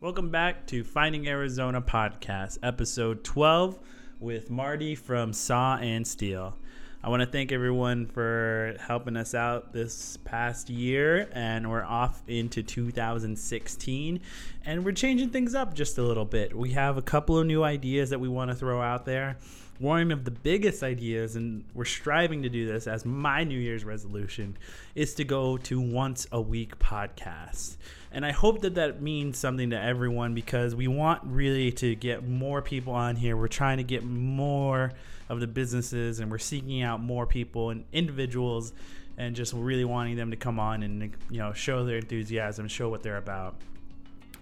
Welcome 0.00 0.28
back 0.28 0.64
to 0.68 0.84
Finding 0.84 1.26
Arizona 1.26 1.82
podcast, 1.82 2.58
episode 2.62 3.24
12 3.24 3.80
with 4.20 4.48
Marty 4.48 4.94
from 4.94 5.32
Saw 5.32 5.74
and 5.78 6.06
Steel. 6.06 6.54
I 7.02 7.08
want 7.08 7.22
to 7.22 7.26
thank 7.26 7.50
everyone 7.50 8.06
for 8.06 8.76
helping 8.78 9.16
us 9.16 9.34
out 9.34 9.72
this 9.72 10.16
past 10.18 10.70
year, 10.70 11.28
and 11.32 11.68
we're 11.68 11.82
off 11.82 12.22
into 12.28 12.62
2016, 12.62 14.20
and 14.64 14.84
we're 14.84 14.92
changing 14.92 15.30
things 15.30 15.56
up 15.56 15.74
just 15.74 15.98
a 15.98 16.02
little 16.04 16.24
bit. 16.24 16.56
We 16.56 16.70
have 16.74 16.96
a 16.96 17.02
couple 17.02 17.36
of 17.36 17.48
new 17.48 17.64
ideas 17.64 18.10
that 18.10 18.20
we 18.20 18.28
want 18.28 18.52
to 18.52 18.56
throw 18.56 18.80
out 18.80 19.04
there. 19.04 19.36
One 19.80 20.12
of 20.12 20.24
the 20.24 20.30
biggest 20.30 20.84
ideas, 20.84 21.34
and 21.34 21.64
we're 21.74 21.84
striving 21.84 22.44
to 22.44 22.48
do 22.48 22.68
this 22.68 22.86
as 22.86 23.04
my 23.04 23.42
New 23.42 23.58
Year's 23.58 23.84
resolution, 23.84 24.58
is 24.94 25.14
to 25.14 25.24
go 25.24 25.56
to 25.56 25.80
once 25.80 26.28
a 26.30 26.40
week 26.40 26.78
podcast. 26.78 27.78
And 28.10 28.24
I 28.24 28.32
hope 28.32 28.62
that 28.62 28.76
that 28.76 29.02
means 29.02 29.38
something 29.38 29.70
to 29.70 29.80
everyone 29.80 30.34
because 30.34 30.74
we 30.74 30.88
want 30.88 31.22
really 31.24 31.72
to 31.72 31.94
get 31.94 32.26
more 32.26 32.62
people 32.62 32.94
on 32.94 33.16
here. 33.16 33.36
We're 33.36 33.48
trying 33.48 33.78
to 33.78 33.84
get 33.84 34.02
more 34.02 34.92
of 35.28 35.40
the 35.40 35.46
businesses 35.46 36.20
and 36.20 36.30
we're 36.30 36.38
seeking 36.38 36.82
out 36.82 37.00
more 37.00 37.26
people 37.26 37.70
and 37.70 37.84
individuals 37.92 38.72
and 39.18 39.36
just 39.36 39.52
really 39.52 39.84
wanting 39.84 40.16
them 40.16 40.30
to 40.30 40.36
come 40.36 40.58
on 40.58 40.82
and 40.82 41.14
you 41.30 41.38
know 41.38 41.52
show 41.52 41.84
their 41.84 41.98
enthusiasm, 41.98 42.68
show 42.68 42.88
what 42.88 43.02
they're 43.02 43.18
about. 43.18 43.56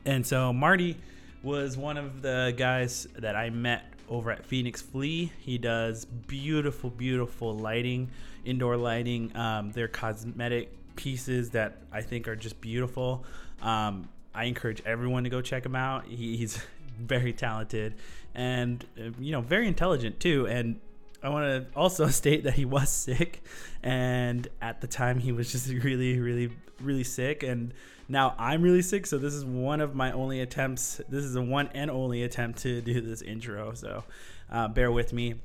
And 0.05 0.25
so 0.25 0.53
Marty 0.53 0.97
was 1.43 1.77
one 1.77 1.97
of 1.97 2.23
the 2.23 2.55
guys 2.57 3.09
that 3.17 3.35
I 3.35 3.51
met 3.51 3.85
over 4.09 4.31
at 4.31 4.45
Phoenix 4.45 4.81
Flea. 4.81 5.33
He 5.39 5.59
does 5.59 6.05
beautiful, 6.05 6.91
beautiful 6.91 7.57
lighting, 7.57 8.11
indoor 8.45 8.77
lighting. 8.77 9.37
Um, 9.37 9.73
they're 9.73 9.89
cosmetic 9.89 10.71
pieces 10.95 11.51
that 11.51 11.79
I 11.93 12.03
think 12.03 12.29
are 12.29 12.37
just 12.37 12.61
beautiful. 12.61 13.25
Um, 13.63 14.09
I 14.35 14.45
encourage 14.45 14.83
everyone 14.85 15.25
to 15.25 15.31
go 15.31 15.41
check 15.41 15.65
him 15.65 15.75
out. 15.75 16.07
He, 16.07 16.37
he's 16.37 16.59
very 16.99 17.33
talented 17.33 17.95
and 18.37 18.85
uh, 19.01 19.11
you 19.19 19.33
know 19.33 19.41
very 19.41 19.67
intelligent 19.67 20.21
too. 20.21 20.47
And 20.47 20.79
I 21.23 21.31
want 21.31 21.47
to 21.47 21.79
also 21.79 22.07
state 22.09 22.45
that 22.45 22.55
he 22.55 22.65
was 22.65 22.91
sick, 22.91 23.43
and 23.83 24.47
at 24.63 24.81
the 24.81 24.87
time 24.87 25.19
he 25.19 25.33
was 25.33 25.51
just 25.53 25.69
really, 25.69 26.21
really, 26.21 26.53
really 26.81 27.05
sick. 27.05 27.43
And 27.43 27.75
now 28.09 28.37
I'm 28.39 28.63
really 28.63 28.83
sick, 28.83 29.07
so 29.07 29.19
this 29.19 29.35
is 29.35 29.45
one 29.45 29.81
of 29.81 29.97
my 29.97 30.13
only 30.13 30.41
attempts. 30.41 31.01
This 31.09 31.25
is 31.25 31.35
a 31.35 31.43
one 31.43 31.69
and 31.75 31.91
only 31.91 32.23
attempt 32.23 32.61
to 32.61 32.81
do 32.81 33.01
this 33.01 33.23
intro. 33.23 33.75
So 33.75 34.05
uh, 34.53 34.69
bear 34.69 34.93
with 34.93 35.13
me. 35.13 35.37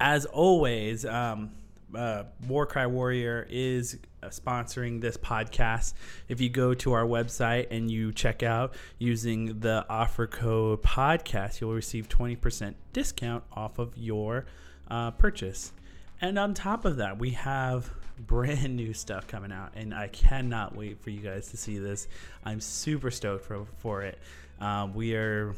As 0.00 0.24
always, 0.24 1.04
um, 1.04 1.50
uh, 1.94 2.24
Warcry 2.46 2.86
Warrior 2.86 3.46
is 3.50 3.98
uh, 4.22 4.28
sponsoring 4.28 5.00
this 5.00 5.16
podcast. 5.16 5.94
If 6.28 6.40
you 6.40 6.48
go 6.48 6.74
to 6.74 6.92
our 6.92 7.04
website 7.04 7.68
and 7.70 7.90
you 7.90 8.12
check 8.12 8.42
out 8.42 8.74
using 8.98 9.60
the 9.60 9.84
offer 9.88 10.26
code 10.26 10.82
podcast, 10.82 11.60
you'll 11.60 11.74
receive 11.74 12.08
20% 12.08 12.74
discount 12.92 13.44
off 13.52 13.78
of 13.78 13.96
your 13.96 14.46
uh, 14.90 15.10
purchase. 15.12 15.72
And 16.20 16.38
on 16.38 16.54
top 16.54 16.84
of 16.84 16.96
that, 16.96 17.18
we 17.18 17.30
have 17.30 17.90
brand 18.18 18.76
new 18.76 18.92
stuff 18.92 19.26
coming 19.26 19.52
out, 19.52 19.72
and 19.74 19.94
I 19.94 20.08
cannot 20.08 20.76
wait 20.76 21.00
for 21.00 21.10
you 21.10 21.20
guys 21.20 21.48
to 21.48 21.56
see 21.56 21.78
this. 21.78 22.06
I'm 22.44 22.60
super 22.60 23.10
stoked 23.10 23.44
for, 23.44 23.66
for 23.78 24.02
it. 24.02 24.18
Um, 24.60 24.92
we 24.92 25.14
are 25.14 25.54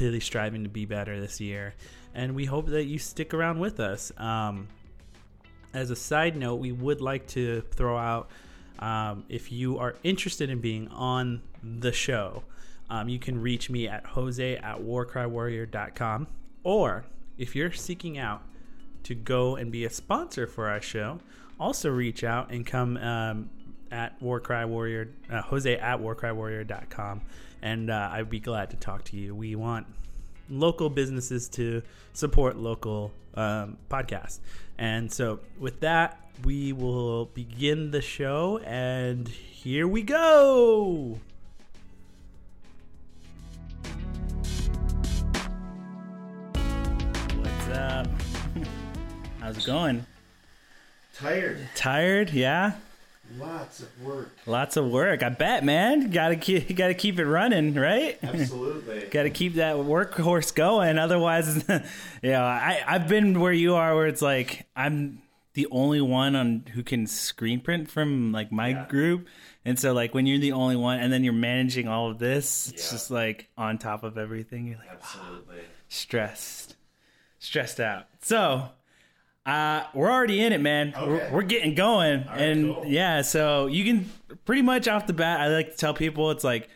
really 0.00 0.20
striving 0.20 0.64
to 0.64 0.68
be 0.68 0.84
better 0.84 1.18
this 1.18 1.40
year, 1.40 1.74
and 2.14 2.34
we 2.34 2.44
hope 2.44 2.66
that 2.66 2.84
you 2.84 2.98
stick 2.98 3.32
around 3.32 3.58
with 3.58 3.80
us. 3.80 4.12
Um, 4.18 4.68
as 5.74 5.90
a 5.90 5.96
side 5.96 6.36
note, 6.36 6.56
we 6.56 6.72
would 6.72 7.00
like 7.00 7.26
to 7.28 7.62
throw 7.72 7.96
out 7.96 8.30
um, 8.78 9.24
if 9.28 9.52
you 9.52 9.78
are 9.78 9.94
interested 10.02 10.50
in 10.50 10.60
being 10.60 10.88
on 10.88 11.42
the 11.62 11.92
show, 11.92 12.42
um, 12.90 13.08
you 13.08 13.18
can 13.18 13.40
reach 13.40 13.70
me 13.70 13.86
at 13.86 14.04
jose 14.04 14.56
at 14.56 14.80
warcrywarrior.com. 14.80 16.26
Or 16.64 17.04
if 17.38 17.54
you're 17.54 17.72
seeking 17.72 18.18
out 18.18 18.42
to 19.04 19.14
go 19.14 19.54
and 19.54 19.70
be 19.70 19.84
a 19.84 19.90
sponsor 19.90 20.48
for 20.48 20.68
our 20.68 20.80
show, 20.80 21.20
also 21.60 21.90
reach 21.90 22.24
out 22.24 22.50
and 22.50 22.66
come 22.66 22.96
um, 22.96 23.50
at 23.92 24.20
Warcry 24.20 24.64
Warrior, 24.64 25.10
uh, 25.30 25.42
Jose 25.42 25.76
at 25.76 26.00
warcrywarrior.com. 26.00 27.20
And 27.62 27.88
uh, 27.88 28.10
I'd 28.12 28.30
be 28.30 28.40
glad 28.40 28.70
to 28.70 28.76
talk 28.76 29.04
to 29.04 29.16
you. 29.16 29.34
We 29.34 29.54
want 29.54 29.86
local 30.52 30.90
businesses 30.90 31.48
to 31.48 31.82
support 32.12 32.56
local 32.56 33.12
um, 33.34 33.78
podcasts. 33.90 34.38
And 34.78 35.12
so, 35.12 35.40
with 35.58 35.80
that, 35.80 36.18
we 36.44 36.72
will 36.72 37.26
begin 37.26 37.90
the 37.90 38.00
show. 38.02 38.58
And 38.64 39.28
here 39.28 39.88
we 39.88 40.02
go. 40.02 41.18
What's 47.36 47.68
up? 47.68 48.06
How's 49.40 49.58
it 49.58 49.66
going? 49.66 50.06
Tired. 51.14 51.68
Tired? 51.74 52.30
Yeah. 52.30 52.72
Lots 53.38 53.80
of 53.80 54.02
work. 54.02 54.36
Lots 54.46 54.76
of 54.76 54.90
work. 54.90 55.22
I 55.22 55.28
bet, 55.30 55.64
man. 55.64 56.10
Got 56.10 56.28
to 56.30 56.36
keep, 56.36 56.74
got 56.76 56.88
to 56.88 56.94
keep 56.94 57.18
it 57.18 57.24
running, 57.26 57.74
right? 57.74 58.18
Absolutely. 58.22 59.06
got 59.10 59.22
to 59.22 59.30
keep 59.30 59.54
that 59.54 59.76
workhorse 59.76 60.54
going. 60.54 60.98
Otherwise, 60.98 61.64
you 62.22 62.30
know, 62.30 62.42
I 62.42 62.82
I've 62.86 63.08
been 63.08 63.40
where 63.40 63.52
you 63.52 63.74
are, 63.76 63.94
where 63.94 64.06
it's 64.06 64.22
like 64.22 64.66
I'm 64.76 65.22
the 65.54 65.66
only 65.70 66.00
one 66.00 66.34
on 66.34 66.64
who 66.74 66.82
can 66.82 67.06
screen 67.06 67.60
print 67.60 67.90
from 67.90 68.32
like 68.32 68.50
my 68.52 68.68
Yeah. 68.70 68.86
group, 68.88 69.28
and 69.64 69.78
so 69.78 69.92
like 69.92 70.14
when 70.14 70.26
you're 70.26 70.38
the 70.38 70.52
only 70.52 70.76
one, 70.76 70.98
and 70.98 71.12
then 71.12 71.24
you're 71.24 71.32
managing 71.32 71.88
all 71.88 72.10
of 72.10 72.18
this, 72.18 72.68
it's 72.68 72.84
Yeah. 72.86 72.90
just 72.92 73.10
like 73.10 73.48
on 73.56 73.78
top 73.78 74.02
of 74.02 74.18
everything. 74.18 74.66
You're 74.66 74.78
like 74.78 74.90
Absolutely. 74.90 75.60
stressed, 75.88 76.76
stressed 77.38 77.80
out. 77.80 78.06
So. 78.20 78.68
Uh, 79.44 79.84
we're 79.92 80.10
already 80.10 80.40
in 80.40 80.52
it, 80.52 80.60
man. 80.60 80.94
We're, 80.96 81.30
we're 81.32 81.42
getting 81.42 81.74
going, 81.74 82.24
right, 82.26 82.40
and 82.40 82.74
cool. 82.74 82.84
yeah. 82.86 83.22
So 83.22 83.66
you 83.66 83.84
can 83.84 84.10
pretty 84.44 84.62
much 84.62 84.86
off 84.86 85.06
the 85.06 85.12
bat. 85.12 85.40
I 85.40 85.48
like 85.48 85.72
to 85.72 85.76
tell 85.76 85.94
people 85.94 86.30
it's 86.30 86.44
like 86.44 86.68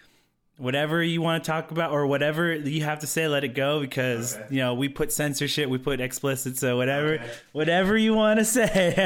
whatever 0.59 1.03
you 1.03 1.21
want 1.21 1.45
to 1.45 1.47
talk 1.51 1.71
about 1.71 1.91
or 1.91 2.07
whatever 2.07 2.55
you 2.55 2.83
have 2.83 3.01
to 3.01 3.07
say, 3.07 3.29
let 3.29 3.45
it 3.45 3.49
go 3.55 3.79
because 3.81 4.35
Okay. 4.37 4.47
you 4.55 4.59
know 4.61 4.73
we 4.75 4.89
put 4.89 5.13
censorship, 5.13 5.69
we 5.69 5.77
put 5.79 6.01
explicit, 6.01 6.57
so 6.57 6.77
whatever, 6.79 7.15
Okay. 7.15 7.31
whatever 7.53 7.97
you 7.97 8.15
want 8.15 8.39
to 8.39 8.45
say. 8.45 8.95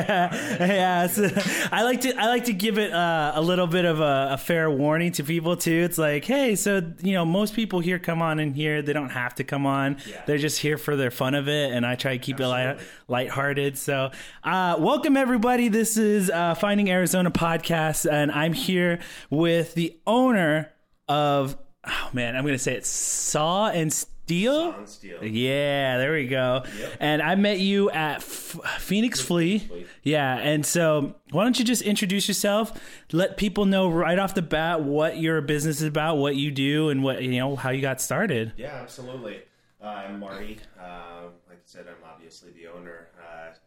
yeah, 0.60 1.06
so 1.08 1.28
I 1.72 1.82
like 1.82 2.02
to 2.02 2.14
I 2.16 2.26
like 2.26 2.44
to 2.44 2.52
give 2.52 2.78
it 2.78 2.92
uh, 2.92 3.32
a 3.34 3.42
little 3.42 3.66
bit 3.66 3.84
of 3.84 4.00
a, 4.00 4.28
a 4.32 4.36
fair 4.38 4.70
warning 4.70 5.10
to 5.12 5.24
people 5.24 5.56
too. 5.56 5.72
It's 5.84 5.98
like, 5.98 6.24
hey, 6.24 6.54
so 6.54 6.82
you 7.02 7.14
know 7.14 7.24
most 7.24 7.54
people 7.54 7.80
here 7.80 7.98
come 7.98 8.22
on 8.22 8.38
in 8.38 8.54
here, 8.54 8.80
they 8.80 8.92
don't 8.92 9.10
have 9.10 9.34
to 9.36 9.44
come 9.44 9.66
on. 9.66 9.96
Yeah. 10.08 10.22
They're 10.26 10.38
just 10.38 10.60
here 10.60 10.78
for 10.78 10.94
their 10.94 11.10
fun 11.10 11.34
of 11.34 11.48
it, 11.48 11.72
and 11.72 11.84
I 11.84 11.96
try 11.96 12.12
to 12.16 12.18
keep 12.22 12.38
it 12.38 12.46
light 12.46 12.66
Absolutely. 12.66 12.94
lighthearted. 13.08 13.76
So, 13.78 14.10
uh, 14.44 14.76
welcome 14.78 15.16
everybody. 15.16 15.66
This 15.68 15.96
is 15.96 16.30
uh, 16.30 16.54
Finding 16.54 16.90
Arizona 16.90 17.30
podcast, 17.32 18.08
and 18.10 18.30
I'm 18.30 18.52
here 18.52 19.00
with 19.30 19.74
the 19.74 19.98
owner 20.06 20.72
of. 21.10 21.56
Oh 21.84 22.10
man, 22.12 22.36
I'm 22.36 22.44
gonna 22.44 22.58
say 22.58 22.74
it. 22.74 22.86
Saw 22.86 23.68
and 23.68 23.92
Steel. 23.92 24.74
On 24.78 24.86
steel. 24.86 25.24
Yeah, 25.24 25.98
there 25.98 26.12
we 26.12 26.28
go. 26.28 26.62
Yep. 26.78 26.92
And 27.00 27.20
I 27.20 27.34
met 27.34 27.58
you 27.58 27.90
at 27.90 28.18
F- 28.18 28.60
Phoenix 28.78 29.20
Flea. 29.20 29.58
Flea. 29.58 29.86
Yeah, 30.04 30.36
and 30.36 30.64
so 30.64 31.16
why 31.32 31.42
don't 31.42 31.58
you 31.58 31.64
just 31.64 31.82
introduce 31.82 32.28
yourself? 32.28 32.78
Let 33.10 33.36
people 33.36 33.66
know 33.66 33.88
right 33.90 34.18
off 34.20 34.34
the 34.34 34.42
bat 34.42 34.82
what 34.84 35.18
your 35.18 35.40
business 35.40 35.80
is 35.80 35.88
about, 35.88 36.18
what 36.18 36.36
you 36.36 36.52
do, 36.52 36.90
and 36.90 37.02
what 37.02 37.22
you 37.22 37.32
know 37.40 37.56
how 37.56 37.70
you 37.70 37.80
got 37.80 38.00
started. 38.00 38.52
Yeah, 38.56 38.68
absolutely. 38.80 39.40
Uh, 39.82 39.86
I'm 39.86 40.20
Marty. 40.20 40.58
Uh, 40.78 41.22
like 41.48 41.56
I 41.58 41.64
said, 41.64 41.86
I'm 41.88 42.08
obviously 42.08 42.50
the 42.52 42.68
owner, 42.68 43.08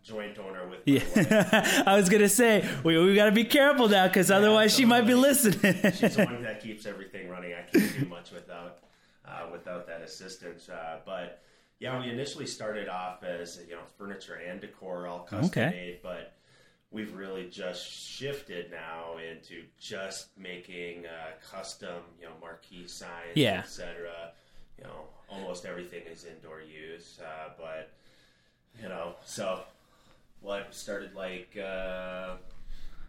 joint 0.04 0.38
owner 0.40 0.68
with 0.68 0.80
yeah. 0.86 1.84
I 1.88 1.96
was 1.96 2.10
gonna 2.10 2.30
say 2.30 2.68
we 2.84 2.98
we 3.04 3.16
got 3.16 3.26
to 3.26 3.32
be 3.32 3.46
careful 3.46 3.88
now 3.90 4.08
because 4.08 4.30
otherwise 4.30 4.74
she 4.76 4.86
might 4.86 5.08
be 5.08 5.14
listening. 5.16 5.76
She's 5.94 6.16
the 6.16 6.26
one 6.26 6.44
that 6.44 6.62
keeps 6.62 6.86
everything 6.86 7.30
running. 7.30 7.54
I 7.54 7.62
can't 7.72 8.00
do 8.00 8.06
much 8.08 8.32
without 8.32 8.80
uh, 9.26 9.48
without 9.52 9.88
that 9.88 10.02
assistance. 10.02 10.68
Uh, 10.70 11.00
but 11.06 11.42
yeah, 11.80 12.00
we 12.00 12.10
initially 12.10 12.46
started 12.48 12.90
off 12.90 13.24
as 13.24 13.60
you 13.68 13.76
know 13.76 13.82
furniture 13.98 14.36
and 14.36 14.60
decor, 14.62 15.08
all 15.08 15.20
custom 15.20 15.46
Okay. 15.46 15.70
made, 15.70 16.00
but 16.04 16.34
we've 16.92 17.14
really 17.16 17.50
just 17.50 17.90
shifted 17.90 18.70
now 18.70 19.16
into 19.18 19.64
just 19.80 20.28
making 20.38 21.06
uh, 21.08 21.32
custom, 21.52 22.04
you 22.20 22.26
know, 22.28 22.34
marquee 22.40 22.86
signs, 22.88 23.36
Yeah. 23.36 23.60
etc. 23.60 24.10
You 24.78 24.84
know, 24.84 25.06
almost 25.30 25.66
everything 25.66 26.04
is 26.12 26.26
indoor 26.26 26.62
use, 26.62 27.20
uh, 27.24 27.50
but 27.58 27.90
you 28.82 28.90
know, 28.90 29.16
so 29.26 29.62
what 30.44 30.74
started 30.76 31.16
like 31.16 31.58
uh, 31.58 32.36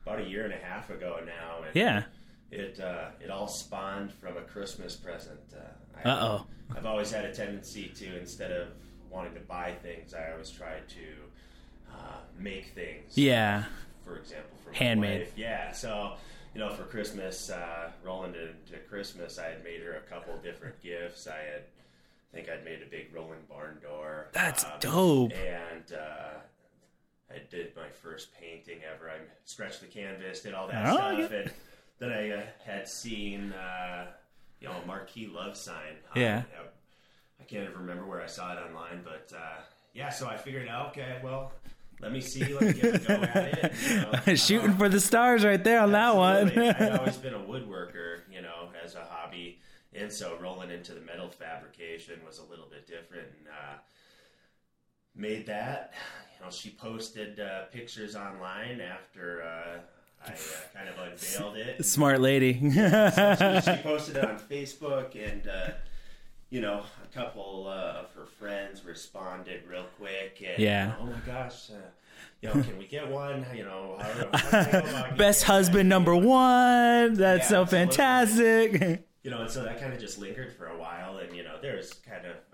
about 0.04 0.20
a 0.20 0.24
year 0.24 0.44
and 0.44 0.54
a 0.54 0.64
half 0.64 0.88
ago 0.88 1.20
now, 1.24 1.64
and 1.66 1.76
yeah. 1.76 2.04
it 2.50 2.80
uh, 2.80 3.08
it 3.20 3.30
all 3.30 3.48
spawned 3.48 4.12
from 4.12 4.36
a 4.36 4.42
Christmas 4.42 4.96
present. 4.96 5.40
Uh, 6.04 6.08
oh. 6.08 6.46
I've 6.74 6.86
always 6.86 7.10
had 7.10 7.26
a 7.26 7.34
tendency 7.34 7.88
to 7.96 8.18
instead 8.18 8.50
of 8.50 8.68
wanting 9.10 9.34
to 9.34 9.40
buy 9.40 9.72
things, 9.82 10.14
I 10.14 10.32
always 10.32 10.50
try 10.50 10.78
to 10.88 11.92
uh, 11.92 12.16
make 12.38 12.68
things. 12.74 13.16
Yeah. 13.16 13.64
For 14.04 14.16
example, 14.16 14.56
for 14.62 14.70
my 14.70 14.76
Handmade. 14.76 15.28
Yeah. 15.36 15.72
So 15.72 16.14
you 16.54 16.60
know, 16.60 16.70
for 16.70 16.84
Christmas, 16.84 17.50
uh, 17.50 17.90
rolling 18.04 18.34
into 18.34 18.78
Christmas, 18.88 19.38
I 19.38 19.48
had 19.48 19.64
made 19.64 19.82
her 19.82 19.94
a 19.94 20.10
couple 20.10 20.36
different 20.38 20.80
gifts. 20.80 21.26
I 21.26 21.36
had, 21.36 21.62
I 22.32 22.36
think 22.36 22.48
I'd 22.48 22.64
made 22.64 22.80
a 22.80 22.88
big 22.88 23.12
rolling 23.12 23.40
barn 23.48 23.78
door. 23.82 24.28
That's 24.32 24.64
um, 24.64 24.70
dope. 24.78 25.32
And 25.32 25.92
uh, 25.92 26.38
I 27.34 27.40
did 27.50 27.74
my 27.76 27.88
first 28.02 28.28
painting 28.38 28.80
ever. 28.92 29.10
I 29.10 29.16
stretched 29.44 29.80
the 29.80 29.86
canvas, 29.86 30.40
did 30.40 30.54
all 30.54 30.68
that 30.68 30.86
Oh, 30.86 30.94
stuff, 30.94 31.30
yeah. 31.32 31.36
and 31.38 31.50
then 31.98 32.12
I 32.12 32.30
uh, 32.30 32.42
had 32.64 32.88
seen, 32.88 33.52
uh, 33.52 34.06
you 34.60 34.68
know, 34.68 34.74
a 34.82 34.86
marquee 34.86 35.26
love 35.26 35.56
sign. 35.56 35.96
Um, 36.14 36.20
Yeah. 36.22 36.42
I 37.40 37.44
can't 37.44 37.64
even 37.64 37.78
remember 37.80 38.06
where 38.06 38.22
I 38.22 38.26
saw 38.26 38.52
it 38.52 38.58
online, 38.58 39.02
but 39.04 39.30
uh, 39.36 39.60
yeah. 39.92 40.08
So 40.10 40.26
I 40.28 40.36
figured 40.36 40.68
out, 40.68 40.88
okay, 40.90 41.18
well, 41.22 41.52
let 42.00 42.12
me 42.12 42.20
see, 42.20 42.54
let 42.54 42.62
me 42.62 42.72
give 42.72 42.94
a 42.94 42.98
go 42.98 43.14
at 43.14 43.36
it. 43.64 43.72
You 43.90 43.96
know, 44.00 44.34
Shooting 44.36 44.70
Um, 44.70 44.78
for 44.78 44.88
the 44.88 45.00
stars 45.00 45.44
right 45.44 45.62
there 45.62 45.80
on 45.80 45.92
that 45.92 46.14
one. 46.16 46.56
I've 46.58 47.00
always 47.00 47.16
been 47.16 47.34
a 47.34 47.38
woodworker, 47.38 48.20
you 48.32 48.40
know, 48.42 48.68
as 48.82 48.94
a 48.94 49.04
hobby, 49.04 49.58
and 49.92 50.10
so 50.10 50.38
rolling 50.40 50.70
into 50.70 50.92
the 50.94 51.00
metal 51.00 51.28
fabrication 51.28 52.20
was 52.24 52.38
a 52.38 52.44
little 52.44 52.66
bit 52.70 52.86
different. 52.86 53.26
And 53.38 53.48
uh, 53.48 53.76
made 55.14 55.46
that. 55.46 55.92
You 56.38 56.44
know, 56.44 56.50
she 56.50 56.70
posted 56.70 57.40
uh, 57.40 57.64
pictures 57.72 58.16
online 58.16 58.80
after 58.80 59.42
uh, 59.42 59.78
I 60.26 60.32
uh, 60.32 60.36
kind 60.74 60.88
of 60.88 60.98
unveiled 60.98 61.56
it. 61.56 61.84
Smart 61.84 62.20
lady. 62.20 62.54
she, 62.60 62.70
she 62.70 62.70
posted 63.82 64.16
it 64.16 64.24
on 64.24 64.38
Facebook, 64.38 65.14
and 65.16 65.46
uh, 65.46 65.70
you 66.50 66.60
know, 66.60 66.82
a 67.02 67.14
couple 67.14 67.66
uh, 67.68 68.00
of 68.02 68.12
her 68.14 68.26
friends 68.26 68.84
responded 68.84 69.62
real 69.68 69.86
quick. 69.98 70.42
And, 70.46 70.62
Yeah. 70.62 70.94
Oh 71.00 71.06
my 71.06 71.18
gosh. 71.26 71.70
Uh, 71.70 71.74
you 72.40 72.48
know, 72.48 72.62
can 72.62 72.76
we 72.78 72.86
get 72.86 73.08
one? 73.08 73.46
You 73.54 73.64
know, 73.64 73.96
how, 73.98 74.38
how 74.38 74.64
can 74.64 74.94
I 74.94 75.10
Best 75.12 75.44
husband 75.44 75.90
that? 75.90 75.94
number 75.94 76.14
one. 76.14 77.14
That's 77.14 77.44
Yeah, 77.44 77.48
so 77.48 77.62
absolutely. 77.62 77.86
fantastic. 77.86 79.04
you 79.22 79.30
know, 79.30 79.40
and 79.42 79.50
so 79.50 79.64
that 79.64 79.80
kind 79.80 79.92
of 79.94 79.98
just 79.98 80.18
lingered 80.18 80.52
for 80.52 80.66
a 80.66 80.78
while, 80.78 81.16
and 81.18 81.34
you 81.34 81.42
know, 81.42 81.56
there's 81.60 81.94
kind 81.94 82.26
of 82.26 82.34
know 82.52 82.53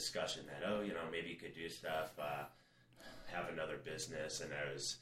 discussion 0.00 0.42
that 0.46 0.66
oh, 0.68 0.80
you 0.80 0.92
know, 0.92 1.00
maybe 1.12 1.28
you 1.28 1.36
could 1.36 1.54
do 1.54 1.68
stuff, 1.68 2.10
uh, 2.18 2.44
have 3.32 3.48
another 3.52 3.76
business, 3.84 4.40
and 4.40 4.50
I 4.52 4.72
was 4.72 4.96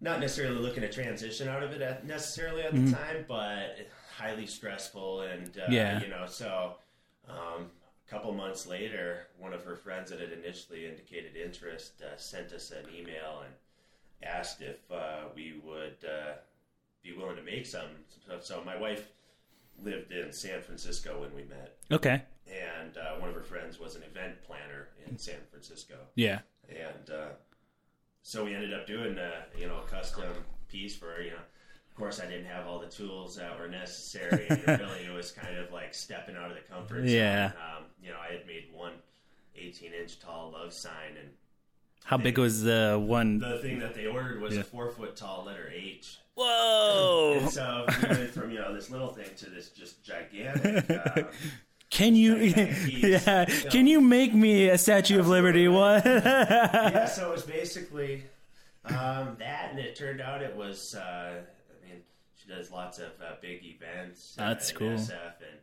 not 0.00 0.20
necessarily 0.20 0.56
looking 0.60 0.82
to 0.82 0.90
transition 0.92 1.48
out 1.48 1.62
of 1.62 1.72
it 1.72 1.82
at, 1.82 2.06
necessarily 2.06 2.62
at 2.62 2.72
the 2.72 2.90
time, 2.92 3.24
but 3.28 3.76
highly 4.16 4.46
stressful, 4.46 5.22
and 5.22 5.58
uh, 5.58 5.70
Yeah. 5.70 6.00
you 6.00 6.08
know, 6.08 6.26
so. 6.26 6.74
Um, 7.28 7.70
a 8.06 8.10
couple 8.10 8.32
months 8.32 8.66
later, 8.66 9.26
one 9.38 9.52
of 9.52 9.62
her 9.64 9.76
friends 9.76 10.08
that 10.08 10.18
had 10.18 10.32
initially 10.32 10.86
indicated 10.86 11.36
interest 11.36 12.00
uh, 12.00 12.16
sent 12.16 12.52
us 12.52 12.70
an 12.70 12.86
email 12.98 13.42
and 13.44 13.52
asked 14.22 14.62
if 14.62 14.78
uh, 14.90 15.24
we 15.36 15.60
would 15.62 15.98
uh, 16.02 16.32
be 17.02 17.12
willing 17.12 17.36
to 17.36 17.42
make 17.42 17.66
some. 17.66 17.90
So 18.40 18.62
my 18.64 18.78
wife 18.78 19.08
lived 19.82 20.10
in 20.10 20.32
San 20.32 20.62
Francisco 20.62 21.20
when 21.20 21.34
we 21.34 21.42
met, 21.44 21.76
Okay. 21.92 22.22
And 22.50 22.96
uh, 22.96 23.14
one 23.20 23.28
of 23.28 23.34
her 23.34 23.42
friends 23.42 23.78
was 23.78 23.96
an 23.96 24.02
event 24.02 24.42
planner 24.42 24.88
in 25.06 25.18
San 25.18 25.36
Francisco, 25.50 25.96
Yeah. 26.14 26.40
and 26.68 27.10
uh, 27.10 27.28
so 28.22 28.44
we 28.44 28.54
ended 28.54 28.74
up 28.74 28.86
doing 28.86 29.16
a 29.18 29.44
you 29.58 29.66
know 29.68 29.78
a 29.78 29.90
custom 29.90 30.24
piece 30.68 30.94
for. 30.96 31.20
You 31.22 31.30
know, 31.30 31.36
of 31.36 31.94
course, 31.96 32.20
I 32.20 32.26
didn't 32.26 32.46
have 32.46 32.66
all 32.66 32.78
the 32.78 32.86
tools 32.86 33.36
that 33.36 33.58
were 33.58 33.68
necessary, 33.68 34.46
and 34.50 34.66
really 34.66 35.04
it 35.06 35.12
was 35.12 35.30
kind 35.32 35.56
of 35.56 35.72
like 35.72 35.94
stepping 35.94 36.36
out 36.36 36.50
of 36.50 36.56
the 36.56 36.62
comfort 36.72 37.00
zone. 37.00 37.08
Yeah. 37.08 37.52
Um, 37.56 37.84
you 38.02 38.10
know, 38.10 38.16
I 38.18 38.32
had 38.32 38.46
made 38.46 38.66
one 38.72 38.92
18 39.56 39.92
inch 39.92 40.20
tall 40.20 40.52
love 40.52 40.72
sign 40.72 41.16
and 41.18 41.28
How 42.04 42.16
big 42.16 42.38
was 42.38 42.62
the 42.62 43.02
one? 43.04 43.38
the 43.40 43.58
thing 43.58 43.80
that 43.80 43.94
they 43.94 44.06
ordered 44.06 44.40
was 44.40 44.54
Yeah. 44.54 44.60
a 44.60 44.64
four 44.64 44.90
foot 44.90 45.16
tall 45.16 45.44
letter 45.46 45.68
H. 45.74 46.18
Whoa! 46.34 47.38
And 47.40 47.50
so 47.50 47.84
we 48.02 48.08
went 48.10 48.30
from 48.30 48.52
you 48.52 48.60
know 48.60 48.72
this 48.72 48.90
little 48.90 49.08
thing 49.12 49.26
to 49.38 49.50
this 49.50 49.70
just 49.70 50.04
gigantic. 50.04 50.88
Uh, 51.16 51.22
Can 51.90 52.14
you, 52.14 52.36
yeah? 52.36 53.44
Can 53.46 53.86
you 53.86 54.00
make 54.00 54.34
me 54.34 54.68
a 54.68 54.76
Statue 54.78 55.18
of 55.18 55.26
Liberty? 55.28 55.68
What? 55.68 56.04
yeah, 56.04 57.06
so 57.06 57.28
it 57.30 57.32
was 57.32 57.42
basically 57.44 58.24
um, 58.84 59.36
that, 59.38 59.68
and 59.70 59.78
it 59.78 59.96
turned 59.96 60.20
out 60.20 60.42
it 60.42 60.54
was. 60.54 60.94
Uh, 60.94 61.36
I 61.40 61.88
mean, 61.88 62.02
she 62.36 62.48
does 62.48 62.70
lots 62.70 62.98
of 62.98 63.08
uh, 63.22 63.36
big 63.40 63.64
events. 63.64 64.36
uh, 64.38 64.48
That's 64.48 64.70
cool. 64.72 64.88
SF, 64.90 65.10
and 65.40 65.58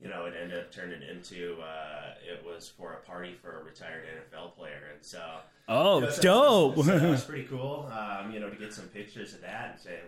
you 0.00 0.08
know, 0.08 0.26
it 0.26 0.34
ended 0.40 0.58
up 0.58 0.72
turning 0.72 1.00
into 1.02 1.56
uh, 1.60 2.14
it 2.28 2.44
was 2.44 2.68
for 2.76 2.94
a 2.94 3.06
party 3.06 3.34
for 3.40 3.60
a 3.60 3.64
retired 3.64 4.04
NFL 4.04 4.56
player, 4.56 4.90
and 4.94 5.04
so. 5.04 5.20
Oh, 5.68 6.00
you 6.00 6.06
know, 6.06 6.16
dope! 6.20 6.76
So 6.76 6.82
that 6.82 7.02
was 7.08 7.24
pretty 7.26 7.44
cool. 7.44 7.88
Um, 7.92 8.32
you 8.32 8.40
know, 8.40 8.48
to 8.50 8.56
get 8.56 8.72
some 8.72 8.86
pictures 8.86 9.34
of 9.34 9.42
that 9.42 9.70
and 9.72 9.80
say, 9.80 9.98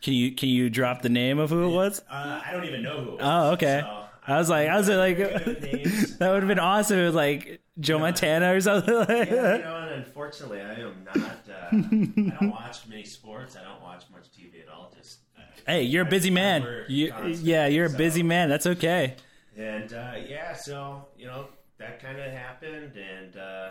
Can 0.00 0.14
you 0.14 0.32
can 0.32 0.48
you 0.48 0.68
drop 0.70 1.02
the 1.02 1.08
name 1.10 1.38
of 1.38 1.50
who 1.50 1.64
it 1.68 1.72
was? 1.74 2.00
uh, 2.10 2.40
I 2.44 2.50
don't 2.50 2.64
even 2.64 2.82
know 2.82 2.96
who. 3.04 3.08
It 3.10 3.12
was, 3.12 3.20
Oh, 3.22 3.50
okay. 3.52 3.80
So, 3.82 4.04
I 4.26 4.38
was 4.38 4.48
like, 4.48 4.68
I 4.68 4.76
was 4.76 4.88
like, 4.88 5.16
that 5.18 6.16
would 6.20 6.42
have 6.42 6.48
been 6.48 6.58
awesome. 6.58 6.98
If, 6.98 7.14
like 7.14 7.60
Joe 7.80 7.98
Montana 7.98 8.54
or 8.54 8.60
something 8.60 8.94
like 8.94 9.08
Yeah, 9.30 9.56
you 9.56 9.62
know, 9.62 9.76
and 9.90 10.04
unfortunately, 10.04 10.60
I 10.60 10.74
am 10.74 11.04
not. 11.04 11.16
Uh, 11.48 11.68
I 11.72 12.36
don't 12.40 12.50
watch 12.50 12.86
many 12.86 13.04
sports. 13.04 13.56
I 13.56 13.62
don't 13.64 13.82
watch 13.82 14.04
much 14.12 14.26
TV 14.30 14.62
at 14.62 14.68
all. 14.72 14.92
Just 14.96 15.20
uh, 15.36 15.42
Hey, 15.66 15.82
you're 15.82 16.02
a 16.02 16.08
busy 16.08 16.30
man. 16.30 16.84
You, 16.88 17.10
constant, 17.10 17.36
yeah, 17.38 17.66
you're 17.66 17.86
a 17.86 17.90
busy 17.90 18.22
man. 18.22 18.48
That's 18.48 18.66
okay. 18.66 19.16
and 19.56 19.92
uh, 19.92 20.12
yeah, 20.28 20.52
so 20.54 21.06
you 21.18 21.26
know 21.26 21.46
that 21.78 22.00
kind 22.00 22.20
of 22.20 22.30
happened, 22.32 22.96
and 22.96 23.36
uh, 23.36 23.70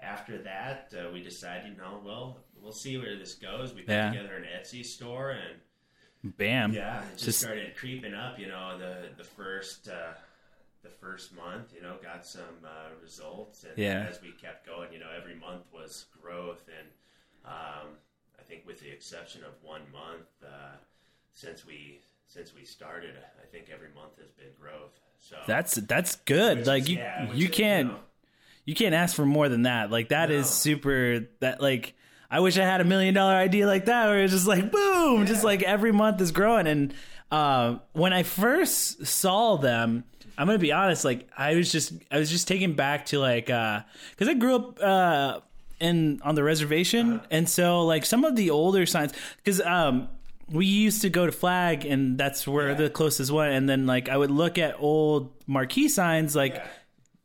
after 0.00 0.36
that, 0.42 0.92
uh, 0.94 1.10
we 1.12 1.22
decided, 1.22 1.72
you 1.72 1.78
know, 1.78 2.00
well, 2.04 2.38
we'll 2.60 2.72
see 2.72 2.98
where 2.98 3.16
this 3.16 3.34
goes. 3.36 3.72
We 3.74 3.80
put 3.82 3.92
Yeah. 3.92 4.10
together 4.10 4.34
an 4.36 4.44
Etsy 4.44 4.84
store, 4.84 5.30
and 5.30 5.60
Bam. 6.24 6.72
yeah, 6.72 7.02
just, 7.12 7.24
Just- 7.24 7.40
started 7.40 7.76
creeping 7.76 8.14
up. 8.14 8.38
You 8.38 8.48
know, 8.48 8.76
the 8.78 9.08
the 9.16 9.24
first. 9.24 9.88
Uh, 9.88 10.12
the 10.84 10.88
first 10.88 11.34
month, 11.34 11.72
you 11.74 11.82
know, 11.82 11.96
got 12.00 12.24
some 12.24 12.44
uh, 12.64 12.90
results, 13.02 13.64
and 13.64 13.72
Yeah. 13.76 14.06
as 14.08 14.22
we 14.22 14.30
kept 14.30 14.64
going, 14.64 14.92
you 14.92 15.00
know, 15.00 15.08
every 15.14 15.34
month 15.34 15.64
was 15.74 16.04
growth, 16.22 16.68
and 16.68 16.86
um, 17.44 17.88
I 18.38 18.42
think 18.44 18.64
with 18.64 18.78
the 18.78 18.88
exception 18.88 19.42
of 19.42 19.54
one 19.60 19.80
month 19.92 20.28
uh, 20.40 20.76
since 21.34 21.66
we 21.66 21.98
since 22.28 22.54
we 22.54 22.64
started, 22.64 23.16
I 23.42 23.46
think 23.50 23.70
every 23.74 23.88
month 23.92 24.18
has 24.20 24.30
been 24.30 24.52
growth. 24.58 25.00
So 25.18 25.34
That's 25.48 25.74
that's 25.74 26.14
good. 26.24 26.68
like 26.68 26.84
is- 26.84 26.90
you 26.90 26.96
yeah, 26.98 27.32
you 27.32 27.48
is, 27.48 27.54
can't 27.54 27.88
know, 27.88 27.98
you 28.64 28.76
can't 28.76 28.94
ask 28.94 29.16
for 29.16 29.26
more 29.26 29.48
than 29.48 29.62
that. 29.62 29.90
Like 29.90 30.10
that 30.10 30.30
is 30.30 30.46
No. 30.46 30.50
super. 30.50 31.26
That 31.40 31.60
like 31.60 31.94
I 32.30 32.40
wish 32.40 32.58
I 32.58 32.64
had 32.64 32.80
a 32.80 32.84
million 32.84 33.14
dollar 33.14 33.34
idea 33.34 33.66
like 33.66 33.86
that, 33.86 34.06
where 34.06 34.22
it's 34.22 34.32
just 34.32 34.46
like 34.46 34.70
boom, 34.70 35.26
just 35.26 35.44
like 35.44 35.62
every 35.62 35.92
month 35.92 36.20
is 36.20 36.30
growing. 36.30 36.66
And 36.66 36.94
uh, 37.30 37.76
when 37.92 38.12
I 38.12 38.22
first 38.22 39.06
saw 39.06 39.56
them, 39.56 40.04
I'm 40.36 40.46
gonna 40.46 40.58
be 40.58 40.72
honest. 40.72 41.04
Like 41.04 41.28
I 41.36 41.54
was 41.56 41.72
just 41.72 41.92
I 42.10 42.18
was 42.18 42.30
just 42.30 42.46
taken 42.48 42.74
back 42.74 43.06
to 43.06 43.18
like 43.18 43.46
because 43.46 44.28
I 44.28 44.34
grew 44.34 44.56
up. 44.56 44.80
Uh, 44.82 45.40
in 45.80 46.20
on 46.24 46.34
the 46.34 46.42
reservation, 46.42 47.20
and 47.30 47.48
so 47.48 47.84
like 47.86 48.04
some 48.04 48.24
of 48.24 48.34
the 48.34 48.50
older 48.50 48.84
signs, 48.84 49.12
because 49.36 49.60
um, 49.60 50.08
we 50.50 50.66
used 50.66 51.02
to 51.02 51.08
go 51.08 51.24
to 51.24 51.30
Flag, 51.30 51.84
and 51.84 52.18
that's 52.18 52.48
where 52.48 52.70
Yeah. 52.70 52.74
the 52.74 52.90
closest 52.90 53.30
one. 53.30 53.50
And 53.50 53.68
then 53.68 53.86
like 53.86 54.08
I 54.08 54.16
would 54.16 54.32
look 54.32 54.58
at 54.58 54.74
old 54.80 55.30
marquee 55.46 55.86
signs, 55.86 56.34
like 56.34 56.54
yeah. 56.54 56.66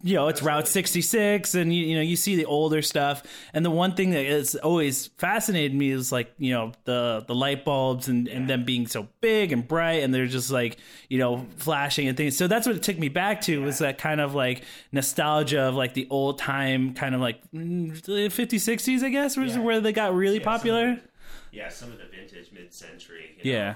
You 0.05 0.15
know, 0.15 0.27
it's 0.27 0.41
Route 0.43 0.67
66 0.67 1.55
and 1.55 1.73
you, 1.73 1.85
you 1.85 1.95
know, 1.95 2.01
you 2.01 2.15
see 2.17 2.35
the 2.35 2.45
older 2.45 2.81
stuff. 2.81 3.23
And 3.53 3.63
the 3.65 3.71
one 3.71 3.95
thing 3.95 4.11
that 4.11 4.25
has 4.25 4.53
always 4.55 5.07
fascinated 5.17 5.73
me 5.73 5.91
is 5.91 6.11
like, 6.11 6.33
you 6.37 6.53
know, 6.53 6.73
the 6.83 7.23
the 7.25 7.33
light 7.33 7.63
bulbs 7.63 8.09
and, 8.09 8.27
and 8.27 8.49
them 8.49 8.65
being 8.65 8.85
so 8.87 9.07
big 9.21 9.51
and 9.53 9.65
bright 9.67 10.03
and 10.03 10.13
they're 10.13 10.27
just 10.27 10.51
like, 10.51 10.77
you 11.09 11.19
know, 11.19 11.45
flashing 11.55 12.07
and 12.09 12.17
things. 12.17 12.35
So 12.35 12.47
that's 12.47 12.67
what 12.67 12.75
it 12.75 12.83
took 12.83 12.99
me 12.99 13.07
back 13.09 13.41
to 13.43 13.61
was 13.63 13.79
that 13.79 13.97
kind 13.97 14.19
of 14.19 14.35
like 14.35 14.63
nostalgia 14.91 15.61
of 15.61 15.75
like 15.75 15.93
the 15.93 16.07
old 16.09 16.37
time 16.37 16.93
kind 16.93 17.15
of 17.15 17.21
like 17.21 17.39
mm, 17.51 17.91
50s, 17.91 18.49
60s, 18.49 19.03
I 19.03 19.09
guess, 19.09 19.37
was 19.37 19.55
Yeah. 19.55 19.61
where 19.61 19.79
they 19.81 19.93
got 19.93 20.13
really 20.13 20.35
Yeah, 20.39 20.43
some 20.43 20.53
popular. 20.53 20.95
the- 20.95 21.01
yeah, 21.51 21.69
some 21.69 21.91
of 21.91 21.97
the 21.97 22.05
vintage 22.05 22.51
mid-century, 22.51 23.35
you 23.43 23.51
know, 23.53 23.57
Yeah. 23.57 23.75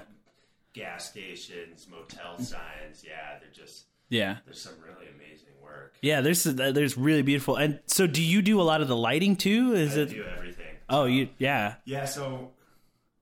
gas 0.74 1.08
stations, 1.08 1.86
motel 1.90 2.38
signs. 2.38 3.02
Yeah, 3.06 3.38
they're 3.40 3.48
just 3.54 3.84
Yeah. 4.08 4.38
there's 4.44 4.60
some 4.60 4.74
really 4.82 5.06
amazing 5.14 5.48
work. 5.62 5.94
Yeah, 6.02 6.20
there's 6.20 6.44
there's 6.44 6.96
really 6.96 7.22
beautiful. 7.22 7.56
And 7.56 7.80
so 7.86 8.06
do 8.06 8.22
you 8.22 8.42
do 8.42 8.60
a 8.60 8.62
lot 8.64 8.80
of 8.80 8.88
the 8.88 8.96
lighting 8.96 9.36
too? 9.36 9.74
Is 9.74 9.96
I 9.96 10.02
it 10.02 10.10
do 10.10 10.24
everything. 10.24 10.64
Oh, 10.88 11.04
you 11.04 11.28
yeah. 11.38 11.74
Yeah, 11.84 12.04
so 12.06 12.50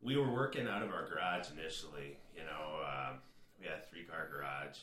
we 0.03 0.17
were 0.17 0.31
working 0.31 0.69
out 0.69 0.83
of 0.83 0.91
our 0.91 1.09
garage 1.09 1.47
initially. 1.59 2.19
You 2.37 2.43
know, 2.45 2.81
um, 2.87 3.17
we 3.61 3.67
had 3.67 3.79
a 3.79 3.91
three 3.91 4.05
car 4.05 4.29
garage. 4.33 4.79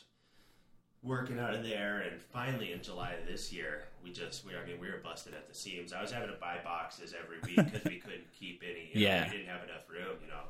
Working 1.01 1.37
out 1.37 1.53
of 1.53 1.63
there, 1.63 1.99
and 2.09 2.21
finally 2.21 2.71
in 2.71 2.81
July 2.81 3.11
of 3.21 3.27
this 3.27 3.51
year, 3.51 3.83
we 4.01 4.13
just, 4.13 4.45
we, 4.45 4.53
I 4.55 4.65
mean, 4.65 4.79
we 4.79 4.87
were 4.87 5.01
busted 5.03 5.33
at 5.33 5.49
the 5.49 5.53
seams. 5.53 5.91
I 5.91 6.01
was 6.01 6.11
having 6.13 6.29
to 6.29 6.35
buy 6.39 6.59
boxes 6.63 7.13
every 7.13 7.39
week 7.45 7.57
because 7.57 7.83
we 7.83 7.97
couldn't 7.99 8.23
keep 8.39 8.63
any. 8.63 8.87
You 8.93 9.01
know, 9.05 9.11
Yeah. 9.11 9.25
we 9.29 9.31
didn't 9.37 9.49
have 9.49 9.63
enough 9.63 9.89
room. 9.89 10.15
You 10.21 10.29
know, 10.29 10.43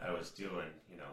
I 0.00 0.16
was 0.16 0.30
doing, 0.30 0.68
you 0.88 0.98
know, 0.98 1.10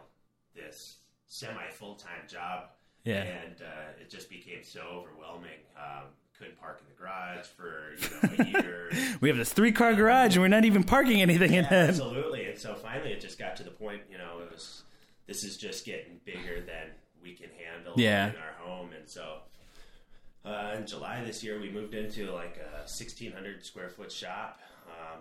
this 0.54 0.98
semi 1.26 1.68
full 1.72 1.96
time 1.96 2.28
job 2.28 2.68
Yeah. 3.06 3.22
and 3.22 3.62
uh, 3.62 4.00
it 4.02 4.10
just 4.10 4.28
became 4.28 4.62
so 4.62 4.80
overwhelming 4.80 5.52
couldn't 6.38 6.60
park 6.60 6.82
in 6.82 6.86
the 6.94 7.00
garage 7.00 7.46
for 7.46 7.94
you 7.98 8.38
know 8.44 8.44
a 8.58 8.62
year. 8.62 8.90
We 9.22 9.30
have 9.30 9.38
this 9.38 9.54
three 9.54 9.72
car 9.72 9.94
garage 9.94 10.34
and 10.36 10.42
we're 10.42 10.48
not 10.48 10.66
even 10.66 10.84
parking 10.84 11.22
anything 11.22 11.54
in 11.54 11.64
it. 11.64 11.72
absolutely. 11.72 12.44
And 12.50 12.58
so 12.58 12.74
finally, 12.74 13.10
it 13.12 13.22
just 13.22 13.38
got 13.38 13.56
to 13.56 13.62
the 13.62 13.70
point. 13.70 14.02
You 14.10 14.18
know, 14.18 14.40
it 14.42 14.52
was 14.52 14.82
this 15.26 15.44
is 15.44 15.56
just 15.56 15.86
getting 15.86 16.20
bigger 16.26 16.60
than 16.60 16.88
we 17.22 17.32
can 17.32 17.48
handle 17.58 17.94
Yeah. 17.96 18.26
in 18.30 18.36
our 18.36 18.52
home, 18.58 18.90
and 18.94 19.08
so. 19.08 19.38
Uh, 20.44 20.76
in 20.78 20.86
July 20.86 21.24
this 21.24 21.42
year, 21.42 21.58
we 21.58 21.68
moved 21.70 21.92
into 21.94 22.30
like 22.30 22.56
a 22.58 22.76
1,600 22.86 23.64
square 23.64 23.88
foot 23.88 24.12
shop, 24.12 24.60
um, 24.86 25.20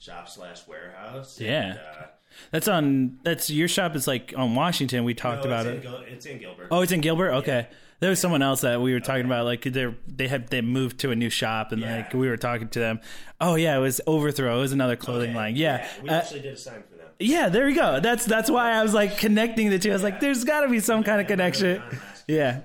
shop 0.00 0.28
slash 0.28 0.66
warehouse. 0.66 1.40
Yeah. 1.40 1.62
And, 1.70 1.78
uh, 1.78 2.06
That's 2.50 2.66
on. 2.68 3.18
That's 3.22 3.50
your 3.50 3.68
shop 3.68 3.94
is 3.94 4.06
like 4.06 4.32
on 4.36 4.54
Washington. 4.54 5.04
We 5.04 5.14
talked 5.14 5.44
no, 5.44 5.50
about 5.50 5.66
it. 5.66 5.82
Gil- 5.82 6.02
it's 6.08 6.26
in 6.26 6.38
Gilbert. 6.38 6.68
Oh, 6.70 6.80
it's 6.80 6.92
in 6.92 7.00
Gilbert. 7.00 7.32
Okay, 7.34 7.66
there 8.00 8.08
was 8.10 8.20
someone 8.20 8.40
else 8.42 8.60
that 8.62 8.80
we 8.80 8.92
were 8.92 9.00
talking 9.00 9.26
about. 9.26 9.44
Like 9.44 9.62
they 9.62 9.92
they 10.06 10.28
had 10.28 10.48
they 10.48 10.60
moved 10.60 10.98
to 11.00 11.10
a 11.10 11.16
new 11.16 11.28
shop, 11.30 11.72
and 11.72 11.80
Yeah. 11.82 11.96
like 11.96 12.14
we 12.14 12.28
were 12.28 12.36
talking 12.36 12.68
to 12.68 12.78
them. 12.78 13.00
Oh 13.40 13.56
yeah, 13.56 13.76
it 13.76 13.80
was 13.80 14.00
Overthrow. 14.06 14.58
It 14.58 14.60
was 14.60 14.72
another 14.72 14.96
clothing 14.96 15.30
Okay. 15.30 15.36
line. 15.38 15.56
Yeah, 15.56 15.86
we 16.02 16.08
Uh, 16.08 16.14
actually 16.14 16.40
did 16.40 16.54
a 16.54 16.56
sign 16.56 16.82
for 16.88 16.96
them. 16.96 17.08
yeah. 17.18 17.48
There 17.48 17.66
we 17.66 17.74
go. 17.74 17.98
That's 18.00 18.24
that's 18.24 18.48
why 18.50 18.72
I 18.72 18.82
was 18.82 18.94
like 18.94 19.18
connecting 19.18 19.68
the 19.70 19.78
two. 19.80 19.90
I 19.90 19.94
was 19.94 20.02
like, 20.04 20.20
there's 20.20 20.44
got 20.44 20.60
to 20.60 20.68
be 20.68 20.78
some 20.80 21.02
kind 21.02 21.20
of 21.20 21.26
connection. 21.26 21.82
Yeah. 22.28 22.60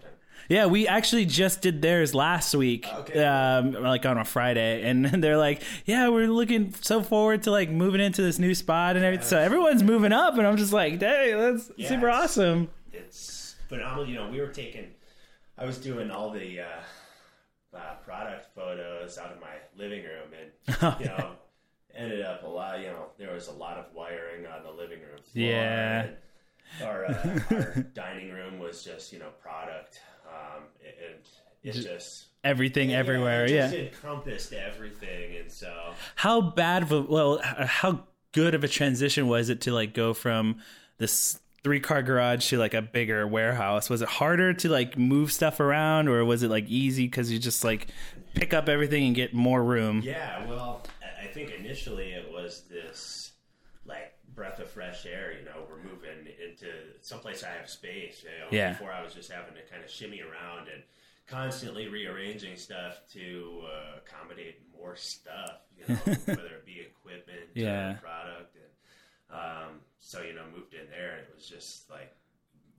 Yeah, 0.50 0.68
we 0.68 0.88
actually 0.88 1.26
just 1.26 1.62
did 1.62 1.82
theirs 1.82 2.14
last 2.14 2.54
week, 2.54 2.88
Okay. 2.94 3.24
um, 3.24 3.72
like 3.74 4.06
on 4.06 4.18
a 4.18 4.26
Friday, 4.26 4.88
and 4.88 5.06
they're 5.06 5.38
like, 5.38 5.62
"Yeah, 5.86 6.10
we're 6.10 6.28
looking 6.28 6.74
so 6.82 7.02
forward 7.02 7.44
to 7.44 7.52
like 7.52 7.70
moving 7.70 8.00
into 8.02 8.22
this 8.22 8.38
new 8.40 8.54
spot 8.54 8.96
and 8.96 9.04
everything." 9.04 9.26
So 9.28 9.40
everyone's 9.40 9.82
moving 9.84 10.12
up, 10.14 10.38
and 10.38 10.46
I'm 10.46 10.58
just 10.58 10.74
like, 10.74 11.00
"Hey, 11.00 11.34
that's 11.34 11.72
super 11.88 12.10
awesome." 12.10 12.70
it's 12.94 13.56
phenomenal. 13.70 14.08
You 14.08 14.16
know, 14.16 14.30
we 14.30 14.40
were 14.40 14.48
taking, 14.48 14.86
I 15.58 15.66
was 15.66 15.78
doing 15.78 16.12
all 16.12 16.30
the 16.30 16.62
uh, 16.62 17.76
uh, 17.76 17.96
product 18.06 18.48
photos 18.56 19.18
out 19.18 19.32
of 19.32 19.42
my 19.42 19.56
living 19.76 20.04
room, 20.04 20.30
and 20.40 21.00
you 21.02 21.08
know, 21.08 21.32
ended 21.96 22.22
up 22.22 22.44
a 22.44 22.48
lot. 22.48 22.80
You 22.80 22.88
know, 22.88 23.08
there 23.18 23.34
was 23.34 23.48
a 23.48 23.52
lot 23.54 23.78
of 23.78 23.86
wiring 23.94 24.46
on 24.46 24.64
the 24.64 24.72
living 24.72 25.00
room 25.00 25.18
floor. 25.32 25.46
Yeah. 25.46 26.02
and 26.04 26.16
Our, 26.84 27.06
uh, 27.06 27.40
our 27.52 27.74
dining 27.94 28.32
room 28.32 28.60
was 28.60 28.84
just 28.84 29.12
you 29.12 29.20
know 29.20 29.30
product, 29.42 30.00
um, 30.36 30.64
and 30.84 31.16
it 31.64 31.72
just 31.74 32.26
Everything 32.44 32.94
everywhere, 32.94 33.46
it 33.46 33.52
yeah. 33.52 33.72
encompassed 33.72 34.54
everything, 34.54 35.36
and 35.38 35.52
so 35.52 35.94
How 36.16 36.42
bad 36.42 36.84
of 36.84 36.92
a 36.92 37.02
well, 37.02 37.40
how 37.42 38.04
good 38.34 38.54
of 38.54 38.64
a 38.64 38.68
transition 38.68 39.28
was 39.28 39.50
it 39.50 39.62
to 39.62 39.72
like 39.74 39.96
go 39.96 40.14
from 40.14 40.58
this 41.00 41.40
three 41.64 41.80
car 41.80 42.04
garage 42.04 42.48
to 42.50 42.60
like 42.60 42.76
a 42.76 42.84
bigger 42.84 43.28
warehouse? 43.28 43.90
Was 43.90 44.04
it 44.04 44.10
harder 44.10 44.54
to 44.54 44.70
like 44.70 44.96
move 44.96 45.32
stuff 45.32 45.60
around, 45.60 46.08
or 46.08 46.24
was 46.24 46.44
it 46.44 46.50
like 46.52 46.68
easy 46.68 47.06
because 47.08 47.32
you 47.32 47.40
just 47.40 47.64
like 47.64 47.88
pick 48.36 48.54
up 48.54 48.70
everything 48.70 49.06
and 49.08 49.16
get 49.16 49.34
more 49.34 49.64
room? 49.64 50.02
Yeah, 50.04 50.46
well, 50.48 50.84
I- 51.02 51.06
think 51.36 51.52
initially 51.52 52.14
it 52.14 52.32
was 52.32 52.62
this 52.70 53.34
like 53.86 54.14
breath 54.36 54.60
of 54.60 54.70
fresh 54.70 55.06
air. 55.06 55.34
You 55.38 55.44
know, 55.44 55.52
we're 55.55 55.55
moving 55.55 55.55
into 55.55 55.55
someplace 57.06 57.44
I 57.44 57.50
have 57.60 57.70
space. 57.70 58.24
You 58.24 58.30
know, 58.30 58.48
Yeah. 58.52 58.72
Before 58.74 58.92
I 58.92 59.04
was 59.04 59.14
just 59.14 59.32
having 59.32 59.54
to 59.54 59.62
kind 59.72 59.84
of 59.84 59.90
shimmy 59.90 60.22
around 60.22 60.68
and 60.74 60.82
constantly 61.28 61.88
rearranging 61.88 62.56
stuff 62.56 63.02
to 63.14 63.64
uh, 63.66 64.00
accommodate 64.00 64.62
more 64.76 64.96
stuff. 64.96 65.62
You 65.78 65.94
know, 65.94 65.96
whether 66.26 66.56
it 66.56 66.66
be 66.66 66.80
equipment, 66.82 67.50
Yeah. 67.54 67.92
or 67.92 67.98
product, 67.98 68.56
and 68.56 69.40
um, 69.40 69.82
so 70.00 70.22
you 70.22 70.34
know, 70.34 70.44
moved 70.56 70.74
in 70.74 70.90
there, 70.90 71.12
and 71.18 71.22
it 71.28 71.34
was 71.36 71.48
just 71.48 71.90
like. 71.90 72.12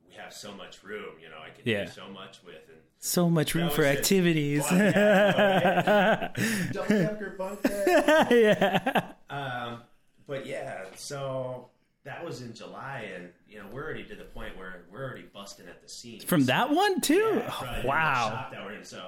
We 0.09 0.14
have 0.23 0.33
so 0.33 0.54
much 0.54 0.85
room, 0.85 1.16
you 1.21 1.28
know. 1.28 1.38
I 1.45 1.50
can 1.50 1.62
Yeah. 1.64 1.85
do 1.87 1.90
so 1.90 2.09
much 2.09 2.38
with, 2.47 2.62
and 2.68 2.78
So 3.00 3.28
much 3.28 3.56
room 3.56 3.71
for 3.71 3.85
activities. 3.85 4.64
Yeah, 4.71 4.76
I 4.76 6.37
know, 6.38 6.47
right? 6.47 6.73
double 6.73 6.88
decker 6.88 7.35
bunk 7.37 7.62
bed. 7.62 8.28
yeah. 8.30 9.12
Um, 9.28 9.83
but 10.28 10.47
yeah, 10.47 10.85
so 10.95 11.71
that 12.07 12.25
was 12.25 12.41
in 12.41 12.55
July, 12.55 13.11
and 13.15 13.29
you 13.49 13.59
know 13.59 13.67
we're 13.73 13.85
already 13.85 14.05
to 14.05 14.15
the 14.17 14.25
point 14.25 14.57
where 14.57 14.83
we're 14.91 15.05
already 15.05 15.27
busting 15.35 15.67
at 15.69 15.83
the 15.83 15.89
seams 15.89 16.25
From 16.25 16.47
that 16.47 16.71
one 16.71 17.01
too. 17.03 17.15
Yeah, 17.37 17.53
Oh, 17.63 17.87
wow. 17.87 18.29
shop 18.31 18.51
that 18.53 18.65
we're 18.65 18.73
in. 18.75 18.85
So 18.85 19.03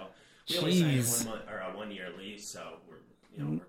we 0.50 0.58
only 0.58 0.80
signed 0.80 0.98
Jeez. 0.98 1.24
one 1.26 1.34
month 1.36 1.48
or 1.50 1.58
a 1.60 1.76
one 1.76 1.90
year 1.90 2.08
lease, 2.18 2.46
so 2.48 2.60
we're 2.88 2.96
you 3.36 3.42
know 3.44 3.60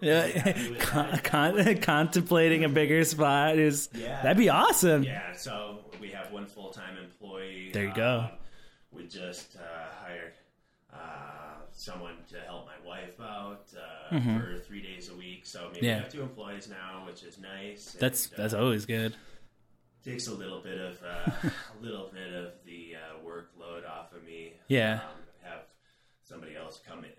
we're, 0.00 0.08
we're 0.08 0.30
Yeah, 0.34 0.52
really 0.52 0.76
con- 0.78 1.18
con- 1.22 1.76
contemplating 1.82 2.64
a 2.64 2.68
bigger 2.68 3.04
spot 3.04 3.58
is 3.58 3.88
Yeah. 3.94 4.22
that'd 4.22 4.36
be 4.38 4.48
awesome. 4.48 5.02
Yeah, 5.04 5.32
so 5.36 5.78
we 6.00 6.08
have 6.10 6.32
one 6.32 6.46
full 6.46 6.70
time 6.70 6.96
employee. 6.98 7.70
There 7.72 7.84
you 7.84 7.94
go. 7.94 8.20
Um, 8.24 8.38
we 8.92 9.06
just 9.06 9.56
uh, 9.56 9.60
hired 10.02 10.32
uh, 10.92 10.96
someone 11.72 12.14
to 12.30 12.40
help 12.40 12.67
my 12.98 13.04
wife 13.06 13.20
out 13.20 13.66
uh, 14.12 14.20
for 14.20 14.58
three 14.58 14.82
days 14.82 15.10
a 15.10 15.14
week. 15.16 15.46
So 15.46 15.68
maybe 15.72 15.78
Mm-hmm. 15.78 15.84
Yeah. 15.86 15.96
we 15.96 16.02
have 16.02 16.12
two 16.12 16.22
employees 16.22 16.68
now, 16.68 17.04
which 17.06 17.22
is 17.22 17.38
nice. 17.38 17.96
That's 17.98 18.26
and, 18.26 18.34
uh, 18.34 18.42
that's 18.42 18.54
always 18.54 18.86
good. 18.86 19.14
takes 20.04 20.26
a 20.28 20.34
little 20.34 20.60
bit 20.60 20.78
of 20.80 20.98
uh, 21.02 21.48
a 21.80 21.82
little 21.84 22.10
bit 22.12 22.32
of 22.32 22.52
the 22.64 22.96
uh, 22.96 23.26
workload 23.26 23.88
off 23.88 24.12
of 24.12 24.24
me. 24.24 24.54
Yeah. 24.68 24.94
um, 24.94 25.22
have 25.42 25.62
somebody 26.22 26.56
else 26.56 26.80
come 26.86 27.04
in. 27.04 27.10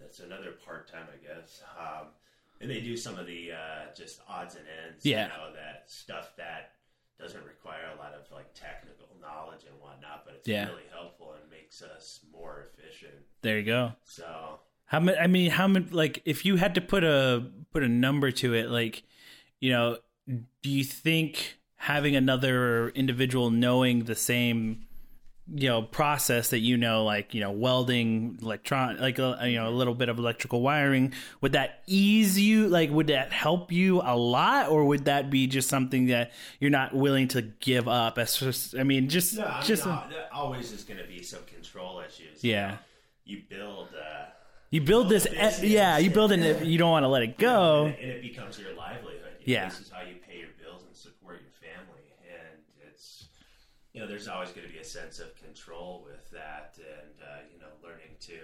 That's 0.00 0.20
another 0.20 0.52
part 0.64 0.90
time, 0.90 1.06
I 1.12 1.16
guess. 1.26 1.62
Um, 1.78 2.06
and 2.60 2.70
they 2.70 2.80
do 2.80 2.96
some 2.96 3.18
of 3.18 3.26
the 3.26 3.52
uh, 3.52 3.94
just 3.94 4.20
odds 4.28 4.54
and 4.54 4.64
ends. 4.86 5.04
Yeah. 5.04 5.24
you 5.24 5.28
know 5.28 5.52
that 5.54 5.84
stuff 5.86 6.32
that 6.38 6.72
doesn't 7.20 7.44
require 7.44 7.90
a 7.94 7.98
lot 7.98 8.12
of 8.14 8.30
like 8.32 8.52
technical 8.54 9.08
knowledge 9.20 9.62
and 9.68 9.78
whatnot, 9.80 10.22
but 10.24 10.34
it's 10.36 10.48
Yeah. 10.48 10.68
really 10.68 10.82
helpful 10.92 11.34
and 11.40 11.50
makes 11.50 11.82
us 11.82 12.20
more 12.32 12.68
efficient. 12.72 13.14
There 13.42 13.58
you 13.58 13.64
go. 13.64 13.92
So 14.04 14.60
How 14.86 15.00
many? 15.00 15.18
I 15.18 15.26
mean, 15.26 15.50
how 15.50 15.66
many? 15.68 15.86
Like, 15.90 16.22
if 16.24 16.44
you 16.44 16.56
had 16.56 16.74
to 16.76 16.80
put 16.80 17.04
a 17.04 17.44
put 17.72 17.82
a 17.82 17.88
number 17.88 18.30
to 18.30 18.54
it, 18.54 18.70
like, 18.70 19.02
you 19.60 19.70
know, 19.70 19.98
do 20.26 20.70
you 20.70 20.84
think 20.84 21.58
having 21.76 22.16
another 22.16 22.88
individual 22.90 23.50
knowing 23.50 24.04
the 24.04 24.14
same, 24.14 24.86
you 25.52 25.68
know, 25.68 25.82
process 25.82 26.50
that 26.50 26.60
you 26.60 26.76
know, 26.76 27.04
like, 27.04 27.34
you 27.34 27.40
know, 27.40 27.50
welding, 27.50 28.38
electron, 28.40 28.96
like, 28.98 29.18
uh, 29.18 29.36
you 29.42 29.56
know, 29.56 29.68
a 29.68 29.70
little 29.70 29.94
bit 29.94 30.08
of 30.08 30.18
electrical 30.18 30.62
wiring, 30.62 31.12
would 31.40 31.52
that 31.52 31.82
ease 31.86 32.38
you? 32.38 32.68
Like, 32.68 32.90
would 32.90 33.08
that 33.08 33.32
help 33.32 33.70
you 33.72 34.00
a 34.02 34.16
lot, 34.16 34.70
or 34.70 34.84
would 34.84 35.04
that 35.04 35.30
be 35.30 35.46
just 35.46 35.68
something 35.68 36.06
that 36.06 36.32
you're 36.60 36.70
not 36.70 36.94
willing 36.94 37.28
to 37.28 37.42
give 37.42 37.88
up? 37.88 38.18
As 38.18 38.36
just, 38.36 38.76
I 38.76 38.84
mean, 38.84 39.08
just, 39.08 39.36
no, 39.36 39.60
just, 39.62 39.84
there 39.84 40.28
always 40.32 40.72
is 40.72 40.84
going 40.84 40.98
to 41.00 41.06
be 41.06 41.22
some 41.22 41.44
control 41.44 42.00
issues. 42.00 42.42
yeah. 42.42 42.78
you 43.24 43.42
build. 43.48 43.88
Uh, 43.88 44.26
You 44.70 44.80
build 44.80 45.08
this, 45.08 45.24
business. 45.26 45.62
yeah. 45.62 45.98
You 45.98 46.10
build 46.10 46.32
it. 46.32 46.64
You 46.66 46.78
don't 46.78 46.90
want 46.90 47.04
to 47.04 47.08
let 47.08 47.22
it 47.22 47.38
go. 47.38 47.86
and, 47.86 47.94
and 47.96 48.10
it 48.10 48.22
becomes 48.22 48.58
your 48.58 48.74
livelihood. 48.74 49.22
You 49.40 49.54
Yeah. 49.54 49.68
this 49.68 49.80
is 49.80 49.90
how 49.90 50.02
you 50.02 50.16
pay 50.16 50.38
your 50.40 50.50
bills 50.60 50.82
and 50.86 50.94
support 50.94 51.40
your 51.40 51.52
family, 51.70 52.02
and 52.26 52.58
it's 52.90 53.28
you 53.92 54.00
know 54.00 54.06
there's 54.08 54.26
always 54.28 54.50
going 54.50 54.66
to 54.66 54.72
be 54.72 54.80
a 54.80 54.84
sense 54.84 55.18
of 55.20 55.34
control 55.36 56.02
with 56.04 56.28
that, 56.32 56.78
and 56.78 57.14
uh, 57.22 57.42
you 57.52 57.58
know 57.60 57.68
learning 57.82 58.16
to 58.20 58.38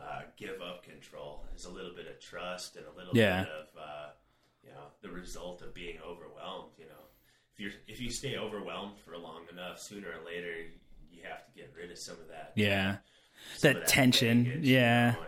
uh, 0.00 0.22
give 0.36 0.60
up 0.60 0.82
control 0.84 1.44
is 1.56 1.64
a 1.64 1.70
little 1.70 1.94
bit 1.94 2.06
of 2.06 2.20
trust 2.20 2.76
and 2.76 2.84
a 2.86 2.96
little 2.96 3.16
Yeah. 3.16 3.44
bit 3.44 3.52
of 3.52 3.66
uh, 3.80 4.08
you 4.62 4.70
know 4.70 4.88
the 5.00 5.10
result 5.10 5.62
of 5.62 5.72
being 5.74 5.98
overwhelmed. 6.06 6.72
You 6.78 6.84
know, 6.86 7.04
if 7.54 7.60
you're 7.60 7.72
if 7.88 7.98
you 8.00 8.10
stay 8.10 8.36
overwhelmed 8.36 8.98
for 8.98 9.16
long 9.16 9.44
enough, 9.50 9.80
sooner 9.80 10.08
or 10.08 10.24
later 10.24 10.54
you 11.10 11.22
have 11.24 11.46
to 11.46 11.52
get 11.58 11.72
rid 11.74 11.90
of 11.90 11.98
some 11.98 12.16
of 12.20 12.28
that 12.28 12.52
Yeah. 12.56 12.98
some 13.56 13.72
That 13.72 13.88
tension, 13.88 14.44
baggage, 14.44 14.64
yeah. 14.68 15.06
you 15.06 15.12
know, 15.16 15.26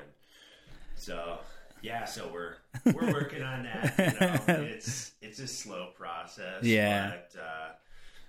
so 1.03 1.39
yeah, 1.83 2.05
so 2.05 2.31
we're 2.33 2.55
we're 2.95 3.13
working 3.13 3.43
on 3.43 3.65
that. 3.65 3.95
You 3.99 4.55
know, 4.55 4.63
it's 4.63 5.13
it's 5.21 5.39
a 5.41 5.47
slow 5.49 5.89
process. 5.99 6.63
Yeah. 6.63 7.11
But 7.11 7.41
uh, 7.41 7.69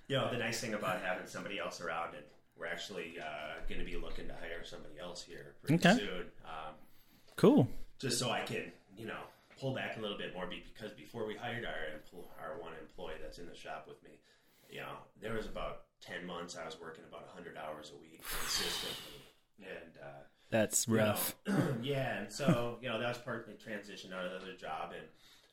you 0.08 0.16
know, 0.16 0.30
the 0.30 0.38
nice 0.38 0.60
thing 0.60 0.74
about 0.74 1.00
having 1.02 1.26
somebody 1.26 1.58
else 1.58 1.80
around, 1.80 2.14
and 2.14 2.24
we're 2.58 2.66
actually 2.66 3.16
uh, 3.20 3.60
going 3.68 3.80
to 3.80 3.86
be 3.86 3.96
looking 3.96 4.26
to 4.28 4.34
hire 4.34 4.64
somebody 4.64 4.94
else 5.00 5.22
here 5.22 5.54
pretty 5.62 5.76
Okay. 5.88 5.98
soon. 5.98 6.24
Um, 6.44 6.74
Cool. 7.36 7.66
just 7.98 8.18
so 8.18 8.30
I 8.30 8.40
can, 8.42 8.70
you 8.96 9.06
know, 9.06 9.18
pull 9.58 9.74
back 9.74 9.96
a 9.96 10.00
little 10.00 10.18
bit 10.18 10.32
more 10.34 10.46
be- 10.46 10.62
because 10.72 10.92
before 10.92 11.26
we 11.26 11.34
hired 11.34 11.64
our 11.64 12.00
our 12.42 12.60
one 12.60 12.72
employee 12.80 13.18
that's 13.22 13.38
in 13.38 13.46
the 13.46 13.54
shop 13.56 13.86
with 13.88 14.02
me, 14.04 14.10
you 14.70 14.80
know, 14.80 14.98
there 15.22 15.32
was 15.34 15.46
about 15.46 15.82
ten 16.00 16.26
months 16.26 16.56
I 16.60 16.64
was 16.66 16.76
working 16.80 17.04
about 17.08 17.26
hundred 17.34 17.56
hours 17.56 17.90
a 17.94 17.98
week 18.00 18.22
consistently, 18.22 19.22
and 19.62 19.92
uh, 20.02 20.22
That's 20.54 20.86
you 20.86 20.94
know, 20.98 21.02
rough. 21.02 21.34
yeah, 21.82 22.20
and 22.20 22.32
so 22.32 22.78
you 22.80 22.88
know 22.88 23.00
that 23.00 23.08
was 23.08 23.18
part 23.18 23.40
of 23.40 23.46
the 23.46 23.60
transition 23.60 24.12
out 24.12 24.24
of 24.24 24.30
the 24.30 24.36
other 24.36 24.52
job, 24.56 24.92
and 24.96 25.06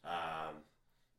um, 0.06 0.56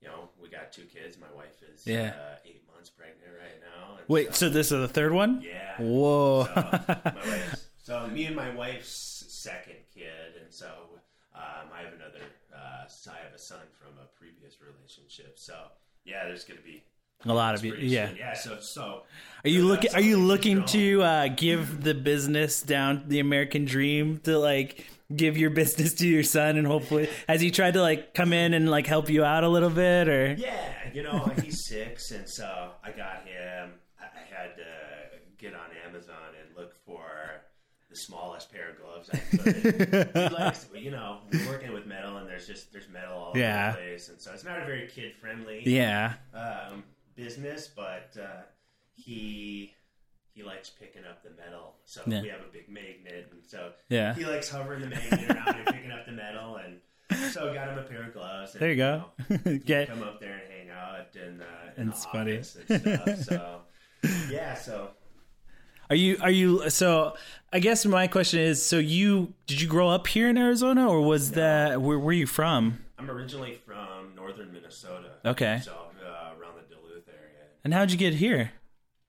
you 0.00 0.06
know 0.06 0.28
we 0.40 0.48
got 0.48 0.70
two 0.72 0.84
kids. 0.84 1.18
My 1.18 1.26
wife 1.36 1.60
is 1.74 1.84
Yeah. 1.84 2.12
uh, 2.16 2.36
eight 2.44 2.62
months 2.72 2.90
pregnant 2.90 3.32
right 3.36 3.60
now. 3.60 3.98
Wait, 4.06 4.36
so 4.36 4.48
this 4.48 4.70
is 4.70 4.80
the 4.80 4.86
third 4.86 5.12
one? 5.12 5.42
yeah, 5.44 5.74
Whoa. 5.80 6.44
so, 6.44 6.54
my 6.54 7.40
so 7.82 8.06
me 8.06 8.26
and 8.26 8.36
my 8.36 8.54
wife's 8.54 9.24
second 9.28 9.78
kid, 9.92 10.40
and 10.40 10.52
so 10.54 10.68
um, 11.34 11.66
I 11.74 11.82
have 11.82 11.92
another. 11.94 12.22
Uh, 12.54 12.84
I 13.10 13.24
have 13.24 13.34
a 13.34 13.38
son 13.38 13.66
from 13.80 13.98
a 14.00 14.06
previous 14.16 14.58
relationship. 14.60 15.40
So 15.40 15.54
yeah, 16.04 16.24
there's 16.26 16.44
going 16.44 16.58
to 16.58 16.64
be 16.64 16.84
A 17.25 17.33
lot 17.33 17.55
of 17.55 17.64
you, 17.64 17.75
yeah. 17.75 18.11
yeah. 18.17 18.35
So 18.35 18.59
so 18.61 19.02
Are 19.45 19.49
you 19.50 19.64
looking? 19.67 19.95
Are 19.95 20.00
you 20.00 20.17
looking 20.19 20.64
to 20.67 21.02
uh, 21.02 21.29
give 21.29 21.83
the 21.83 21.95
business 21.95 22.62
down 22.62 23.05
the 23.09 23.21
American 23.21 23.64
dream 23.64 24.19
to 24.25 24.38
like 24.38 24.87
give 25.14 25.37
your 25.37 25.50
business 25.50 25.93
to 25.95 26.09
your 26.09 26.23
son 26.23 26.57
and 26.57 26.67
hopefully 26.67 27.07
has 27.29 27.41
he 27.41 27.50
tried 27.50 27.75
to 27.75 27.83
like 27.83 28.14
come 28.14 28.33
in 28.33 28.55
and 28.55 28.71
like 28.71 28.87
help 28.87 29.11
you 29.11 29.23
out 29.23 29.45
a 29.45 29.49
little 29.49 29.69
bit 29.71 30.09
or 30.09 30.33
Yeah, 30.38 30.73
you 30.95 31.02
know, 31.02 31.31
he's 31.43 31.67
six, 31.67 32.11
and 32.12 32.26
so 32.29 32.71
I 32.83 32.91
got 32.93 33.26
him. 33.26 33.73
I 34.00 34.05
I 34.05 34.35
had 34.35 34.57
to 34.57 34.64
get 35.38 35.55
on 35.55 35.67
Amazon 35.87 36.17
and 36.41 36.57
look 36.57 36.75
for 36.87 37.02
the 37.91 37.97
smallest 37.97 38.50
pair 38.50 38.71
of 38.71 38.79
gloves 38.81 39.11
I 39.12 39.19
could. 39.19 40.11
he 40.14 40.35
likes, 40.35 40.67
you 40.75 40.91
know, 40.91 41.19
working 41.47 41.73
with 41.75 41.85
metal, 41.85 42.17
and 42.17 42.26
there's 42.26 42.47
just 42.47 42.73
there's 42.73 42.88
metal 42.88 43.19
all 43.19 43.33
Yeah. 43.37 43.73
over 43.75 43.76
the 43.83 43.87
place, 43.88 44.09
and 44.09 44.19
so 44.21 44.33
it's 44.33 44.45
not 44.45 44.62
a 44.62 44.64
very 44.64 44.88
kid 44.88 45.12
friendly 45.21 45.62
yeah 45.67 46.14
um, 46.33 46.85
business, 47.14 47.69
but 47.75 48.16
uh, 48.21 48.42
he 48.95 49.75
he 50.35 50.42
likes 50.42 50.71
picking 50.71 51.04
up 51.04 51.23
the 51.23 51.31
metal. 51.31 51.75
So 51.85 52.00
Yeah. 52.07 52.23
we 52.23 52.28
have 52.28 52.40
a 52.40 52.52
big 52.52 52.69
magnet, 52.69 53.28
and 53.31 53.40
so 53.47 53.73
yeah 53.88 54.14
he 54.14 54.25
likes 54.25 54.49
hovering 54.49 54.81
the 54.81 54.87
magnet 54.88 55.31
around 55.31 55.57
and 55.57 55.66
picking 55.66 55.90
up 55.92 56.07
the 56.07 56.12
metal, 56.12 56.57
and 56.57 56.81
so 57.33 57.50
I 57.50 57.54
got 57.54 57.69
him 57.69 57.78
a 57.78 57.83
pair 57.83 58.04
of 58.04 58.14
gloves. 58.14 58.52
And, 58.54 58.61
there 58.62 58.71
you 58.71 58.76
go 58.76 59.04
know, 59.28 59.59
get 59.64 59.88
come 59.88 60.02
up 60.02 60.21
there 60.21 60.33
and 60.45 60.52
hang 60.52 60.71
out 60.71 61.14
and 61.16 61.42
uh, 61.42 61.45
in 61.76 61.88
That's 61.88 62.04
funny. 62.07 62.37
and 62.37 62.47
stuff. 62.47 63.19
So 63.25 63.61
yeah, 64.31 64.54
so 64.54 64.90
are 65.90 65.97
you 65.97 66.16
are 66.23 66.31
you 66.31 66.69
so 66.71 67.14
I 67.52 67.59
guess 67.61 67.85
my 67.85 68.07
question 68.09 68.40
is 68.40 68.61
so 68.64 68.78
you 68.78 69.35
did 69.47 69.61
you 69.61 69.69
grow 69.69 69.88
up 69.88 70.07
here 70.07 70.28
in 70.28 70.37
Arizona 70.38 70.88
or 70.88 71.02
was 71.02 71.33
that 71.33 71.81
where 71.83 71.99
were 71.99 72.12
you 72.12 72.26
from 72.26 72.83
I'm 72.99 73.11
originally 73.11 73.59
from 73.66 74.14
northern 74.16 74.52
Minnesota. 74.52 75.11
Okay. 75.25 75.61
so 75.62 75.73
uh, 75.73 76.33
around 76.40 76.54
the 76.57 76.75
Duluth 76.75 77.09
area. 77.09 77.47
And 77.64 77.73
how'd 77.75 77.90
you 77.90 77.97
get 77.97 78.14
here 78.14 78.52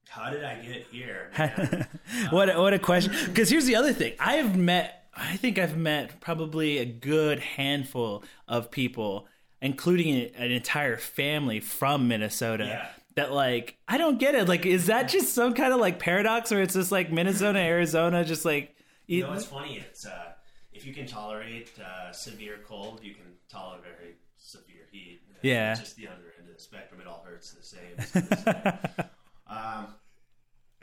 How 0.09 0.29
did 0.29 0.43
I 0.43 0.55
get 0.55 0.85
here? 0.91 1.31
What 2.31 2.49
a, 2.49 2.59
what 2.61 2.73
a 2.73 2.79
question 2.79 3.13
because 3.27 3.49
here's 3.49 3.65
the 3.65 3.75
other 3.75 3.93
thing 3.93 4.13
i've 4.19 4.55
met 4.57 5.05
i 5.15 5.35
think 5.37 5.57
i've 5.59 5.77
met 5.77 6.19
probably 6.21 6.77
a 6.79 6.85
good 6.85 7.39
handful 7.39 8.23
of 8.47 8.69
people 8.71 9.27
including 9.61 10.31
an 10.35 10.51
entire 10.51 10.97
family 10.97 11.59
from 11.59 12.07
minnesota 12.07 12.65
Yeah. 12.65 12.87
that 13.15 13.31
like 13.33 13.77
i 13.87 13.97
don't 13.97 14.19
get 14.19 14.35
it 14.35 14.47
like 14.47 14.65
is 14.65 14.87
that 14.87 15.09
just 15.09 15.33
some 15.33 15.53
kind 15.53 15.73
of 15.73 15.79
like 15.79 15.99
paradox 15.99 16.51
or 16.51 16.61
it's 16.61 16.73
just 16.75 16.91
like 16.91 17.11
minnesota 17.11 17.59
arizona 17.59 18.23
just 18.25 18.45
like 18.45 18.75
you 19.05 19.23
know 19.23 19.31
what's 19.31 19.43
funny? 19.45 19.77
It's 19.85 20.05
uh, 20.05 20.31
if 20.71 20.85
you 20.85 20.93
can 20.93 21.05
tolerate 21.05 21.69
uh, 21.77 22.13
severe 22.13 22.59
cold, 22.65 23.01
you 23.03 23.13
can 23.13 23.25
tolerate 23.49 23.83
very 23.99 24.13
severe 24.37 24.85
heat. 24.93 25.19
Yeah. 25.41 25.71
it's 25.71 25.81
just 25.81 25.97
the 25.97 26.07
other 26.07 26.23
of 26.53 26.57
the 26.57 26.63
spectrum. 26.63 27.01
It 27.01 27.07
all 27.07 27.23
hurts 27.27 27.51
the 27.51 27.63
same. 27.63 27.95
The 27.97 28.35
same. 28.37 29.07
um, 29.47 29.87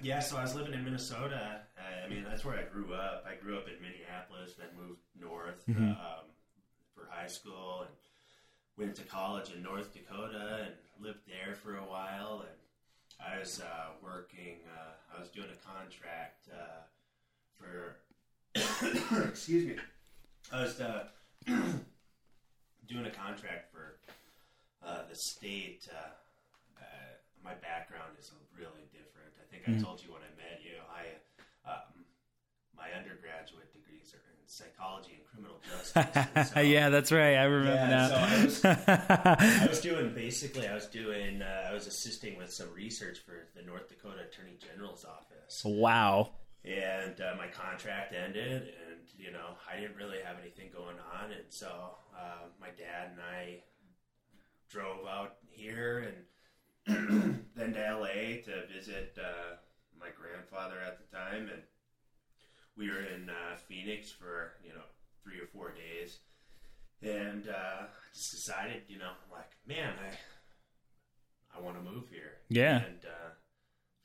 yeah, 0.03 0.21
so 0.21 0.37
I 0.37 0.43
was 0.43 0.55
living 0.55 0.75
in 0.75 0.85
Minnesota. 0.85 1.62
I, 1.79 2.07
I 2.07 2.09
mean, 2.09 2.25
that's 2.29 2.45
where 2.45 2.59
I 2.59 2.65
grew 2.65 2.93
up. 2.95 3.25
I 3.27 3.41
grew 3.43 3.57
up 3.57 3.67
in 3.69 3.81
Minneapolis, 3.81 4.55
then 4.59 4.69
moved 4.77 5.00
north 5.21 5.65
Mm-hmm. 5.69 5.91
um, 5.91 6.27
for 6.95 7.09
high 7.11 7.27
school, 7.27 7.83
and 7.87 7.91
went 8.77 8.97
to 8.97 9.03
college 9.03 9.53
in 9.55 9.62
North 9.62 9.93
Dakota 9.93 10.65
and 10.65 10.75
lived 11.05 11.21
there 11.27 11.55
for 11.55 11.77
a 11.77 11.83
while. 11.83 12.45
And 12.49 13.35
I 13.35 13.39
was 13.39 13.61
uh, 13.61 13.91
working. 14.03 14.59
Uh, 14.67 15.17
I 15.17 15.21
was 15.21 15.29
doing 15.29 15.49
a 15.53 15.67
contract 15.67 16.49
uh, 16.53 16.83
for. 17.59 17.97
excuse 19.29 19.67
me. 19.67 19.77
I 20.53 20.62
was 20.62 20.81
uh, 20.81 21.05
doing 21.47 23.07
a 23.07 23.11
contract 23.11 23.71
for 23.71 23.97
uh, 24.85 25.03
the 25.09 25.17
state. 25.17 25.89
Uh, 25.93 26.11
uh, 26.81 26.85
my 27.45 27.55
background 27.55 28.17
is 28.19 28.31
really 28.57 28.87
different. 28.93 29.33
I 29.41 29.47
think 29.51 29.65
I 29.69 29.83
told 29.83 30.03
you 30.03 30.13
when 30.13 30.23
I 30.23 30.33
met 30.37 30.61
you. 30.63 30.77
I 30.89 31.71
um, 31.71 32.05
my 32.77 32.89
undergraduate 32.97 33.73
degrees 33.73 34.15
are 34.15 34.25
in 34.31 34.37
psychology 34.47 35.13
and 35.21 35.25
criminal 35.27 35.61
justice. 35.69 36.27
and 36.35 36.49
so- 36.55 36.61
yeah 36.61 36.89
that's 36.89 37.13
right 37.13 37.37
i 37.37 37.45
remember 37.45 37.75
Yeah, 37.75 38.09
so 38.09 38.15
I 38.15 38.45
was- 38.45 38.65
I 39.65 39.67
was 39.69 39.81
doing 39.81 40.15
basically. 40.15 40.67
I 40.67 40.75
was 40.75 40.87
doing. 40.87 41.43
Uh, 41.43 41.69
I 41.71 41.73
was 41.75 41.87
assisting 41.87 42.37
with 42.39 42.53
some 42.53 42.69
research 42.75 43.19
for 43.21 43.49
the 43.55 43.63
North 43.63 43.89
Dakota 43.89 44.23
Attorney 44.31 44.57
General's 44.59 45.05
office, 45.05 45.63
wow 45.65 46.31
and 46.65 47.19
uh, 47.23 47.33
my 47.39 47.47
contract 47.49 48.13
ended, 48.15 48.63
and 48.91 49.01
you 49.19 49.31
know 49.33 49.57
I 49.71 49.81
didn't 49.81 49.97
really 49.97 50.19
have 50.25 50.37
anything 50.40 50.69
going 50.73 50.97
on, 51.14 51.33
and 51.33 51.45
so 51.49 51.69
uh, 52.14 52.49
my 52.61 52.69
dad 52.69 53.12
and 53.12 53.21
I 53.21 53.62
drove 54.70 55.06
out 55.06 55.37
here 55.50 56.12
and 56.87 57.44
then 57.56 57.74
to 57.74 57.80
LA 57.98 58.40
to 58.44 58.66
visit 58.72 59.16
uh, 59.20 59.56
my 59.98 60.06
grandfather 60.16 60.76
at 60.85 60.98
the 60.98 61.16
time, 61.16 61.50
and 61.52 61.62
we 62.76 62.88
were 62.88 63.00
in 63.00 63.28
uh, 63.28 63.56
Phoenix 63.68 64.11
for 64.11 64.52
you 64.64 64.70
know 64.70 64.85
three 65.22 65.38
or 65.38 65.46
four 65.52 65.72
days, 65.72 66.18
and 67.02 67.48
uh, 67.48 67.87
just 68.14 68.30
decided, 68.30 68.83
you 68.88 68.98
know, 68.98 69.09
I'm 69.09 69.30
like, 69.33 69.50
man, 69.66 69.92
I 70.00 71.59
I 71.59 71.61
want 71.61 71.76
to 71.76 71.83
move 71.90 72.04
here. 72.11 72.38
Yeah. 72.48 72.76
And 72.76 73.04
uh, 73.04 73.30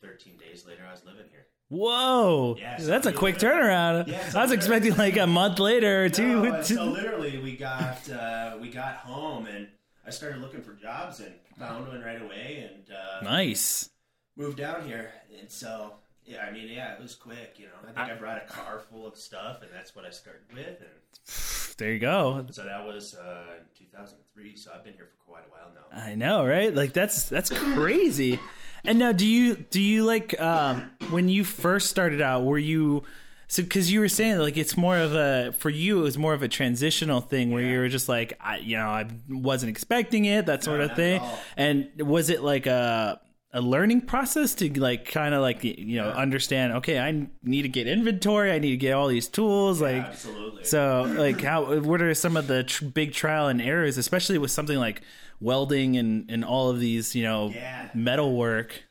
13 0.02 0.38
days 0.38 0.66
later, 0.68 0.82
I 0.88 0.92
was 0.92 1.06
living 1.06 1.26
here. 1.32 1.48
Whoa, 1.70 2.56
Yeah, 2.60 2.78
so 2.78 2.86
that's 2.86 3.08
a 3.08 3.12
quick 3.14 3.38
turnaround. 3.38 4.08
Yeah, 4.08 4.32
I 4.36 4.44
was 4.44 4.52
expecting 4.52 4.96
like 4.98 5.18
a 5.18 5.26
month 5.26 5.58
later 5.58 6.06
or 6.06 6.10
two. 6.10 6.44
No, 6.44 6.62
so 6.62 6.86
literally, 6.86 7.40
we 7.40 7.58
got 7.58 8.08
uh, 8.10 8.58
we 8.62 8.70
got 8.70 8.98
home 8.98 9.48
and 9.48 9.68
I 10.06 10.12
started 10.12 10.42
looking 10.42 10.62
for 10.62 10.74
jobs 10.74 11.20
and 11.20 11.34
found 11.58 11.88
one 11.88 12.02
right 12.02 12.22
away 12.22 12.70
and 12.70 12.96
uh, 12.96 13.24
nice. 13.24 13.90
moved 14.36 14.58
down 14.58 14.86
here. 14.88 15.12
And 15.40 15.50
so, 15.50 15.94
yeah, 16.26 16.46
I 16.48 16.52
mean, 16.52 16.68
yeah, 16.68 16.94
it 16.94 17.02
was 17.02 17.16
quick. 17.16 17.56
You 17.58 17.66
know, 17.66 17.72
I 17.84 17.86
think 17.88 18.18
I, 18.18 18.20
brought 18.20 18.38
a 18.38 18.46
car 18.48 18.82
full 18.92 19.08
of 19.08 19.18
stuff, 19.18 19.62
and 19.62 19.72
that's 19.74 19.96
what 19.96 20.06
I 20.06 20.12
started 20.12 20.44
with. 20.54 20.80
And 20.80 20.90
There 21.78 21.92
you 21.92 22.00
go. 22.00 22.46
so 22.52 22.64
that 22.64 22.86
was 22.86 23.16
uh, 23.16 23.56
2003. 23.78 24.56
So 24.56 24.72
I've 24.74 24.84
been 24.84 24.94
here 24.94 25.08
for 25.08 25.32
quite 25.32 25.44
a 25.46 25.52
while 25.52 25.72
now. 25.74 26.04
I 26.06 26.16
know, 26.16 26.46
right? 26.46 26.74
Like 26.74 26.94
that's 26.94 27.28
that's 27.28 27.50
crazy. 27.50 28.40
And 28.86 29.00
now, 29.00 29.12
do 29.12 29.28
you 29.28 29.56
do 29.56 29.82
you 29.82 30.06
like 30.06 30.40
um, 30.40 30.92
when 31.10 31.28
you 31.28 31.44
first 31.44 31.90
started 31.90 32.22
out? 32.22 32.46
Were 32.46 32.58
you 32.58 33.04
so 33.48 33.64
because 33.64 33.92
you 33.92 34.00
were 34.00 34.10
saying 34.10 34.38
like 34.40 34.58
it's 34.58 34.76
more 34.78 34.98
of 34.98 35.14
a 35.14 35.54
for 35.58 35.70
you 35.70 36.00
it 36.00 36.04
was 36.04 36.18
more 36.18 36.34
of 36.34 36.42
a 36.44 36.48
transitional 36.48 37.22
thing 37.22 37.52
where 37.52 37.64
you 37.64 37.80
were 37.80 37.90
just 37.90 38.10
like 38.10 38.34
I 38.42 38.58
you 38.58 38.78
know 38.78 38.88
I 38.88 39.08
wasn't 39.30 39.70
expecting 39.70 40.26
it 40.26 40.46
that 40.48 40.64
sort 40.64 40.80
No, 40.80 40.86
of 40.86 40.96
thing. 40.96 41.22
And 41.58 41.90
was 42.00 42.30
it 42.30 42.42
like 42.42 42.66
a 42.66 43.20
a 43.54 43.62
learning 43.62 44.02
process 44.02 44.54
to 44.56 44.70
like 44.82 45.10
kind 45.10 45.34
of 45.34 45.42
like 45.42 45.64
you 45.64 45.96
know 45.96 46.10
understand 46.10 46.74
okay 46.74 47.00
I 47.00 47.28
need 47.42 47.62
to 47.62 47.70
get 47.70 47.88
inventory 47.88 48.52
I 48.52 48.60
need 48.60 48.72
to 48.72 48.78
get 48.78 48.94
all 48.94 49.08
these 49.08 49.30
tools 49.30 49.80
like 49.80 50.04
Absolutely. 50.04 50.64
so, 50.66 51.04
like, 51.18 51.40
how? 51.42 51.80
What 51.80 52.02
are 52.02 52.14
some 52.16 52.36
of 52.36 52.48
the 52.48 52.64
tr- 52.66 52.86
big 52.86 53.14
trial 53.14 53.48
and 53.48 53.62
errors, 53.62 53.98
especially 53.98 54.38
with 54.40 54.52
something 54.52 54.78
like 54.78 55.02
welding 55.40 55.96
and 55.96 56.30
and 56.30 56.44
all 56.44 56.70
of 56.70 56.80
these, 56.82 57.16
you 57.16 57.24
know, 57.24 57.50
Yeah. 57.54 57.90
metal 57.94 58.36
work? 58.36 58.84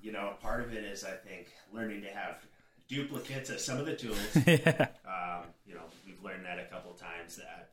you 0.00 0.12
know, 0.12 0.34
part 0.42 0.60
of 0.64 0.72
it 0.72 0.84
is 0.84 1.02
I 1.04 1.12
think 1.26 1.48
learning 1.72 2.02
to 2.02 2.08
have 2.08 2.36
duplicates 2.88 3.50
of 3.50 3.60
some 3.60 3.78
of 3.78 3.86
the 3.86 3.94
tools. 3.96 4.18
yeah, 4.46 4.88
um, 5.06 5.44
you 5.66 5.74
know, 5.74 5.82
we've 6.06 6.22
learned 6.22 6.44
that 6.44 6.58
a 6.58 6.64
couple 6.64 6.92
times 6.92 7.36
that 7.36 7.70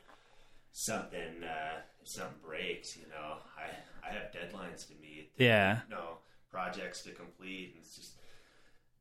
something 0.71 1.43
uh, 1.43 1.82
something 2.04 2.36
breaks, 2.45 2.97
you 2.97 3.04
know, 3.10 3.38
I 3.58 4.08
I 4.08 4.13
have 4.13 4.32
deadlines 4.32 4.88
to 4.88 4.93
meet. 5.02 5.32
yeah, 5.38 5.80
You 5.89 5.95
know, 5.95 6.17
projects 6.52 7.02
to 7.04 7.12
complete, 7.12 7.73
and 7.76 7.84
it's 7.84 7.95
just 7.95 8.13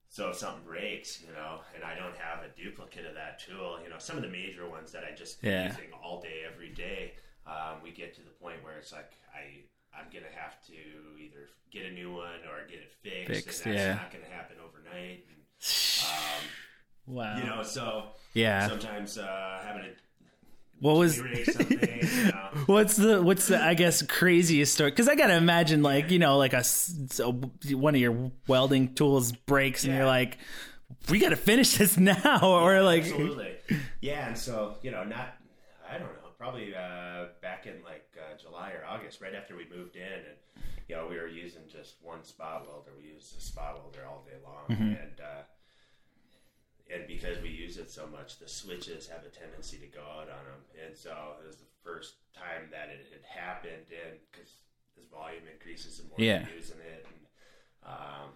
so 0.08 0.28
if 0.28 0.36
something 0.36 0.64
breaks, 0.64 1.22
you 1.22 1.32
know, 1.32 1.60
and 1.74 1.82
I 1.82 1.94
don't 1.96 2.16
have 2.16 2.44
a 2.44 2.48
duplicate 2.60 3.06
of 3.06 3.14
that 3.14 3.40
tool, 3.40 3.78
you 3.82 3.88
know, 3.88 3.96
some 3.98 4.16
of 4.16 4.22
the 4.22 4.28
major 4.28 4.68
ones 4.68 4.92
that 4.92 5.04
I 5.04 5.14
just 5.16 5.42
Yeah. 5.42 5.68
using 5.68 5.90
all 6.04 6.20
day 6.20 6.42
every 6.46 6.68
day, 6.68 7.14
um, 7.46 7.82
we 7.82 7.90
get 7.92 8.14
to 8.16 8.20
the 8.20 8.30
point 8.30 8.62
where 8.62 8.76
it's 8.78 8.92
like 8.92 9.12
I. 9.34 9.64
I'm 9.94 10.06
gonna 10.08 10.32
have 10.34 10.56
to 10.68 10.72
either 11.20 11.50
get 11.70 11.84
a 11.84 11.90
new 11.90 12.14
one 12.14 12.40
or 12.48 12.64
get 12.66 12.78
it 12.80 12.90
fixed, 13.02 13.44
Fixed, 13.44 13.66
and 13.66 13.74
that's 13.76 13.84
yeah. 13.84 13.94
not 13.94 14.10
gonna 14.10 14.24
happen 14.34 14.56
overnight. 14.58 15.26
And, 15.28 15.36
um, 16.04 17.14
wow, 17.14 17.38
you 17.38 17.44
know, 17.44 17.62
so 17.62 18.04
yeah. 18.34 18.68
sometimes 18.68 19.18
uh, 19.18 19.60
having 19.64 19.82
to 19.82 19.88
What 20.80 20.96
was? 20.96 21.18
you 21.18 21.24
know. 22.32 22.48
What's 22.66 22.96
the 22.96 23.22
what's 23.22 23.48
the 23.48 23.62
I 23.62 23.74
guess 23.74 24.02
craziest 24.02 24.74
story? 24.74 24.90
Because 24.90 25.08
I 25.08 25.14
gotta 25.14 25.36
imagine 25.36 25.82
like 25.82 26.10
you 26.10 26.18
know 26.18 26.36
like 26.38 26.52
a, 26.52 26.62
so 26.64 27.32
one 27.72 27.94
of 27.94 28.00
your 28.00 28.30
welding 28.46 28.94
tools 28.94 29.32
breaks 29.32 29.84
and 29.84 29.92
Yeah. 29.92 30.00
you're 30.00 30.06
like, 30.06 30.38
we 31.08 31.18
gotta 31.18 31.36
finish 31.36 31.76
this 31.76 31.96
now, 31.98 32.40
or 32.42 32.82
like 32.82 33.02
Absolutely. 33.02 33.56
Yeah, 34.00 34.28
and 34.28 34.36
so, 34.36 34.76
you 34.82 34.90
know, 34.90 35.02
not, 35.04 35.34
I 35.88 35.94
don't 35.94 36.08
know, 36.08 36.28
probably 36.36 36.74
uh, 36.74 37.26
back 37.40 37.66
in 37.66 37.82
like 37.84 38.04
uh, 38.18 38.36
July 38.36 38.72
or 38.72 38.84
August, 38.84 39.20
right 39.22 39.34
after 39.34 39.56
we 39.56 39.64
moved 39.74 39.96
in, 39.96 40.02
and, 40.02 40.36
you 40.92 40.98
know, 40.98 41.06
we 41.08 41.16
were 41.16 41.26
using 41.28 41.62
just 41.72 41.94
one 42.02 42.22
spot 42.22 42.68
welder. 42.68 42.90
We 43.00 43.08
used 43.08 43.32
a 43.36 43.40
spot 43.40 43.80
welder 43.80 44.04
all 44.06 44.22
day 44.28 44.36
long. 44.44 44.68
And, 45.00 45.16
uh, 45.24 45.44
and 46.92 47.06
because 47.08 47.40
we 47.40 47.48
use 47.48 47.78
it 47.78 47.90
so 47.90 48.06
much, 48.12 48.38
the 48.38 48.46
switches 48.48 49.08
have 49.08 49.24
a 49.24 49.30
tendency 49.32 49.78
to 49.78 49.86
go 49.86 50.02
out 50.04 50.28
on 50.28 50.44
them. 50.44 50.60
And 50.84 50.94
so 50.94 51.16
it 51.42 51.46
was 51.46 51.56
the 51.56 51.72
first 51.82 52.16
time 52.36 52.68
that 52.72 52.90
it 52.92 53.08
had 53.08 53.24
happened, 53.24 53.88
and 53.88 54.20
because 54.30 54.52
as 55.00 55.06
volume 55.08 55.44
increases, 55.50 55.96
the 55.96 56.04
more 56.10 56.20
Yeah. 56.20 56.44
you're 56.44 56.56
using 56.60 56.76
it. 56.84 57.06
And 57.08 57.24
um, 57.88 58.28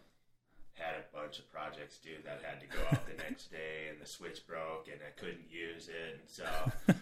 had 0.72 0.94
a 0.96 1.04
bunch 1.14 1.38
of 1.38 1.52
projects 1.52 1.98
due 1.98 2.16
that 2.24 2.40
had 2.40 2.60
to 2.64 2.68
go 2.72 2.80
out 2.90 3.04
the 3.04 3.20
next 3.28 3.50
day, 3.52 3.92
and 3.92 4.00
the 4.00 4.06
switch 4.08 4.46
broke, 4.46 4.88
and 4.88 5.00
I 5.04 5.12
couldn't 5.20 5.50
use 5.50 5.88
it, 5.88 6.20
and 6.20 6.28
so. 6.28 6.48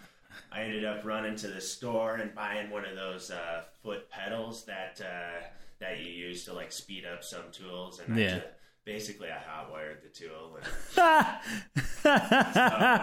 I 0.53 0.63
ended 0.63 0.85
up 0.85 1.05
running 1.05 1.37
to 1.37 1.49
the 1.49 1.61
store 1.61 2.17
and 2.17 2.35
buying 2.35 2.71
one 2.71 2.85
of 2.85 2.97
those 2.97 3.31
uh, 3.31 3.63
foot 3.83 4.09
pedals 4.11 4.65
that 4.65 5.01
uh, 5.01 5.43
that 5.81 6.01
you 6.01 6.11
use 6.11 6.45
to 6.47 6.53
like 6.53 6.73
speed 6.73 7.05
up 7.05 7.23
some 7.25 7.45
tools, 7.53 8.01
and 8.01 8.17
Yeah. 8.19 8.27
I 8.27 8.39
ju- 8.39 8.45
basically 8.85 9.29
I 9.29 9.39
hot 9.39 9.71
wired 9.71 9.99
the 10.03 10.09
tool. 10.09 10.59
And, 10.59 10.65
but, 12.05 13.01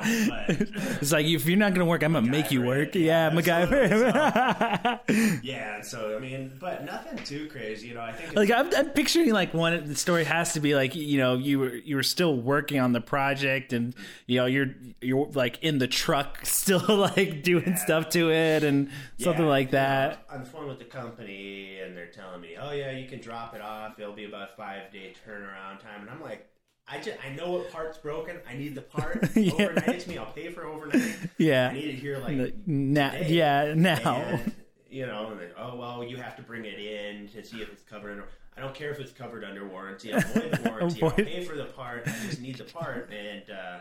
it's 1.01 1.11
like 1.11 1.25
if 1.25 1.45
you're 1.45 1.57
not 1.57 1.73
gonna 1.73 1.85
work, 1.85 2.03
I'm 2.03 2.13
gonna 2.13 2.29
make 2.29 2.51
you 2.51 2.61
work. 2.61 2.93
yeah, 2.95 3.29
Yeah, 3.31 3.31
MacGyver. 3.31 4.99
yeah, 5.43 5.81
so 5.81 6.15
I 6.15 6.19
mean, 6.19 6.51
but 6.59 6.85
nothing 6.85 7.17
too 7.25 7.47
crazy, 7.49 7.87
you 7.89 7.93
know. 7.95 8.01
I 8.01 8.11
think 8.13 8.35
like 8.35 8.51
I'm, 8.51 8.69
I'm 8.75 8.89
picturing 8.89 9.31
like 9.33 9.53
one 9.53 9.85
the 9.87 9.95
story 9.95 10.23
has 10.23 10.53
to 10.53 10.59
be 10.59 10.75
like 10.75 10.95
you 10.95 11.17
know 11.17 11.35
you 11.35 11.59
were 11.59 11.75
you 11.75 11.95
were 11.95 12.03
still 12.03 12.35
working 12.35 12.79
on 12.79 12.91
the 12.93 13.01
project 13.01 13.73
and 13.73 13.93
you 14.27 14.37
know 14.39 14.45
you're 14.45 14.67
you're 15.01 15.27
like 15.33 15.59
in 15.63 15.79
the 15.79 15.87
truck 15.87 16.39
still 16.45 16.83
like 16.87 17.43
doing 17.43 17.63
Yeah. 17.67 17.75
stuff 17.75 18.09
to 18.09 18.31
it 18.31 18.63
and 18.63 18.89
something 19.19 19.43
Yeah, 19.45 19.49
like 19.49 19.67
you 19.67 19.71
know, 19.73 19.79
that. 19.83 20.25
on 20.29 20.39
the 20.43 20.45
phone 20.49 20.67
with 20.67 20.79
the 20.79 20.85
company, 20.85 21.79
and 21.79 21.95
they're 21.97 22.07
telling 22.07 22.41
me, 22.41 22.55
"Oh 22.59 22.71
yeah, 22.71 22.91
you 22.91 23.07
can 23.07 23.19
drop 23.19 23.53
it 23.55 23.61
off. 23.61 23.99
It'll 23.99 24.13
be 24.13 24.25
about 24.25 24.55
five 24.57 24.91
day 24.91 25.13
turnaround 25.27 25.70
time." 25.77 26.01
And 26.01 26.09
I'm 26.09 26.21
like, 26.21 26.49
"I 26.87 26.99
just 26.99 27.17
I 27.25 27.29
know 27.35 27.51
what 27.51 27.71
part's 27.71 27.97
broken. 27.97 28.37
I 28.49 28.55
need 28.55 28.75
the 28.75 28.81
part. 28.81 29.29
Yeah. 29.35 29.53
Overnight 29.53 29.87
it 29.89 29.99
to 30.01 30.09
me. 30.09 30.17
I'll 30.17 30.31
pay 30.31 30.49
for 30.49 30.65
overnight. 30.65 31.15
Yeah. 31.37 31.69
I 31.69 31.73
need 31.73 31.85
it 31.89 31.95
here 31.95 32.17
like 32.19 32.53
Now, 32.65 33.11
today. 33.11 33.33
yeah, 33.33 33.73
now. 33.75 34.15
And, 34.15 34.51
you 34.89 35.05
know, 35.05 35.37
oh 35.57 35.75
well, 35.77 36.03
you 36.03 36.17
have 36.17 36.35
to 36.35 36.41
bring 36.41 36.65
it 36.65 36.77
in 36.79 37.27
to 37.29 37.43
see 37.43 37.61
if 37.61 37.71
it's 37.71 37.83
covered 37.83 38.11
under. 38.11 38.25
I 38.57 38.59
don't 38.59 38.75
care 38.75 38.91
if 38.91 38.99
it's 38.99 39.13
covered 39.13 39.43
under 39.45 39.65
warranty. 39.67 40.11
I'll 40.13 40.19
avoid 40.19 40.51
the 40.51 40.69
warranty. 40.69 41.01
I'll 41.03 41.11
pay 41.11 41.43
for 41.45 41.55
the 41.55 41.65
part. 41.65 42.03
I 42.05 42.11
just 42.25 42.41
need 42.41 42.57
the 42.57 42.65
part. 42.65 43.09
And 43.11 43.49
uh, 43.49 43.79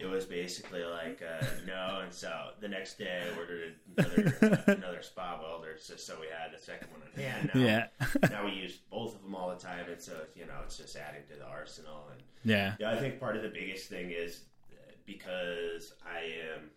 it 0.00 0.06
was 0.06 0.24
basically 0.24 0.82
like 0.84 1.20
uh, 1.22 1.44
no. 1.66 2.00
And 2.04 2.12
so 2.12 2.32
the 2.60 2.68
next 2.68 2.98
day, 2.98 3.22
I 3.22 3.38
ordered 3.38 3.74
another 3.96 4.34
uh, 4.68 4.72
another 4.72 5.02
spot 5.02 5.40
welder 5.42 5.74
just 5.86 6.06
so 6.06 6.16
we 6.20 6.26
had 6.26 6.54
a 6.54 6.58
second 6.60 6.88
one 6.90 7.02
on 7.02 7.20
hand. 7.22 7.50
Now, 7.54 7.60
Yeah. 7.60 7.86
now 8.30 8.44
we 8.46 8.52
use 8.52 8.78
both 8.90 9.14
of 9.14 9.22
them 9.22 9.34
all 9.34 9.50
the 9.50 9.56
time, 9.60 9.86
and 9.90 10.00
so 10.00 10.12
you 10.34 10.46
know 10.46 10.54
it's 10.64 10.78
just 10.78 10.96
adding 10.96 11.22
to 11.30 11.36
the 11.36 11.46
arsenal. 11.46 12.08
And 12.12 12.22
Yeah. 12.44 12.74
yeah, 12.80 12.90
I 12.92 12.96
think 12.96 13.20
part 13.20 13.36
of 13.36 13.42
the 13.42 13.50
biggest 13.50 13.88
thing 13.90 14.10
is 14.10 14.44
uh, 14.72 14.92
because 15.06 15.92
I 16.06 16.20
am. 16.54 16.70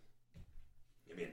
I 1.12 1.16
mean, 1.16 1.30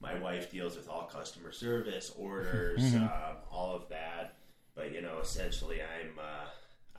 my 0.00 0.18
wife 0.18 0.50
deals 0.50 0.76
with 0.76 0.88
all 0.88 1.04
customer 1.06 1.50
service, 1.52 2.12
orders, 2.18 2.94
um, 2.94 3.08
all 3.50 3.74
of 3.74 3.88
that. 3.88 4.36
But 4.74 4.92
you 4.92 5.00
know, 5.02 5.18
essentially, 5.20 5.80
I'm 5.82 6.18
uh, 6.18 6.48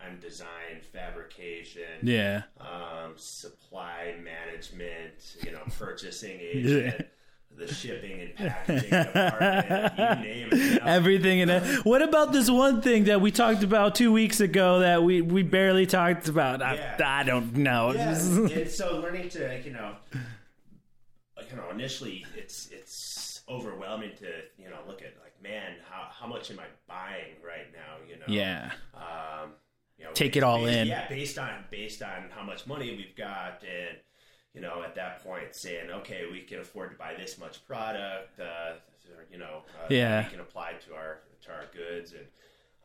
I'm 0.06 0.20
design, 0.20 0.82
fabrication, 0.92 1.84
Yeah. 2.04 2.44
um, 2.60 3.13
supply 3.16 4.16
management, 4.24 5.38
you 5.44 5.52
know, 5.52 5.62
purchasing 5.78 6.39
agent, 6.42 7.08
the 7.56 7.68
shipping 7.72 8.20
and 8.22 8.36
packaging 8.36 8.89
department, 9.04 9.98
you 9.98 10.30
name 10.34 10.50
it. 10.52 10.82
Everything 10.86 11.39
in 11.39 11.50
it. 11.50 11.86
What 11.86 12.02
about 12.02 12.32
this 12.34 12.50
one 12.50 12.82
thing 12.82 13.04
that 13.06 13.22
we 13.22 13.32
talked 13.32 13.63
about 13.63 13.94
two 13.96 14.12
weeks 14.12 14.39
ago 14.39 14.80
that 14.80 15.04
we, 15.04 15.22
we 15.22 15.44
barely 15.44 15.86
talked 15.86 16.28
about? 16.28 16.62
I, 16.62 16.76
Yeah. 16.76 16.98
I 17.06 17.24
don't 17.24 17.56
know. 17.56 17.94
yeah, 17.94 18.10
and 18.10 18.70
so 18.70 19.00
learning 19.00 19.30
to 19.30 19.62
you 19.63 19.72
know, 19.72 19.96
like, 21.38 21.50
you 21.52 21.58
know, 21.58 21.70
initially 21.72 22.26
it's 22.36 22.70
it's 22.72 23.42
overwhelming 23.50 24.12
to 24.18 24.28
you 24.58 24.70
know 24.70 24.78
look 24.88 25.02
at 25.02 25.13
like 25.22 25.34
man, 25.44 25.74
how 25.89 26.08
how 26.10 26.26
much 26.28 26.50
am 26.50 26.60
I 26.60 26.66
buying 26.88 27.36
right 27.46 27.68
now? 27.74 27.98
You 28.10 28.16
know, 28.16 28.26
yeah. 28.28 28.72
um, 28.96 29.52
you 30.04 30.10
know, 30.10 30.13
Take 30.13 30.36
it 30.36 30.44
all 30.44 30.60
based- 30.66 30.78
in. 30.80 30.88
Yeah, 30.88 31.08
based 31.08 31.38
on 31.39 31.63
based 31.72 32.02
on 32.04 32.30
how 32.36 32.44
much 32.44 32.68
money 32.68 32.94
we've 32.96 33.16
got, 33.16 33.63
and 33.63 33.98
you 34.54 34.60
know, 34.62 34.84
at 34.84 34.96
that 34.96 35.24
point, 35.24 35.56
saying, 35.56 35.89
okay, 35.89 36.26
we 36.30 36.42
can 36.42 36.60
afford 36.60 36.92
to 36.92 36.98
buy 36.98 37.13
this 37.16 37.38
much 37.39 37.66
product. 37.66 38.38
Uh, 38.39 38.74
you 39.32 39.38
know, 39.38 39.63
uh, 39.82 39.88
Yeah. 39.89 40.24
we 40.26 40.30
can 40.32 40.39
apply 40.42 40.74
to 40.74 40.94
our 40.94 41.20
to 41.44 41.52
our 41.54 41.66
goods, 41.74 42.13
and 42.13 42.28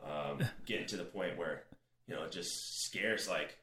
um, 0.08 0.48
getting 0.64 0.86
to 0.86 0.96
the 0.96 1.04
point 1.04 1.36
where 1.36 1.64
you 2.06 2.14
know, 2.14 2.22
it 2.22 2.30
just 2.32 2.84
scares 2.84 3.28
like 3.28 3.58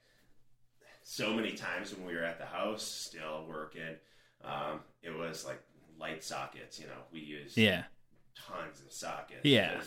so 1.04 1.34
many 1.34 1.54
times 1.54 1.94
when 1.96 2.06
we 2.06 2.14
were 2.14 2.24
at 2.24 2.38
the 2.40 2.46
house 2.46 2.84
still 2.84 3.46
working. 3.48 3.96
Um, 4.44 4.82
it 5.02 5.12
was 5.18 5.46
like 5.46 5.62
light 5.98 6.24
sockets. 6.26 6.78
You 6.80 6.88
know, 6.88 7.02
we 7.12 7.22
use 7.22 7.56
Yeah. 7.58 7.86
tons 8.36 8.82
of 8.86 8.92
sockets. 8.92 9.46
Yeah. 9.46 9.82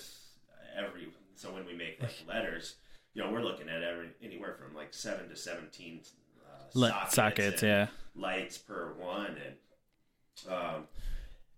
Every 0.74 1.08
so 1.34 1.52
when 1.52 1.66
we 1.66 1.74
make 1.74 2.02
like 2.02 2.14
letters, 2.26 2.76
you 3.18 3.24
know, 3.24 3.32
we're 3.32 3.42
looking 3.42 3.68
at 3.68 3.82
every 3.82 4.10
anywhere 4.22 4.54
from 4.54 4.76
like 4.76 4.94
seven 4.94 5.28
to 5.28 5.34
seventeen 5.34 6.00
uh, 6.40 6.62
Le- 6.74 6.88
sockets, 6.88 7.14
sockets, 7.14 7.62
yeah. 7.64 7.88
lights 8.14 8.56
per 8.56 8.92
one, 8.96 9.34
and 9.44 10.54
um, 10.54 10.84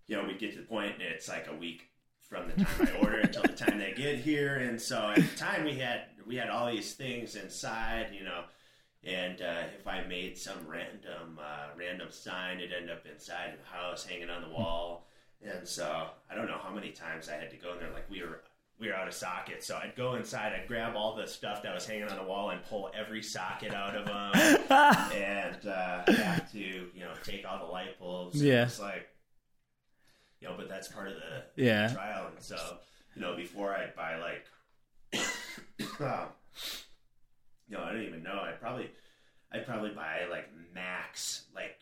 you 0.07 0.17
know, 0.17 0.23
we 0.25 0.33
get 0.33 0.53
to 0.53 0.57
the 0.57 0.65
point 0.65 0.93
and 0.93 1.03
it's 1.03 1.27
like 1.27 1.47
a 1.47 1.55
week 1.55 1.89
from 2.19 2.47
the 2.47 2.65
time 2.65 2.89
I 2.91 2.97
order 2.97 3.19
until 3.19 3.43
the 3.43 3.49
time 3.49 3.77
they 3.77 3.93
get 3.95 4.17
here, 4.17 4.55
and 4.55 4.81
so 4.81 5.11
at 5.15 5.17
the 5.17 5.37
time 5.37 5.63
we 5.63 5.75
had 5.75 6.05
we 6.25 6.35
had 6.35 6.49
all 6.49 6.71
these 6.71 6.93
things 6.93 7.35
inside, 7.35 8.07
you 8.11 8.23
know. 8.23 8.45
And 9.03 9.41
uh, 9.41 9.63
if 9.79 9.87
I 9.87 10.03
made 10.03 10.39
some 10.39 10.65
random 10.67 11.39
uh, 11.39 11.77
random 11.77 12.07
sign, 12.09 12.59
it 12.59 12.71
ended 12.75 12.89
up 12.89 13.05
inside 13.05 13.53
the 13.61 13.71
house, 13.71 14.03
hanging 14.03 14.31
on 14.31 14.41
the 14.41 14.49
wall. 14.49 15.05
And 15.43 15.67
so 15.67 16.07
I 16.27 16.33
don't 16.33 16.47
know 16.47 16.59
how 16.61 16.73
many 16.73 16.89
times 16.89 17.29
I 17.29 17.33
had 17.33 17.51
to 17.51 17.57
go 17.57 17.73
in 17.73 17.79
there. 17.79 17.91
Like 17.93 18.09
we 18.09 18.21
were 18.23 18.41
we 18.81 18.87
were 18.87 18.95
out 18.95 19.07
of 19.07 19.13
sockets, 19.13 19.67
so 19.67 19.75
I'd 19.77 19.95
go 19.95 20.15
inside, 20.15 20.53
I'd 20.53 20.67
grab 20.67 20.95
all 20.95 21.15
the 21.15 21.27
stuff 21.27 21.61
that 21.63 21.73
was 21.73 21.85
hanging 21.85 22.09
on 22.09 22.17
the 22.17 22.23
wall 22.23 22.49
and 22.49 22.61
pull 22.65 22.89
every 22.97 23.21
socket 23.21 23.73
out 23.73 23.95
of 23.95 24.05
them, 24.07 24.31
and 25.13 25.67
uh, 25.67 26.03
have 26.11 26.51
to 26.51 26.57
you 26.59 26.99
know 26.99 27.13
take 27.23 27.45
all 27.47 27.59
the 27.65 27.71
light 27.71 27.99
bulbs. 27.99 28.41
Yeah. 28.43 28.63
it's 28.63 28.79
like 28.79 29.07
you 30.39 30.47
know, 30.47 30.55
but 30.57 30.67
that's 30.67 30.87
part 30.87 31.07
of 31.09 31.13
the 31.13 31.63
Yeah. 31.63 31.93
trial. 31.93 32.27
And 32.33 32.43
so 32.43 32.57
you 33.15 33.21
know, 33.21 33.35
before 33.35 33.75
I'd 33.75 33.95
buy 33.95 34.17
like, 34.17 34.45
um, 35.99 36.29
you 37.69 37.77
know, 37.77 37.83
I 37.83 37.91
don't 37.91 38.01
even 38.03 38.23
know. 38.23 38.39
I'd 38.41 38.59
probably, 38.59 38.89
I'd 39.53 39.65
probably 39.67 39.91
buy 39.91 40.21
like 40.31 40.49
max, 40.73 41.43
like 41.53 41.75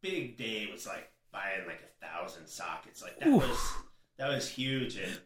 big 0.00 0.38
day 0.38 0.68
was 0.72 0.86
like 0.86 1.10
buying 1.32 1.66
like 1.66 1.80
a 1.82 2.06
thousand 2.06 2.46
sockets. 2.46 3.02
Like 3.02 3.18
that 3.18 3.28
Oof. 3.28 3.46
was 3.46 3.58
that 4.18 4.28
was 4.28 4.48
huge. 4.48 4.96
And 4.96 5.18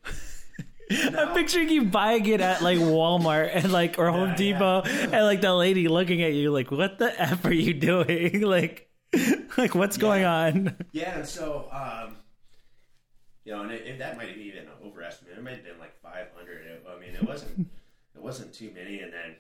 I'm 1.19 1.35
picturing 1.35 1.69
you 1.69 1.85
buying 1.85 2.27
it 2.27 2.41
at 2.41 2.63
like 2.63 2.79
Walmart 2.79 3.51
and 3.53 3.73
like 3.73 3.99
or 3.99 4.11
Home 4.11 4.31
Yeah, 4.31 4.37
Depot 4.37 4.83
and 4.83 5.25
like 5.25 5.41
the 5.41 5.55
lady 5.55 5.89
looking 5.89 6.23
at 6.23 6.33
you 6.33 6.51
like, 6.51 6.71
what 6.71 6.99
the 6.99 7.21
f 7.21 7.45
are 7.45 7.53
you 7.53 7.75
doing? 7.75 8.41
like, 8.43 8.91
like 9.57 9.75
what's 9.75 9.97
going 9.97 10.25
on? 10.25 10.77
yeah, 10.93 11.19
and 11.19 11.27
so 11.29 11.69
um, 11.71 12.17
you 13.45 13.53
know, 13.53 13.63
and 13.63 13.73
it, 13.73 13.87
it, 13.87 13.99
that 13.99 14.17
might 14.17 14.29
have 14.29 14.39
even 14.39 14.67
overestimated. 14.85 15.39
It 15.39 15.45
might 15.45 15.55
have 15.57 15.65
been 15.65 15.79
like 15.79 16.01
500. 16.03 16.67
It, 16.67 16.85
I 16.89 17.01
mean, 17.01 17.15
it 17.15 17.27
wasn't 17.27 17.69
it 18.15 18.23
wasn't 18.23 18.53
too 18.53 18.71
many. 18.75 19.01
And 19.01 19.13
then 19.13 19.37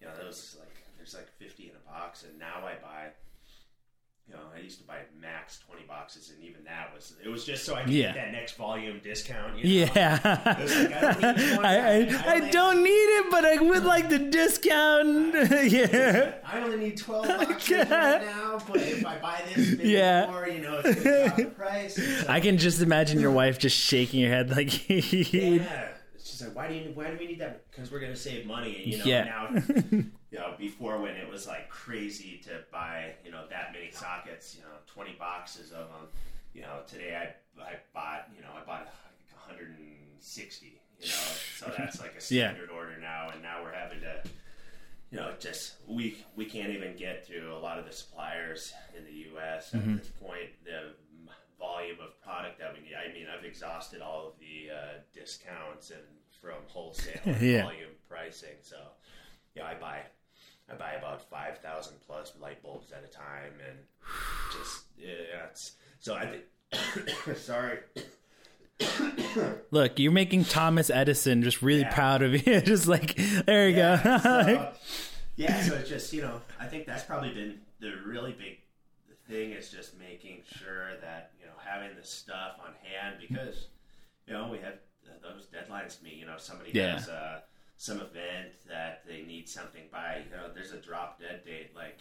you 0.00 0.06
know, 0.06 0.12
there 0.16 0.26
was 0.26 0.56
like 0.58 0.76
there's 0.96 1.14
like 1.14 1.28
50 1.38 1.64
in 1.64 1.70
a 1.70 1.90
box, 1.90 2.24
and 2.24 2.38
now 2.38 2.66
I 2.66 2.74
buy. 2.82 3.08
I 4.56 4.60
used 4.60 4.78
to 4.80 4.84
buy 4.84 4.98
max 5.20 5.60
20 5.68 5.84
boxes, 5.86 6.32
and 6.34 6.42
even 6.44 6.64
that 6.64 6.92
was 6.94 7.14
it 7.24 7.28
was 7.28 7.44
just 7.44 7.64
so 7.64 7.74
I 7.74 7.82
could 7.82 7.92
Yeah. 7.92 8.06
get 8.12 8.14
that 8.16 8.32
next 8.32 8.56
volume 8.56 9.00
discount. 9.02 9.58
You 9.58 9.86
know? 9.86 9.92
Yeah. 9.94 10.60
was 10.60 10.76
like, 10.76 10.92
I 10.92 11.12
don't 11.12 11.36
need 11.36 11.58
I, 11.64 11.76
I. 11.76 12.32
I 12.32 12.34
I 12.36 12.50
don't 12.50 12.82
need 12.82 12.90
it, 12.90 13.30
but 13.30 13.44
I 13.44 13.56
would 13.62 13.84
like 13.84 14.08
the 14.08 14.18
discount. 14.18 15.34
yeah. 15.72 16.34
I 16.44 16.60
only 16.60 16.76
need 16.78 16.96
12 16.98 17.26
boxes 17.28 17.70
right 17.90 18.22
now, 18.22 18.58
but 18.66 18.76
if 18.78 19.04
I 19.06 19.18
buy 19.18 19.42
this 19.54 19.74
Yeah. 19.80 20.26
more, 20.30 20.48
you 20.48 20.60
know, 20.60 20.80
it's 20.84 21.02
going 21.02 21.14
to 21.14 21.24
drop 21.24 21.36
the 21.36 21.44
price. 21.46 21.94
So- 21.96 22.26
I 22.28 22.40
can 22.40 22.58
just 22.58 22.80
imagine 22.82 23.20
your 23.20 23.30
wife 23.32 23.58
just 23.58 23.76
shaking 23.76 24.22
her 24.24 24.30
head 24.30 24.50
like, 24.50 24.88
Yeah. 24.88 25.88
She's 26.36 26.46
like, 26.46 26.56
why 26.56 26.68
do 26.68 26.74
you? 26.74 26.90
Why 26.94 27.10
do 27.10 27.16
we 27.18 27.26
need 27.26 27.38
that? 27.40 27.70
Because 27.70 27.90
we're 27.90 28.00
gonna 28.00 28.14
save 28.16 28.44
money. 28.46 28.76
And, 28.76 28.86
you 28.92 28.98
know, 28.98 29.04
Yeah. 29.06 29.24
now, 29.24 29.48
you 30.30 30.38
know, 30.38 30.54
before 30.58 31.00
when 31.00 31.14
it 31.16 31.26
was 31.28 31.46
like 31.46 31.68
crazy 31.70 32.40
to 32.44 32.62
buy, 32.70 33.14
you 33.24 33.30
know, 33.30 33.44
that 33.48 33.72
many 33.72 33.90
sockets, 33.90 34.54
you 34.54 34.60
know, 34.62 34.68
twenty 34.86 35.14
boxes 35.18 35.70
of 35.72 35.88
them. 35.88 36.08
You 36.52 36.62
know, 36.62 36.80
today 36.86 37.16
I 37.16 37.62
I 37.62 37.74
bought, 37.94 38.28
you 38.36 38.42
know, 38.42 38.50
I 38.54 38.64
bought 38.66 38.84
like 38.84 39.48
160. 39.48 40.80
You 41.00 41.06
know, 41.08 41.12
so 41.58 41.72
that's 41.76 42.00
like 42.00 42.10
a 42.12 42.14
Yeah. 42.34 42.50
standard 42.52 42.70
order 42.70 42.98
now, 43.00 43.30
and 43.32 43.42
now 43.42 43.62
we're 43.62 43.72
having 43.74 44.00
to. 44.00 44.22
You 45.12 45.18
know, 45.18 45.32
just 45.38 45.74
we 45.86 46.18
we 46.34 46.44
can't 46.46 46.70
even 46.70 46.96
get 46.96 47.26
to 47.28 47.52
a 47.54 47.58
lot 47.60 47.78
of 47.78 47.86
the 47.86 47.92
suppliers 47.92 48.74
in 48.98 49.04
the 49.04 49.12
U.S. 49.30 49.70
Mm-hmm. 49.70 49.92
at 49.92 49.98
this 49.98 50.08
point. 50.20 50.48
The 50.64 50.94
volume 51.58 51.98
of 52.04 52.20
product 52.20 52.58
that 52.58 52.74
we 52.74 52.80
need. 52.80 52.94
I 52.94 53.12
mean, 53.14 53.26
I've 53.32 53.44
exhausted 53.44 54.02
all 54.02 54.26
of 54.26 54.32
the 54.40 54.70
uh, 54.74 54.98
discounts 55.14 55.90
and 55.90 56.00
from 56.40 56.54
wholesale 56.68 57.20
Yeah. 57.40 57.62
volume 57.64 57.90
pricing. 58.08 58.56
So, 58.62 58.76
yeah, 59.54 59.66
I 59.66 59.74
buy 59.74 60.00
I 60.70 60.74
buy 60.74 60.92
about 60.92 61.22
five 61.30 61.58
thousand 61.58 61.96
plus 62.06 62.32
light 62.40 62.62
bulbs 62.62 62.92
at 62.92 63.04
a 63.04 63.08
time, 63.08 63.52
and 63.68 63.78
just 64.58 64.84
yeah, 64.98 65.46
it's 65.50 65.72
so 66.00 66.14
I 66.14 66.26
think. 66.26 67.36
sorry, 67.36 67.78
Look, 69.70 69.98
you're 69.98 70.12
making 70.12 70.44
Thomas 70.44 70.90
Edison 70.90 71.42
just 71.42 71.62
really 71.62 71.80
Yeah. 71.80 71.94
proud 71.94 72.22
of 72.22 72.46
you. 72.46 72.60
just 72.62 72.86
like 72.86 73.16
there 73.46 73.68
you 73.68 73.76
yeah, 73.76 74.02
go. 74.02 74.18
so, 74.18 74.72
yeah, 75.36 75.62
so 75.62 75.74
it's 75.74 75.88
just 75.88 76.12
you 76.12 76.22
know, 76.22 76.40
I 76.60 76.66
think 76.66 76.86
that's 76.86 77.04
probably 77.04 77.30
been 77.32 77.60
the 77.80 77.92
really 78.06 78.32
big 78.32 78.58
thing 79.28 79.52
is 79.52 79.70
just 79.70 79.98
making 79.98 80.42
sure 80.46 80.90
that 81.00 81.32
you 81.40 81.46
know 81.46 81.52
having 81.64 81.96
the 81.96 82.04
stuff 82.06 82.58
on 82.64 82.72
hand 82.82 83.16
because 83.20 83.66
you 84.26 84.32
know 84.34 84.48
we 84.50 84.58
have 84.58 84.74
those 85.32 85.46
deadlines 85.46 85.98
to 85.98 86.04
meet. 86.04 86.14
You 86.14 86.26
know, 86.26 86.36
somebody 86.38 86.70
Yeah. 86.72 86.92
has 86.98 87.08
uh, 87.08 87.40
some 87.76 87.98
event 88.00 88.52
that 88.68 89.02
they 89.06 89.22
need 89.22 89.48
something 89.48 89.84
by. 89.92 90.22
You 90.24 90.36
know, 90.36 90.52
there's 90.54 90.72
a 90.72 90.78
drop 90.78 91.20
dead 91.20 91.44
date 91.44 91.74
like. 91.74 91.98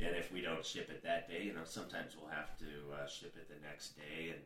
And 0.00 0.14
if 0.14 0.32
we 0.32 0.40
don't 0.40 0.64
ship 0.64 0.90
it 0.90 1.02
that 1.02 1.28
day, 1.28 1.42
you 1.42 1.52
know, 1.52 1.64
sometimes 1.64 2.12
we'll 2.16 2.30
have 2.30 2.56
to 2.58 2.66
uh, 2.94 3.08
ship 3.08 3.34
it 3.36 3.48
the 3.48 3.56
next 3.68 3.96
day, 3.96 4.28
and 4.30 4.38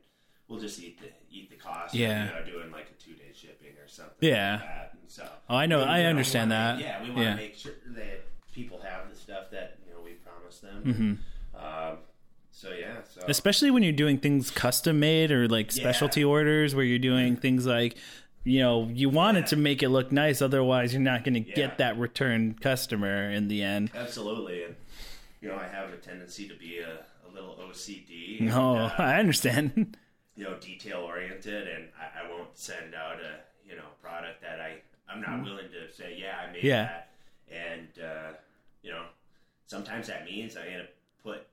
we'll 0.48 0.58
just 0.58 0.80
eat 0.80 0.98
the 0.98 1.08
eat 1.30 1.50
the 1.50 1.56
cost. 1.56 1.94
Yeah. 1.94 2.24
of, 2.38 2.46
you 2.46 2.52
know, 2.54 2.58
doing 2.60 2.72
like 2.72 2.86
a 2.90 2.94
two 3.02 3.12
day 3.12 3.32
shipping 3.34 3.76
or 3.82 3.86
something. 3.86 4.16
Yeah. 4.26 4.60
like 4.62 4.92
so 5.08 5.28
Oh, 5.50 5.56
I 5.56 5.66
know. 5.66 5.82
I 5.84 5.98
we 6.00 6.04
understand 6.06 6.50
that. 6.52 6.80
Yeah, 6.80 7.02
we 7.02 7.08
want 7.10 7.18
to 7.18 7.24
Yeah. 7.24 7.34
make 7.34 7.54
sure 7.54 7.72
that 7.88 8.24
people 8.54 8.80
have 8.80 9.10
the 9.10 9.14
stuff 9.16 9.50
that 9.50 9.76
you 9.86 9.92
know 9.92 10.00
we 10.00 10.12
promised 10.12 10.62
them. 10.62 10.82
Mm-hmm. 10.86 11.62
Um, 11.62 11.98
so 12.62 12.70
yeah, 12.72 12.96
so 13.08 13.20
Especially 13.28 13.70
when 13.70 13.82
you're 13.82 13.92
doing 13.92 14.18
things 14.18 14.50
custom 14.50 15.00
made 15.00 15.30
or 15.32 15.48
like 15.48 15.66
Yeah. 15.66 15.72
specialty 15.82 16.22
orders 16.22 16.74
where 16.74 16.84
you're 16.84 16.98
doing 16.98 17.36
things 17.36 17.66
like 17.66 17.96
you 18.44 18.58
know, 18.58 18.88
you 18.92 19.08
wanted 19.08 19.40
Yeah. 19.44 19.46
to 19.50 19.56
make 19.56 19.82
it 19.84 19.88
look 19.90 20.10
nice, 20.10 20.42
otherwise 20.42 20.92
you're 20.92 21.00
not 21.02 21.22
going 21.24 21.34
to 21.34 21.48
Yeah. 21.48 21.54
get 21.54 21.78
that 21.78 21.96
return 21.96 22.54
customer 22.54 23.30
in 23.30 23.46
the 23.48 23.62
end. 23.62 23.90
absolutely, 23.94 24.64
and 24.64 24.74
you 25.40 25.48
know 25.48 25.56
I 25.56 25.68
have 25.68 25.92
a 25.92 25.96
tendency 25.96 26.48
to 26.48 26.54
be 26.54 26.78
a, 26.78 27.04
a 27.28 27.30
little 27.32 27.56
OCD. 27.60 28.38
and, 28.40 28.48
No, 28.48 28.78
uh, 28.78 28.90
I 28.98 29.18
understand. 29.20 29.96
you 30.36 30.44
know, 30.44 30.56
detail 30.58 31.00
oriented, 31.02 31.68
and 31.68 31.88
I, 32.00 32.24
I 32.24 32.30
won't 32.30 32.56
send 32.58 32.94
out 32.96 33.20
a 33.20 33.40
you 33.68 33.76
know 33.76 33.86
product 34.02 34.40
that 34.42 34.60
I 34.60 34.78
I'm 35.08 35.20
not 35.20 35.44
willing 35.44 35.68
to 35.70 35.92
say 35.92 36.16
yeah 36.18 36.38
I 36.48 36.52
made. 36.52 36.64
Yeah. 36.64 36.84
that, 36.84 37.10
and 37.50 37.88
uh, 38.04 38.32
you 38.82 38.90
know 38.90 39.04
sometimes 39.66 40.06
that 40.08 40.24
means 40.24 40.56
I'm 40.56 40.64
gonna 40.70 40.88
put 41.22 41.46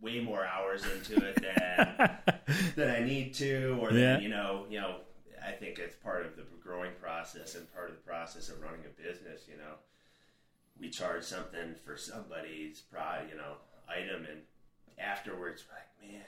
way 0.00 0.20
more 0.20 0.44
hours 0.46 0.84
into 0.84 1.24
it 1.24 1.40
than 1.42 2.10
than 2.76 2.90
I 2.90 3.00
need 3.00 3.34
to, 3.34 3.78
or 3.80 3.90
Yeah. 3.92 4.14
then 4.14 4.22
you 4.22 4.28
know 4.28 4.66
you 4.68 4.80
know 4.80 4.96
I 5.46 5.52
think 5.52 5.78
it's 5.78 5.96
part 5.96 6.24
of 6.26 6.36
the 6.36 6.42
growing 6.62 6.92
process 7.00 7.54
and 7.54 7.72
part 7.74 7.90
of 7.90 7.96
the 7.96 8.02
process 8.02 8.48
of 8.48 8.60
running 8.62 8.80
a 8.86 9.02
business. 9.02 9.42
You 9.48 9.56
know, 9.58 9.74
we 10.80 10.88
charge 10.90 11.22
something 11.24 11.74
for 11.84 11.96
somebody's 11.96 12.80
pro 12.80 13.00
you 13.30 13.36
know 13.36 13.54
item, 13.88 14.24
and 14.30 14.40
afterwards 14.98 15.64
we're 15.68 15.76
like 15.76 16.12
man. 16.14 16.22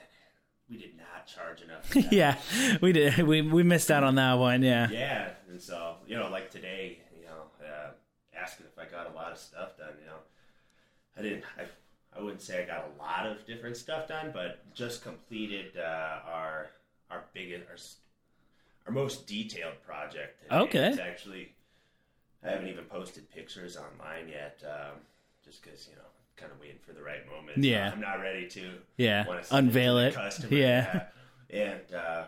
We 0.69 0.75
did 0.77 0.97
not 0.97 1.25
charge 1.27 1.61
enough. 1.61 1.95
yeah, 2.11 2.35
we 2.81 2.91
did. 2.91 3.19
We 3.19 3.41
we 3.41 3.63
missed 3.63 3.89
out 3.89 4.03
on 4.03 4.15
that 4.15 4.33
one. 4.33 4.63
Yeah. 4.63 4.89
Yeah, 4.91 5.29
and 5.49 5.61
so 5.61 5.95
you 6.05 6.17
know, 6.17 6.29
like 6.29 6.51
today, 6.51 6.99
you 7.17 7.23
know, 7.25 7.43
uh, 7.65 7.91
asking 8.37 8.65
if 8.65 8.77
I 8.77 8.83
got 8.91 9.09
a 9.09 9.15
lot 9.15 9.31
of 9.31 9.37
stuff 9.37 9.77
done. 9.77 9.93
You 10.01 10.07
know, 10.07 10.17
I 11.17 11.21
didn't. 11.21 11.43
I 11.57 11.63
I 12.17 12.21
wouldn't 12.21 12.41
say 12.41 12.63
I 12.63 12.65
got 12.65 12.89
a 12.95 13.01
lot 13.01 13.27
of 13.27 13.45
different 13.45 13.77
stuff 13.77 14.07
done, 14.07 14.31
but 14.33 14.73
just 14.73 15.03
completed 15.03 15.77
uh, 15.77 16.19
our 16.25 16.67
our 17.11 17.25
biggest 17.33 17.97
our, 18.85 18.87
our 18.87 18.93
most 18.93 19.27
detailed 19.27 19.81
project. 19.85 20.43
today. 20.43 20.55
Okay. 20.55 20.87
it's 20.89 20.99
actually 20.99 21.51
I 22.43 22.49
haven't 22.51 22.67
even 22.69 22.85
posted 22.85 23.29
pictures 23.31 23.77
online 23.77 24.29
yet, 24.29 24.61
um, 24.65 24.99
just 25.45 25.61
because 25.63 25.87
you 25.89 25.95
know. 25.95 26.01
Kind 26.35 26.51
of 26.51 26.59
waiting 26.59 26.77
for 26.85 26.93
the 26.93 27.01
right 27.01 27.25
moment. 27.25 27.57
Yeah. 27.63 27.89
I'm 27.91 27.99
not 27.99 28.19
ready 28.21 28.47
to 28.49 28.73
Yeah. 28.97 29.25
Unveil 29.49 29.95
the 29.95 30.07
it. 30.09 30.13
customer. 30.13 30.47
Yeah. 30.55 31.05
Yeah. 31.49 31.71
And, 31.71 31.93
uh, 31.95 32.23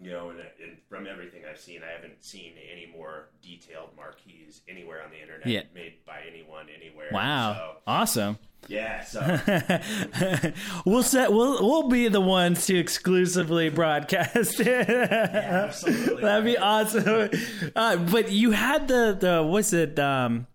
you 0.00 0.10
know, 0.12 0.30
and, 0.30 0.38
and 0.40 0.76
from 0.88 1.06
everything 1.06 1.42
I've 1.50 1.58
seen, 1.60 1.80
I 1.82 1.92
haven't 1.92 2.22
seen 2.24 2.52
any 2.72 2.86
more 2.96 3.28
detailed 3.42 3.90
marquees 3.96 4.60
anywhere 4.68 5.02
on 5.02 5.10
the 5.10 5.20
internet 5.20 5.46
Yeah. 5.48 5.62
made 5.74 5.94
by 6.06 6.20
anyone 6.30 6.66
anywhere. 6.74 7.08
Wow. 7.12 7.76
Awesome. 7.86 8.38
Yeah. 8.68 9.02
So, 9.04 9.20
we'll 10.84 11.02
set 11.04 11.32
we'll 11.32 11.64
we'll 11.66 11.88
be 11.88 12.08
the 12.08 12.20
ones 12.20 12.66
to 12.66 12.76
exclusively 12.76 13.68
broadcast 13.70 14.60
it. 14.60 14.90
absolutely. 14.90 16.22
That'd 16.22 16.44
be 16.44 16.58
awesome. 16.58 17.30
Uh, 17.76 17.96
but 17.96 18.30
you 18.32 18.50
had 18.50 18.88
the 18.88 19.16
the 19.18 19.42
what's 19.42 19.72
it? 19.72 19.98
Um, 19.98 20.46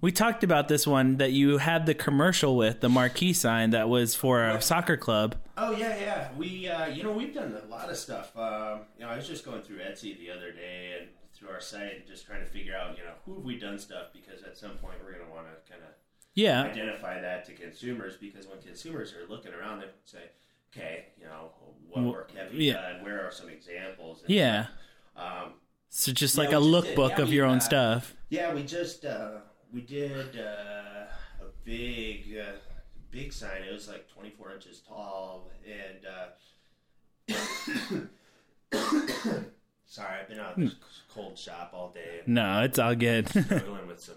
we 0.00 0.12
talked 0.12 0.42
about 0.44 0.68
this 0.68 0.86
one 0.86 1.16
that 1.18 1.32
you 1.32 1.58
had 1.58 1.86
the 1.86 1.94
commercial 1.94 2.56
with 2.56 2.80
the 2.80 2.88
marquee 2.88 3.32
sign 3.32 3.70
that 3.70 3.88
was 3.88 4.14
for 4.14 4.42
a 4.44 4.60
soccer 4.62 4.96
club. 4.96 5.36
oh 5.56 5.72
yeah, 5.72 5.98
yeah. 5.98 6.28
We, 6.36 6.68
uh, 6.68 6.86
you 6.86 7.02
know, 7.02 7.12
we've 7.12 7.34
done 7.34 7.54
a 7.62 7.66
lot 7.68 7.90
of 7.90 7.96
stuff. 7.96 8.36
Um, 8.36 8.80
you 8.98 9.04
know, 9.04 9.10
I 9.10 9.16
was 9.16 9.26
just 9.28 9.44
going 9.44 9.62
through 9.62 9.78
Etsy 9.78 10.18
the 10.18 10.30
other 10.30 10.52
day 10.52 10.96
and 10.98 11.08
through 11.34 11.50
our 11.50 11.60
site 11.60 11.96
and 11.96 12.06
just 12.06 12.26
trying 12.26 12.40
to 12.40 12.46
figure 12.50 12.74
out, 12.76 12.96
you 12.98 13.04
know, 13.04 13.12
who 13.24 13.34
have 13.36 13.44
we 13.44 13.58
done 13.58 13.78
stuff 13.78 14.08
because 14.12 14.42
at 14.42 14.56
some 14.56 14.72
point 14.78 14.94
we're 15.04 15.12
going 15.12 15.24
to 15.26 15.30
want 15.32 15.46
to 15.46 15.70
kind 15.70 15.82
of 15.82 15.90
Yeah, 16.34 16.62
identify 16.62 17.20
that 17.20 17.44
to 17.46 17.52
consumers 17.52 18.16
because 18.16 18.46
when 18.46 18.60
consumers 18.60 19.12
are 19.14 19.28
looking 19.28 19.52
around, 19.52 19.80
they 19.80 19.86
say, 20.04 20.18
okay, 20.74 21.06
you 21.18 21.24
know, 21.26 21.50
what 21.88 22.04
work 22.04 22.30
have 22.36 22.52
you 22.54 22.60
yeah. 22.72 22.74
done? 22.74 23.04
Where 23.04 23.26
are 23.26 23.30
some 23.32 23.48
examples? 23.48 24.20
And, 24.22 24.30
yeah. 24.30 24.66
Um, 25.16 25.54
So 25.88 26.12
just 26.12 26.38
like 26.38 26.50
we 26.50 26.54
a 26.56 26.60
lookbook 26.60 27.16
Yeah, 27.16 27.22
of 27.22 27.28
we, 27.30 27.34
your 27.36 27.46
own 27.46 27.56
uh, 27.58 27.60
stuff. 27.60 28.14
yeah, 28.28 28.54
we 28.54 28.62
just 28.62 29.04
uh, 29.04 29.38
we 29.72 29.80
did 29.82 30.38
uh, 30.38 31.06
a 31.40 31.46
big 31.64 32.36
uh, 32.38 32.52
big 33.10 33.32
sign. 33.32 33.62
It 33.68 33.72
was 33.72 33.88
like 33.88 34.08
24 34.08 34.52
inches 34.54 34.80
tall, 34.86 35.50
and 35.66 36.06
uh, 36.06 37.36
sorry, 39.86 40.20
I've 40.20 40.28
been 40.28 40.38
out 40.40 40.56
in 40.56 40.64
this 40.66 40.74
cold 41.12 41.38
shop 41.38 41.70
all 41.74 41.90
day. 41.92 42.20
No, 42.26 42.62
it's 42.62 42.78
all 42.78 42.94
good. 42.94 43.28
struggling 43.28 43.86
with 43.86 44.00
some 44.00 44.14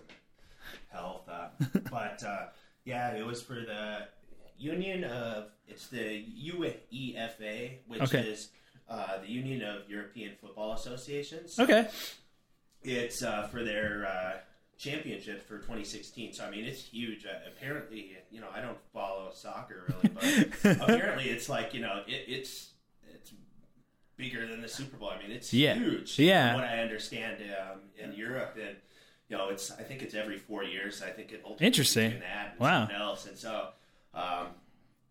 health. 0.90 1.28
Uh, 1.30 1.48
but 1.92 2.24
uh, 2.24 2.46
yeah, 2.86 3.16
it 3.16 3.26
was 3.26 3.42
for 3.42 3.56
the 3.56 4.08
Union 4.58 5.04
of 5.04 5.46
it's 5.68 5.88
the 5.88 6.26
UEFA, 6.54 7.78
which 7.88 8.02
Okay. 8.02 8.20
is 8.22 8.50
uh, 8.90 9.18
the 9.22 9.30
Union 9.30 9.62
of 9.64 9.90
European 9.90 10.34
Football 10.40 10.74
Associations. 10.74 11.60
okay. 11.60 11.88
It's 12.84 13.24
uh, 13.24 13.48
for 13.48 13.64
their 13.64 14.06
uh, 14.06 14.34
championship 14.84 15.48
for 15.48 15.58
2016. 15.58 16.34
So 16.34 16.46
I 16.46 16.52
mean, 16.52 16.66
it's 16.66 16.82
huge. 16.84 17.26
Uh, 17.26 17.30
apparently, 17.48 18.18
you 18.32 18.42
know, 18.42 18.48
I 18.54 18.62
don't 18.62 18.78
follow 18.94 19.30
soccer 19.34 19.86
really, 19.88 20.10
but 20.64 20.78
apparently, 20.82 21.30
it's 21.30 21.50
like 21.50 21.74
you 21.74 21.82
know, 21.82 22.02
it, 22.08 22.26
it's 22.28 22.70
it's 23.14 23.32
bigger 24.18 24.46
than 24.48 24.62
the 24.62 24.68
Super 24.68 24.98
Bowl. 24.98 25.10
I 25.10 25.22
mean, 25.22 25.32
it's 25.32 25.54
Yeah. 25.54 25.76
huge. 25.76 26.20
Yeah. 26.20 26.56
what 26.56 26.64
I 26.64 26.80
understand 26.80 27.38
um, 27.60 27.80
in 27.98 28.14
Europe, 28.14 28.58
and 28.62 28.76
you 29.30 29.38
know, 29.38 29.50
it's 29.50 29.72
I 29.72 29.84
think 29.84 30.02
it's 30.02 30.14
every 30.14 30.38
four 30.38 30.64
years. 30.64 31.02
I 31.02 31.10
think 31.10 31.32
it 31.32 31.44
Interesting. 31.60 32.20
that 32.20 32.52
and 32.52 32.60
Wow. 32.60 32.88
else, 32.94 33.26
and 33.28 33.38
so. 33.38 33.70
Um, 34.16 34.48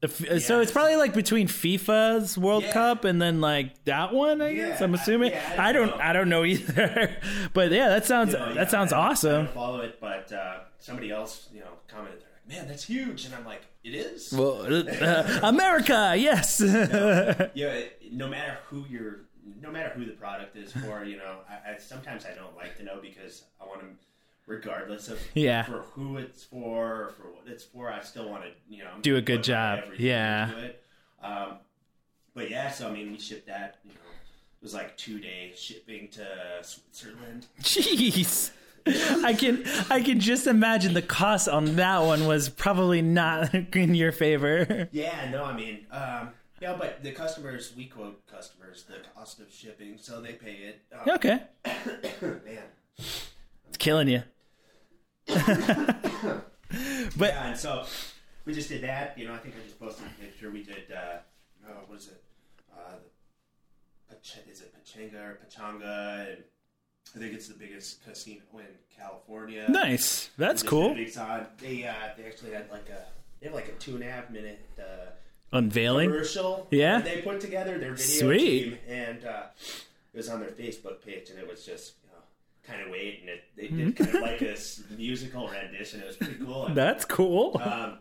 The 0.02 0.08
f- 0.36 0.42
so 0.42 0.60
it's 0.60 0.72
probably 0.72 0.96
like 0.96 1.14
between 1.14 1.46
FIFA's 1.48 2.36
World 2.36 2.64
Yeah. 2.64 2.72
Cup 2.72 3.04
and 3.04 3.22
then 3.22 3.40
like 3.40 3.84
that 3.84 4.12
one. 4.12 4.42
I 4.42 4.52
guess 4.52 4.80
Yeah, 4.80 4.84
I'm 4.84 4.94
assuming. 4.94 5.30
yeah, 5.32 5.54
I 5.56 5.68
I 5.68 5.72
don't 5.72 5.86
know. 5.90 5.96
I 6.02 6.12
don't 6.12 6.28
know 6.28 6.44
either. 6.52 7.16
but 7.54 7.70
yeah, 7.70 7.88
that 7.88 8.04
sounds 8.04 8.32
you 8.32 8.38
know, 8.40 8.48
yeah, 8.48 8.54
that 8.54 8.70
sounds 8.70 8.92
I 8.92 8.96
don't- 8.96 9.06
I 9.06 9.10
awesome. 9.10 9.46
follow 9.48 9.80
it, 9.80 10.00
but 10.00 10.30
uh, 10.32 10.58
somebody 10.78 11.10
else, 11.10 11.48
you 11.54 11.60
know, 11.60 11.70
commented. 11.88 12.20
They're 12.20 12.28
like, 12.56 12.58
"Man, 12.62 12.68
that's 12.68 12.84
huge," 12.84 13.24
and 13.26 13.34
I'm 13.34 13.44
like, 13.44 13.62
"It 13.84 13.94
is." 13.94 14.32
Well, 14.32 14.66
uh, 15.02 15.40
America, 15.44 16.14
yes. 16.18 16.60
yeah, 17.54 17.80
no 18.10 18.26
matter 18.28 18.58
who 18.66 18.84
you're, 18.90 19.20
no 19.60 19.70
matter 19.70 19.90
who 19.90 20.04
the 20.04 20.12
product 20.12 20.56
is 20.56 20.72
for, 20.72 21.04
you 21.04 21.16
know, 21.18 21.36
I 21.48 21.78
sometimes 21.78 22.26
I 22.26 22.34
don't 22.34 22.56
like 22.56 22.76
to 22.78 22.82
know 22.82 22.98
because 23.00 23.44
I 23.60 23.66
want 23.66 23.80
to, 23.82 23.86
regardless 24.46 25.08
of 25.08 25.20
Yeah. 25.34 25.64
for 25.64 25.82
who 25.94 26.16
it's 26.18 26.42
for 26.44 27.02
or 27.02 27.08
for 27.10 27.24
what 27.32 27.44
it's 27.46 27.64
for, 27.64 27.90
I 27.90 28.00
still 28.02 28.28
want 28.28 28.44
to, 28.44 28.50
you 28.68 28.82
know, 28.84 28.90
Do 29.02 29.16
a 29.16 29.22
good 29.22 29.42
job. 29.42 29.80
Yeah. 29.98 30.50
Um, 31.22 31.58
but 32.34 32.50
yeah, 32.50 32.70
so 32.70 32.88
I 32.88 32.92
mean, 32.92 33.12
we 33.12 33.18
shipped 33.18 33.46
that. 33.46 33.78
You 33.84 33.90
know, 33.90 33.96
it 33.96 34.62
was 34.64 34.74
like 34.74 34.96
two 34.96 35.18
day 35.20 35.52
shipping 35.54 36.08
to 36.12 36.26
Switzerland. 36.62 37.46
Jeez. 37.62 38.50
I 39.24 39.32
can 39.34 39.62
I 39.90 40.00
can 40.02 40.18
just 40.18 40.48
imagine 40.48 40.92
the 40.94 41.02
cost 41.02 41.48
on 41.48 41.76
that 41.76 41.98
one 41.98 42.26
was 42.26 42.48
probably 42.48 43.00
not 43.00 43.54
in 43.76 43.94
your 43.94 44.10
favor. 44.10 44.88
Yeah, 44.90 45.30
no, 45.30 45.44
I 45.44 45.52
mean, 45.56 45.86
um, 45.92 46.30
yeah, 46.60 46.74
but 46.76 47.00
the 47.04 47.12
customers, 47.12 47.72
we 47.76 47.84
quote 47.86 48.26
customers 48.26 48.82
the 48.88 48.96
cost 49.14 49.38
of 49.38 49.52
shipping, 49.52 49.98
so 50.00 50.20
they 50.20 50.32
pay 50.32 50.52
it. 50.54 50.80
Um, 50.92 51.14
Okay, 51.14 51.42
man. 52.22 52.64
it's 52.98 53.78
killing 53.78 54.08
you. 54.08 54.22
But 55.26 56.44
Yeah, 57.20 57.46
and 57.48 57.56
so 57.58 57.84
we 58.44 58.52
just 58.54 58.68
did 58.68 58.82
that. 58.82 59.16
You 59.18 59.26
know, 59.28 59.34
I 59.34 59.38
think 59.38 59.54
I 59.56 59.64
just 59.64 59.78
posted 59.78 60.06
a 60.06 60.20
picture. 60.22 60.50
We 60.50 60.62
did, 60.62 60.90
uh, 60.94 61.18
oh, 61.68 61.72
what 61.86 61.98
is 61.98 62.08
it? 62.08 62.22
Uh, 62.72 62.94
the 64.08 64.16
Pach- 64.16 64.48
is 64.50 64.60
it 64.60 64.74
Pachanga 64.74 65.14
or 65.22 65.38
Pachanga? 65.46 66.26
And 66.34 66.42
I 67.14 67.18
think 67.18 67.34
it's 67.34 67.48
the 67.48 67.54
biggest 67.54 68.04
casino 68.04 68.42
in 68.54 68.66
California. 68.96 69.66
nice, 69.68 70.30
that's 70.38 70.62
Just 70.62 70.64
did 70.64 70.66
a 70.66 70.70
cool. 70.70 70.94
Big. 70.94 71.14
They 71.60 71.84
uh, 71.86 71.94
they 72.16 72.24
actually 72.26 72.52
had 72.52 72.70
like 72.70 72.88
a 72.88 73.04
they 73.40 73.46
have 73.46 73.54
like 73.54 73.68
a 73.68 73.72
two 73.72 73.94
and 73.96 74.04
a 74.04 74.10
half 74.10 74.30
minute 74.30 74.60
uh, 74.78 75.10
Unveiling. 75.52 76.08
commercial. 76.10 76.66
Yeah? 76.70 77.00
they 77.00 77.20
put 77.22 77.40
together 77.40 77.78
their 77.78 77.94
video 77.94 78.20
Sweet. 78.20 78.38
team, 78.64 78.78
and 78.88 79.24
uh, 79.24 79.42
it 80.14 80.16
was 80.16 80.28
on 80.28 80.40
their 80.40 80.50
Facebook 80.50 81.04
page, 81.04 81.28
and 81.30 81.38
it 81.38 81.46
was 81.48 81.64
just 81.66 81.94
kind 82.66 82.80
of 82.82 82.90
wait, 82.90 83.20
and 83.20 83.28
it, 83.30 83.42
they 83.56 83.64
Mm-hmm. 83.64 83.76
did 83.90 83.96
kind 83.96 84.14
of 84.16 84.22
like 84.22 84.38
this 84.38 84.82
musical 84.96 85.48
rendition. 85.48 86.00
It 86.00 86.06
was 86.06 86.16
pretty 86.16 86.34
cool. 86.44 86.66
And, 86.66 86.76
That's 86.76 87.04
cool. 87.04 87.60
um, 87.62 87.98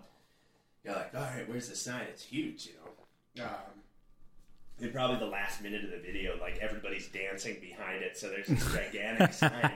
you're 0.83 0.93
like, 0.95 1.13
all 1.15 1.21
right, 1.21 1.47
where's 1.49 1.69
the 1.69 1.75
sign? 1.75 2.03
It's 2.09 2.23
huge, 2.23 2.67
you 2.67 2.73
know. 2.73 3.43
Um, 3.45 3.51
and 4.81 4.91
probably 4.93 5.17
the 5.19 5.25
last 5.27 5.61
minute 5.61 5.83
of 5.83 5.91
the 5.91 5.99
video, 5.99 6.37
like 6.39 6.57
everybody's 6.59 7.07
dancing 7.07 7.57
behind 7.61 8.01
it, 8.03 8.17
so 8.17 8.29
there's 8.29 8.47
this 8.47 8.73
gigantic 8.73 9.31
sign. 9.33 9.71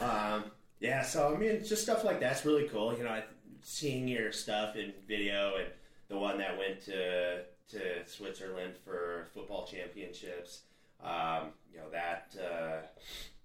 Um, 0.00 0.44
yeah, 0.80 1.02
so 1.02 1.32
I 1.34 1.38
mean, 1.38 1.64
just 1.64 1.82
stuff 1.82 2.04
like 2.04 2.18
that's 2.20 2.44
really 2.44 2.68
cool. 2.68 2.96
You 2.96 3.04
know, 3.04 3.22
seeing 3.62 4.08
your 4.08 4.32
stuff 4.32 4.74
in 4.76 4.92
video, 5.06 5.54
and 5.56 5.68
the 6.08 6.16
one 6.18 6.38
that 6.38 6.58
went 6.58 6.80
to 6.86 7.42
to 7.70 8.06
Switzerland 8.06 8.74
for 8.84 9.28
football 9.34 9.66
championships. 9.66 10.62
Um, 11.02 11.50
you 11.72 11.78
know 11.78 11.88
that 11.92 12.34
uh, 12.40 12.86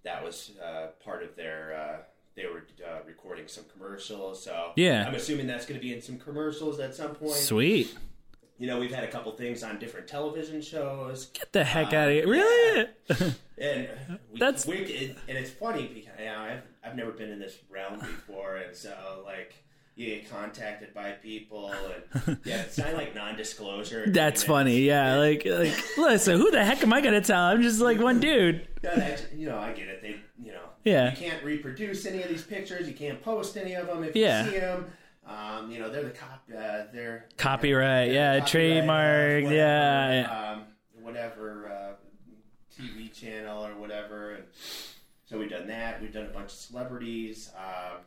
that 0.04 0.22
was 0.24 0.52
uh, 0.64 0.88
part 1.04 1.22
of 1.22 1.36
their. 1.36 1.74
Uh, 1.74 2.02
they 2.36 2.46
were 2.46 2.64
uh, 2.86 3.00
recording 3.06 3.48
some 3.48 3.64
commercials, 3.72 4.42
so 4.42 4.72
Yeah. 4.76 5.04
I'm 5.06 5.14
assuming 5.14 5.46
that's 5.48 5.66
going 5.66 5.78
to 5.78 5.84
be 5.84 5.92
in 5.92 6.00
some 6.00 6.16
commercials 6.18 6.78
at 6.78 6.94
some 6.94 7.14
point. 7.14 7.32
Sweet. 7.34 7.94
You 8.56 8.66
know, 8.66 8.78
we've 8.78 8.92
had 8.94 9.04
a 9.04 9.08
couple 9.10 9.32
things 9.32 9.62
on 9.62 9.78
different 9.78 10.06
television 10.06 10.62
shows. 10.62 11.26
Get 11.26 11.52
the 11.52 11.64
heck 11.64 11.92
out 11.92 12.08
of 12.08 12.14
here. 12.14 12.26
yeah. 12.34 12.84
Really? 13.18 13.34
And 13.60 13.88
we, 14.32 14.38
That's- 14.38 14.66
we, 14.66 14.76
it, 14.76 15.18
and 15.28 15.36
it's 15.36 15.50
funny 15.50 15.86
because 15.86 16.18
you 16.18 16.24
know, 16.24 16.38
I've 16.38 16.62
I've 16.82 16.96
never 16.96 17.10
been 17.10 17.28
in 17.30 17.38
this 17.38 17.58
realm 17.68 17.98
before, 17.98 18.56
and 18.56 18.74
so 18.74 19.22
like 19.26 19.52
you 19.96 20.06
get 20.06 20.30
contacted 20.30 20.94
by 20.94 21.10
people, 21.12 21.72
and 22.26 22.38
yeah, 22.44 22.62
it's 22.62 22.78
not 22.78 22.94
like 22.94 23.14
non-disclosure. 23.14 24.06
That's 24.08 24.42
funny. 24.42 24.80
Yeah. 24.80 25.16
Like, 25.16 25.44
like, 25.44 25.74
listen, 25.98 26.38
who 26.38 26.50
the 26.50 26.64
heck 26.64 26.82
am 26.82 26.92
I 26.92 27.00
going 27.00 27.14
to 27.14 27.20
tell? 27.20 27.42
I'm 27.42 27.60
just 27.62 27.80
like 27.80 28.00
one 28.00 28.18
dude. 28.20 28.66
No, 28.82 28.94
that, 28.96 29.26
you 29.34 29.46
know, 29.46 29.58
I 29.58 29.72
get 29.72 29.88
it. 29.88 30.00
They, 30.02 30.16
you 30.42 30.52
know, 30.52 30.62
Yeah. 30.84 31.10
you 31.10 31.16
can't 31.16 31.44
reproduce 31.44 32.06
any 32.06 32.22
of 32.22 32.28
these 32.30 32.42
pictures. 32.42 32.88
You 32.88 32.94
can't 32.94 33.20
post 33.22 33.56
any 33.58 33.74
of 33.74 33.86
them 33.88 34.04
if 34.04 34.16
Yeah. 34.16 34.44
you 34.44 34.50
see 34.52 34.58
them. 34.58 34.86
Um, 35.26 35.70
you 35.70 35.78
know, 35.78 35.90
they're 35.90 36.02
the 36.04 36.10
cop. 36.10 36.44
Uh, 36.50 36.84
they're 36.92 37.26
Copyright, 37.36 38.10
yeah, 38.10 38.38
copyright, 38.40 38.48
trademark, 38.50 39.44
whatever, 39.44 39.54
yeah. 39.54 40.52
um, 40.52 40.64
whatever 41.02 41.70
uh, 41.70 42.82
TV 42.82 43.12
channel 43.12 43.64
or 43.66 43.74
whatever. 43.76 44.32
And 44.36 44.44
so 45.26 45.38
we've 45.38 45.50
done 45.50 45.68
that. 45.68 46.00
We've 46.00 46.12
done 46.12 46.26
a 46.26 46.30
bunch 46.30 46.46
of 46.46 46.58
celebrities. 46.58 47.50
Um, 47.56 47.98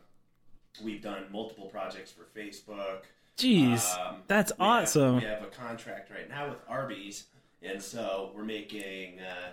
we've 0.82 1.02
done 1.02 1.24
multiple 1.30 1.66
projects 1.66 2.10
for 2.12 2.24
Facebook. 2.38 3.02
Jeez. 3.36 3.96
Um, 3.98 4.16
That's 4.26 4.52
we 4.58 4.64
have- 4.64 4.82
awesome. 4.84 5.16
we 5.16 5.22
have 5.24 5.42
a 5.42 5.46
contract 5.46 6.10
right 6.10 6.28
now 6.28 6.48
with 6.50 6.58
Arby's, 6.68 7.24
and 7.62 7.82
so 7.82 8.32
we're 8.34 8.44
making 8.44 9.18
uh, 9.20 9.52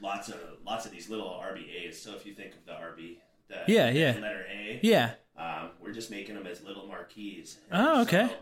lots 0.00 0.28
of 0.28 0.36
lots 0.64 0.86
of 0.86 0.92
these 0.92 1.08
little 1.08 1.26
RBAs. 1.28 1.94
So 1.94 2.14
if 2.14 2.26
you 2.26 2.34
think 2.34 2.52
of 2.54 2.64
the 2.66 2.72
RB, 2.72 3.18
the 3.48 3.56
Yeah, 3.72 3.90
the 3.90 3.98
yeah. 3.98 4.12
letter 4.20 4.46
A, 4.50 4.80
Yeah. 4.82 5.12
um, 5.36 5.70
we're 5.80 5.92
just 5.92 6.10
making 6.10 6.34
them 6.34 6.46
as 6.46 6.62
little 6.62 6.86
marquees. 6.86 7.58
Oh, 7.70 8.02
okay. 8.02 8.28
so- 8.28 8.34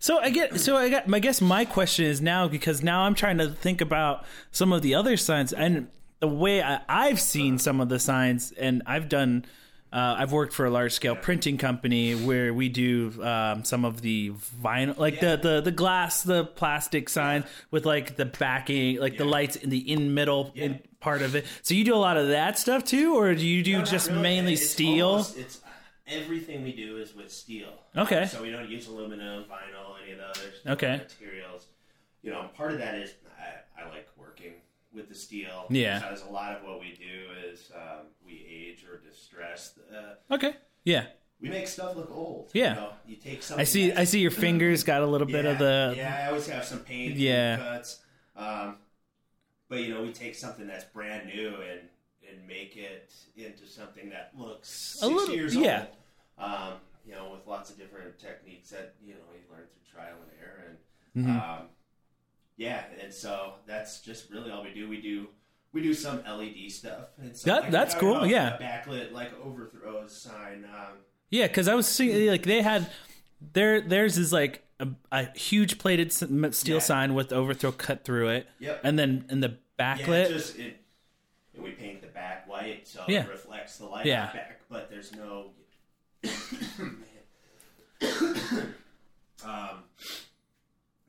So 0.00 0.18
I 0.18 0.28
get 0.28 0.60
so 0.60 0.76
I 0.76 0.90
got 0.90 1.12
I 1.12 1.18
guess 1.18 1.40
my 1.40 1.64
question 1.64 2.04
is 2.04 2.20
now 2.20 2.46
because 2.46 2.82
now 2.82 3.02
I'm 3.04 3.14
trying 3.14 3.38
to 3.38 3.48
think 3.48 3.80
about 3.80 4.24
some 4.50 4.70
of 4.72 4.82
the 4.82 4.94
other 4.94 5.16
signs 5.16 5.50
and 5.52 5.88
the 6.20 6.28
way 6.28 6.62
I, 6.62 6.82
I've 6.90 7.18
seen 7.20 7.56
some 7.58 7.80
of 7.80 7.88
the 7.88 7.98
signs 7.98 8.52
and 8.52 8.82
I've 8.84 9.08
done 9.08 9.46
uh, 9.92 10.16
I've 10.18 10.32
worked 10.32 10.52
for 10.54 10.64
a 10.64 10.70
large 10.70 10.92
scale 10.92 11.14
printing 11.14 11.58
company 11.58 12.14
where 12.14 12.52
we 12.54 12.68
do 12.68 13.12
um, 13.22 13.64
some 13.64 13.84
of 13.84 14.00
the 14.00 14.30
vinyl 14.62 14.96
like 14.98 15.20
the, 15.20 15.36
the 15.36 15.60
the 15.60 15.70
glass 15.70 16.22
the 16.22 16.44
plastic 16.44 17.08
sign 17.08 17.44
with 17.70 17.84
like 17.84 18.16
the 18.16 18.24
backing 18.24 18.98
like 18.98 19.18
the 19.18 19.24
lights 19.24 19.56
in 19.56 19.70
the 19.70 19.78
in 19.92 20.14
middle 20.14 20.50
Yeah. 20.54 20.64
in 20.64 20.80
part 21.00 21.20
of 21.22 21.34
it 21.34 21.44
so 21.62 21.74
you 21.74 21.84
do 21.84 21.94
a 21.94 21.96
lot 22.08 22.16
of 22.16 22.28
that 22.28 22.58
stuff 22.58 22.84
too 22.84 23.16
or 23.18 23.34
do 23.34 23.46
you 23.46 23.62
do 23.62 23.78
No, 23.78 23.84
just 23.84 24.08
really. 24.08 24.22
mainly 24.22 24.52
It's 24.54 24.70
steel 24.70 25.08
almost- 25.08 25.36
it's 25.36 25.60
everything 26.06 26.62
we 26.62 26.72
do 26.72 26.98
is 26.98 27.14
with 27.14 27.30
steel. 27.32 27.72
Okay. 27.96 28.26
So 28.26 28.42
we 28.42 28.50
don't 28.50 28.68
use 28.68 28.86
aluminum, 28.88 29.44
vinyl, 29.44 29.94
any 30.02 30.12
of 30.12 30.18
the 30.18 30.24
other 30.26 30.52
Okay. 30.74 30.96
materials. 30.98 31.66
You 32.22 32.32
know, 32.32 32.48
part 32.56 32.72
of 32.72 32.78
that 32.78 32.96
is 32.96 33.14
I, 33.38 33.82
I 33.82 33.88
like 33.88 34.08
with 34.94 35.08
the 35.08 35.14
steel. 35.14 35.66
Yeah. 35.70 35.98
Because 35.98 36.22
a 36.22 36.30
lot 36.30 36.56
of 36.56 36.62
what 36.64 36.80
we 36.80 36.92
do 36.94 37.50
is 37.50 37.70
um, 37.74 38.06
we 38.24 38.44
age 38.48 38.84
or 38.84 38.98
distress. 38.98 39.78
Uh, 39.94 40.34
okay 40.34 40.56
yeah 40.84 41.04
we 41.40 41.48
make 41.48 41.66
stuff 41.66 41.96
look 41.96 42.10
old. 42.12 42.50
Yeah. 42.52 42.68
You, 42.70 42.74
know? 42.80 42.90
you 43.08 43.16
take 43.16 43.42
something. 43.42 43.60
I 43.60 43.64
see 43.64 43.92
I 43.92 44.04
see 44.04 44.20
your 44.20 44.30
fingers 44.46 44.84
got 44.84 45.02
a 45.02 45.06
little 45.06 45.26
bit 45.26 45.44
of 45.44 45.58
the 45.58 45.94
yeah, 45.96 46.20
I 46.24 46.28
always 46.28 46.46
have 46.48 46.64
some 46.64 46.80
paint 46.80 47.16
Yeah. 47.16 47.56
cuts. 47.56 48.00
Um, 48.36 48.76
but 49.68 49.80
you 49.80 49.92
know, 49.94 50.02
we 50.02 50.12
take 50.12 50.34
something 50.34 50.66
that's 50.66 50.84
brand 50.84 51.26
new 51.26 51.48
and 51.48 51.80
and 52.30 52.46
make 52.46 52.76
it 52.76 53.12
into 53.36 53.66
something 53.66 54.08
that 54.10 54.32
looks 54.38 54.68
six 54.68 55.02
little- 55.02 55.34
years 55.34 55.54
yeah. 55.56 55.86
old. 56.38 56.50
Um, 56.50 56.72
you 57.04 57.12
know, 57.12 57.30
with 57.32 57.46
lots 57.46 57.70
of 57.70 57.76
different 57.76 58.18
techniques 58.18 58.70
that 58.70 58.94
you 59.04 59.14
know 59.14 59.20
you 59.34 59.40
learn 59.50 59.64
through 59.66 59.92
trial 60.00 60.14
and 60.22 60.30
error, 60.40 60.64
and 60.68 60.78
Mm-hmm. 61.26 61.30
um, 61.30 61.66
yeah, 62.62 62.84
and 63.02 63.12
so 63.12 63.54
that's 63.66 64.00
just 64.00 64.30
really 64.30 64.50
all 64.52 64.62
we 64.62 64.72
do. 64.72 64.88
We 64.88 65.00
do 65.00 65.26
we 65.72 65.82
do 65.82 65.92
some 65.94 66.22
LED 66.24 66.70
stuff. 66.70 67.08
And 67.18 67.34
so, 67.36 67.50
That- 67.50 67.62
like, 67.62 67.70
that's 67.72 67.94
cool, 67.94 68.26
yeah. 68.26 68.56
backlit 68.60 69.10
like 69.12 69.32
overthrow 69.42 70.06
sign. 70.06 70.64
Um, 70.64 70.98
Yeah, 71.30 71.46
because 71.48 71.66
I 71.66 71.74
was 71.74 71.88
seeing 71.88 72.28
like 72.30 72.44
they 72.44 72.62
had 72.62 72.90
their 73.40 73.80
theirs 73.80 74.16
is 74.18 74.32
like 74.32 74.62
a, 74.78 74.88
a 75.10 75.24
huge 75.36 75.78
plated 75.78 76.12
steel 76.12 76.76
Yeah. 76.76 76.78
sign 76.80 77.14
with 77.14 77.32
overthrow 77.32 77.72
cut 77.72 78.04
through 78.04 78.28
it. 78.28 78.46
Yep. 78.60 78.80
And 78.84 78.98
then 78.98 79.24
in 79.30 79.40
the 79.40 79.56
Yeah, 79.78 79.96
backlit, 79.96 80.26
it 80.26 80.28
just 80.28 80.58
it, 80.58 80.76
we 81.58 81.70
paint 81.72 82.02
the 82.02 82.08
back 82.08 82.46
white 82.48 82.86
so 82.86 83.04
Yeah. 83.08 83.24
it 83.24 83.30
reflects 83.30 83.78
the 83.78 83.86
light 83.86 84.06
Yeah. 84.06 84.32
back, 84.32 84.60
but 84.68 84.88
there's 84.90 85.12
no. 85.14 85.50
um, 89.44 89.84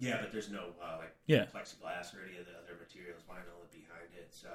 yeah, 0.04 0.18
but 0.22 0.32
there's 0.32 0.50
no 0.50 0.66
uh, 0.84 0.98
like 0.98 1.16
Yeah. 1.28 1.46
plexiglass 1.46 2.14
or 2.16 2.24
any 2.28 2.38
of 2.38 2.46
the 2.46 2.52
other 2.52 2.78
materials 2.80 3.22
vinyl 3.30 3.72
behind 3.72 4.10
it. 4.18 4.30
So 4.32 4.50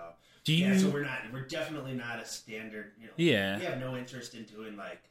do 0.45 0.53
you? 0.55 0.67
yeah, 0.67 0.79
so 0.79 0.89
we're 0.91 1.05
not 1.05 1.19
we're 1.33 1.47
definitely 1.47 1.95
not 1.95 2.21
a 2.21 2.25
standard. 2.27 2.93
You 3.01 3.07
know, 3.07 3.13
Yeah. 3.17 3.59
we 3.59 3.65
have 3.65 3.79
no 3.79 3.97
interest 3.97 4.35
in 4.35 4.45
doing 4.45 4.77
like 4.77 5.03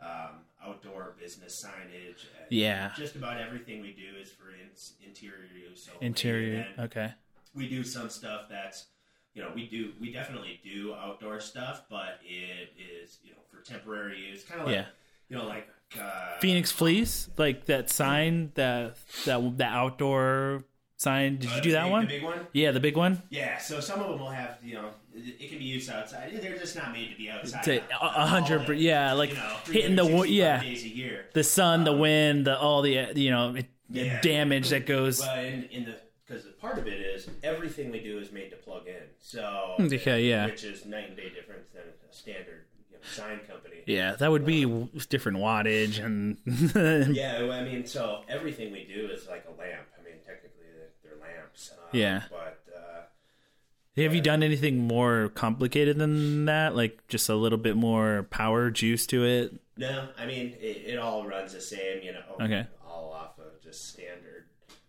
um, 0.00 0.40
outdoor 0.64 1.14
business 1.20 1.64
signage. 1.64 2.26
and 2.40 2.46
Yeah. 2.50 2.92
just 2.96 3.14
about 3.14 3.40
everything 3.40 3.80
we 3.82 3.92
do 3.92 4.16
is 4.20 4.30
for 4.30 4.50
in, 4.50 4.70
interior 5.06 5.46
use. 5.54 5.88
only, 5.94 6.06
interior. 6.06 6.66
Okay. 6.78 7.12
we 7.54 7.68
do 7.68 7.84
some 7.84 8.08
stuff 8.08 8.46
that's 8.48 8.86
you 9.34 9.42
know 9.42 9.50
we 9.54 9.66
do 9.68 9.92
we 10.00 10.10
definitely 10.12 10.58
do 10.64 10.94
outdoor 10.94 11.38
stuff 11.40 11.84
but 11.90 12.18
it 12.24 12.72
is 12.78 13.18
you 13.22 13.30
know 13.32 13.38
for 13.50 13.60
temporary 13.62 14.18
use 14.30 14.42
kind 14.44 14.60
of 14.62 14.66
like 14.66 14.74
Yeah. 14.76 14.86
You 15.28 15.36
know 15.38 15.46
like 15.46 15.68
uh, 16.00 16.38
Phoenix 16.40 16.70
Flea's, 16.72 17.28
like 17.36 17.66
that 17.66 17.90
sign, 17.90 18.52
that 18.54 18.96
that 19.26 19.58
the 19.58 19.64
outdoor 19.64 20.64
sign. 20.96 21.38
Did 21.38 21.50
uh, 21.50 21.54
you 21.56 21.60
do 21.62 21.72
that 21.72 21.84
big- 21.84 21.92
one? 21.92 22.02
the 22.02 22.08
big 22.08 22.22
one 22.24 22.46
Yeah, 22.52 22.70
the 22.70 22.80
big 22.80 22.96
one. 22.96 23.22
yeah 23.30 23.58
so 23.58 23.80
some 23.80 24.00
of 24.00 24.08
them 24.08 24.18
will 24.20 24.30
have 24.30 24.58
you 24.62 24.74
know 24.74 24.90
it, 25.14 25.48
can 25.50 25.58
be 25.58 25.64
used 25.64 25.90
outside 25.90 26.32
they're 26.40 26.56
just 26.56 26.76
not 26.76 26.92
made 26.92 27.10
to 27.10 27.16
be 27.16 27.28
outside 27.28 27.62
To- 27.64 27.82
a- 28.00 28.26
hundred 28.26 28.62
all 28.68 28.72
yeah, 28.74 29.12
like 29.12 29.30
you 29.30 29.36
know, 29.36 29.56
hitting 29.66 29.96
the 29.96 30.04
yeah. 30.28 30.62
days 30.62 30.84
a 30.84 30.88
year 30.88 31.26
The 31.34 31.44
sun, 31.44 31.84
the 31.84 31.92
wind, 31.92 32.46
the 32.46 32.58
all 32.58 32.82
the 32.82 32.98
uh, 32.98 33.12
you 33.14 33.30
know 33.30 33.54
it, 33.56 33.66
the 33.90 34.00
Yeah. 34.04 34.20
damage 34.22 34.70
that 34.70 34.86
goes. 34.86 35.20
But 35.20 35.44
in, 35.44 35.64
in 35.64 35.84
the 35.84 35.96
because 36.26 36.46
part 36.60 36.78
of 36.78 36.86
it 36.86 36.98
is 37.00 37.28
everything 37.42 37.90
we 37.90 38.00
do 38.00 38.18
is 38.18 38.32
made 38.32 38.48
to 38.50 38.56
plug 38.56 38.86
in. 38.86 39.02
So 39.20 39.74
Okay, 39.78 40.22
yeah. 40.26 40.46
which 40.46 40.64
is 40.64 40.86
night 40.86 41.08
and 41.08 41.16
day 41.16 41.28
difference 41.28 41.68
than 41.74 41.82
a 42.08 42.14
standard 42.14 42.64
sign 43.02 43.40
company. 43.48 43.76
Yeah, 43.86 44.14
that 44.16 44.30
would 44.30 44.44
be 44.46 44.62
w- 44.64 44.88
different 45.08 45.38
wattage 45.38 46.02
and 46.04 46.38
Yeah, 47.16 47.40
well, 47.42 47.52
I 47.52 47.62
mean, 47.62 47.84
so 47.86 48.20
everything 48.28 48.72
we 48.72 48.84
do 48.84 49.08
is 49.12 49.28
like 49.28 49.46
a 49.48 49.60
lamp. 49.60 49.86
I 49.98 50.04
mean, 50.04 50.14
technically 50.26 50.66
they're, 50.74 50.90
they're 51.02 51.20
lamps. 51.20 51.70
Um, 51.72 51.78
Yeah. 51.92 52.22
But 52.30 52.62
uh, 52.74 54.02
Have 54.02 54.14
you 54.14 54.20
done 54.20 54.42
anything 54.42 54.78
more 54.78 55.30
complicated 55.34 55.98
than 55.98 56.46
that? 56.46 56.74
Like 56.76 57.06
just 57.08 57.28
a 57.28 57.34
little 57.34 57.58
bit 57.58 57.76
more 57.76 58.26
power 58.30 58.70
juice 58.70 59.06
to 59.08 59.24
it? 59.24 59.54
no, 59.76 60.08
I 60.18 60.26
mean, 60.26 60.54
it, 60.60 60.82
it 60.86 60.98
all 60.98 61.26
runs 61.26 61.52
the 61.52 61.60
same. 61.60 62.02
You 62.02 62.12
know, 62.12 62.22
Okay. 62.40 62.66
all 62.86 63.12
off 63.12 63.38
of 63.38 63.60
just 63.62 63.88
standard, 63.88 64.46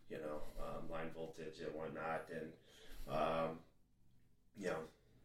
you 0.10 0.18
know, 0.18 0.42
um, 0.60 0.90
line 0.92 1.10
voltage 1.16 1.60
and 1.66 1.74
whatnot, 1.76 2.24
and 2.32 2.52
um, 3.10 3.60
you 4.58 4.68
know. 4.68 4.76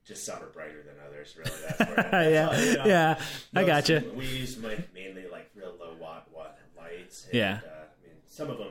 Just 0.08 0.24
some 0.24 0.42
are 0.42 0.46
brighter 0.46 0.82
than 0.82 0.94
others, 1.06 1.36
really. 1.36 1.50
That's 1.68 1.78
where 1.80 1.96
that's 1.96 2.30
yeah, 2.32 2.48
all, 2.48 2.64
you 2.64 2.78
know. 2.78 2.84
yeah, 2.86 3.20
I 3.54 3.60
got 3.64 3.84
gotcha. 3.86 4.04
We 4.16 4.24
use 4.26 4.56
ma- 4.56 4.70
mainly 4.94 5.26
like 5.30 5.50
real 5.54 5.74
low 5.78 5.92
watt 6.00 6.26
watt 6.34 6.58
lights. 6.76 7.26
And, 7.26 7.34
Yeah. 7.34 7.60
Uh, 7.62 7.68
I 7.68 8.06
mean, 8.06 8.16
some 8.26 8.48
of 8.48 8.56
them 8.58 8.68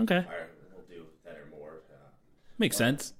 Okay, 0.00 0.16
are 0.26 0.48
will 0.74 0.82
do 0.88 1.04
that 1.26 1.34
are 1.36 1.46
more. 1.50 1.82
Uh, 1.92 1.96
makes 2.58 2.76
sense. 2.78 3.12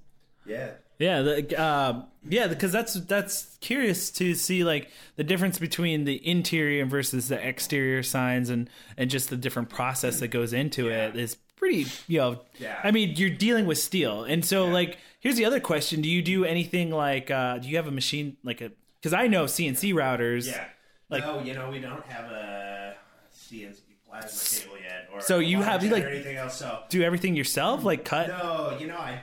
yeah. 0.47 0.71
Yeah, 1.03 1.21
the, 1.21 1.59
uh, 1.59 2.01
yeah, 2.29 2.47
because 2.47 2.71
that's 2.71 2.93
that's 2.93 3.57
curious 3.61 4.09
to 4.11 4.33
see 4.35 4.63
like 4.63 4.89
the 5.17 5.23
difference 5.23 5.59
between 5.59 6.05
the 6.05 6.25
interior 6.25 6.85
versus 6.85 7.27
the 7.27 7.35
exterior 7.47 8.03
signs 8.03 8.49
and 8.49 8.69
and 8.97 9.09
just 9.09 9.29
the 9.29 9.37
different 9.37 9.69
process 9.69 10.19
that 10.21 10.29
goes 10.29 10.53
into 10.53 10.87
Yeah. 10.87 11.07
it 11.07 11.15
is 11.15 11.35
pretty. 11.57 11.87
You 12.07 12.19
know, 12.19 12.41
Yeah. 12.59 12.79
I 12.83 12.91
mean, 12.91 13.15
you're 13.17 13.29
dealing 13.47 13.65
with 13.65 13.77
steel, 13.79 14.23
and 14.23 14.45
so 14.45 14.67
Yeah. 14.67 14.73
like 14.73 14.97
here's 15.19 15.35
the 15.35 15.45
other 15.45 15.59
question: 15.59 16.01
Do 16.01 16.09
you 16.09 16.21
do 16.21 16.45
anything 16.45 16.89
like 16.91 17.29
uh, 17.31 17.57
do 17.57 17.67
you 17.69 17.75
have 17.77 17.87
a 17.87 17.91
machine 17.91 18.37
like 18.43 18.61
a? 18.61 18.71
Because 19.01 19.13
I 19.13 19.27
know 19.27 19.45
CNC 19.45 19.93
routers. 19.93 20.47
Yeah. 20.47 20.65
Like- 21.09 21.25
no, 21.25 21.41
you 21.43 21.53
know, 21.53 21.69
we 21.69 21.79
don't 21.79 22.05
have 22.07 22.31
a 22.31 22.95
CNC 23.35 23.81
plasma 24.09 24.61
table 24.61 24.77
yet, 24.81 25.09
or 25.13 25.19
So 25.21 25.39
you 25.39 25.61
have, 25.61 25.83
like- 25.83 26.05
anything 26.05 26.37
else. 26.37 26.57
So 26.57 26.83
Do 26.89 27.03
everything 27.03 27.35
yourself, 27.35 27.83
like 27.83 28.05
cut. 28.05 28.29
no, 28.29 28.77
you 28.79 28.87
know, 28.87 28.97
I 28.97 29.21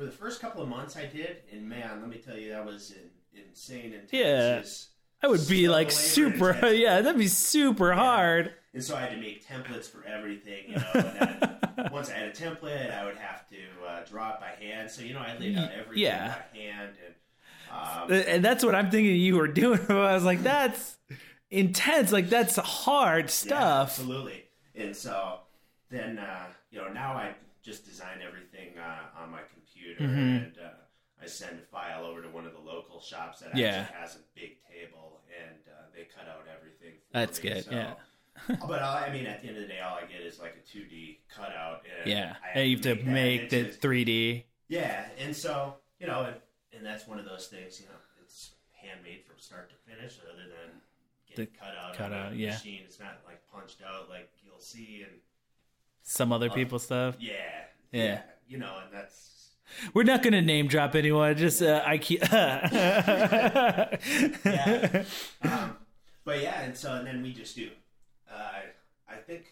for 0.00 0.06
the 0.06 0.12
first 0.12 0.40
couple 0.40 0.62
of 0.62 0.68
months 0.70 0.96
I 0.96 1.04
did, 1.04 1.42
and 1.52 1.68
man, 1.68 2.00
let 2.00 2.08
me 2.08 2.16
tell 2.16 2.34
you, 2.34 2.52
that 2.52 2.64
was 2.64 2.92
in, 2.92 3.42
insane. 3.48 3.92
And 3.92 4.08
Yeah. 4.10 4.62
I 5.22 5.26
would 5.26 5.46
be 5.46 5.68
like 5.68 5.90
super. 5.90 6.58
Yeah, 6.72 7.02
that'd 7.02 7.18
be 7.18 7.28
super 7.28 7.92
hard. 7.92 8.54
And 8.72 8.82
so 8.82 8.96
I 8.96 9.00
had 9.02 9.10
to 9.10 9.18
make 9.18 9.46
templates 9.46 9.90
for 9.90 10.02
everything, 10.06 10.70
you 10.70 10.76
know. 10.76 10.86
And 10.94 11.04
then 11.76 11.88
once 11.92 12.08
I 12.08 12.14
had 12.14 12.28
a 12.28 12.32
template, 12.32 12.90
I 12.98 13.04
would 13.04 13.18
have 13.18 13.46
to 13.50 13.56
uh, 13.86 14.04
draw 14.08 14.32
it 14.34 14.40
by 14.40 14.52
hand. 14.64 14.90
So 14.90 15.02
you 15.02 15.12
know, 15.12 15.20
I 15.20 15.36
laid 15.38 15.58
out 15.58 15.70
everything 15.72 16.02
Yeah. 16.02 16.34
by 16.52 16.58
hand, 16.58 16.92
and 17.04 17.14
um, 17.70 18.10
and 18.26 18.42
that's 18.42 18.64
what 18.64 18.74
I'm 18.74 18.90
thinking 18.90 19.16
you 19.16 19.36
were 19.36 19.48
doing. 19.62 19.80
I 19.90 20.14
was 20.14 20.24
like, 20.24 20.42
that's 20.42 20.96
intense. 21.50 22.10
Like 22.10 22.30
that's 22.30 22.56
hard 22.56 23.24
Yeah, 23.26 23.28
stuff. 23.30 23.90
absolutely. 23.98 24.44
And 24.74 24.96
so 24.96 25.40
then, 25.90 26.18
uh, 26.18 26.46
you 26.70 26.78
know, 26.80 26.88
now 26.90 27.12
I 27.12 27.34
just 27.62 27.84
design 27.84 28.20
everything 28.26 28.78
uh, 28.78 29.20
on 29.22 29.30
my 29.30 29.40
computer 29.40 29.59
Mm-hmm. 29.98 30.18
and 30.18 30.52
uh, 30.58 31.22
I 31.22 31.26
send 31.26 31.58
a 31.58 31.62
file 31.62 32.04
over 32.04 32.22
to 32.22 32.28
one 32.28 32.46
of 32.46 32.52
the 32.52 32.58
local 32.60 33.00
shops 33.00 33.40
that 33.40 33.56
Yeah. 33.56 33.80
actually 33.88 34.00
has 34.00 34.14
a 34.16 34.20
big 34.34 34.56
table 34.68 35.20
and 35.28 35.58
uh, 35.68 35.82
they 35.94 36.04
cut 36.04 36.28
out 36.28 36.46
everything. 36.54 36.98
For 36.98 37.12
That's 37.18 37.42
me. 37.42 37.48
good, 37.50 37.64
So- 37.64 37.70
yeah. 37.72 37.94
but 38.66 38.80
all, 38.80 38.96
I 38.96 39.10
mean, 39.12 39.26
at 39.26 39.42
the 39.42 39.48
end 39.48 39.56
of 39.58 39.62
the 39.64 39.68
day, 39.68 39.80
all 39.80 39.96
I 40.02 40.06
get 40.06 40.22
is 40.22 40.38
like 40.38 40.54
a 40.56 40.76
2D 40.78 41.18
cutout. 41.28 41.82
And 42.00 42.10
Yeah, 42.10 42.36
I 42.42 42.58
and 42.60 42.70
you 42.70 42.76
have 42.76 42.82
to 42.84 42.94
that 42.94 43.04
make 43.06 43.50
the 43.50 43.58
into- 43.66 43.78
3D. 43.78 44.44
yeah, 44.68 45.08
and 45.18 45.36
so 45.36 45.74
you 45.98 46.06
know, 46.06 46.22
and, 46.22 46.36
and 46.72 46.86
that's 46.86 47.06
one 47.06 47.18
of 47.18 47.26
those 47.26 47.48
things. 47.48 47.78
You 47.80 47.86
know, 47.86 47.96
it's 48.22 48.52
handmade 48.72 49.24
from 49.26 49.38
start 49.38 49.68
to 49.70 49.76
finish, 49.92 50.16
other 50.22 50.44
than 50.48 50.80
getting 51.28 51.48
cut 51.58 51.74
out 51.76 51.94
cut 51.94 52.12
out, 52.14 52.32
a 52.32 52.36
yeah. 52.36 52.52
machine. 52.52 52.80
It's 52.86 52.98
not 52.98 53.18
like 53.26 53.42
punched 53.52 53.82
out 53.86 54.08
like 54.08 54.30
you'll 54.42 54.58
see, 54.60 55.02
and 55.06 55.20
Some 56.02 56.32
other 56.32 56.48
people's 56.48 56.84
stuff. 56.84 57.16
yeah, 57.18 57.34
Yeah. 57.92 58.22
you 58.48 58.56
know, 58.56 58.78
and 58.84 58.94
that's 58.94 59.39
We're 59.94 60.02
not 60.04 60.22
gonna 60.22 60.42
name 60.42 60.68
drop 60.68 60.94
anyone. 60.94 61.36
Just 61.36 61.62
uh, 61.62 61.82
IKEA. 61.84 62.30
yeah. 64.44 65.04
um, 65.42 65.76
but 66.24 66.42
yeah, 66.42 66.62
and 66.62 66.76
so 66.76 66.94
and 66.94 67.06
then 67.06 67.22
we 67.22 67.32
just 67.32 67.56
do. 67.56 67.70
Uh, 68.30 68.34
I 69.08 69.16
think 69.16 69.46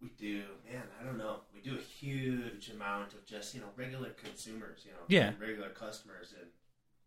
we 0.00 0.10
do. 0.18 0.42
Man, 0.70 0.82
I 1.00 1.04
don't 1.04 1.18
know. 1.18 1.40
We 1.54 1.60
do 1.60 1.76
a 1.76 1.80
huge 1.80 2.70
amount 2.74 3.14
of 3.14 3.24
just 3.26 3.54
you 3.54 3.60
know 3.60 3.68
regular 3.76 4.10
consumers. 4.10 4.82
You 4.84 4.92
know, 4.92 4.98
Yeah. 5.08 5.32
regular 5.40 5.70
customers, 5.70 6.34
and 6.38 6.48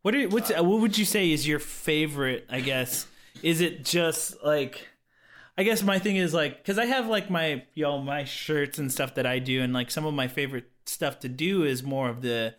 What 0.01 0.15
are, 0.15 0.27
what's 0.29 0.51
uh, 0.51 0.63
what 0.63 0.81
would 0.81 0.97
you 0.97 1.05
say 1.05 1.31
is 1.31 1.47
your 1.47 1.59
favorite? 1.59 2.45
I 2.49 2.61
guess 2.61 3.07
is 3.43 3.61
it 3.61 3.83
just 3.85 4.43
like 4.43 4.87
I 5.57 5.63
guess 5.63 5.83
my 5.83 5.99
thing 5.99 6.15
is 6.17 6.33
like 6.33 6.57
because 6.57 6.77
I 6.77 6.85
have 6.85 7.07
like 7.07 7.29
my 7.29 7.63
you 7.73 7.83
know 7.83 7.99
my 8.01 8.23
shirts 8.23 8.79
and 8.79 8.91
stuff 8.91 9.15
that 9.15 9.25
I 9.25 9.39
do 9.39 9.61
and 9.61 9.73
like 9.73 9.91
some 9.91 10.05
of 10.05 10.13
my 10.13 10.27
favorite 10.27 10.69
stuff 10.85 11.19
to 11.19 11.29
do 11.29 11.63
is 11.63 11.83
more 11.83 12.09
of 12.09 12.21
the 12.21 12.55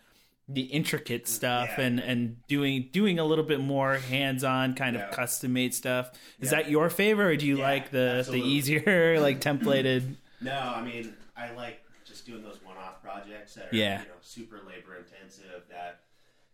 the 0.49 0.61
intricate 0.61 1.27
stuff 1.27 1.69
Yeah. 1.77 1.85
and 1.85 1.99
and 1.99 2.47
doing 2.47 2.87
doing 2.93 3.19
a 3.19 3.25
little 3.25 3.43
bit 3.43 3.59
more 3.59 3.95
hands 3.97 4.43
on 4.45 4.75
kind 4.75 4.95
of 4.95 5.11
custom 5.11 5.53
made 5.53 5.73
stuff. 5.73 6.11
Is 6.39 6.51
Yeah. 6.51 6.61
that 6.61 6.69
your 6.71 6.89
favorite 6.89 7.25
or 7.27 7.35
do 7.37 7.45
you 7.45 7.57
Yeah, 7.57 7.63
like 7.63 7.91
the 7.91 8.15
absolutely. 8.19 8.47
the 8.49 8.55
easier 8.55 9.19
like 9.27 9.41
templated? 9.41 10.15
No, 10.39 10.57
I 10.57 10.81
mean 10.83 11.13
I 11.35 11.51
like 11.51 11.83
just 12.05 12.25
doing 12.25 12.43
those 12.43 12.63
one-off 12.63 13.01
projects 13.03 13.55
that 13.55 13.65
are 13.73 13.75
Yeah. 13.75 14.01
you 14.03 14.07
know 14.07 14.13
super 14.21 14.61
labor 14.65 14.95
intensive. 14.95 15.63
That 15.69 15.99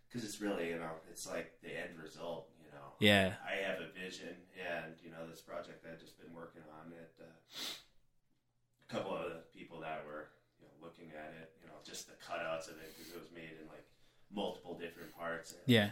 because 0.10 0.28
it's 0.28 0.42
really 0.42 0.70
you 0.70 0.78
know 0.80 0.92
it's 1.12 1.28
like 1.28 1.54
the 1.62 1.70
end 1.70 2.00
result. 2.02 2.50
You 2.66 2.72
know, 2.72 2.94
Yeah. 3.00 3.36
I 3.46 3.62
have 3.68 3.80
a 3.80 3.88
vision, 3.94 4.36
and 4.58 4.96
you 5.04 5.12
know 5.12 5.28
this 5.30 5.42
project 5.42 5.86
I've 5.86 6.00
just 6.00 6.20
been 6.20 6.34
working 6.34 6.64
on 6.82 6.92
it. 6.94 7.14
Uh, 7.22 7.26
a 8.90 8.92
couple 8.92 9.16
of 9.16 9.30
the 9.30 9.40
people 9.56 9.80
that 9.82 10.04
were 10.06 10.30
you 10.60 10.66
know 10.66 10.74
looking 10.82 11.13
at 11.26 11.34
it, 11.42 11.52
you 11.62 11.68
know, 11.68 11.74
just 11.84 12.08
the 12.08 12.14
cutouts 12.28 12.68
of 12.70 12.76
it 12.78 12.94
because 12.98 13.12
it 13.14 13.20
was 13.20 13.30
made 13.34 13.56
in 13.62 13.68
like 13.70 13.86
multiple 14.34 14.78
different 14.80 15.16
parts. 15.16 15.52
And 15.52 15.62
Yeah. 15.66 15.92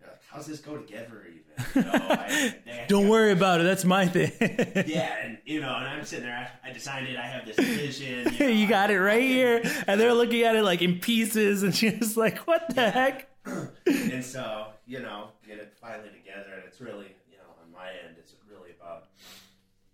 like, 0.00 0.10
how's 0.30 0.46
this 0.46 0.60
go 0.60 0.76
together 0.76 1.24
even? 1.28 1.44
You 1.74 1.82
know, 1.82 1.90
I, 1.92 2.54
Don't 2.88 3.08
worry 3.08 3.32
about 3.32 3.60
it. 3.60 3.64
That's 3.64 3.84
my 3.84 4.06
thing. 4.06 4.32
Yeah, 4.86 5.14
and 5.22 5.38
you 5.44 5.60
know, 5.60 5.74
and 5.76 5.86
I'm 5.86 6.04
sitting 6.04 6.24
there. 6.24 6.50
I, 6.64 6.70
I 6.70 6.72
designed 6.72 7.08
it. 7.08 7.16
I 7.16 7.26
have 7.26 7.44
this 7.46 7.56
vision. 7.56 8.32
You, 8.38 8.46
know, 8.46 8.52
you 8.52 8.66
got 8.68 8.90
it 8.90 9.00
right 9.00 9.22
here. 9.22 9.60
And 9.86 10.00
they're 10.00 10.14
looking 10.14 10.42
at 10.42 10.54
it 10.56 10.62
like 10.62 10.82
in 10.82 10.98
pieces, 11.00 11.62
and 11.62 11.74
she's 11.74 12.16
like, 12.16 12.38
"What 12.46 12.74
the 12.74 12.90
heck?" 12.90 13.28
and 13.86 14.24
so 14.24 14.68
you 14.86 15.00
know, 15.00 15.28
get 15.46 15.58
it 15.58 15.74
finally 15.80 16.10
together, 16.10 16.54
and 16.54 16.64
it's 16.66 16.80
really 16.80 17.06
you 17.30 17.36
know, 17.36 17.50
on 17.62 17.70
my 17.72 17.88
end, 18.06 18.16
it's 18.18 18.34
really 18.50 18.70
about 18.80 19.08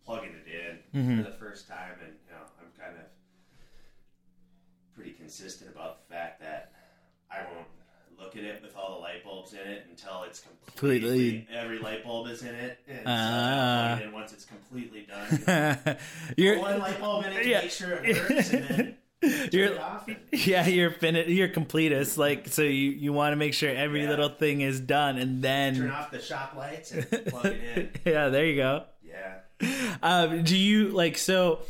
plugging 0.05 0.31
it 0.35 0.47
in 0.47 0.79
Mm-hmm. 1.01 1.23
for 1.25 1.31
the 1.31 1.37
first 1.37 1.67
time, 1.67 1.95
and 2.05 2.13
you 2.27 2.31
know, 2.33 2.43
I'm 2.61 2.71
kind 2.79 2.97
of 2.99 3.07
pretty 4.95 5.13
consistent 5.37 5.71
about 5.75 6.07
the 6.09 6.15
fact 6.15 6.41
that 6.41 6.73
I 7.31 7.39
won't 7.53 7.67
look 8.19 8.37
at 8.37 8.45
it 8.45 8.63
with 8.63 8.77
all 8.77 8.95
the 8.95 9.01
light 9.01 9.25
bulbs 9.25 9.53
in 9.53 9.59
it 9.59 9.87
until 9.91 10.23
it's 10.23 10.41
completely, 10.41 11.09
Completely. 11.41 11.49
every 11.53 11.79
light 11.81 12.05
bulb 12.05 12.29
is 12.29 12.43
in 12.43 12.55
it, 12.55 12.79
and 12.87 12.99
so 12.99 13.03
Ah. 13.07 13.85
I 13.85 13.89
plug 13.89 14.01
it 14.01 14.05
in 14.07 14.13
once 14.13 14.33
it's 14.33 14.45
completely 14.45 15.07
done. 15.09 15.97
you're, 16.37 16.59
One 16.61 16.79
light 16.79 17.01
bulb 17.01 17.25
in 17.25 17.33
it 17.33 17.43
to 17.43 17.49
Yeah. 17.49 17.61
make 17.63 17.71
sure 17.73 17.93
it 18.05 18.17
works, 18.31 18.53
and 18.53 18.65
then 18.69 18.97
turn 19.23 19.49
you're, 19.53 19.67
it 19.73 19.79
off. 19.79 20.07
And, 20.07 20.17
yeah, 20.33 20.67
you're 20.69 20.93
fin- 20.93 21.25
you're 21.29 21.49
completist. 21.49 22.17
Like, 22.17 22.47
so 22.49 22.63
you 22.63 22.91
you 22.91 23.13
want 23.13 23.33
to 23.33 23.37
make 23.37 23.55
sure 23.55 23.71
every 23.75 24.05
Yeah. 24.05 24.11
little 24.11 24.29
thing 24.29 24.61
is 24.61 24.79
done, 24.79 25.19
and 25.19 25.43
then 25.43 25.75
turn 25.77 25.91
off 25.91 26.13
the 26.13 26.23
shop 26.23 26.55
lights 26.57 26.93
and 26.93 27.11
plug 27.27 27.47
it 27.47 27.79
in. 27.79 27.91
yeah, 28.13 28.29
there 28.29 28.47
you 28.47 28.57
go. 28.57 28.85
Yeah. 29.03 29.97
Um, 30.03 30.45
do 30.45 30.57
you 30.57 30.89
like 30.91 31.19
so? 31.19 31.61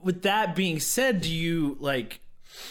With 0.00 0.22
that 0.22 0.54
being 0.54 0.78
said, 0.78 1.22
do 1.22 1.28
you 1.34 1.76
like 1.80 2.20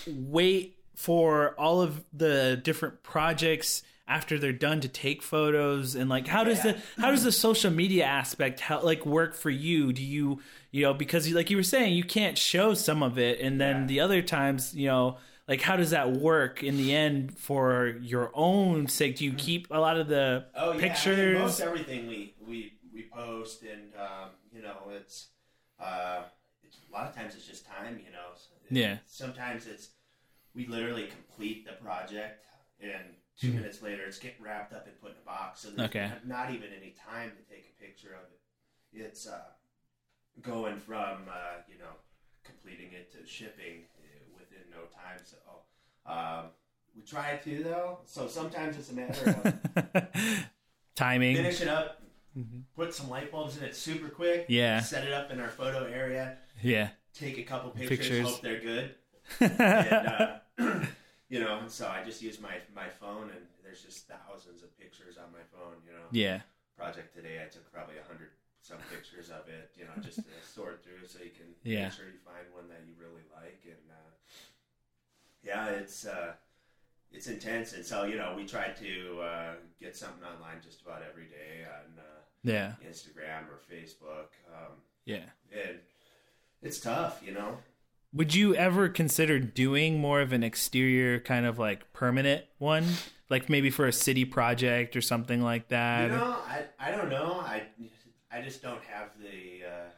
wait 0.08 0.78
for 0.96 1.54
all 1.60 1.82
of 1.82 2.04
the 2.14 2.60
different 2.64 3.04
projects 3.04 3.84
after 4.08 4.40
they're 4.40 4.54
done 4.54 4.80
to 4.82 4.88
take 4.88 5.22
photos 5.22 5.94
and 5.94 6.10
like 6.10 6.28
how 6.28 6.44
does 6.44 6.64
Yeah. 6.64 6.72
the 6.74 7.02
how 7.02 7.12
does 7.12 7.24
the 7.24 7.32
social 7.32 7.70
media 7.72 8.06
aspect 8.06 8.62
how 8.62 8.82
like 8.82 9.06
work 9.06 9.34
for 9.36 9.50
you 9.50 9.92
do 9.92 10.02
you 10.04 10.40
you 10.72 10.84
know 10.84 10.94
because 10.94 11.32
like 11.34 11.50
you 11.50 11.58
were 11.58 11.64
saying 11.64 11.94
you 11.94 12.04
can't 12.06 12.38
show 12.38 12.74
some 12.74 13.04
of 13.04 13.20
it 13.20 13.40
and 13.42 13.60
then 13.60 13.82
Yeah. 13.82 13.86
the 13.88 14.00
other 14.00 14.22
times 14.22 14.74
you 14.74 14.88
know 14.88 15.18
like 15.48 15.62
how 15.62 15.76
does 15.76 15.90
that 15.92 16.14
work 16.14 16.64
in 16.64 16.78
the 16.78 16.96
end 16.96 17.38
for 17.38 17.98
your 18.02 18.32
own 18.34 18.88
sake 18.88 19.18
do 19.18 19.26
you 19.26 19.34
keep 19.34 19.68
a 19.72 19.80
lot 19.80 19.98
of 20.00 20.08
the 20.08 20.46
Oh 20.56 20.72
yeah. 20.72 20.78
I 20.78 20.80
pictures 20.80 21.34
mean, 21.36 21.42
most 21.44 21.60
everything 21.60 22.08
we 22.08 22.34
we 22.48 22.74
we 22.94 23.04
post, 23.14 23.62
and 23.62 23.92
um, 24.00 24.30
you 24.52 24.62
know, 24.62 24.76
it's, 24.96 25.28
uh, 25.80 26.22
it's 26.26 26.34
a 26.90 26.92
lot 26.94 27.08
of 27.08 27.16
times 27.16 27.36
it's 27.36 27.46
just 27.48 27.66
time. 27.66 28.00
You 28.04 28.12
know. 28.12 28.30
Yeah. 28.70 28.98
Sometimes 29.06 29.66
it's 29.68 29.90
we 30.54 30.66
literally 30.68 31.08
complete 31.08 31.66
the 31.66 31.74
project, 31.74 32.46
and 32.82 33.16
2 33.40 33.54
minutes 33.54 33.82
later, 33.82 34.04
it's 34.06 34.18
getting 34.20 34.44
wrapped 34.44 34.74
up 34.74 34.88
and 34.88 35.00
put 35.00 35.12
in 35.12 35.18
a 35.22 35.26
box. 35.26 35.62
So 35.62 35.70
there's 35.70 35.90
Mm-hmm. 35.90 35.98
Okay. 35.98 36.12
not 36.26 36.52
even 36.52 36.70
any 36.76 36.96
time 37.10 37.32
to 37.32 37.54
take 37.54 37.74
a 37.78 37.82
picture 37.82 38.14
of 38.16 38.24
it. 38.32 38.40
It's 39.00 39.28
uh, 39.28 39.40
going 40.42 40.78
from 40.80 41.18
uh, 41.30 41.62
you 41.68 41.78
know 41.78 41.94
completing 42.44 42.94
it 42.94 43.12
to 43.14 43.28
shipping 43.28 43.84
uh, 43.98 44.24
within 44.38 44.64
no 44.72 44.86
time. 44.96 45.20
So 45.24 45.38
um, 46.12 46.52
we 46.96 47.04
try 47.04 47.38
to 47.38 47.64
though. 47.64 48.00
So 48.06 48.28
sometimes 48.28 48.78
it's 48.78 48.90
a 48.92 48.94
matter 48.94 49.62
of 49.76 50.34
timing 50.96 51.36
finish 51.36 51.62
it 51.62 51.68
up, 51.68 52.02
put 52.76 52.94
some 52.94 53.10
light 53.10 53.32
bulbs 53.32 53.58
in 53.58 53.64
it 53.64 53.76
super 53.76 54.10
quick. 54.10 54.44
Mm-hmm. 54.44 54.54
Yeah. 54.54 54.80
Set 54.82 55.04
it 55.06 55.14
up 55.14 55.32
in 55.32 55.40
our 55.40 55.50
photo 55.50 55.86
area. 55.86 56.38
yeah 56.62 56.90
Take 57.14 57.38
a 57.40 57.44
couple 57.44 57.72
pictures. 57.72 57.98
Pictures. 57.98 58.28
Hope 58.30 58.42
they're 58.42 58.60
good. 58.62 58.96
and, 59.40 60.08
uh, 60.08 60.38
you 61.30 61.40
know, 61.40 61.60
and 61.60 61.72
so 61.72 61.88
I 61.88 62.04
just 62.04 62.22
use 62.22 62.40
my 62.40 62.56
my 62.76 62.88
phone, 62.88 63.30
and 63.32 63.46
there's 63.64 63.82
just 63.84 64.08
thousands 64.08 64.62
of 64.64 64.78
pictures 64.80 65.18
on 65.18 65.32
my 65.34 65.44
phone. 65.52 65.76
You 65.86 65.94
know, 65.94 66.06
yeah 66.12 66.42
project 66.78 67.14
today, 67.16 67.42
I 67.44 67.50
took 67.50 67.72
probably 67.74 67.96
a 67.98 68.08
hundred 68.08 68.30
some 68.62 68.78
pictures 68.92 69.30
of 69.30 69.50
it. 69.50 69.72
You 69.76 69.86
know, 69.86 70.02
just 70.02 70.18
to 70.18 70.32
sort 70.54 70.84
through 70.84 71.08
so 71.08 71.20
you 71.24 71.32
can 71.32 71.48
Yeah. 71.64 71.86
make 71.86 71.94
sure 71.94 72.06
you 72.06 72.22
find 72.24 72.46
one 72.54 72.70
that 72.70 72.82
you 72.88 72.94
really 73.02 73.26
like. 73.36 73.62
And 73.66 73.90
uh, 73.90 74.12
yeah, 75.44 75.68
it's 75.70 76.06
uh, 76.06 76.34
it's 77.12 77.28
intense. 77.28 77.74
And 77.74 77.84
so 77.86 78.04
you 78.04 78.16
know, 78.18 78.34
we 78.38 78.46
try 78.46 78.70
to 78.70 79.22
uh, 79.22 79.54
get 79.82 79.96
something 79.98 80.24
online 80.24 80.62
just 80.64 80.82
about 80.82 81.02
every 81.02 81.26
day 81.26 81.66
on 81.66 81.98
uh, 82.00 82.22
yeah 82.48 82.74
Instagram 82.88 83.44
or 83.50 83.60
Facebook. 83.72 84.30
Um, 84.54 84.74
yeah 85.06 85.26
and 85.52 85.80
it's 86.62 86.80
tough, 86.80 87.22
you 87.26 87.34
know. 87.34 87.60
would 88.14 88.34
you 88.34 88.56
ever 88.56 88.90
consider 88.90 89.40
doing 89.40 90.00
more 90.00 90.22
of 90.22 90.34
an 90.34 90.44
exterior 90.44 91.20
kind 91.20 91.46
of 91.46 91.60
like 91.60 91.94
permanent 91.94 92.46
one? 92.58 92.86
Like 93.30 93.50
maybe 93.50 93.70
for 93.70 93.86
a 93.86 93.92
city 93.94 94.26
project 94.26 94.96
or 94.96 95.02
something 95.02 95.42
like 95.42 95.68
that? 95.70 96.10
You 96.10 96.18
know, 96.18 96.24
I, 96.48 96.64
I 96.80 96.92
don't 96.92 97.10
know. 97.10 97.42
I, 97.46 97.64
I 98.32 98.42
just 98.42 98.62
don't 98.62 98.82
have 98.86 99.10
the, 99.20 99.68
uh, 99.68 99.90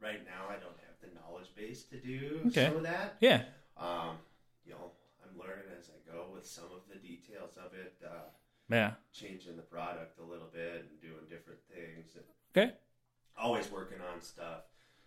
right 0.00 0.24
now, 0.24 0.46
I 0.48 0.54
don't 0.54 0.78
have 0.86 0.96
the 1.02 1.08
knowledge 1.18 1.48
base 1.56 1.82
to 1.84 1.96
do 1.98 2.42
Okay. 2.48 2.66
some 2.68 2.76
of 2.76 2.82
that. 2.84 3.16
yeah. 3.20 3.42
Um, 3.76 4.16
you 4.64 4.72
know, 4.72 4.92
I'm 5.22 5.36
learning 5.38 5.64
as 5.78 5.90
I 5.90 5.98
go 6.10 6.26
with 6.32 6.46
some 6.46 6.64
of 6.66 6.82
the 6.92 6.98
details 7.06 7.56
of 7.58 7.72
it, 7.74 7.94
uh, 8.06 8.30
Yeah. 8.70 8.92
changing 9.12 9.56
the 9.56 9.62
product 9.62 10.18
a 10.18 10.22
little 10.22 10.48
bit 10.52 10.86
and 10.90 11.00
doing 11.00 11.24
different 11.28 11.60
things. 11.72 12.14
And 12.16 12.24
Okay. 12.56 12.74
always 13.36 13.70
working 13.70 13.98
on 14.12 14.20
stuff. 14.22 14.62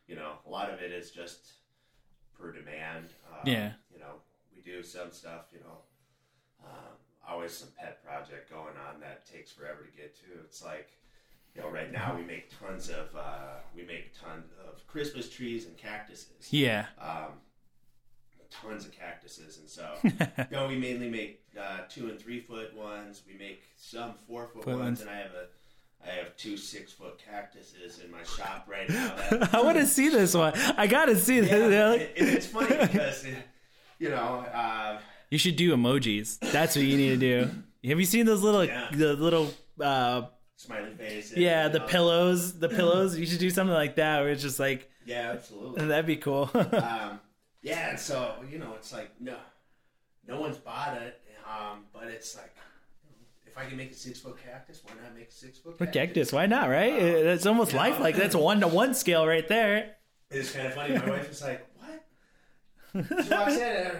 You 0.07 0.15
know, 0.15 0.37
a 0.45 0.49
lot 0.49 0.69
of 0.69 0.81
it 0.81 0.91
is 0.91 1.11
just 1.11 1.53
per 2.37 2.51
demand. 2.51 3.09
Um, 3.31 3.39
Yeah. 3.45 3.73
You 3.91 3.99
know, 3.99 4.21
we 4.55 4.61
do 4.61 4.83
some 4.83 5.11
stuff. 5.11 5.45
You 5.51 5.59
know, 5.61 5.81
um, 6.63 6.93
always 7.27 7.51
some 7.51 7.69
pet 7.77 8.03
project 8.03 8.49
going 8.49 8.75
on 8.77 8.99
that 9.01 9.25
takes 9.25 9.51
forever 9.51 9.83
to 9.83 9.91
get 9.97 10.15
to. 10.17 10.39
It's 10.45 10.63
like, 10.63 10.91
you 11.55 11.61
know, 11.61 11.69
right 11.69 11.91
now 11.91 12.15
we 12.15 12.23
make 12.23 12.49
tons 12.59 12.89
of 12.89 13.13
uh, 13.15 13.57
we 13.75 13.83
make 13.83 14.13
tons 14.17 14.51
of 14.65 14.85
Christmas 14.87 15.29
trees 15.29 15.65
and 15.65 15.75
cactuses. 15.77 16.53
Yeah. 16.53 16.85
Um, 16.99 17.41
tons 18.49 18.85
of 18.85 18.91
cactuses, 18.91 19.57
and 19.59 19.67
so 19.69 19.87
you 20.03 20.45
know, 20.51 20.67
we 20.67 20.77
mainly 20.77 21.09
make 21.09 21.41
uh, 21.59 21.79
two 21.89 22.09
and 22.09 22.19
three 22.19 22.39
foot 22.41 22.75
ones. 22.75 23.21
We 23.27 23.37
make 23.37 23.63
some 23.77 24.13
four 24.27 24.47
foot 24.47 24.65
ones, 24.67 24.79
ones. 24.79 25.01
and 25.01 25.09
I 25.09 25.17
have 25.17 25.31
a 25.33 25.47
I 26.05 26.11
have 26.11 26.35
two 26.37 26.57
six 26.57 26.91
foot 26.93 27.19
cactuses 27.29 27.99
in 28.03 28.11
my 28.11 28.23
shop 28.23 28.67
right 28.69 28.87
now. 28.89 29.15
That, 29.31 29.49
I 29.55 29.61
want 29.61 29.77
to 29.77 29.85
see 29.85 30.09
this 30.09 30.33
one. 30.33 30.53
I 30.77 30.87
got 30.87 31.05
to 31.05 31.15
see 31.17 31.37
yeah, 31.37 31.43
this. 31.43 32.09
and 32.17 32.29
it's 32.29 32.45
funny 32.45 32.77
because 32.77 33.25
you 33.99 34.09
know 34.09 34.45
uh, 34.53 34.99
You 35.29 35.37
should 35.37 35.55
do 35.55 35.75
emojis. 35.75 36.39
That's 36.39 36.75
what 36.75 36.85
you 36.85 36.97
need 36.97 37.09
to 37.09 37.17
do. 37.17 37.49
Have 37.89 37.99
you 37.99 38.05
seen 38.05 38.25
those 38.25 38.41
little, 38.43 38.65
Yeah. 38.65 38.89
the 38.91 39.13
little, 39.13 39.51
uh, 39.81 40.23
smiley 40.57 40.91
face. 40.95 41.33
yeah, 41.35 41.67
the 41.69 41.79
know. 41.79 41.85
pillows, 41.85 42.59
the 42.59 42.69
pillows? 42.79 43.17
You 43.17 43.25
should 43.25 43.39
do 43.39 43.49
something 43.49 43.73
like 43.73 43.95
that 43.95 44.19
where 44.21 44.29
it's 44.29 44.41
just 44.41 44.59
like, 44.59 44.89
Yeah, 45.05 45.31
absolutely. 45.33 45.85
that'd 45.87 46.05
be 46.05 46.17
cool. 46.17 46.49
um, 46.53 47.19
yeah, 47.67 47.89
and 47.91 47.99
so 47.99 48.35
you 48.51 48.57
know, 48.59 48.73
it's 48.75 48.91
like 48.93 49.09
no, 49.19 49.35
no 50.27 50.39
one's 50.41 50.57
bought 50.57 50.97
it, 51.01 51.19
um, 51.45 51.85
but 51.93 52.05
it's 52.07 52.35
like. 52.35 52.53
If 53.49 53.57
I 53.65 53.65
can 53.69 53.77
make 53.77 53.89
a 53.91 53.95
six 53.95 54.19
foot 54.19 54.37
cactus, 54.45 54.83
why 54.85 54.91
not 55.01 55.15
make 55.17 55.29
a 55.29 55.31
six 55.31 55.57
foot 55.57 55.79
cactus? 55.79 55.93
Cactus, 55.95 56.31
why 56.31 56.45
not, 56.45 56.69
right? 56.69 56.93
It's 56.93 57.47
almost 57.47 57.71
Yeah. 57.73 57.79
lifelike. 57.79 58.15
That's 58.15 58.35
a 58.35 58.37
one 58.37 58.59
to 58.59 58.67
one 58.67 58.93
scale 58.93 59.25
right 59.25 59.47
there. 59.47 59.95
It's 60.29 60.51
kind 60.51 60.67
of 60.67 60.75
funny. 60.75 60.95
My 60.95 61.09
wife 61.09 61.27
was 61.27 61.41
like, 61.41 61.65
"What?" 61.79 63.03
She 63.23 63.29
walks 63.33 63.57
in, 63.57 63.91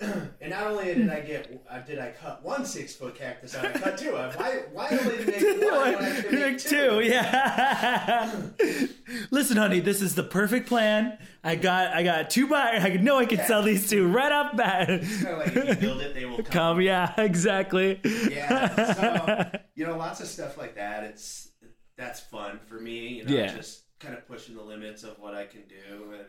and, 0.40 0.50
not 0.50 0.68
only 0.68 0.94
did 0.94 1.10
I 1.10 1.20
get, 1.20 1.60
uh, 1.68 1.80
did 1.80 1.98
I 1.98 2.10
cut 2.12 2.44
one 2.44 2.64
six 2.64 2.94
foot 2.94 3.16
cactus 3.16 3.54
out, 3.56 3.64
I 3.64 3.72
cut 3.72 3.98
two. 3.98 4.12
Why? 4.12 4.62
Why 4.72 4.88
only 4.92 5.24
make 5.24 5.40
one 5.62 5.94
when 5.94 6.04
I 6.04 6.20
could 6.22 6.32
make 6.32 6.58
two? 6.58 6.68
two, 6.68 7.00
yeah. 7.00 8.40
Listen, 9.30 9.56
honey, 9.56 9.80
this 9.80 10.00
is 10.00 10.14
the 10.14 10.22
perfect 10.22 10.68
plan. 10.68 11.18
I 11.42 11.56
got, 11.56 11.88
I 11.94 12.02
got 12.04 12.30
two 12.30 12.46
buyers. 12.46 12.84
I 12.84 12.90
know 12.90 13.16
I 13.18 13.26
can 13.26 13.44
sell 13.46 13.62
these 13.62 13.88
two 13.90 14.06
right 14.06 14.30
off 14.30 14.56
bat. 14.56 14.86
Kind 14.88 15.02
of 15.26 15.38
like 15.38 15.56
if 15.56 15.66
you 15.68 15.74
build 15.88 16.00
it, 16.00 16.14
they 16.14 16.24
will 16.26 16.36
come. 16.44 16.44
Come, 16.44 16.80
yeah, 16.82 17.14
exactly. 17.18 18.00
Yeah. 18.04 18.92
So 18.94 19.58
you 19.74 19.86
know, 19.86 19.96
lots 19.96 20.20
of 20.20 20.26
stuff 20.28 20.56
like 20.58 20.74
that. 20.76 21.04
It's 21.04 21.48
that's 21.96 22.20
fun 22.20 22.60
for 22.66 22.78
me. 22.80 23.14
You 23.18 23.24
know, 23.24 23.34
Yeah. 23.34 23.54
just 23.56 23.82
kind 23.98 24.14
of 24.14 24.26
pushing 24.28 24.54
the 24.54 24.62
limits 24.62 25.02
of 25.02 25.18
what 25.18 25.34
I 25.34 25.44
can 25.46 25.62
do 25.68 26.12
and 26.12 26.26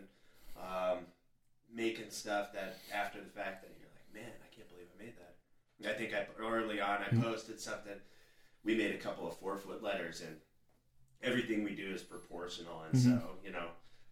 um, 0.58 0.98
making 1.74 2.10
stuff 2.10 2.54
that 2.54 2.78
after 2.94 3.20
the 3.20 3.30
fact 3.30 3.62
that 3.64 3.72
you're 3.80 3.90
like, 3.94 4.14
man, 4.14 4.32
I 4.44 4.56
can't 4.56 4.68
believe 4.70 4.88
I 5.00 5.04
made 5.04 5.14
that. 5.18 5.36
I 5.90 5.98
think 5.98 6.14
I 6.14 6.26
early 6.42 6.82
on 6.82 7.00
I 7.02 7.16
posted 7.22 7.60
something. 7.60 7.94
We 8.64 8.76
made 8.76 8.94
a 8.94 8.98
couple 8.98 9.28
of 9.28 9.38
four 9.38 9.58
foot 9.58 9.82
letters, 9.82 10.22
and 10.22 10.36
everything 11.22 11.64
we 11.64 11.76
do 11.76 11.92
is 11.94 12.02
proportional. 12.02 12.84
And 12.92 13.00
so 13.02 13.22
you 13.46 13.52
know, 13.52 13.68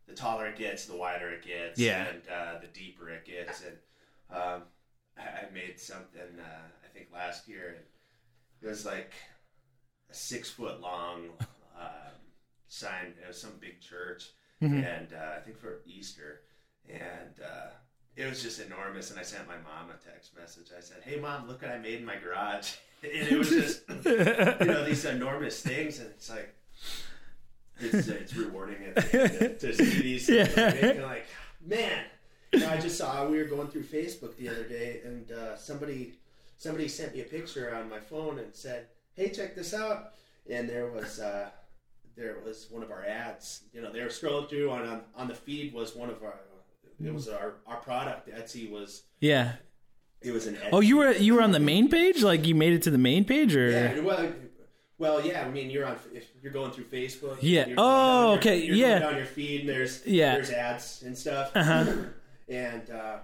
the 0.08 0.14
taller 0.14 0.48
it 0.48 0.58
gets, 0.58 0.86
the 0.86 0.96
wider 0.96 1.30
it 1.32 1.44
gets, 1.46 1.80
Yeah. 1.80 2.08
and 2.08 2.22
uh, 2.30 2.60
the 2.62 2.68
deeper 2.68 3.10
it 3.10 3.26
gets. 3.26 3.62
And 3.64 3.78
um, 4.30 4.62
I, 5.18 5.46
I 5.48 5.50
made 5.54 5.80
something 5.80 6.22
uh, 6.40 6.68
I 6.86 6.88
think 6.94 7.08
last 7.14 7.48
year. 7.50 7.76
And 7.76 7.86
it 8.62 8.68
was 8.68 8.86
like 8.86 9.12
a 10.10 10.14
six 10.14 10.50
foot 10.50 10.80
long 10.80 11.26
um, 11.78 12.14
sign. 12.70 13.14
It 13.22 13.28
was 13.28 13.42
some 13.42 13.54
big 13.60 13.82
church, 13.82 14.30
and 14.62 15.10
uh, 15.14 15.36
I 15.38 15.42
think 15.42 15.60
for 15.60 15.82
Easter, 15.86 16.42
and 16.90 17.36
uh, 17.44 17.70
it 18.16 18.30
was 18.30 18.42
just 18.42 18.60
enormous. 18.60 19.12
And 19.12 19.20
I 19.20 19.24
sent 19.24 19.48
my 19.48 19.56
mom 19.58 19.90
a 19.90 20.12
text 20.12 20.36
message. 20.38 20.68
I 20.76 20.82
said, 20.82 20.98
"Hey, 21.04 21.20
mom, 21.20 21.48
look 21.48 21.62
what 21.62 21.72
I 21.72 21.78
made 21.78 22.00
in 22.00 22.06
my 22.06 22.16
garage." 22.16 22.74
and 23.04 23.28
it 23.28 23.38
was 23.38 23.50
just 23.50 23.82
you 23.90 24.66
know 24.66 24.84
these 24.84 25.06
enormous 25.06 25.62
things, 25.62 26.00
and 26.00 26.10
it's 26.10 26.30
like 26.30 26.56
it's 27.80 28.08
it's 28.08 28.36
rewarding 28.36 28.78
it 28.82 28.96
to, 28.96 29.58
to 29.58 29.74
see 29.74 30.02
these. 30.02 30.30
Yeah. 30.30 30.44
like, 30.44 30.84
and 30.84 31.04
like, 31.04 31.26
man, 31.66 32.06
you 32.52 32.60
know, 32.60 32.70
I 32.70 32.78
just 32.78 32.98
saw 32.98 33.28
we 33.28 33.38
were 33.38 33.46
going 33.46 33.68
through 33.68 33.84
Facebook 33.84 34.36
the 34.38 34.50
other 34.50 34.64
day, 34.64 35.02
and 35.04 35.32
uh, 35.32 35.56
somebody 35.58 36.14
somebody 36.58 36.88
sent 36.88 37.14
me 37.14 37.22
a 37.22 37.26
picture 37.26 37.74
on 37.76 37.90
my 37.90 38.00
phone 38.00 38.40
and 38.40 38.54
said, 38.54 38.88
"Hey, 39.16 39.30
check 39.30 39.56
this 39.56 39.74
out." 39.74 40.14
And 40.50 40.68
there 40.68 40.88
was 40.88 41.20
uh, 41.20 41.50
there 42.16 42.38
was 42.44 42.68
one 42.72 42.84
of 42.84 42.92
our 42.92 43.06
ads. 43.06 43.64
You 43.74 43.82
know, 43.82 43.92
they 43.92 44.02
were 44.02 44.08
scrolling 44.08 44.50
through 44.50 44.72
on 44.72 44.82
on, 44.88 45.02
on 45.16 45.28
the 45.28 45.36
feed 45.36 45.74
was 45.74 45.96
one 45.96 46.10
of 46.10 46.24
our. 46.24 46.40
It 47.04 47.14
was 47.14 47.28
our, 47.28 47.56
our 47.68 47.78
product. 47.78 48.30
Etsy 48.30 48.70
was 48.72 49.04
Yeah. 49.20 49.54
it 50.22 50.32
was 50.32 50.48
an. 50.48 50.56
Etsy 50.56 50.70
Oh, 50.72 50.80
you 50.80 50.98
were 50.98 51.12
you 51.12 51.36
were 51.36 51.42
on 51.42 51.52
the 51.52 51.60
main 51.60 51.90
page? 51.90 52.24
Like 52.24 52.46
you 52.48 52.56
made 52.56 52.74
it 52.74 52.82
to 52.84 52.92
the 52.92 52.98
main 52.98 53.24
page, 53.26 53.56
or 53.56 53.70
Yeah, 53.70 54.00
well, 54.00 54.32
well, 54.98 55.24
yeah. 55.26 55.46
I 55.46 55.50
mean, 55.50 55.70
you're 55.70 55.86
on. 55.86 55.96
If 56.14 56.26
you're 56.42 56.52
going 56.54 56.72
through 56.72 56.86
Facebook. 56.86 57.38
Yeah. 57.42 57.68
Oh, 57.78 58.30
your- 58.32 58.38
okay, 58.40 58.58
You're 58.64 58.76
yeah. 58.76 59.00
Going 59.00 59.12
down 59.12 59.18
your 59.18 59.26
feed, 59.28 59.62
and 59.62 59.70
there's 59.70 60.06
Yeah. 60.08 60.36
there's 60.36 60.50
ads 60.52 61.04
and 61.04 61.16
stuff. 61.18 61.52
Uh-huh. 61.56 61.86
and 62.50 62.90
uh, 62.90 63.18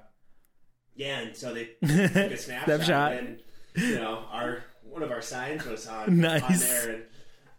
yeah, 0.95 1.19
and 1.21 1.35
so 1.35 1.53
they 1.53 1.65
took 1.81 1.89
a 1.89 2.37
snapshot, 2.37 2.65
Snapshot. 2.65 3.13
and 3.13 3.39
you 3.75 3.95
know, 3.95 4.25
our 4.31 4.63
one 4.83 5.01
of 5.01 5.09
our 5.11 5.21
signs 5.23 5.65
was 5.65 5.87
on 5.87 6.23
on 6.23 6.41
there, 6.59 7.05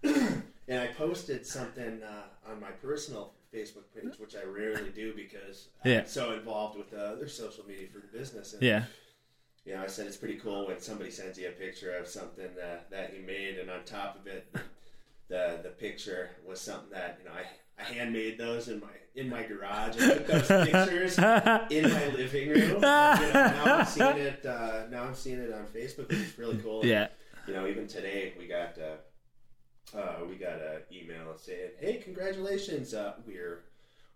and 0.04 0.14
and 0.68 0.78
I 0.80 0.86
posted 0.88 1.44
something 1.44 2.00
uh, 2.04 2.50
on 2.50 2.60
my 2.60 2.70
personal 2.70 3.32
Facebook 3.54 3.84
page, 3.94 4.18
which 4.18 4.34
I 4.34 4.44
rarely 4.44 4.90
do 4.90 5.14
because 5.14 5.68
Yeah. 5.84 6.00
I'm 6.00 6.06
so 6.06 6.32
involved 6.32 6.76
with 6.76 6.90
the 6.90 7.04
other 7.04 7.28
social 7.28 7.64
media 7.66 7.86
for 7.92 8.00
the 8.00 8.18
business. 8.18 8.52
And, 8.54 8.62
yeah, 8.62 8.84
you 9.64 9.74
know, 9.74 9.82
I 9.82 9.86
said 9.86 10.06
it's 10.06 10.16
pretty 10.16 10.36
cool 10.36 10.66
when 10.66 10.80
somebody 10.80 11.10
sends 11.10 11.38
you 11.38 11.48
a 11.48 11.52
picture 11.52 11.96
of 11.96 12.06
something 12.06 12.48
that, 12.56 12.90
that 12.90 13.14
you 13.14 13.24
made, 13.24 13.58
and 13.58 13.70
on 13.70 13.84
top 13.84 14.18
of 14.20 14.26
it, 14.26 14.54
the 15.28 15.60
the 15.62 15.70
picture 15.70 16.30
was 16.46 16.60
something 16.60 16.90
that 16.90 17.18
you 17.22 17.28
know 17.28 17.34
I, 17.34 17.80
I 17.80 17.84
handmade 17.94 18.36
those 18.38 18.68
in 18.68 18.80
my 18.80 18.88
in 19.14 19.28
my 19.30 19.42
garage. 19.42 19.96
I 20.00 20.14
took 20.14 20.26
those 20.26 20.48
pictures 20.70 21.18
in 21.18 21.24
my 21.92 22.06
living 22.08 22.48
room. 22.50 22.60
You 22.60 22.78
know, 22.80 23.20
now 23.32 23.64
I'm 23.78 23.86
seeing 23.86 24.16
it. 24.18 24.44
Uh, 24.44 24.86
now 24.90 25.04
I'm 25.04 25.14
seeing 25.14 25.38
it 25.38 25.52
on 25.52 25.64
Facebook, 25.66 26.08
which 26.08 26.18
is 26.18 26.38
really 26.38 26.58
cool. 26.58 26.84
yeah. 26.84 27.08
You 27.46 27.54
know, 27.54 27.66
even 27.66 27.86
today 27.86 28.34
we 28.38 28.46
got 28.46 28.76
uh, 28.78 28.96
uh, 29.96 30.24
we 30.28 30.36
got 30.36 30.60
an 30.60 30.82
email 30.92 31.36
saying, 31.36 31.70
"Hey, 31.80 31.96
congratulations! 31.98 32.94
Uh, 32.94 33.14
we're 33.26 33.60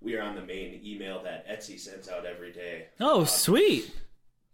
we're 0.01 0.23
on 0.23 0.35
the 0.37 0.43
main 0.43 0.81
email 0.85 1.23
that 1.23 1.47
Etsy 1.49 1.79
sends 1.79 2.09
out 2.09 2.25
every 2.27 2.53
day." 2.53 2.87
Oh, 3.01 3.21
Um, 3.21 3.27
sweet. 3.27 3.91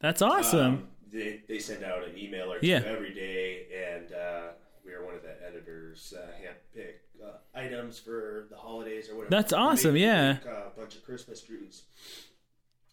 That's 0.00 0.20
awesome. 0.22 0.60
um, 0.74 0.88
they, 1.10 1.40
they 1.48 1.58
send 1.58 1.84
out 1.84 2.02
an 2.06 2.18
email 2.18 2.52
or 2.52 2.58
two 2.60 2.66
Yeah. 2.66 2.82
every 2.86 3.14
day, 3.14 3.66
and 3.94 4.12
uh, 4.12 4.42
we 4.84 4.92
are 4.92 5.04
one 5.04 5.14
of 5.14 5.22
the 5.22 5.34
editors 5.46 6.12
uh, 6.16 6.26
handpick 6.42 6.94
uh, 7.24 7.38
items 7.54 7.98
for 7.98 8.46
the 8.50 8.56
holidays 8.56 9.08
or 9.08 9.14
whatever. 9.16 9.30
That's 9.30 9.52
awesome, 9.52 9.94
make- 9.94 10.02
yeah. 10.02 10.32
make, 10.34 10.46
uh, 10.46 10.50
a 10.74 10.78
bunch 10.78 10.96
of 10.96 11.04
Christmas 11.04 11.40
trees, 11.42 11.84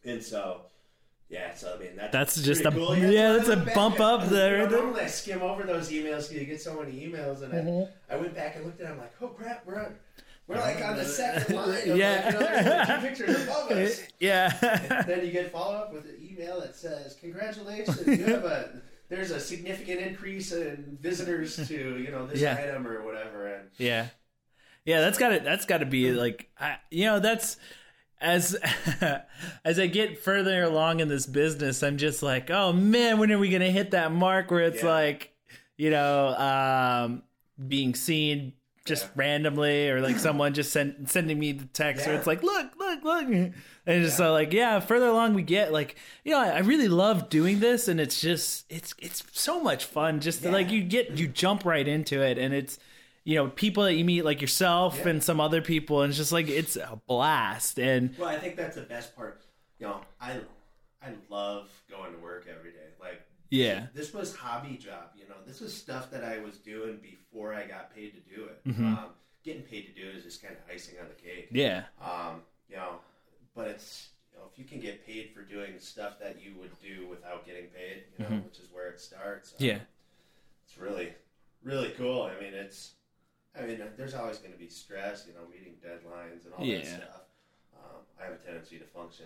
and 0.06 0.24
so 0.24 0.62
yeah, 1.32 1.56
so 1.56 1.74
I 1.76 1.80
mean 1.82 1.96
that's 1.96 2.12
That's 2.12 2.42
just 2.44 2.66
a- 2.66 2.72
cool. 2.72 2.96
yeah, 2.96 3.10
so 3.10 3.34
I 3.34 3.38
that's 3.38 3.48
a 3.48 3.52
went 3.56 3.66
back 3.68 3.76
bump 3.76 3.96
and- 3.96 4.04
up 4.04 4.30
there. 4.30 4.58
You 4.64 4.70
know, 4.70 4.78
normally 4.82 5.02
I 5.02 5.08
skim 5.08 5.42
over 5.42 5.64
those 5.64 5.90
emails 5.90 6.28
because 6.30 6.34
you 6.34 6.46
get 6.46 6.62
so 6.62 6.80
many 6.80 6.92
emails, 7.08 7.42
and 7.42 7.54
Mm-hmm. 7.54 7.92
I, 8.12 8.16
I 8.16 8.20
went 8.20 8.36
back 8.36 8.56
and 8.58 8.66
looked 8.66 8.82
at. 8.82 8.88
it, 8.88 8.92
I'm 8.92 8.98
like, 9.00 9.14
oh 9.22 9.28
crap, 9.30 9.66
we're 9.66 9.80
on. 9.80 9.96
We're 10.48 10.58
like 10.58 10.84
on 10.84 10.98
the 10.98 11.06
second 11.06 11.56
line. 11.56 11.70
Of 11.90 11.98
Yeah. 11.98 12.24
like, 12.26 12.34
you 12.34 12.40
know, 12.40 12.48
there's 12.64 12.88
two 12.88 13.08
pictures 13.08 13.44
above 13.44 13.72
us 13.72 14.02
yeah. 14.20 15.04
then 15.08 15.26
you 15.26 15.32
get 15.32 15.52
follow 15.52 15.76
up 15.76 15.94
with 15.94 16.04
an 16.06 16.16
email 16.22 16.60
that 16.60 16.76
says, 16.76 17.16
"Congratulations, 17.22 18.06
you 18.06 18.26
have 18.26 18.44
a 18.44 18.82
there's 19.10 19.32
a 19.32 19.40
significant 19.40 20.02
increase 20.02 20.52
in 20.52 20.98
visitors 21.00 21.56
to 21.70 21.98
you 21.98 22.12
know 22.12 22.26
this 22.28 22.42
Yeah. 22.42 22.58
item 22.62 22.86
or 22.86 23.02
whatever." 23.06 23.48
And 23.54 23.70
Yeah, 23.78 24.08
yeah. 24.84 25.00
That's 25.00 25.18
got 25.18 25.30
to 25.30 25.40
that's 25.40 25.66
got 25.66 25.78
to 25.78 25.86
be 25.86 26.12
like 26.12 26.50
I, 26.60 26.78
you 26.90 27.06
know 27.06 27.20
that's 27.22 27.56
as 28.22 28.56
as 29.66 29.80
I 29.80 29.88
get 29.88 30.20
further 30.24 30.64
along 30.64 31.00
in 31.00 31.08
this 31.08 31.26
business, 31.26 31.84
I'm 31.84 31.98
just 31.98 32.22
like, 32.24 32.50
oh 32.50 32.72
man, 32.74 33.20
when 33.20 33.32
are 33.32 33.40
we 33.40 33.50
gonna 33.50 33.72
hit 33.72 33.92
that 33.92 34.12
mark 34.12 34.52
where 34.52 34.62
it's 34.64 34.84
Yeah. 34.84 34.90
like, 34.90 35.34
you 35.78 35.90
know, 35.90 36.28
um, 36.38 37.24
being 37.68 37.96
seen 37.96 38.54
just 38.86 39.04
Yeah. 39.06 39.10
randomly 39.16 39.90
or 39.90 40.02
like 40.02 40.18
someone 40.28 40.54
just 40.54 40.72
send, 40.72 41.10
sending 41.10 41.38
me 41.38 41.52
the 41.52 41.66
text 41.66 42.08
or 42.08 42.14
it's 42.14 42.26
like 42.26 42.42
look 42.42 42.72
look 42.80 43.04
look 43.04 43.28
and 43.86 44.04
just 44.04 44.18
so 44.18 44.32
like 44.32 44.52
yeah 44.54 44.80
further 44.80 45.06
along 45.08 45.36
we 45.36 45.44
get 45.44 45.72
like 45.72 45.96
you 46.24 46.32
know 46.32 46.40
I, 46.40 46.50
I 46.50 46.60
really 46.60 46.88
love 46.88 47.30
doing 47.30 47.60
this 47.60 47.88
and 47.88 48.00
it's 48.02 48.20
just 48.20 48.66
it's 48.72 48.96
it's 48.98 49.24
so 49.34 49.62
much 49.62 49.86
fun 49.86 50.20
just 50.20 50.42
to, 50.42 50.52
like 50.52 50.72
you 50.72 50.82
get 50.82 51.12
you 51.12 51.28
jump 51.28 51.64
right 51.64 51.88
into 51.88 52.22
it 52.24 52.40
and 52.40 52.56
it's 52.56 52.80
you 53.24 53.36
know 53.36 53.48
people 53.50 53.84
that 53.84 53.94
you 53.96 54.04
meet 54.06 54.24
like 54.26 54.42
yourself 54.42 54.98
Yeah. 55.00 55.10
and 55.10 55.24
some 55.24 55.40
other 55.40 55.62
people 55.62 56.02
and 56.02 56.10
it's 56.10 56.18
just 56.18 56.32
like 56.32 56.48
it's 56.50 56.76
a 56.76 57.00
blast 57.08 57.80
and 57.80 58.16
Well, 58.18 58.30
I 58.30 58.38
think 58.40 58.56
that's 58.56 58.76
the 58.76 58.82
best 58.84 59.16
part. 59.16 59.44
You 59.80 59.88
know, 59.88 60.02
I 60.20 60.40
I 61.04 61.10
love 61.30 61.70
going 61.90 62.14
to 62.14 62.20
work 62.20 62.48
every 62.50 62.72
day. 62.72 62.90
Like 63.00 63.22
yeah 63.50 63.88
this 63.94 64.14
was 64.14 64.36
hobby 64.36 64.78
job. 64.78 65.10
You 65.16 65.28
know, 65.30 65.36
this 65.46 65.60
was 65.62 65.74
stuff 65.74 66.10
that 66.12 66.24
I 66.24 66.40
was 66.40 66.58
doing 66.58 67.00
before 67.02 67.54
I 67.54 67.66
got 67.68 67.94
paid 67.94 68.14
to 68.14 68.36
do 68.36 68.46
it. 68.46 68.64
Mhm. 68.68 68.86
Um, 68.98 69.10
getting 69.44 69.64
paid 69.64 69.88
to 69.88 69.92
do 70.02 70.08
it 70.10 70.16
is 70.16 70.24
just 70.24 70.42
kind 70.42 70.56
of 70.56 70.62
icing 70.74 71.00
on 71.00 71.08
the 71.08 71.16
cake. 71.16 71.50
yeah 71.52 71.84
Um, 72.02 72.42
you 72.70 72.76
know, 72.78 73.00
but 73.56 73.68
it's 73.68 74.10
you 74.32 74.38
know 74.40 74.46
if 74.52 74.58
you 74.58 74.66
can 74.66 74.80
get 74.80 75.06
paid 75.06 75.32
for 75.34 75.42
doing 75.42 75.74
stuff 75.80 76.18
that 76.20 76.42
you 76.42 76.54
would 76.60 76.72
do 76.80 77.08
without 77.08 77.46
getting 77.46 77.66
paid, 77.68 78.04
you 78.18 78.24
know, 78.24 78.32
Mhm. 78.32 78.46
which 78.46 78.60
is 78.60 78.68
where 78.72 78.90
it 78.90 79.00
starts. 79.00 79.52
um, 79.52 79.58
yeah 79.60 79.80
it's 80.66 80.78
really 80.78 81.14
really 81.64 81.92
cool. 81.92 82.24
I 82.24 82.40
mean, 82.42 82.54
it's 82.56 82.94
I 83.60 83.66
mean, 83.66 83.82
there's 83.98 84.14
always 84.14 84.38
going 84.38 84.54
to 84.54 84.58
be 84.60 84.70
stress, 84.70 85.26
you 85.28 85.34
know, 85.34 85.42
meeting 85.52 85.74
deadlines 85.84 86.46
and 86.46 86.54
all 86.58 86.64
Yeah. 86.66 86.78
that 86.78 86.88
stuff. 86.88 87.22
Um, 87.76 88.02
I 88.20 88.24
have 88.26 88.34
a 88.34 88.38
tendency 88.38 88.78
to 88.80 88.86
function 88.86 89.26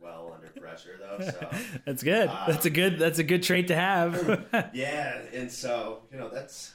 well 0.00 0.32
under 0.34 0.48
pressure, 0.48 0.98
though. 0.98 1.24
So 1.24 1.38
that's 1.86 2.02
good 2.02 2.30
Uh, 2.30 2.46
that's 2.46 2.66
a 2.66 2.70
good 2.70 2.98
that's 2.98 3.18
a 3.18 3.24
good 3.24 3.42
trait 3.42 3.68
to 3.68 3.74
have 3.74 4.14
yeah, 4.74 5.20
and 5.32 5.50
so 5.50 6.02
you 6.10 6.18
know 6.18 6.28
that's, 6.28 6.74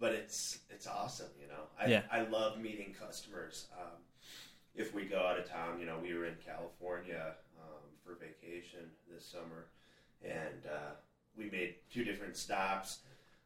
but 0.00 0.12
it's 0.12 0.58
it's 0.70 0.86
awesome. 0.86 1.28
You 1.40 1.48
know, 1.48 1.64
I 1.80 1.88
Yeah. 1.88 2.02
I 2.10 2.20
love 2.22 2.58
meeting 2.60 2.94
customers. 2.98 3.66
Um, 3.78 3.98
if 4.76 4.94
we 4.94 5.04
go 5.06 5.20
out 5.26 5.38
of 5.38 5.48
town, 5.48 5.80
you 5.80 5.86
know, 5.86 5.98
we 6.02 6.14
were 6.14 6.26
in 6.26 6.36
California 6.44 7.34
um, 7.60 7.82
for 8.04 8.14
vacation 8.14 8.90
this 9.12 9.26
summer, 9.26 9.66
and 10.24 10.66
uh, 10.66 10.92
we 11.36 11.50
made 11.50 11.76
two 11.92 12.04
different 12.04 12.36
stops. 12.36 13.00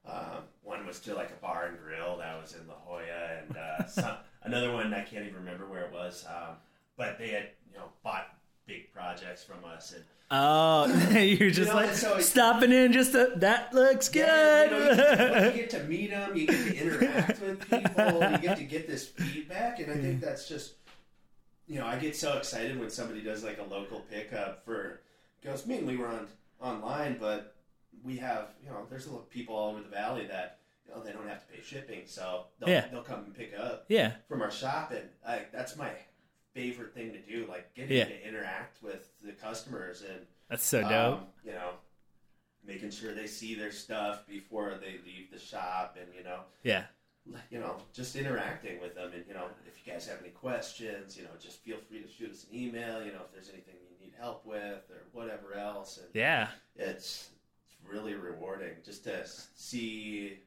Um, 0.09 0.45
one 0.63 0.87
was 0.87 1.01
to 1.01 1.15
like 1.15 1.31
a 1.31 1.41
bar 1.41 1.67
and 1.67 1.79
grill 1.79 2.19
that 2.19 2.41
was 2.41 2.55
in 2.55 2.67
La 2.67 2.75
Jolla, 2.75 3.03
and 3.41 3.57
uh, 3.57 3.87
some, 3.87 4.17
another 4.43 4.73
one 4.73 4.93
I 4.93 5.03
can't 5.03 5.25
even 5.25 5.37
remember 5.37 5.67
where 5.67 5.85
it 5.85 5.93
was. 5.93 6.25
Um, 6.29 6.57
but 6.97 7.19
they 7.19 7.29
had 7.29 7.51
you 7.71 7.79
know 7.79 7.87
bought 8.03 8.27
big 8.67 8.93
projects 8.93 9.45
from 9.45 9.65
us, 9.65 9.93
and 9.93 10.05
Oh, 10.35 10.87
you're 11.13 11.51
just 11.51 11.69
know, 11.69 11.77
like 11.77 11.95
so 11.95 12.19
stopping 12.19 12.73
in 12.73 12.93
just 12.93 13.13
to, 13.13 13.33
that 13.37 13.75
looks 13.75 14.09
good. 14.09 14.27
Yeah, 14.27 14.65
you, 14.65 14.71
know, 14.71 14.89
you, 14.89 14.97
get, 14.97 15.57
you 15.57 15.67
to 15.67 15.85
meet 15.85 16.11
them, 16.11 16.37
you 16.37 16.47
get 16.47 16.57
to 16.57 16.77
interact 16.77 17.41
with 17.43 17.61
people, 17.69 18.31
you 18.33 18.39
get 18.39 18.57
to 18.57 18.65
get 18.65 18.87
this 18.87 19.09
feedback, 19.09 19.79
and 19.81 19.93
I 19.93 19.97
think 19.97 20.23
that's 20.23 20.49
just, 20.49 20.73
you 21.69 21.79
know, 21.79 21.87
I 21.87 21.97
get 21.97 22.17
so 22.17 22.39
excited 22.39 22.81
when 22.81 22.89
somebody 22.89 23.21
does 23.21 23.45
like 23.45 23.59
a 23.59 23.75
local 23.75 24.01
pickup 24.01 24.65
for. 24.65 25.01
Goes, 25.45 25.67
we 25.67 25.97
were 25.97 26.07
on 26.07 26.29
online, 26.61 27.19
but 27.21 27.52
we 28.03 28.17
have, 28.19 28.49
you 28.63 28.71
know, 28.71 28.87
there's 28.91 29.07
a 29.07 29.13
lot 29.13 29.21
of 29.21 29.31
people 29.31 29.55
all 29.57 29.71
over 29.73 29.83
the 29.83 29.89
valley 29.89 30.27
that, 30.27 30.59
you 30.87 30.95
know, 30.95 31.03
they 31.03 31.13
don't 31.13 31.29
have 31.29 31.47
to 31.47 31.53
pay 31.53 31.63
shipping, 31.63 32.03
so 32.07 32.47
they'll, 32.59 32.69
Yeah. 32.69 32.87
they'll 32.91 33.03
come 33.03 33.25
and 33.25 33.35
pick 33.35 33.53
up 33.59 33.85
yeah, 33.89 34.13
from 34.29 34.43
our 34.43 34.51
shop, 34.51 34.91
and 34.93 35.09
I, 35.27 35.43
that's 35.53 35.77
my 35.77 35.91
favorite 36.55 36.93
thing 36.95 37.13
to 37.13 37.19
do, 37.21 37.47
like 37.49 37.73
getting 37.75 37.97
Yeah. 37.97 38.05
to 38.07 38.29
interact 38.29 38.83
with 38.83 39.09
the 39.23 39.33
customers 39.33 40.03
and 40.03 40.27
that's 40.49 40.65
so 40.65 40.83
dope. 40.83 41.21
um, 41.21 41.27
you 41.45 41.53
know, 41.53 41.71
making 42.65 42.91
sure 42.91 43.15
they 43.15 43.27
see 43.27 43.55
their 43.55 43.73
stuff 43.73 44.27
before 44.27 44.75
they 44.81 44.99
leave 45.05 45.31
the 45.33 45.39
shop, 45.39 45.97
and 46.01 46.09
you 46.15 46.23
know, 46.23 46.41
yeah, 46.63 46.85
you 47.51 47.59
know, 47.59 47.77
just 47.95 48.15
interacting 48.17 48.81
with 48.81 48.95
them. 48.95 49.13
And 49.15 49.25
you 49.27 49.33
know, 49.35 49.47
if 49.67 49.85
you 49.87 49.93
guys 49.93 50.07
have 50.09 50.19
any 50.21 50.31
questions, 50.31 51.17
you 51.17 51.23
know, 51.25 51.31
just 51.41 51.61
feel 51.65 51.79
free 51.89 52.03
to 52.03 52.09
shoot 52.09 52.31
us 52.31 52.47
an 52.51 52.59
email. 52.59 53.03
You 53.05 53.13
know, 53.13 53.21
if 53.25 53.33
there's 53.33 53.49
anything 53.49 53.75
you 53.91 54.05
need 54.07 54.13
help 54.19 54.45
with 54.45 54.91
or 54.91 55.05
whatever 55.13 55.55
else, 55.55 55.97
and 55.99 56.09
yeah, 56.13 56.49
it's 56.77 57.31
really 57.93 58.15
rewarding 58.15 58.71
just 58.85 59.05
to 59.05 59.27
see, 59.55 60.39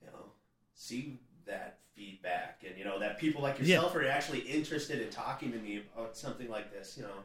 you 0.00 0.06
know, 0.06 0.26
see 0.74 1.18
that 1.46 1.78
feedback 1.96 2.62
and 2.66 2.78
you 2.78 2.84
know 2.84 2.98
that 2.98 3.18
people 3.18 3.42
like 3.42 3.58
Yeah. 3.58 3.64
yourself 3.76 3.94
are 3.96 4.06
actually 4.06 4.40
interested 4.40 5.00
in 5.00 5.10
talking 5.10 5.52
to 5.52 5.58
me 5.58 5.82
about 5.94 6.16
something 6.16 6.48
like 6.48 6.70
this. 6.72 6.96
You 6.96 7.04
know, 7.04 7.24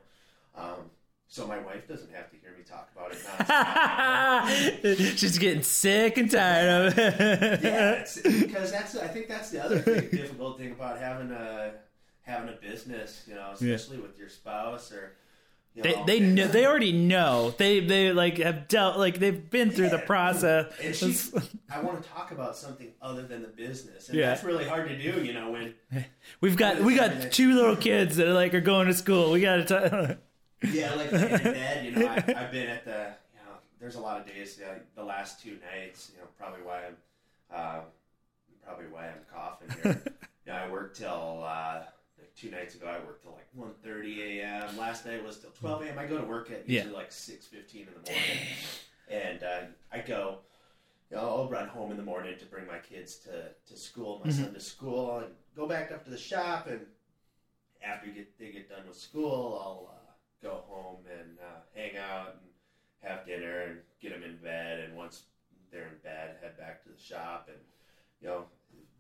um, 0.55 0.89
so 1.27 1.45
my 1.47 1.57
wife 1.59 1.87
doesn't 1.87 2.11
have 2.13 2.29
to 2.31 2.37
hear 2.37 2.51
me 2.57 2.63
talk 2.63 2.89
about 2.95 3.11
it. 3.11 4.97
She's 5.17 5.37
getting 5.37 5.63
sick 5.63 6.17
and 6.17 6.29
tired 6.31 6.87
of 6.87 6.97
it. 6.97 7.19
yeah, 7.63 8.05
because 8.23 8.71
that's 8.71 8.95
I 8.97 9.07
think 9.07 9.27
that's 9.27 9.49
the 9.49 9.63
other 9.63 9.79
thing, 9.79 10.09
difficult 10.09 10.57
thing 10.57 10.71
about 10.71 10.99
having 10.99 11.31
a 11.31 11.73
having 12.21 12.49
a 12.49 12.57
business. 12.57 13.23
You 13.27 13.35
know, 13.35 13.53
Yeah. 13.59 13.75
especially 13.75 13.99
with 13.99 14.17
your 14.17 14.29
spouse 14.29 14.91
or. 14.91 15.15
You 15.75 15.83
They 15.83 15.93
know, 15.95 16.05
they 16.05 16.19
know 16.21 16.47
they 16.47 16.65
already 16.65 16.93
know 16.93 17.53
they 17.57 17.81
they 17.81 18.13
like 18.13 18.37
have 18.37 18.69
dealt 18.69 18.97
like 18.97 19.19
they've 19.19 19.49
been 19.49 19.71
through 19.71 19.89
the 19.89 19.99
process. 19.99 20.71
And 20.81 20.95
she's, 20.95 21.33
I 21.69 21.81
want 21.81 22.01
to 22.01 22.09
talk 22.09 22.31
about 22.31 22.55
something 22.55 22.91
other 23.01 23.23
than 23.23 23.41
the 23.41 23.49
business, 23.49 24.07
and 24.07 24.17
Yeah. 24.17 24.27
that's 24.29 24.43
really 24.45 24.63
hard 24.65 24.87
to 24.87 24.97
do. 24.97 25.21
You 25.23 25.33
know, 25.33 25.51
when 25.51 25.73
We've 26.41 26.55
got 26.55 26.79
we 26.81 26.95
got 26.95 27.31
two 27.33 27.53
little 27.55 27.75
kids 27.75 28.15
that 28.15 28.27
like 28.29 28.53
are 28.53 28.61
going 28.61 28.87
to 28.87 28.93
school. 28.93 29.31
We 29.31 29.41
got 29.41 29.57
to. 29.57 29.63
talk. 29.65 30.17
yeah, 30.73 30.93
like 30.95 31.11
bed. 31.11 31.85
You 31.85 31.91
know, 31.91 32.07
I, 32.07 32.15
I've 32.15 32.51
been 32.51 32.67
at 32.69 32.85
the. 32.85 32.91
You 33.33 33.41
know, 33.45 33.55
there's 33.81 33.95
a 33.95 33.99
lot 34.01 34.19
of 34.21 34.25
days. 34.25 34.59
The 34.95 35.03
last 35.03 35.41
two 35.43 35.57
nights. 35.73 36.11
You 36.15 36.21
know, 36.21 36.27
probably 36.39 36.61
why 36.61 36.83
I'm. 36.87 36.95
Uh, 37.53 37.79
probably 38.65 38.85
why 38.87 39.07
I'm 39.07 39.25
coughing 39.31 39.69
here. 39.83 40.01
you 40.45 40.53
know, 40.53 40.57
I 40.57 40.71
worked 40.71 40.95
till. 40.97 41.43
Uh, 41.45 41.81
two 42.45 42.51
nights 42.55 42.75
ago, 42.75 42.87
I 42.87 42.99
worked 43.05 43.23
till 43.23 43.33
like 43.33 43.73
1.30 43.85 44.39
a.m. 44.39 44.77
Last 44.77 45.05
night 45.05 45.23
was 45.23 45.39
till 45.39 45.51
12 45.51 45.83
a.m. 45.83 45.99
I 45.99 46.05
go 46.05 46.17
to 46.17 46.25
work 46.25 46.51
at 46.51 46.67
usually 46.69 46.93
like 46.93 47.09
6.15 47.09 47.75
in 47.75 47.85
the 47.85 48.11
morning. 48.11 48.37
And 49.09 49.43
uh, 49.43 49.61
I 49.91 49.99
go, 49.99 50.39
you 51.09 51.17
know, 51.17 51.23
I'll 51.23 51.49
run 51.49 51.67
home 51.67 51.91
in 51.91 51.97
the 51.97 52.03
morning 52.03 52.37
to 52.39 52.45
bring 52.45 52.67
my 52.67 52.79
kids 52.79 53.17
to, 53.17 53.49
to 53.67 53.79
school, 53.79 54.21
my 54.23 54.31
son 54.31 54.53
to 54.53 54.59
school, 54.59 55.19
and 55.19 55.27
go 55.55 55.67
back 55.67 55.91
up 55.91 56.03
to 56.05 56.09
the 56.09 56.17
shop. 56.17 56.67
And 56.67 56.81
after 57.83 58.07
get, 58.07 58.37
they 58.39 58.51
get 58.51 58.69
done 58.69 58.87
with 58.87 58.97
school, 58.97 59.59
I'll 59.63 59.93
uh, 59.95 60.11
go 60.47 60.63
home 60.67 60.99
and 61.19 61.37
uh, 61.39 61.61
hang 61.75 61.97
out 61.97 62.35
and 62.41 63.09
have 63.11 63.25
dinner 63.25 63.61
and 63.61 63.77
get 64.01 64.11
them 64.11 64.23
in 64.23 64.37
bed. 64.37 64.81
And 64.81 64.95
once 64.95 65.23
they're 65.71 65.87
in 65.87 65.97
bed, 66.03 66.37
head 66.41 66.57
back 66.57 66.83
to 66.83 66.89
the 66.89 67.01
shop. 67.01 67.47
And, 67.47 67.57
you 68.21 68.27
know, 68.27 68.45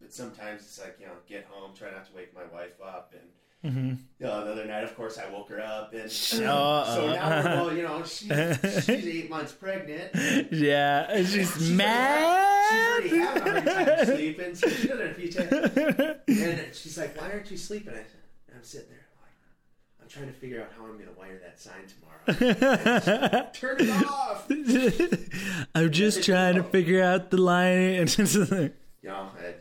but 0.01 0.13
sometimes 0.13 0.61
it's 0.61 0.79
like, 0.79 0.97
you 0.99 1.05
know, 1.05 1.13
get 1.27 1.45
home, 1.49 1.71
try 1.75 1.91
not 1.91 2.05
to 2.07 2.13
wake 2.15 2.33
my 2.35 2.43
wife 2.53 2.79
up. 2.83 3.13
And, 3.13 3.29
Mhm. 3.73 3.97
you 4.19 4.25
know, 4.27 4.45
the 4.45 4.51
other 4.51 4.65
night, 4.65 4.83
of 4.83 4.95
course, 4.95 5.17
I 5.17 5.27
woke 5.31 5.49
her 5.49 5.59
up. 5.59 5.91
And 5.93 6.03
Oh, 6.03 6.07
so 6.09 6.41
now, 6.41 7.23
uh. 7.25 7.43
we're, 7.43 7.55
well, 7.65 7.73
you 7.75 7.81
know, 7.83 8.03
she, 8.03 8.27
she's 8.27 8.89
eight 9.07 9.29
months 9.29 9.53
pregnant. 9.53 10.11
Yeah, 10.51 11.15
she's, 11.17 11.51
She's 11.53 11.71
mad. 11.71 12.51
She's 12.69 12.87
already 12.87 13.19
a 13.19 13.41
hard 13.41 13.65
time 13.65 14.05
sleeping, 14.05 14.55
so 14.55 14.69
she 14.69 14.87
doesn't 14.87 15.11
appreciate 15.11 15.51
And 15.51 16.73
she's 16.75 16.97
like, 16.97 17.19
"Why 17.19 17.31
aren't 17.31 17.49
you 17.51 17.57
sleeping?" 17.57 17.93
I, 17.93 18.03
I'm 18.55 18.63
sitting 18.63 18.89
there, 18.89 19.05
like, 19.21 20.01
I'm 20.01 20.07
trying 20.07 20.27
to 20.27 20.33
figure 20.33 20.61
out 20.61 20.71
how 20.77 20.83
I'm 20.85 20.93
going 20.97 21.07
to 21.09 21.13
wire 21.17 21.39
that 21.43 21.59
sign 21.59 21.85
tomorrow. 21.87 22.23
Turn 23.53 23.77
it 23.79 24.05
off. 24.07 24.45
I'm 25.75 25.91
just 25.91 26.23
trying 26.23 26.55
to 26.55 26.63
figure 26.63 27.01
out 27.03 27.29
the 27.31 27.37
line. 27.37 27.77
And 27.95 28.17
You 28.19 28.71
know, 29.03 29.29
I, 29.39 29.53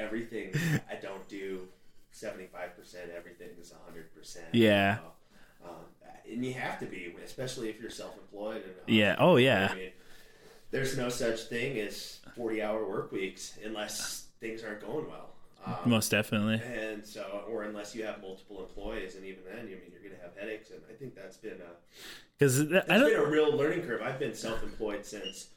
everything 0.00 0.52
I 0.90 0.94
don't 0.96 1.26
do. 1.28 1.68
Seventy-five 2.12 2.76
percent, 2.76 3.10
everything 3.16 3.50
is 3.60 3.72
hundred 3.86 4.12
percent. 4.14 4.46
Yeah. 4.52 4.98
um, 5.64 5.76
and 6.30 6.44
you 6.44 6.52
have 6.54 6.80
to 6.80 6.86
be, 6.86 7.14
especially 7.24 7.68
if 7.68 7.80
you're 7.80 7.90
self-employed. 7.90 8.64
Yeah. 8.88 9.14
Oh 9.18 9.36
yeah. 9.36 9.68
I 9.70 9.74
mean, 9.76 9.90
there's 10.72 10.96
no 10.96 11.08
such 11.08 11.42
thing 11.44 11.78
as 11.78 12.18
40-hour 12.36 12.84
work 12.88 13.12
weeks 13.12 13.58
unless 13.64 14.26
things 14.40 14.62
aren't 14.64 14.80
going 14.84 15.08
well. 15.08 15.30
Um, 15.64 15.74
Most 15.84 16.10
definitely. 16.10 16.60
and 16.64 17.04
so, 17.06 17.44
or 17.48 17.64
unless 17.64 17.94
you 17.94 18.02
have 18.04 18.20
multiple 18.22 18.60
employees, 18.60 19.14
and 19.14 19.24
even 19.24 19.42
then, 19.44 19.68
you 19.68 19.76
mean 19.76 19.90
you're 19.92 20.00
going 20.02 20.14
to 20.16 20.22
have 20.22 20.34
headaches. 20.36 20.70
And 20.70 20.80
I 20.90 20.94
think 20.94 21.14
that's 21.14 21.36
been 21.36 21.58
a 21.60 21.76
Because 22.38 22.60
I 22.60 22.64
that's 22.64 22.88
been 22.88 23.14
a 23.20 23.24
real 23.24 23.54
learning 23.56 23.82
curve. 23.82 24.00
I've 24.02 24.18
been 24.18 24.34
self-employed 24.34 25.04
since 25.04 25.48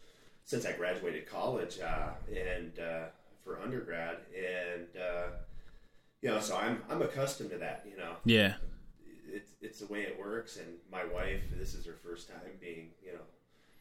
since 0.46 0.66
I 0.66 0.74
graduated 0.74 1.28
college 1.28 1.80
uh, 1.80 2.10
and 2.30 2.78
uh, 2.78 3.06
for 3.44 3.60
undergrad, 3.62 4.18
and 4.36 4.88
uh, 5.02 5.28
you 6.22 6.30
know, 6.30 6.39
so 6.39 6.56
I'm 6.58 6.82
I'm 6.89 7.02
accustomed 7.02 7.50
to 7.52 7.58
that. 7.58 7.86
You 7.89 7.98
know, 7.98 8.14
Yeah. 8.26 8.56
it's 9.28 9.52
it's 9.62 9.80
the 9.80 9.88
way 9.88 10.02
it 10.02 10.18
works. 10.20 10.58
And 10.58 10.68
my 10.91 11.04
wife, 11.06 11.41
this 11.58 11.74
is 11.74 11.86
her 11.86 11.96
first 12.04 12.30
time 12.30 12.52
being, 12.62 12.91
you 13.06 13.14
know, 13.14 13.26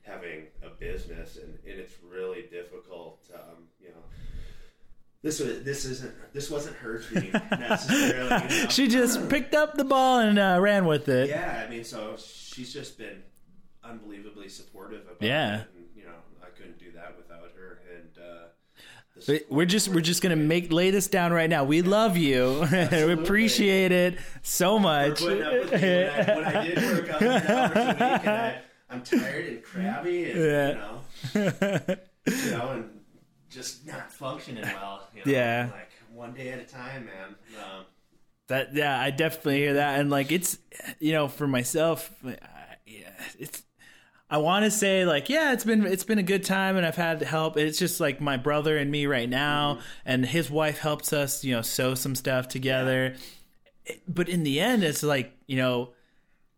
having 0.02 0.46
a 0.64 0.70
business, 0.70 1.36
and, 1.36 1.58
and 1.68 1.78
it's 1.80 1.94
really 2.10 2.42
difficult. 2.50 3.20
Um, 3.34 3.68
you 3.80 3.88
know, 3.90 4.02
this 5.22 5.38
was 5.38 5.62
this 5.62 5.84
isn't 5.84 6.12
this 6.32 6.50
wasn't 6.50 6.76
her 6.76 6.98
dream 7.08 7.32
necessarily. 7.50 8.54
You 8.56 8.62
know? 8.64 8.68
She 8.68 8.88
just 8.88 9.28
picked 9.28 9.54
up 9.54 9.74
the 9.74 9.84
ball 9.84 10.18
and 10.20 10.38
uh, 10.38 10.58
ran 10.60 10.86
with 10.86 11.08
it. 11.08 11.28
yeah, 11.28 11.62
I 11.66 11.70
mean, 11.70 11.84
so 11.84 12.16
she's 12.18 12.72
just 12.72 12.98
been 12.98 13.22
unbelievably 13.84 14.48
supportive 14.48 15.02
about 15.02 15.22
Yeah. 15.22 15.60
it. 15.62 15.68
And, 15.76 15.84
you 15.96 16.04
know, 16.04 16.14
I 16.42 16.50
couldn't 16.50 16.78
do 16.78 16.92
that 16.92 17.16
without 17.16 17.50
her. 17.56 17.80
And 17.96 18.18
uh, 18.18 18.44
the 19.11 19.11
just 19.11 19.11
We're 19.48 19.66
just 19.66 19.88
we're 19.88 20.00
just 20.00 20.22
gonna 20.22 20.36
make 20.36 20.72
lay 20.72 20.90
this 20.90 21.06
down 21.08 21.32
right 21.32 21.48
now. 21.48 21.64
We 21.64 21.82
love 21.82 22.16
you. 22.16 22.66
we 22.90 23.12
appreciate 23.12 23.92
it 23.92 24.18
so 24.42 24.78
much. 24.78 25.20
putting 25.20 25.42
up 25.42 25.52
with 25.52 25.72
me 25.72 25.78
when 25.80 26.08
I, 26.10 26.34
when 26.36 26.44
I 26.44 26.64
did 26.66 26.76
work 26.82 27.08
100 27.20 27.50
hours 27.50 27.76
a 27.76 27.78
week, 27.78 28.26
and 28.26 28.28
I, 28.30 28.58
I'm 28.90 29.02
tired 29.02 29.46
and 29.46 29.62
crabby, 29.62 30.30
and 30.30 30.40
Yeah. 30.40 30.68
you 31.34 31.40
know, 31.40 31.96
you 32.26 32.50
know, 32.50 32.68
and 32.70 32.90
just 33.50 33.86
not 33.86 34.10
functioning 34.12 34.62
well. 34.64 35.08
You 35.14 35.22
know? 35.24 35.32
Yeah. 35.38 35.68
like 35.72 35.90
one 36.12 36.32
day 36.34 36.48
at 36.50 36.58
a 36.60 36.64
time, 36.64 37.06
man. 37.06 37.34
Um, 37.58 37.84
That 38.48 38.74
yeah, 38.74 39.00
I 39.00 39.10
definitely 39.10 39.58
hear 39.58 39.74
that, 39.74 40.00
and 40.00 40.10
like 40.10 40.32
it's 40.32 40.58
you 40.98 41.12
know 41.12 41.28
for 41.28 41.46
myself, 41.46 42.10
I- 42.26 42.36
yeah, 42.86 43.10
it's. 43.38 43.62
I 44.32 44.38
want 44.38 44.64
to 44.64 44.70
say 44.70 45.04
like 45.04 45.28
yeah, 45.28 45.52
it's 45.52 45.62
been 45.62 45.84
it's 45.84 46.04
been 46.04 46.18
a 46.18 46.22
good 46.22 46.42
time, 46.42 46.78
and 46.78 46.86
I've 46.86 46.96
had 46.96 47.20
help. 47.20 47.58
It's 47.58 47.78
just 47.78 48.00
like 48.00 48.18
my 48.18 48.38
brother 48.38 48.78
and 48.78 48.90
me 48.90 49.04
right 49.04 49.28
now, 49.28 49.74
mm-hmm. 49.74 49.82
and 50.06 50.24
his 50.24 50.50
wife 50.50 50.78
helps 50.78 51.12
us, 51.12 51.44
you 51.44 51.54
know, 51.54 51.60
sew 51.60 51.94
some 51.94 52.14
stuff 52.14 52.48
together. 52.48 53.14
But 54.08 54.30
in 54.30 54.42
the 54.42 54.58
end, 54.58 54.84
it's 54.84 55.02
like 55.02 55.36
you 55.46 55.58
know, 55.58 55.90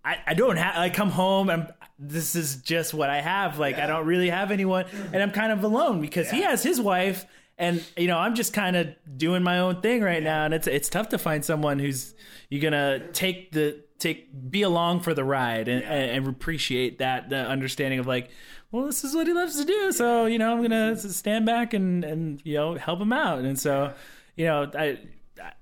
I, 0.05 0.19
I 0.25 0.35
don't 0.35 0.57
have 0.57 0.77
I 0.77 0.89
come 0.89 1.11
home 1.11 1.51
and 1.51 1.73
this 1.99 2.37
is 2.37 2.59
just 2.59 2.95
what 2.95 3.11
I 3.11 3.21
have. 3.21 3.59
Like 3.59 3.77
I 3.77 3.89
don't 3.89 4.07
really 4.07 4.31
have 4.31 4.53
anyone, 4.53 4.85
and 5.13 5.21
I'm 5.21 5.33
kind 5.33 5.51
of 5.51 5.65
alone 5.65 6.01
because 6.01 6.31
he 6.31 6.43
has 6.43 6.63
his 6.63 6.81
wife, 6.81 7.27
and 7.59 7.83
you 7.97 8.07
know 8.07 8.19
I'm 8.19 8.37
just 8.37 8.53
kind 8.53 8.77
of 8.77 8.95
doing 9.17 9.43
my 9.43 9.59
own 9.59 9.81
thing 9.81 10.01
right 10.01 10.23
now, 10.23 10.45
and 10.45 10.55
it's 10.55 10.69
it's 10.69 10.89
tough 10.89 11.09
to 11.09 11.19
find 11.19 11.45
someone 11.45 11.81
who's 11.81 12.15
you're 12.51 12.63
gonna 12.63 13.09
take 13.09 13.51
the 13.51 13.83
take 14.05 14.51
be 14.51 14.63
along 14.63 15.01
for 15.01 15.15
the 15.15 15.25
ride 15.25 15.67
and, 15.69 15.83
and, 15.83 16.11
and 16.11 16.29
appreciate 16.29 16.99
that 16.99 17.29
the 17.31 17.39
understanding 17.39 17.99
of 17.99 18.07
like. 18.07 18.31
Well, 18.71 18.87
this 18.87 19.05
is 19.05 19.15
what 19.15 19.29
he 19.29 19.33
loves 19.33 19.57
to 19.61 19.65
do, 19.65 19.93
so 19.93 20.27
you 20.27 20.37
know 20.39 20.53
I'm 20.53 20.61
gonna 20.63 20.97
stand 20.97 21.47
back 21.47 21.75
and 21.75 22.03
and 22.05 22.41
you 22.45 22.55
know 22.55 22.75
help 22.75 23.01
him 23.01 23.13
out, 23.13 23.41
and 23.45 23.57
so 23.59 23.93
you 24.37 24.47
know 24.47 24.69
I, 24.75 24.99
I 25.41 25.53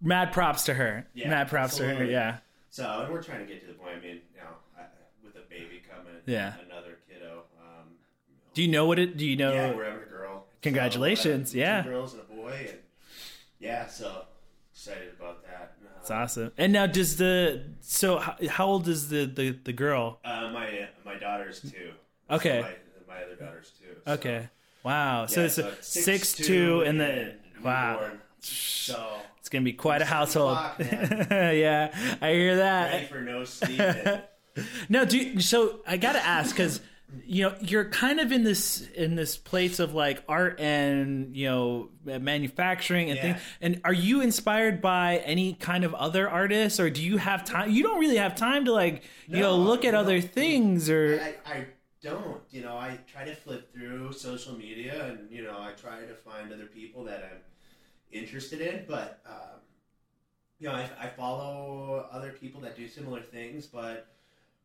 mad 0.00 0.32
props 0.32 0.64
to 0.66 0.74
her, 0.74 1.06
Yeah, 1.14 1.28
mad 1.30 1.48
props 1.48 1.76
to 1.78 1.84
her, 1.92 2.04
yeah. 2.04 2.36
so, 2.70 2.84
and 3.04 3.12
we're 3.12 3.22
trying 3.22 3.40
to 3.40 3.52
get 3.52 3.60
to 3.62 3.66
the 3.66 3.72
point. 3.74 3.96
I 3.98 4.00
mean, 4.00 4.20
you 4.32 4.38
know, 4.40 4.46
I, 4.78 4.82
with 5.24 5.34
a 5.34 5.44
baby 5.50 5.82
coming, 5.88 6.12
Yeah. 6.26 6.54
another 6.64 6.98
kiddo. 7.08 7.42
Um, 7.60 7.88
Do 8.54 8.62
you 8.62 8.68
know 8.68 8.86
what 8.86 8.98
it? 9.00 9.16
Do 9.16 9.26
you 9.26 9.36
know? 9.36 9.52
yeah, 9.52 9.74
we're 9.74 9.84
having 9.84 10.02
a 10.02 10.06
girl. 10.06 10.46
Congratulations, 10.62 11.50
So, 11.50 11.58
uh, 11.58 11.60
yeah. 11.60 11.82
two 11.82 11.88
girls 11.90 12.12
and 12.14 12.22
a 12.22 12.32
boy, 12.32 12.66
and 12.70 12.78
yeah, 13.58 13.86
so 13.88 14.26
excited 14.72 15.14
about 15.18 15.42
that. 15.46 15.51
It's 16.02 16.10
awesome. 16.10 16.52
And 16.58 16.72
now, 16.72 16.86
does 16.86 17.16
the 17.16 17.62
so 17.80 18.18
how, 18.18 18.36
how 18.50 18.66
old 18.66 18.88
is 18.88 19.08
the 19.08 19.24
the 19.24 19.52
the 19.64 19.72
girl? 19.72 20.18
Uh, 20.24 20.50
my 20.52 20.88
my 21.04 21.14
daughter's 21.16 21.60
two. 21.60 21.92
Okay. 22.30 22.60
My, 22.60 23.14
my 23.14 23.22
other 23.22 23.36
daughter's 23.36 23.70
two. 23.78 23.94
so- 24.04 24.12
Okay. 24.14 24.48
Wow. 24.82 25.26
So 25.26 25.40
Yeah, 25.40 25.46
it's 25.46 25.54
so 25.54 25.64
a 25.64 25.68
it's 25.70 25.86
six, 25.88 26.32
two, 26.32 26.82
and 26.82 27.00
then 27.00 27.36
wow, 27.62 27.92
newborn. 28.00 28.20
So 28.40 29.14
it's 29.38 29.48
gonna 29.48 29.62
be 29.64 29.72
quite 29.74 30.02
a 30.02 30.04
household. 30.04 30.58
Yeah, 30.80 32.16
I 32.20 32.32
hear 32.32 32.56
that. 32.56 32.92
ready 32.92 33.06
for 33.06 33.20
no 33.20 33.44
sleep. 33.44 33.80
No, 34.90 35.06
do 35.06 35.16
you, 35.16 35.40
so 35.40 35.80
I 35.86 35.96
gotta 35.96 36.18
ask 36.22 36.54
because 36.54 36.80
you 37.24 37.44
know 37.44 37.54
you're 37.60 37.84
kind 37.84 38.20
of 38.20 38.32
in 38.32 38.44
this 38.44 38.88
in 38.94 39.14
this 39.16 39.36
place 39.36 39.78
of 39.78 39.94
like 39.94 40.22
art 40.28 40.58
and 40.60 41.36
you 41.36 41.46
know 41.46 41.90
manufacturing 42.04 43.10
and 43.10 43.16
Yeah. 43.16 43.22
things. 43.34 43.40
And 43.60 43.80
are 43.84 43.92
you 43.92 44.20
inspired 44.20 44.80
by 44.80 45.18
any 45.18 45.54
kind 45.54 45.84
of 45.84 45.94
other 45.94 46.28
artists, 46.28 46.80
or 46.80 46.90
do 46.90 47.02
you 47.02 47.18
have 47.18 47.44
time? 47.44 47.70
You 47.70 47.82
don't 47.82 48.00
really 48.00 48.16
have 48.16 48.34
time 48.34 48.64
to 48.64 48.72
like 48.72 49.02
you 49.28 49.40
know 49.40 49.56
look 49.56 49.84
at 49.84 49.92
no. 49.92 50.00
other 50.00 50.20
things 50.20 50.88
or 50.90 51.20
I, 51.20 51.50
I 51.50 51.66
don't. 52.02 52.40
You 52.50 52.62
know, 52.62 52.76
I 52.76 52.98
try 53.06 53.24
to 53.24 53.34
flip 53.34 53.72
through 53.72 54.12
social 54.12 54.54
media, 54.56 55.06
and 55.06 55.30
you 55.30 55.42
know, 55.42 55.56
I 55.58 55.72
try 55.72 56.00
to 56.00 56.14
find 56.14 56.52
other 56.52 56.66
people 56.66 57.04
that 57.04 57.22
I'm 57.30 57.38
interested 58.10 58.60
in. 58.60 58.84
But 58.88 59.20
um, 59.26 59.60
you 60.58 60.68
know, 60.68 60.74
I, 60.74 60.88
I 61.00 61.06
follow 61.08 62.08
other 62.10 62.30
people 62.32 62.60
that 62.62 62.76
do 62.76 62.88
similar 62.88 63.20
things, 63.20 63.66
but 63.66 64.08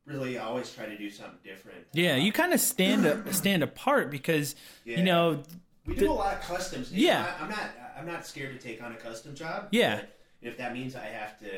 really, 0.08 0.38
always 0.38 0.74
try 0.74 0.86
to 0.88 0.98
do 0.98 1.10
something 1.10 1.38
different. 1.44 1.86
Yeah, 1.94 2.16
you 2.16 2.32
kind 2.32 2.54
of 2.54 2.60
stand 2.60 3.06
a, 3.06 3.32
stand 3.42 3.62
apart 3.64 4.10
because 4.10 4.56
Yeah. 4.86 4.98
you 4.98 5.04
know, 5.04 5.44
We 5.86 5.94
do 5.96 6.06
The- 6.06 6.12
a 6.12 6.14
lot 6.14 6.34
of 6.36 6.42
customs. 6.42 6.92
Yeah. 6.92 7.36
I'm 7.40 7.50
not. 7.50 7.70
I'm 7.98 8.06
not 8.06 8.26
scared 8.28 8.60
to 8.60 8.68
take 8.68 8.82
on 8.84 8.92
a 8.92 8.96
custom 8.96 9.34
job. 9.36 9.70
Yeah. 9.72 10.02
If 10.42 10.58
that 10.58 10.74
means 10.74 10.96
I 10.96 11.06
have 11.06 11.38
to 11.40 11.50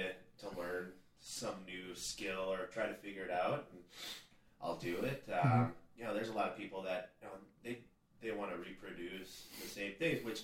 to 0.41 0.57
learn 0.57 0.91
some 1.19 1.55
new 1.65 1.93
skill 1.95 2.51
or 2.53 2.67
try 2.67 2.87
to 2.87 2.93
figure 2.93 3.23
it 3.23 3.31
out, 3.31 3.67
I'll 4.61 4.77
do 4.77 4.97
it. 4.97 5.23
Um, 5.31 5.39
Mm-hmm. 5.49 5.71
You 5.97 6.05
know, 6.05 6.13
there's 6.13 6.29
a 6.29 6.33
lot 6.33 6.47
of 6.47 6.57
people 6.57 6.81
that 6.83 7.11
you 7.21 7.27
know, 7.27 7.33
they 7.63 7.79
they 8.21 8.31
want 8.35 8.51
to 8.51 8.57
reproduce 8.57 9.47
the 9.61 9.67
same 9.67 9.93
things, 9.99 10.23
which 10.23 10.43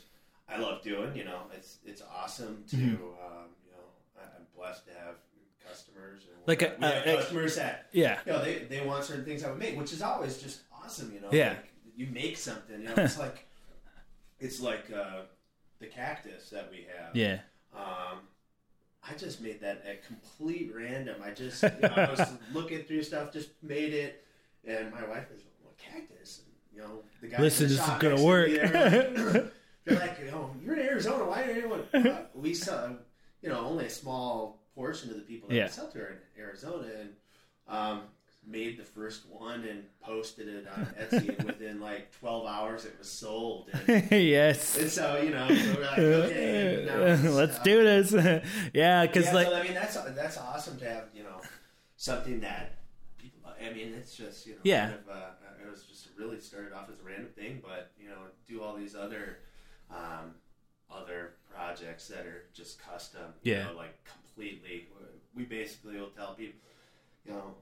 I 0.49 0.57
love 0.57 0.81
doing. 0.83 1.15
You 1.15 1.23
know, 1.23 1.43
it's 1.55 1.77
it's 1.85 2.01
awesome 2.13 2.63
to. 2.71 2.75
Mm-hmm. 2.75 3.03
Um, 3.03 3.47
you 3.65 3.71
know, 3.71 3.87
I, 4.19 4.23
I'm 4.35 4.45
blessed 4.55 4.85
to 4.87 4.93
have 4.95 5.15
customers. 5.75 6.21
And 6.31 6.47
Like 6.47 6.61
a- 6.61 6.75
we 6.79 6.85
a- 6.87 7.13
a- 7.13 7.17
customers 7.17 7.55
that 7.57 7.87
yeah, 7.91 8.19
you 8.25 8.31
know, 8.33 8.43
they, 8.43 8.59
they 8.69 8.85
want 8.85 9.03
certain 9.03 9.25
things 9.25 9.43
I 9.43 9.49
would 9.49 9.59
make, 9.59 9.77
which 9.77 9.91
is 9.93 10.01
always 10.01 10.37
just 10.37 10.61
awesome, 10.83 11.11
you 11.13 11.19
know. 11.21 11.29
Yeah. 11.31 11.49
Like, 11.49 11.71
you 11.95 12.07
make 12.07 12.37
something, 12.37 12.81
you 12.81 12.87
know, 12.87 12.93
it's 12.97 13.17
like 13.25 13.47
it's 14.39 14.59
like 14.59 14.91
uh, 14.91 15.21
the 15.79 15.87
cactus 15.87 16.49
that 16.49 16.69
we 16.69 16.85
have. 16.97 17.15
yeah, 17.15 17.39
Um, 17.73 18.19
I 19.07 19.13
just 19.17 19.41
made 19.41 19.61
that 19.61 19.83
at 19.87 20.05
complete 20.05 20.71
random. 20.75 21.21
I 21.23 21.31
just 21.31 21.63
you 21.63 21.69
know, 21.81 21.89
I 21.95 22.09
was 22.11 22.21
looking 22.53 22.83
through 22.83 23.03
stuff, 23.03 23.31
just 23.31 23.49
made 23.63 23.93
it, 23.93 24.23
and 24.65 24.91
my 24.91 25.03
wife 25.07 25.27
is 25.33 25.43
what 25.63 25.77
cactus, 25.77 26.41
and 26.45 26.53
you 26.73 26.81
know 26.81 27.03
the 27.21 27.27
guy. 27.27 27.41
Listen, 27.41 27.67
this 27.69 27.79
is 27.79 27.79
gonna 27.79 28.09
next 28.09 28.15
to 28.15 28.17
me, 28.17 28.25
work. 28.25 28.49
They're 28.49 29.31
like, 29.33 29.53
they're 29.85 29.99
like, 29.99 30.19
you 30.19 30.31
know, 30.31 30.53
you're 30.63 30.73
in 30.75 30.85
Arizona. 30.87 31.23
Why 31.25 31.41
are 31.43 31.51
anyone? 31.51 31.81
Uh, 31.93 32.23
we 32.33 32.53
saw, 32.53 32.89
you 33.41 33.49
know, 33.49 33.59
only 33.59 33.85
a 33.85 33.89
small 33.89 34.64
portion 34.75 35.09
of 35.09 35.15
the 35.15 35.23
people 35.23 35.49
that 35.49 35.55
Yeah. 35.55 35.65
we 35.65 35.71
sell 35.71 35.89
to 35.91 35.99
in 35.99 36.17
Arizona, 36.37 36.87
and 36.99 37.09
um, 37.67 38.01
made 38.45 38.77
the 38.77 38.83
first 38.83 39.25
one 39.29 39.63
and 39.63 39.83
posted 40.01 40.47
it 40.47 40.67
on 40.67 40.85
Etsy, 40.99 41.37
and 41.37 41.47
within 41.47 41.79
like 41.81 42.11
12 42.19 42.45
hours, 42.47 42.85
it 42.85 42.95
was 42.99 43.09
sold. 43.09 43.69
And, 43.87 44.11
yes. 44.11 44.77
and 44.77 44.89
so, 44.91 45.17
you 45.21 45.31
know, 45.31 45.47
so 45.47 45.79
like, 45.79 45.97
okay, 45.97 46.83
now 47.23 47.29
Let's 47.31 47.57
uh, 47.59 47.63
do 47.63 47.83
this. 47.83 48.13
yeah, 48.73 49.05
because 49.05 49.25
yeah, 49.27 49.33
like 49.33 49.47
so, 49.47 49.55
I 49.55 49.63
mean 49.63 49.73
that's 49.73 49.95
that's 49.95 50.37
awesome 50.37 50.77
to 50.79 50.85
have 50.85 51.05
you 51.15 51.23
know 51.23 51.41
something 51.97 52.39
that 52.41 52.77
people. 53.17 53.49
I 53.59 53.73
mean 53.73 53.93
it's 53.93 54.15
just 54.15 54.45
you 54.45 54.53
know 54.53 54.59
Yeah. 54.63 54.87
kind 54.89 54.99
of, 54.99 55.09
uh, 55.09 55.63
it 55.65 55.69
was 55.69 55.83
just 55.83 56.09
really 56.17 56.39
started 56.39 56.73
off 56.73 56.89
as 56.91 56.99
a 56.99 57.03
random 57.03 57.29
thing, 57.35 57.61
but 57.63 57.91
you 57.99 58.07
know 58.09 58.17
do 58.47 58.61
all 58.61 58.75
these 58.75 58.95
other 58.95 59.39
um, 59.89 60.35
other 60.91 61.33
projects 61.51 62.07
that 62.09 62.25
are 62.25 62.43
just 62.53 62.79
custom. 62.79 63.33
You 63.43 63.53
Yeah. 63.53 63.63
know, 63.65 63.73
like 63.77 63.97
completely. 64.35 64.87
We 65.35 65.43
basically 65.43 65.97
will 65.99 66.09
tell 66.09 66.33
people, 66.35 66.59
you 67.25 67.31
know. 67.33 67.55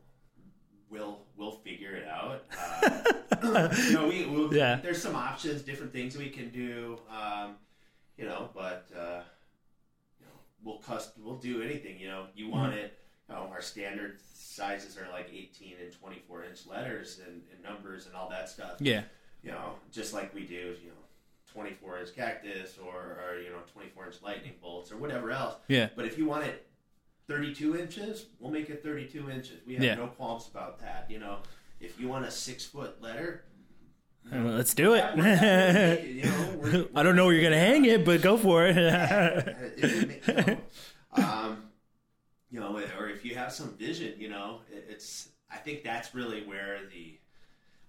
We'll 0.90 1.22
we'll 1.38 1.52
figure 1.64 1.96
it 1.96 2.08
out. 2.08 2.44
Uh, 3.44 3.68
you 3.88 3.94
know, 3.94 4.08
we 4.08 4.26
we'll, 4.26 4.54
Yeah. 4.56 4.80
there's 4.82 5.02
some 5.02 5.16
options, 5.16 5.64
different 5.64 5.92
things 5.92 6.16
we 6.18 6.30
can 6.30 6.50
do. 6.50 6.98
Um, 7.12 7.56
you 8.18 8.24
know, 8.26 8.50
but 8.54 8.88
uh, 8.98 9.20
you 10.20 10.26
know, 10.26 10.32
we'll 10.64 10.78
cust 10.78 11.12
we'll 11.18 11.36
do 11.36 11.62
anything. 11.62 12.00
You 12.00 12.08
know, 12.08 12.26
you 12.36 12.48
want 12.48 12.72
Mm-hmm. 12.74 12.86
it. 12.86 13.00
You 13.28 13.36
know, 13.36 13.42
our 13.52 13.62
standard 13.62 14.20
sizes 14.34 14.98
are 14.98 15.12
like 15.12 15.30
18 15.34 15.74
and 15.82 15.92
24 15.92 16.46
inch 16.46 16.66
letters 16.68 17.20
and, 17.28 17.42
and 17.52 17.62
numbers 17.64 18.06
and 18.06 18.16
all 18.16 18.30
that 18.30 18.48
stuff. 18.50 18.76
yeah, 18.80 19.02
You 19.44 19.52
know, 19.52 19.74
just 19.92 20.14
like 20.14 20.34
we 20.34 20.42
do. 20.46 20.76
You 20.82 20.90
know, 20.90 21.03
24 21.54 22.00
inch 22.00 22.16
cactus 22.16 22.78
or, 22.84 23.20
or 23.24 23.40
you 23.40 23.50
know 23.50 23.60
24 23.74 24.08
inch 24.08 24.16
lightning 24.24 24.54
bolts 24.62 24.92
or 24.92 24.98
whatever 24.98 25.32
else. 25.32 25.56
yeah, 25.68 25.90
But 25.96 26.06
if 26.06 26.18
you 26.18 26.26
want 26.26 26.46
it 26.46 26.68
32 27.28 27.78
inches, 27.78 28.26
we'll 28.40 28.52
make 28.52 28.70
it 28.70 28.84
32 28.84 29.30
inches. 29.30 29.60
We 29.66 29.76
have 29.76 29.84
Yeah. 29.84 29.96
no 29.96 30.08
qualms 30.08 30.48
about 30.48 30.80
that. 30.82 31.08
You 31.10 31.20
know, 31.20 31.38
if 31.80 32.00
you 32.00 32.08
want 32.08 32.26
a 32.26 32.32
six 32.32 32.66
foot 32.66 33.02
letter, 33.02 33.46
Well, 34.32 34.42
let's 34.56 34.74
do 34.74 34.94
it. 34.96 35.04
we're 35.16 35.24
happy 35.24 35.40
to 35.46 35.84
make 35.84 36.00
it, 36.00 36.10
you 36.16 36.24
know, 36.24 36.56
we're- 36.62 36.88
I 36.96 37.04
don't 37.04 37.16
know 37.16 37.26
where 37.26 37.34
you're 37.36 37.44
gonna 37.44 37.58
hang 37.60 37.86
it, 37.86 38.04
but 38.06 38.22
go 38.22 38.38
for 38.38 38.66
it. 38.68 38.76
you 39.78 40.34
know, 40.36 40.58
um, 41.14 41.64
you 42.50 42.60
know, 42.60 42.78
or 42.98 43.10
if 43.10 43.24
you 43.26 43.36
have 43.36 43.52
some 43.54 43.76
vision, 43.78 44.14
you 44.20 44.30
know, 44.30 44.62
it, 44.72 44.86
it's. 44.90 45.30
I 45.52 45.58
think 45.58 45.84
that's 45.84 46.16
really 46.16 46.44
where 46.46 46.80
the. 46.92 47.20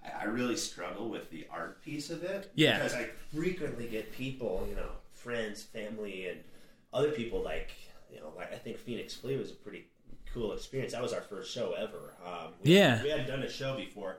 I, 0.05 0.23
I 0.23 0.25
really 0.25 0.57
struggle 0.57 1.09
with 1.09 1.31
the 1.31 1.47
art 1.51 1.83
piece 1.85 2.11
of 2.11 2.23
it. 2.25 2.51
Yeah. 2.55 2.77
Because 2.79 2.95
I 2.95 3.09
frequently 3.35 3.87
get 3.89 4.13
people, 4.13 4.67
you 4.69 4.77
know, 4.77 4.91
friends, 5.13 5.63
family, 5.63 6.29
and 6.29 6.41
other 6.93 7.11
people 7.11 7.43
like, 7.43 7.73
you 8.13 8.21
know, 8.21 8.33
like 8.37 8.53
I 8.53 8.57
think 8.57 8.79
Phoenix 8.79 9.15
Flea 9.15 9.37
was 9.37 9.51
a 9.51 9.55
pretty 9.55 9.87
cool 10.33 10.53
experience. 10.53 10.93
That 10.93 11.03
was 11.03 11.13
our 11.13 11.21
first 11.23 11.53
show 11.53 11.73
ever. 11.73 12.15
Um, 12.27 12.53
we, 12.63 12.75
Yeah. 12.77 13.03
We 13.03 13.11
hadn't 13.11 13.27
done 13.29 13.43
a 13.43 13.51
show 13.51 13.77
before, 13.77 14.19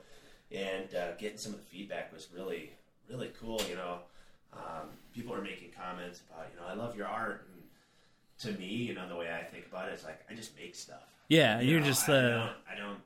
and 0.52 0.94
uh, 0.96 1.14
getting 1.18 1.38
some 1.38 1.54
of 1.54 1.60
the 1.60 1.66
feedback 1.66 2.12
was 2.14 2.28
really, 2.34 2.72
really 3.10 3.32
cool. 3.40 3.62
You 3.70 3.76
know, 3.76 4.00
um, 4.54 4.90
people 5.14 5.34
are 5.34 5.42
making 5.42 5.70
comments 5.78 6.22
about, 6.30 6.48
you 6.54 6.60
know, 6.60 6.68
I 6.68 6.74
love 6.74 6.96
your 6.98 7.08
art. 7.08 7.46
And 7.54 7.64
to 8.54 8.60
me, 8.60 8.68
you 8.68 8.94
know, 8.94 9.08
the 9.10 9.16
way 9.16 9.28
I 9.34 9.44
think 9.44 9.66
about 9.68 9.90
it 9.90 9.94
is 9.94 10.04
like, 10.04 10.22
I 10.30 10.34
just 10.34 10.56
make 10.58 10.76
stuff. 10.76 11.04
yeah, 11.30 11.60
You 11.60 11.72
you're 11.72 11.80
know, 11.82 11.88
just 11.88 12.08
I, 12.10 12.14
uh, 12.14 12.22
don't, 12.30 12.56
I 12.72 12.76
don't, 12.78 13.00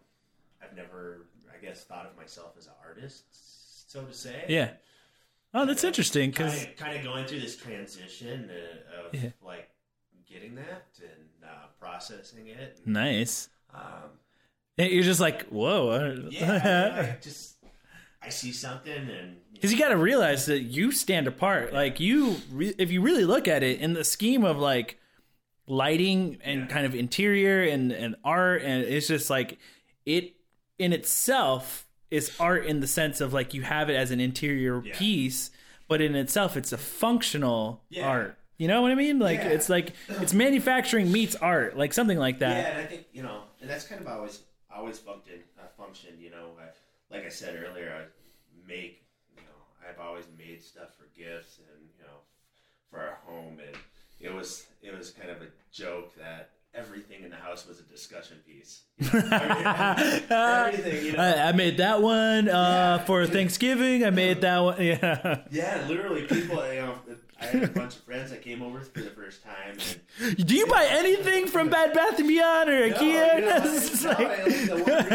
I've 0.63 0.75
never, 0.75 1.21
I 1.61 1.65
guess, 1.65 1.83
thought 1.83 2.05
of 2.05 2.15
myself 2.17 2.53
as 2.57 2.67
an 2.67 2.73
artist, 2.85 3.23
so 3.91 4.03
to 4.03 4.13
say. 4.13 4.45
yeah, 4.47 4.71
Oh, 5.53 5.65
that's 5.65 5.83
interesting 5.83 6.31
kind 6.31 6.51
because 6.51 6.63
of, 6.65 6.75
kind 6.77 6.97
of 6.97 7.03
going 7.03 7.25
through 7.25 7.39
this 7.39 7.55
transition 7.57 8.49
uh, 8.51 9.07
of 9.07 9.13
Yeah. 9.23 9.29
like 9.43 9.69
getting 10.27 10.55
that 10.55 10.85
and 11.01 11.43
uh, 11.43 11.67
processing 11.79 12.47
it. 12.47 12.79
nice. 12.85 13.49
Um, 13.73 14.11
You're 14.77 15.03
just 15.03 15.19
like, 15.19 15.47
whoa. 15.47 16.27
yeah, 16.29 17.15
I, 17.17 17.21
just 17.21 17.55
I 18.21 18.29
see 18.29 18.51
something 18.51 18.93
and 19.09 19.37
Because 19.53 19.73
you 19.73 19.79
got 19.79 19.89
to 19.89 19.97
realize 19.97 20.45
that 20.45 20.61
you 20.61 20.91
stand 20.91 21.25
apart. 21.27 21.73
Like 21.73 21.99
you, 21.99 22.37
re- 22.51 22.75
if 22.77 22.91
you 22.91 23.01
really 23.01 23.25
look 23.25 23.47
at 23.47 23.63
it 23.63 23.79
in 23.81 23.93
the 23.93 24.03
scheme 24.03 24.43
of 24.45 24.57
like 24.59 24.99
lighting 25.67 26.37
and 26.43 26.61
Yeah. 26.61 26.65
kind 26.67 26.85
of 26.85 26.95
interior 26.95 27.63
and 27.63 27.91
and 27.91 28.15
art, 28.23 28.61
and 28.63 28.83
it's 28.83 29.07
just 29.07 29.29
like 29.29 29.57
it 30.05 30.33
in 30.79 30.93
itself 30.93 31.85
is 32.09 32.31
art 32.39 32.65
in 32.65 32.79
the 32.79 32.87
sense 32.87 33.21
of 33.21 33.33
like 33.33 33.53
you 33.53 33.61
have 33.61 33.89
it 33.89 33.95
as 33.95 34.09
an 34.11 34.19
interior 34.19 34.81
Yeah. 34.83 34.97
piece, 34.97 35.51
but 35.87 36.01
in 36.01 36.15
itself 36.15 36.57
it's 36.57 36.71
a 36.71 36.77
functional 36.77 37.83
Yeah. 37.89 38.07
art. 38.07 38.37
You 38.57 38.67
know 38.67 38.81
what 38.81 38.91
I 38.91 38.95
mean? 38.95 39.19
Like 39.19 39.39
Yeah. 39.39 39.49
it's 39.49 39.69
like 39.69 39.93
it's 40.09 40.33
manufacturing 40.33 41.11
meets 41.11 41.35
art, 41.35 41.77
like 41.77 41.93
something 41.93 42.17
like 42.17 42.39
that. 42.39 42.57
Yeah, 42.63 42.69
and 42.71 42.81
I 42.81 42.85
think 42.85 43.05
you 43.13 43.21
know, 43.23 43.43
and 43.61 43.69
that's 43.69 43.85
kind 43.85 44.01
of 44.01 44.07
always 44.07 44.41
always 44.73 44.97
functioned. 44.99 45.43
Uh, 45.59 45.63
functioned, 45.77 46.19
you 46.21 46.29
know, 46.31 46.51
I, 46.59 47.13
like 47.15 47.25
I 47.25 47.29
said 47.29 47.55
earlier, 47.63 47.93
I 47.93 48.67
make 48.67 49.03
you 49.35 49.41
know, 49.43 49.87
I've 49.87 49.99
always 49.99 50.25
made 50.37 50.61
stuff 50.63 50.95
for 50.95 51.05
gifts 51.17 51.59
and 51.59 51.81
you 51.97 52.03
know, 52.03 52.17
for 52.89 52.99
our 52.99 53.19
home, 53.25 53.59
and 53.65 53.77
it 54.19 54.33
was 54.33 54.65
it 54.81 54.97
was 54.97 55.11
kind 55.11 55.29
of 55.29 55.41
a 55.41 55.47
joke 55.71 56.15
that 56.17 56.49
everything 56.73 57.23
in 57.23 57.29
the 57.29 57.35
house 57.35 57.67
was 57.67 57.79
a 57.79 57.83
discussion 57.83 58.37
piece. 58.45 58.83
You 58.99 59.09
know, 59.13 59.27
everything, 60.29 61.05
you 61.05 61.11
know. 61.13 61.19
I, 61.23 61.49
I 61.49 61.51
made 61.51 61.77
that 61.77 62.01
one 62.01 62.47
uh, 62.49 62.97
Yeah. 62.99 63.05
for 63.05 63.25
Thanksgiving. 63.25 64.03
I 64.05 64.09
made 64.09 64.41
that 64.41 64.59
one. 64.59 64.75
Yeah. 64.83 65.39
Yeah, 65.51 65.85
literally, 65.87 66.23
people. 66.23 66.55
You 66.73 66.81
know, 66.81 66.95
I 67.41 67.45
had 67.45 67.63
a 67.63 67.67
bunch 67.69 67.95
of 67.95 68.01
friends 68.03 68.31
that 68.31 68.41
came 68.41 68.61
over 68.61 68.81
for 68.81 68.99
the 69.01 69.09
first 69.11 69.43
time, 69.43 69.77
and 70.21 70.45
Do 70.47 70.55
you 70.55 70.67
buy 70.67 70.85
anything 70.89 71.47
from 71.47 71.69
Bed 71.69 71.93
Bath 71.93 72.19
and 72.19 72.27
Beyond 72.27 72.69
or 72.69 72.89
No, 72.89 72.95
IKEA? 72.95 73.35
you 73.35 73.41
know, 73.45 73.57
no, 74.03 74.09
like- 74.09 74.19
I 74.19 74.43
like 74.43 74.65
the 74.67 74.83
one 74.83 75.05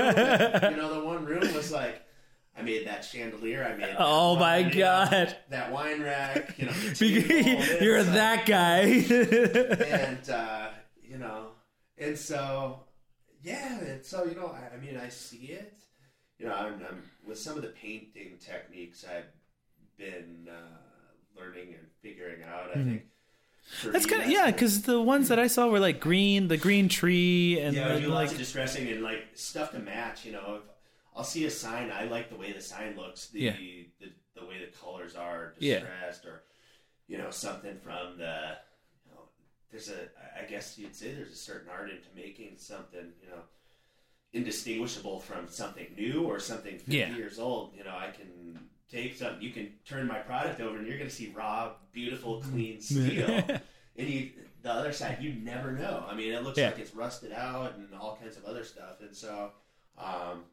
room, 0.62 0.72
you 0.72 0.76
know, 0.82 0.94
the 1.00 1.04
one 1.04 1.24
room 1.26 1.54
was 1.54 1.70
like, 1.70 2.00
I 2.56 2.62
made 2.62 2.86
that 2.86 3.04
chandelier. 3.04 3.64
I 3.64 3.76
made. 3.76 3.96
Oh 3.98 4.36
my 4.36 4.40
wine, 4.62 4.70
you 4.72 4.78
know, 4.80 5.06
God. 5.10 5.36
that 5.50 5.72
wine 5.72 6.02
rack. 6.02 6.56
You 6.58 6.66
know, 6.66 6.72
table, 6.72 7.82
You're 7.82 8.02
like- 8.02 8.12
that 8.14 8.46
guy. 8.46 8.80
and 9.88 10.30
uh, 10.30 10.68
you 11.14 11.20
know, 11.20 11.48
and 11.96 12.18
so 12.18 12.80
yeah, 13.42 13.78
and 13.80 14.04
so 14.04 14.24
you 14.24 14.34
know, 14.34 14.48
I, 14.48 14.74
I 14.74 14.80
mean, 14.80 14.96
I 14.98 15.08
see 15.08 15.46
it. 15.60 15.74
You 16.38 16.46
know, 16.46 16.54
I'm, 16.54 16.74
I'm 16.74 17.02
with 17.26 17.38
some 17.38 17.56
of 17.56 17.62
the 17.62 17.68
painting 17.68 18.32
techniques 18.44 19.04
I've 19.08 19.30
been 19.96 20.48
uh, 20.50 21.40
learning 21.40 21.68
and 21.78 21.86
figuring 22.02 22.42
out. 22.42 22.70
I 22.70 22.74
think. 22.74 23.02
for 23.62 23.86
Mm-hmm. 23.88 23.92
That's 23.92 24.06
me, 24.06 24.10
kind 24.12 24.22
of 24.24 24.30
yeah, 24.30 24.50
because 24.50 24.82
the 24.82 25.00
ones 25.00 25.28
that 25.28 25.38
I 25.38 25.46
saw 25.46 25.68
were 25.68 25.78
like 25.80 26.00
green, 26.00 26.48
the 26.48 26.56
green 26.58 26.88
tree, 26.88 27.58
and 27.60 27.74
Yeah, 27.76 27.94
I 27.94 28.00
do 28.00 28.08
like 28.08 28.22
lots 28.24 28.32
of 28.32 28.38
distressing 28.38 28.88
and 28.88 29.02
like 29.02 29.28
stuff 29.34 29.70
to 29.72 29.78
match. 29.78 30.24
You 30.26 30.32
know, 30.32 30.56
if 30.56 30.62
I'll 31.16 31.24
see 31.24 31.44
a 31.46 31.50
sign, 31.50 31.90
I 31.92 32.04
like 32.04 32.28
the 32.28 32.36
way 32.36 32.52
the 32.52 32.60
sign 32.60 32.96
looks, 32.96 33.28
the 33.28 33.40
Yeah. 33.40 33.56
the, 34.00 34.08
the 34.38 34.44
way 34.46 34.58
the 34.58 34.76
colors 34.76 35.14
are 35.14 35.54
Yeah. 35.60 35.78
distressed, 35.80 36.26
or 36.26 36.42
you 37.06 37.16
know 37.18 37.30
something 37.30 37.78
from 37.82 38.18
the. 38.18 38.56
There's 39.74 39.88
a, 39.88 40.08
I 40.40 40.44
guess 40.48 40.78
you'd 40.78 40.94
say 40.94 41.12
there's 41.12 41.32
a 41.32 41.36
certain 41.36 41.68
art 41.68 41.90
into 41.90 42.06
making 42.14 42.58
something, 42.58 43.10
you 43.20 43.28
know, 43.28 43.40
indistinguishable 44.32 45.18
from 45.18 45.48
something 45.48 45.88
new 45.96 46.22
or 46.22 46.38
something 46.38 46.78
50 46.78 46.96
Yeah. 46.96 47.16
years 47.16 47.40
old. 47.40 47.72
You 47.76 47.82
know, 47.82 47.90
I 47.90 48.10
can 48.12 48.60
take 48.88 49.16
something, 49.16 49.42
you 49.42 49.50
can 49.50 49.72
turn 49.84 50.06
my 50.06 50.18
product 50.20 50.60
over, 50.60 50.78
and 50.78 50.86
you're 50.86 50.96
going 50.96 51.10
to 51.10 51.14
see 51.14 51.32
raw, 51.34 51.72
beautiful, 51.92 52.40
clean 52.40 52.80
steel. 52.80 53.26
and 53.96 54.08
you 54.08 54.30
the 54.62 54.72
other 54.72 54.92
side 54.92 55.18
you 55.20 55.34
never 55.34 55.72
know 55.72 56.04
i 56.08 56.14
mean 56.14 56.32
it 56.32 56.42
looks 56.42 56.56
Yeah. 56.56 56.68
like 56.68 56.78
it's 56.78 56.94
rusted 56.94 57.32
out 57.32 57.74
and 57.76 57.86
all 57.94 58.16
kinds 58.16 58.38
of 58.38 58.44
other 58.46 58.64
stuff 58.64 59.02
and 59.02 59.14
so 59.14 59.52
um 59.98 60.44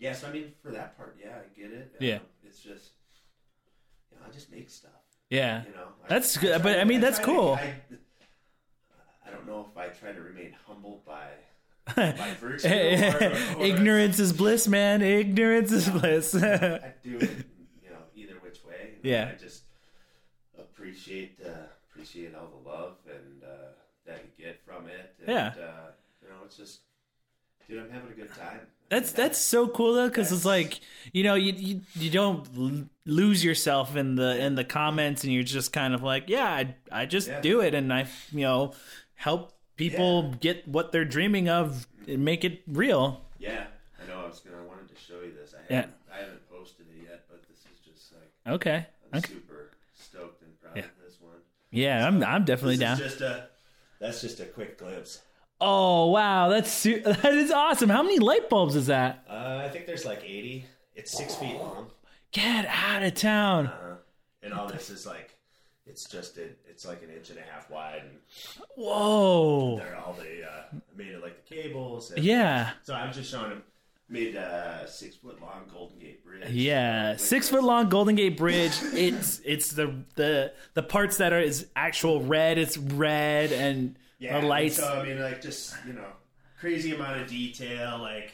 yeah 0.00 0.12
so 0.12 0.26
i 0.26 0.32
mean 0.32 0.52
for 0.60 0.72
that 0.72 0.96
part 0.96 1.16
yeah 1.22 1.36
i 1.36 1.58
get 1.60 1.70
it 1.72 1.94
Yeah. 2.00 2.16
Um, 2.16 2.20
it's 2.42 2.58
just 2.58 2.90
you 4.10 4.18
know 4.18 4.26
i 4.28 4.32
just 4.32 4.50
make 4.50 4.68
stuff 4.68 4.90
yeah. 5.30 5.62
you 5.68 5.70
know 5.74 5.86
I- 6.04 6.08
That's 6.08 6.36
I 6.36 6.40
good, 6.40 6.48
try 6.50 6.58
but, 6.58 6.80
I 6.80 6.84
mean, 6.84 7.00
that's 7.00 7.18
try 7.20 7.26
to- 7.26 7.32
cool. 7.32 7.58
I, 9.26 9.30
don't 9.30 9.46
know 9.46 9.66
if 9.70 9.76
i 9.76 9.88
try 9.88 10.12
to 10.12 10.20
remain 10.20 10.54
humble 10.66 11.02
by 11.06 11.26
by 11.94 12.34
virtue 12.40 12.68
or, 12.68 13.56
or- 13.58 13.64
Ignorance 13.64 14.18
is 14.18 14.32
bliss, 14.32 14.66
man. 14.68 15.02
Ignorance 15.02 15.70
is 15.72 15.88
bliss. 15.88 16.34
I 16.34 16.38
do 17.04 17.16
it, 17.18 17.30
you 17.82 17.90
know, 17.90 17.96
either 18.16 18.34
which 18.42 18.58
way. 18.64 18.94
Yeah. 19.02 19.30
I 19.32 19.40
just 19.40 19.62
appreciate 20.58 21.38
uh, 21.44 21.50
appreciate 21.90 22.34
all 22.34 22.48
the 22.62 22.68
love 22.68 22.96
and 23.08 23.42
uh, 23.42 23.48
that 24.06 24.24
you 24.38 24.44
get 24.44 24.60
from 24.64 24.86
it. 24.88 25.14
And, 25.20 25.28
Yeah. 25.28 25.46
Uh, 25.56 25.90
you 26.22 26.28
know, 26.28 26.36
it's 26.44 26.56
just, 26.56 26.80
dude, 27.68 27.78
I'm 27.82 27.90
having 27.90 28.10
a 28.10 28.14
good 28.14 28.34
time. 28.34 28.60
That's 28.88 29.10
that's 29.12 29.38
so 29.38 29.66
cool 29.66 29.94
though, 29.94 30.08
because 30.08 30.30
it's 30.30 30.44
like 30.44 30.78
you 31.12 31.24
know 31.24 31.34
you, 31.34 31.52
you 31.56 31.80
you 31.96 32.08
don't 32.10 32.46
l- 32.56 32.84
lose 33.04 33.44
yourself 33.44 33.96
in 33.96 34.14
the 34.14 34.38
in 34.44 34.54
the 34.54 34.62
comments, 34.62 35.24
and 35.24 35.32
you're 35.32 35.42
just 35.42 35.72
kind 35.72 35.92
of 35.92 36.04
like, 36.04 36.28
yeah, 36.28 36.44
I 36.46 36.74
I 36.92 37.04
just 37.06 37.26
Yeah. 37.26 37.40
do 37.40 37.60
it, 37.62 37.74
and 37.74 37.92
I 37.92 38.06
you 38.30 38.42
know 38.42 38.74
help 39.16 39.52
people 39.76 40.32
get 40.40 40.66
what 40.68 40.92
they're 40.92 41.04
dreaming 41.04 41.48
of 41.48 41.86
and 42.08 42.24
make 42.24 42.44
it 42.44 42.62
real. 42.66 43.20
Yeah, 43.38 43.66
I 44.02 44.06
know. 44.08 44.20
I 44.20 44.26
was 44.26 44.40
gonna. 44.40 44.56
I 44.62 44.66
wanted 44.66 44.88
to 44.88 44.94
show 45.00 45.20
you 45.20 45.32
this. 45.32 45.54
I 45.54 45.60
Yeah. 45.72 45.76
haven't, 45.80 45.94
I 46.12 46.18
haven't 46.20 46.50
posted 46.50 46.86
it 46.88 47.02
yet, 47.02 47.24
but 47.28 47.42
this 47.48 47.58
is 47.58 47.80
just 47.84 48.12
like 48.12 48.54
Okay, 48.54 48.86
I'm 49.12 49.18
okay. 49.18 49.32
super 49.34 49.70
stoked 49.94 50.42
and 50.42 50.58
proud 50.60 50.76
Yeah. 50.76 50.84
of 50.84 50.90
this 51.04 51.20
one. 51.20 51.34
yeah, 51.70 52.06
I'm 52.06 52.22
I'm 52.24 52.44
definitely 52.44 52.76
down. 52.78 52.96
Just 52.96 53.20
a. 53.20 53.48
That's 54.00 54.20
just 54.20 54.40
a 54.40 54.44
quick 54.46 54.78
glimpse. 54.78 55.20
Oh 55.60 56.10
wow, 56.10 56.48
that's 56.50 56.70
su- 56.70 57.00
that 57.04 57.24
is 57.34 57.50
awesome. 57.50 57.88
How 57.88 58.02
many 58.02 58.18
light 58.18 58.48
bulbs 58.50 58.76
is 58.76 58.86
that? 58.86 59.24
Uh, 59.28 59.62
I 59.64 59.68
think 59.70 59.86
there's 59.86 60.04
like 60.04 60.22
80. 60.24 60.66
It's 60.94 61.10
six 61.16 61.34
feet 61.34 61.56
long. 61.56 61.88
Get 62.32 62.66
out 62.66 63.02
of 63.02 63.14
town. 63.14 63.66
Uh, 63.68 63.96
and 64.42 64.52
all 64.52 64.66
this 64.68 64.90
is 64.90 65.06
like, 65.06 65.35
it's 65.86 66.04
just 66.04 66.36
it, 66.38 66.58
it's 66.68 66.84
like 66.86 67.02
an 67.02 67.10
inch 67.10 67.30
and 67.30 67.38
a 67.38 67.42
half 67.42 67.70
wide, 67.70 68.02
and 68.02 68.18
Whoa. 68.76 69.78
they're 69.78 69.96
all 69.96 70.14
the 70.14 70.44
uh, 70.44 70.62
made 70.96 71.08
it 71.08 71.22
like 71.22 71.46
the 71.46 71.54
cables. 71.54 72.10
And 72.10 72.24
Yeah. 72.24 72.70
So 72.82 72.94
I'm 72.94 73.12
just 73.12 73.30
showing 73.30 73.50
them 73.50 73.62
made 74.08 74.36
a 74.36 74.84
six 74.88 75.16
foot 75.16 75.40
long 75.40 75.62
Golden 75.72 75.98
Gate 75.98 76.24
Bridge. 76.24 76.50
Yeah, 76.50 77.16
six 77.16 77.48
foot 77.48 77.64
long 77.64 77.88
Golden 77.88 78.14
Gate 78.14 78.36
Bridge. 78.38 78.72
It's 78.92 79.40
it's 79.44 79.70
the 79.72 79.94
the 80.14 80.52
the 80.74 80.82
parts 80.82 81.16
that 81.18 81.32
are 81.32 81.40
is 81.40 81.66
actual 81.74 82.22
red. 82.22 82.58
It's 82.58 82.76
red 82.76 83.52
and 83.52 83.96
Yeah, 84.18 84.40
the 84.40 84.46
lights. 84.46 84.78
And 84.78 84.86
so 84.86 85.00
I 85.00 85.04
mean, 85.04 85.20
like 85.20 85.40
just 85.40 85.74
you 85.86 85.92
know, 85.92 86.08
crazy 86.60 86.94
amount 86.94 87.20
of 87.20 87.28
detail, 87.28 87.98
like 88.00 88.32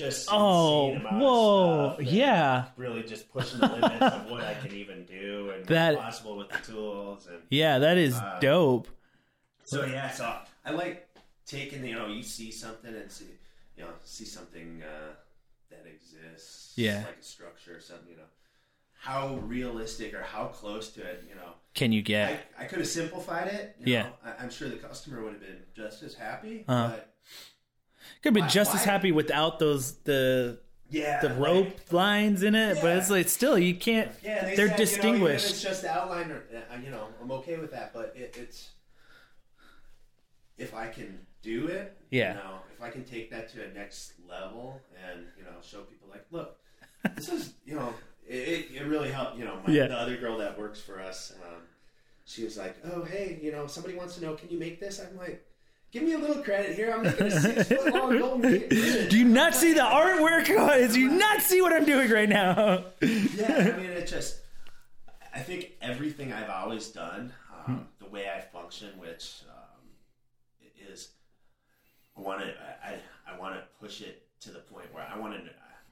just 0.00 0.28
oh, 0.32 0.94
whoa, 1.12 1.96
yeah, 2.00 2.66
Really, 2.76 3.02
just 3.02 3.30
pushing 3.30 3.60
the 3.60 3.66
limits 3.68 4.00
of 4.16 4.30
what 4.30 4.42
I 4.42 4.54
can 4.54 4.72
even 4.72 5.04
do 5.04 5.52
and 5.54 5.66
That- 5.66 5.94
what's 5.96 6.04
possible 6.18 6.36
with 6.38 6.48
the 6.48 6.58
tools 6.72 7.26
and 7.26 7.42
yeah. 7.50 7.78
That 7.78 7.98
is 7.98 8.14
Uh, 8.16 8.38
dope. 8.40 8.88
So 9.64 9.84
yeah, 9.84 10.10
so 10.10 10.24
I 10.64 10.70
like 10.72 11.08
taking 11.46 11.84
you 11.84 11.94
know 11.94 12.06
you 12.08 12.22
see 12.22 12.50
something 12.50 12.94
and 12.94 13.10
see 13.10 13.26
you 13.76 13.82
know 13.84 13.90
see 14.04 14.24
something 14.24 14.82
uh, 14.82 15.12
that 15.70 15.84
exists, 15.86 16.72
Yeah. 16.76 17.04
like 17.06 17.18
a 17.20 17.22
structure 17.22 17.76
or 17.76 17.80
something. 17.80 18.08
You 18.10 18.16
know, 18.16 18.30
how 18.94 19.34
realistic 19.56 20.14
or 20.14 20.22
how 20.22 20.46
close 20.46 20.90
to 20.96 21.02
it. 21.02 21.24
You 21.28 21.34
know, 21.36 21.52
Can 21.74 21.92
you 21.92 22.02
get? 22.02 22.40
I, 22.58 22.64
I 22.64 22.66
could 22.66 22.78
have 22.78 22.88
simplified 22.88 23.48
it. 23.48 23.76
you 23.80 23.92
Yeah. 23.94 24.02
know. 24.04 24.12
I, 24.24 24.42
I'm 24.42 24.50
sure 24.50 24.68
the 24.68 24.76
customer 24.76 25.22
would 25.22 25.32
have 25.34 25.40
been 25.40 25.62
just 25.74 26.02
as 26.02 26.14
happy. 26.14 26.64
Uh-huh. 26.66 26.88
But 26.88 27.14
Could 28.22 28.34
be 28.34 28.40
why- 28.40 28.48
just 28.48 28.74
as 28.74 28.84
happy 28.84 29.12
without 29.12 29.58
those 29.58 29.92
the 30.04 30.58
yeah, 30.90 31.20
the 31.20 31.28
like- 31.30 31.38
rope 31.38 31.92
lines 31.92 32.42
in 32.42 32.54
it, 32.54 32.78
but 32.82 32.96
it's 32.96 33.10
like 33.10 33.28
still 33.28 33.58
you 33.58 33.74
can't. 33.76 34.10
Yeah, 34.22 34.44
they 34.44 34.56
They're 34.56 34.56
said, 34.56 34.60
You 34.64 34.68
know, 34.70 34.76
distinguished. 34.76 35.50
it's 35.50 35.62
just 35.62 35.82
the 35.82 35.90
outline, 35.90 36.30
or, 36.32 36.42
uh, 36.54 36.76
you 36.84 36.90
know, 36.90 37.06
I'm 37.22 37.30
okay 37.32 37.56
with 37.58 37.70
that. 37.72 37.92
But 37.94 38.12
it, 38.16 38.34
it's 38.38 38.70
if 40.58 40.74
I 40.74 40.88
can 40.88 41.20
do 41.42 41.68
it, 41.68 41.96
Yeah. 42.10 42.32
you 42.34 42.38
know, 42.40 42.58
if 42.74 42.82
I 42.82 42.90
can 42.90 43.04
take 43.04 43.30
that 43.30 43.48
to 43.52 43.64
a 43.64 43.72
next 43.72 44.12
level, 44.28 44.80
and 45.08 45.26
you 45.38 45.44
know, 45.44 45.52
show 45.62 45.82
people 45.82 46.08
like, 46.10 46.26
look, 46.30 46.58
this 47.14 47.28
is, 47.28 47.54
you 47.64 47.74
know, 47.76 47.94
it, 48.28 48.66
it 48.74 48.84
really 48.86 49.10
helped. 49.10 49.38
You 49.38 49.44
know, 49.44 49.60
my, 49.66 49.72
Yeah. 49.72 49.86
the 49.86 49.94
other 49.98 50.16
girl 50.16 50.36
that 50.38 50.58
works 50.58 50.80
for 50.80 51.00
us, 51.00 51.32
um, 51.46 51.62
she 52.26 52.44
was 52.44 52.56
like, 52.58 52.76
oh, 52.84 53.04
hey, 53.04 53.38
you 53.42 53.52
know, 53.52 53.66
somebody 53.66 53.94
wants 53.94 54.16
to 54.16 54.22
know, 54.22 54.34
can 54.34 54.50
you 54.50 54.58
make 54.58 54.80
this? 54.80 55.00
I'm 55.00 55.16
like. 55.16 55.46
Give 55.92 56.04
me 56.04 56.12
a 56.12 56.18
little 56.18 56.42
credit 56.42 56.76
here. 56.76 56.92
I'm 56.92 57.02
making 57.02 57.26
a 57.26 57.30
six 57.40 57.68
foot 57.68 57.92
long 57.92 58.16
golden. 58.18 58.68
Do 59.08 59.18
you 59.18 59.24
not 59.24 59.54
see 59.54 59.72
the 59.72 59.80
artwork? 59.80 60.46
Do 60.92 61.00
you 61.00 61.10
not 61.10 61.42
see 61.42 61.60
what 61.60 61.72
I'm 61.72 61.84
doing 61.84 62.10
right 62.10 62.28
now? 62.28 62.84
yeah, 63.00 63.72
I 63.74 63.76
mean, 63.80 63.90
it 63.90 64.06
just. 64.06 64.38
I 65.34 65.40
think 65.40 65.72
everything 65.80 66.32
I've 66.32 66.50
always 66.50 66.88
done, 66.88 67.32
Hmm. 67.64 67.72
um, 67.72 67.88
the 67.98 68.06
way 68.08 68.26
I 68.34 68.40
function, 68.40 68.88
which 68.98 69.42
um, 69.50 70.88
is, 70.90 71.10
I 72.16 72.20
want 72.20 72.40
to, 72.40 72.46
I, 72.84 72.94
I 73.32 73.38
want 73.38 73.54
to 73.56 73.62
push 73.80 74.00
it 74.00 74.26
to 74.40 74.50
the 74.50 74.60
point 74.60 74.86
where 74.94 75.06
I 75.12 75.18
want 75.18 75.34
to, 75.34 75.40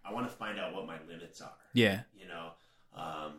I 0.04 0.12
want 0.12 0.26
to 0.28 0.32
find 0.34 0.58
out 0.58 0.74
what 0.74 0.86
my 0.86 0.96
limits 1.08 1.40
are. 1.40 1.52
Yeah. 1.72 2.00
You 2.18 2.26
know, 2.26 2.50
um, 2.96 3.02
know, 3.04 3.32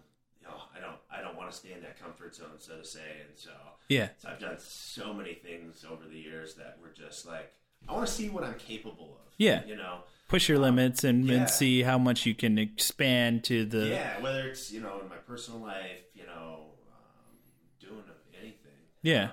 I 0.79 0.81
don't 0.81 0.97
I 1.11 1.21
don't 1.21 1.35
want 1.37 1.51
to 1.51 1.57
stay 1.57 1.73
in 1.73 1.81
that 1.81 1.99
comfort 2.01 2.33
zone, 2.35 2.57
so 2.59 2.77
to 2.77 2.85
say, 2.85 3.21
and 3.27 3.37
so 3.37 3.51
Yeah. 3.89 4.09
so 4.17 4.29
I've 4.29 4.39
done 4.39 4.55
so 4.59 5.13
many 5.13 5.33
things 5.33 5.85
over 5.89 6.05
the 6.07 6.17
years 6.19 6.55
that 6.55 6.77
were 6.81 6.89
just 6.95 7.25
like 7.27 7.51
I 7.87 7.93
want 7.93 8.07
to 8.07 8.13
see 8.13 8.29
what 8.29 8.43
I'm 8.43 8.55
capable 8.55 9.17
of. 9.25 9.33
Yeah. 9.37 9.63
you 9.65 9.75
know. 9.75 9.99
Push 10.27 10.47
your 10.49 10.59
limits 10.59 11.03
and, 11.03 11.25
yeah. 11.25 11.35
and 11.37 11.49
see 11.49 11.81
how 11.81 11.97
much 11.97 12.25
you 12.25 12.35
can 12.35 12.57
expand 12.59 13.43
to 13.45 13.65
the. 13.65 13.87
Yeah, 13.87 14.21
whether 14.21 14.47
it's 14.49 14.71
you 14.71 14.79
know 14.81 14.99
in 15.01 15.09
my 15.09 15.15
personal 15.15 15.59
life, 15.61 16.03
you 16.13 16.25
know, 16.25 16.71
um, 16.91 17.35
doing 17.79 18.03
anything. 18.39 18.71
Yeah. 19.01 19.23
um, 19.25 19.29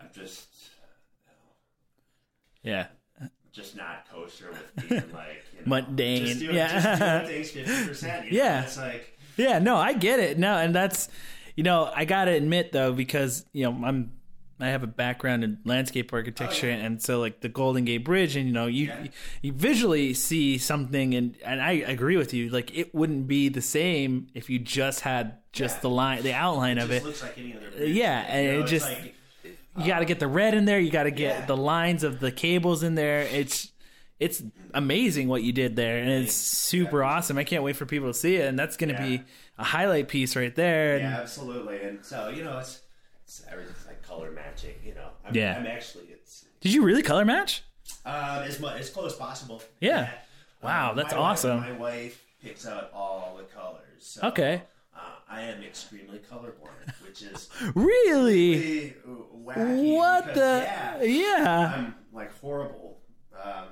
I'm 0.00 0.08
just 0.12 0.48
Yeah. 2.62 2.86
just 3.52 3.76
not 3.76 4.06
kosher 4.10 4.50
with 4.50 4.88
being 4.88 5.12
like 5.12 5.42
you 5.52 5.60
know, 5.60 5.66
Mundane, 5.66 6.26
Just 6.26 6.40
doing, 6.40 6.54
yeah. 6.56 6.80
just 6.80 7.00
doing 7.00 7.26
things 7.26 7.50
fifty 7.50 7.86
percent. 7.88 8.26
Yeah. 8.32 8.62
it's 8.64 8.76
like 8.76 9.17
Yeah, 9.38 9.58
no, 9.60 9.76
I 9.76 9.92
get 9.94 10.20
it. 10.20 10.38
No, 10.38 10.56
and 10.58 10.74
that's 10.74 11.08
you 11.56 11.62
know, 11.64 11.90
I 11.94 12.04
gotta 12.04 12.32
admit 12.32 12.72
though, 12.72 12.92
because 12.92 13.44
you 13.52 13.64
know, 13.64 13.84
I'm 13.86 14.12
I 14.60 14.68
have 14.68 14.82
a 14.82 14.88
background 14.88 15.44
in 15.44 15.58
landscape 15.64 16.12
architecture, 16.12 16.66
Oh, 16.66 16.70
yeah. 16.70 16.84
and 16.84 17.00
so 17.00 17.20
like 17.20 17.40
the 17.42 17.48
Golden 17.48 17.84
Gate 17.84 17.98
Bridge, 18.04 18.34
and 18.34 18.46
you 18.46 18.52
know, 18.52 18.66
you 18.66 18.86
Yeah. 18.86 19.06
you 19.40 19.52
visually 19.52 20.14
see 20.14 20.58
something, 20.58 21.14
and 21.14 21.36
and 21.44 21.62
I 21.62 21.72
agree 21.72 22.16
with 22.16 22.34
you. 22.34 22.48
Like 22.50 22.76
it 22.76 22.92
wouldn't 22.94 23.28
be 23.28 23.48
the 23.48 23.62
same 23.62 24.26
if 24.34 24.50
you 24.50 24.58
just 24.58 25.00
had 25.00 25.34
just 25.52 25.76
Yeah. 25.76 25.80
the 25.82 25.90
line, 25.90 26.22
the 26.24 26.32
outline 26.34 26.78
it 26.78 26.82
of 26.82 26.88
just 26.90 27.02
it. 27.04 27.06
looks 27.06 27.22
like 27.22 27.38
any 27.38 27.56
other. 27.56 27.66
Uh, 27.68 27.76
bridge. 27.78 27.96
yeah, 27.96 28.20
and 28.28 28.46
You 28.46 28.52
know, 28.54 28.60
it 28.60 28.66
just- 28.66 28.86
like, 28.90 29.14
You 29.78 29.86
got 29.86 30.00
to 30.00 30.04
get 30.06 30.18
the 30.18 30.26
red 30.26 30.54
in 30.54 30.64
there. 30.64 30.80
You 30.80 30.90
got 30.90 31.04
to 31.04 31.12
get 31.12 31.46
the 31.46 31.56
lines 31.56 32.02
of 32.02 32.18
the 32.18 32.32
cables 32.32 32.82
in 32.82 32.96
there. 32.96 33.20
It's 33.20 33.70
it's 34.20 34.42
amazing 34.74 35.28
what 35.28 35.42
you 35.42 35.52
did 35.52 35.76
there, 35.76 35.98
and 35.98 36.10
it's 36.10 36.34
super 36.34 37.04
awesome. 37.04 37.38
I 37.38 37.44
can't 37.44 37.62
wait 37.62 37.76
for 37.76 37.86
people 37.86 38.08
to 38.08 38.14
see 38.14 38.36
it, 38.36 38.46
and 38.48 38.58
that's 38.58 38.76
going 38.76 38.94
to 38.94 39.00
Yeah. 39.02 39.08
be 39.18 39.22
a 39.58 39.64
highlight 39.64 40.08
piece 40.08 40.34
right 40.36 40.54
there. 40.54 40.94
And 40.96 41.02
yeah, 41.02 41.20
absolutely. 41.20 41.82
And 41.82 42.04
so 42.04 42.28
you 42.28 42.42
know, 42.44 42.58
it's, 42.58 42.80
it's 43.24 43.42
everything's 43.50 43.86
like 43.86 44.02
color 44.02 44.30
matching. 44.30 44.74
You 44.84 44.94
know, 44.94 45.08
I'm, 45.26 45.34
Yeah. 45.34 45.56
I'm 45.58 45.66
actually 45.66 46.04
it's 46.12 46.44
Did 46.60 46.72
you 46.72 46.82
really 46.84 47.02
color 47.02 47.24
match? 47.24 47.62
um, 48.04 48.42
as 48.42 48.58
much 48.60 48.80
as 48.80 48.90
close 48.90 49.12
as 49.12 49.18
possible. 49.18 49.62
Yeah. 49.80 50.10
Wow, 50.62 50.90
Um, 50.90 50.96
that's 50.96 51.12
my 51.12 51.18
wife- 51.20 51.24
awesome. 51.30 51.60
my 51.60 51.72
wife 51.72 52.22
picks 52.42 52.66
out 52.66 52.90
all 52.92 53.36
the 53.38 53.44
colors. 53.44 53.80
So, 54.00 54.28
Okay. 54.28 54.62
Uh, 54.96 55.00
I 55.30 55.42
am 55.42 55.62
extremely 55.62 56.18
colorblind, 56.18 56.92
which 57.06 57.22
is 57.22 57.48
Really? 57.74 58.56
really 58.56 58.94
wacky. 59.44 59.94
What 59.96 60.26
because, 60.26 60.36
the? 60.36 60.66
Yeah, 60.66 61.02
Yeah. 61.02 61.72
I'm 61.76 61.94
like 62.12 62.36
horrible. 62.40 62.98
Um, 63.40 63.64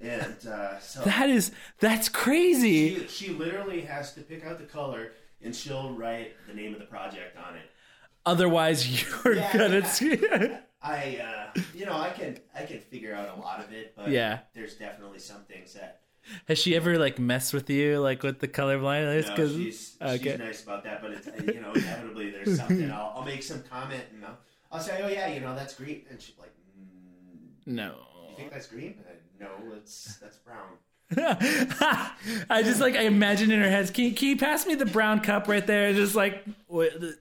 and 0.00 0.46
uh, 0.46 0.78
so 0.80 1.00
That 1.02 1.28
is 1.30 1.50
that's 1.80 2.08
crazy. 2.08 3.00
she, 3.00 3.06
she 3.08 3.28
literally 3.30 3.80
has 3.82 4.14
to 4.14 4.20
pick 4.20 4.44
out 4.44 4.58
the 4.58 4.64
color 4.66 5.12
and 5.42 5.54
she'll 5.54 5.92
write 5.94 6.34
the 6.46 6.54
name 6.54 6.72
of 6.72 6.80
the 6.80 6.86
project 6.86 7.36
on 7.36 7.56
it. 7.56 7.70
Otherwise, 8.26 8.86
you're 9.24 9.34
Yeah. 9.36 9.56
gonna 9.56 9.84
see. 9.86 10.18
I, 10.80 11.18
uh, 11.56 11.60
you 11.74 11.86
know, 11.86 11.96
I 11.96 12.10
can 12.10 12.38
I 12.54 12.62
can 12.62 12.80
figure 12.80 13.14
out 13.14 13.36
a 13.36 13.40
lot 13.40 13.60
of 13.64 13.72
it, 13.72 13.94
but 13.96 14.08
Yeah. 14.10 14.40
there's 14.54 14.74
definitely 14.74 15.18
some 15.18 15.42
things 15.44 15.74
that 15.74 16.02
Has 16.46 16.58
she 16.58 16.76
ever 16.76 16.98
like 16.98 17.18
messed 17.18 17.52
with 17.54 17.68
you 17.70 17.98
like 18.00 18.22
with 18.22 18.38
the 18.40 18.48
colorblind? 18.48 19.04
no, 19.36 19.48
she's 19.48 19.96
okay. 20.00 20.30
she's 20.32 20.38
nice 20.38 20.62
about 20.62 20.84
that. 20.84 21.00
But 21.02 21.12
it's 21.12 21.26
you 21.54 21.60
know 21.60 21.72
inevitably 21.72 22.30
there's 22.30 22.56
something 22.58 22.90
I'll, 22.90 23.14
I'll 23.16 23.24
make 23.24 23.42
some 23.42 23.62
comment 23.64 24.04
and 24.12 24.24
I'll, 24.24 24.38
I'll 24.70 24.80
say 24.80 25.00
oh 25.02 25.08
yeah 25.08 25.28
you 25.28 25.40
know 25.40 25.54
that's 25.54 25.74
green 25.74 26.02
and 26.10 26.20
she's 26.20 26.38
like 26.38 26.52
mm, 26.78 27.48
no. 27.66 27.94
you 28.30 28.36
think 28.36 28.52
that's 28.52 28.66
green? 28.68 28.94
And 29.08 29.18
no, 29.40 29.48
it's 29.76 30.16
that's 30.16 30.36
brown. 30.38 30.78
I 32.50 32.62
just 32.62 32.80
like 32.80 32.94
I 32.94 33.02
imagine 33.02 33.50
in 33.50 33.60
her 33.60 33.70
head. 33.70 33.92
Can 33.94 34.04
you, 34.04 34.12
can 34.12 34.28
you 34.28 34.36
pass 34.36 34.66
me 34.66 34.74
the 34.74 34.84
brown 34.84 35.20
cup 35.20 35.48
right 35.48 35.66
there? 35.66 35.94
Just 35.94 36.14
like 36.14 36.44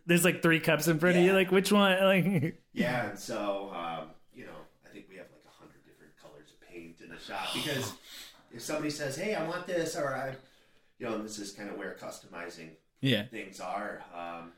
there's 0.06 0.26
like 0.26 0.42
three 0.42 0.60
cups 0.60 0.90
in 0.90 1.00
front 1.00 1.18
of 1.18 1.24
you. 1.24 1.32
Like 1.32 1.52
which 1.52 1.72
one? 1.72 1.98
Like 2.04 2.58
Yeah, 2.74 3.10
and 3.10 3.20
so 3.20 3.72
um, 3.74 4.10
you 4.34 4.46
know, 4.46 4.52
I 4.86 4.90
think 4.90 5.06
we 5.10 5.16
have 5.16 5.28
like 5.32 5.44
a 5.48 5.58
hundred 5.58 5.86
different 5.86 6.12
colors 6.22 6.52
of 6.52 6.68
paint 6.68 7.00
in 7.02 7.10
the 7.10 7.20
shop 7.20 7.48
because 7.54 7.94
if 8.54 8.62
somebody 8.62 8.90
says, 8.90 9.16
"Hey, 9.16 9.36
I 9.36 9.48
want 9.48 9.68
this," 9.68 9.96
or 9.96 10.14
I, 10.14 10.36
you 11.00 11.08
know, 11.08 11.16
and 11.16 11.24
this 11.24 11.40
is 11.40 11.54
kind 11.54 11.70
of 11.70 11.78
where 11.78 11.96
customizing 12.00 12.72
yeah, 13.00 13.26
things 13.28 13.62
are. 13.62 14.02
Um, 14.14 14.52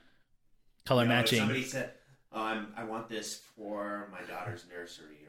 color 0.86 1.04
you 1.04 1.10
know, 1.10 1.14
if 1.14 1.20
matching. 1.20 1.40
somebody 1.40 1.64
said, 1.64 1.92
oh, 2.34 2.66
"I 2.76 2.84
want 2.84 3.10
this 3.10 3.42
for 3.56 4.10
my 4.12 4.22
daughter's 4.22 4.66
nursery 4.76 5.28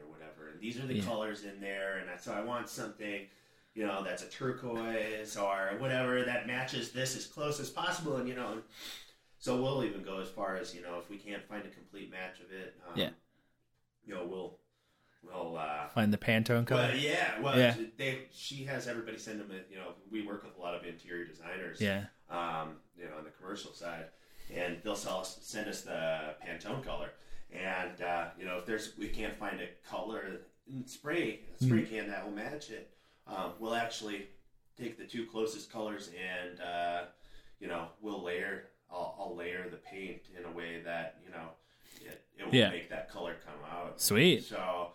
these 0.61 0.79
are 0.79 0.85
the 0.87 0.95
Yeah. 0.95 1.03
colors 1.05 1.43
in 1.43 1.59
there, 1.59 1.97
and 1.97 2.09
I, 2.09 2.15
so 2.17 2.31
I 2.33 2.41
want 2.41 2.69
something. 2.69 3.27
You 3.73 3.85
know, 3.87 4.03
that's 4.03 4.21
a 4.21 4.27
turquoise 4.29 5.37
or 5.37 5.75
whatever 5.79 6.23
that 6.25 6.45
matches 6.45 6.91
this 6.91 7.15
as 7.15 7.25
close 7.25 7.59
as 7.59 7.69
possible, 7.69 8.17
and 8.17 8.27
you 8.27 8.35
know, 8.35 8.61
so 9.39 9.61
we'll 9.61 9.83
even 9.83 10.03
go 10.03 10.19
as 10.19 10.29
far 10.29 10.55
as 10.57 10.75
you 10.75 10.81
know, 10.81 10.99
if 10.99 11.09
we 11.09 11.17
can't 11.17 11.43
find 11.47 11.65
a 11.65 11.69
complete 11.69 12.11
match 12.11 12.39
of 12.41 12.51
it, 12.51 12.75
um, 12.87 12.97
Yeah. 12.99 13.09
you 14.05 14.13
know, 14.13 14.25
we'll 14.25 14.59
we'll 15.23 15.55
uh, 15.57 15.87
Find 15.89 16.11
the 16.11 16.17
Pantone 16.17 16.65
color. 16.65 16.81
well, 16.87 16.95
yeah, 16.97 17.39
well, 17.39 17.57
Yeah. 17.57 17.75
they 17.97 18.27
she 18.31 18.63
has 18.65 18.87
everybody 18.87 19.17
send 19.17 19.39
them. 19.39 19.51
A, 19.51 19.71
you 19.71 19.77
know, 19.77 19.93
we 20.09 20.21
work 20.25 20.43
with 20.43 20.57
a 20.57 20.59
lot 20.59 20.73
of 20.75 20.83
interior 20.85 21.25
designers. 21.25 21.79
Yeah. 21.79 22.05
Um, 22.29 22.77
you 22.97 23.05
know, 23.05 23.17
on 23.17 23.23
the 23.23 23.29
commercial 23.31 23.71
side, 23.73 24.05
and 24.53 24.77
they'll 24.83 24.95
sell 24.95 25.19
us, 25.19 25.37
send 25.41 25.67
us 25.69 25.81
the 25.81 26.35
Pantone 26.45 26.83
color, 26.83 27.11
and 27.51 28.01
uh, 28.01 28.29
you 28.37 28.45
know, 28.45 28.57
if 28.57 28.65
there's 28.65 28.97
we 28.97 29.07
can't 29.09 29.37
find 29.37 29.61
a 29.61 29.67
color 29.87 30.41
spray 30.85 31.39
spray 31.59 31.83
can 31.83 32.07
that 32.09 32.25
will 32.25 32.33
match 32.33 32.69
it, 32.69 32.91
um, 33.27 33.51
we'll 33.59 33.75
actually 33.75 34.27
take 34.79 34.97
the 34.97 35.05
two 35.05 35.25
closest 35.25 35.71
colors 35.71 36.09
and 36.09 36.59
uh, 36.61 37.03
you 37.59 37.67
know 37.67 37.87
we'll 38.01 38.23
layer. 38.23 38.65
I'll, 38.93 39.15
I'll 39.19 39.35
layer 39.37 39.69
the 39.69 39.77
paint 39.77 40.21
in 40.37 40.43
a 40.45 40.51
way 40.51 40.81
that 40.83 41.15
you 41.25 41.31
know 41.31 41.49
it, 42.05 42.21
it 42.37 42.45
will 42.45 42.53
Yeah. 42.53 42.69
make 42.69 42.89
that 42.89 43.09
color 43.09 43.35
come 43.45 43.53
out. 43.71 44.01
Sweet. 44.01 44.43
So 44.43 44.89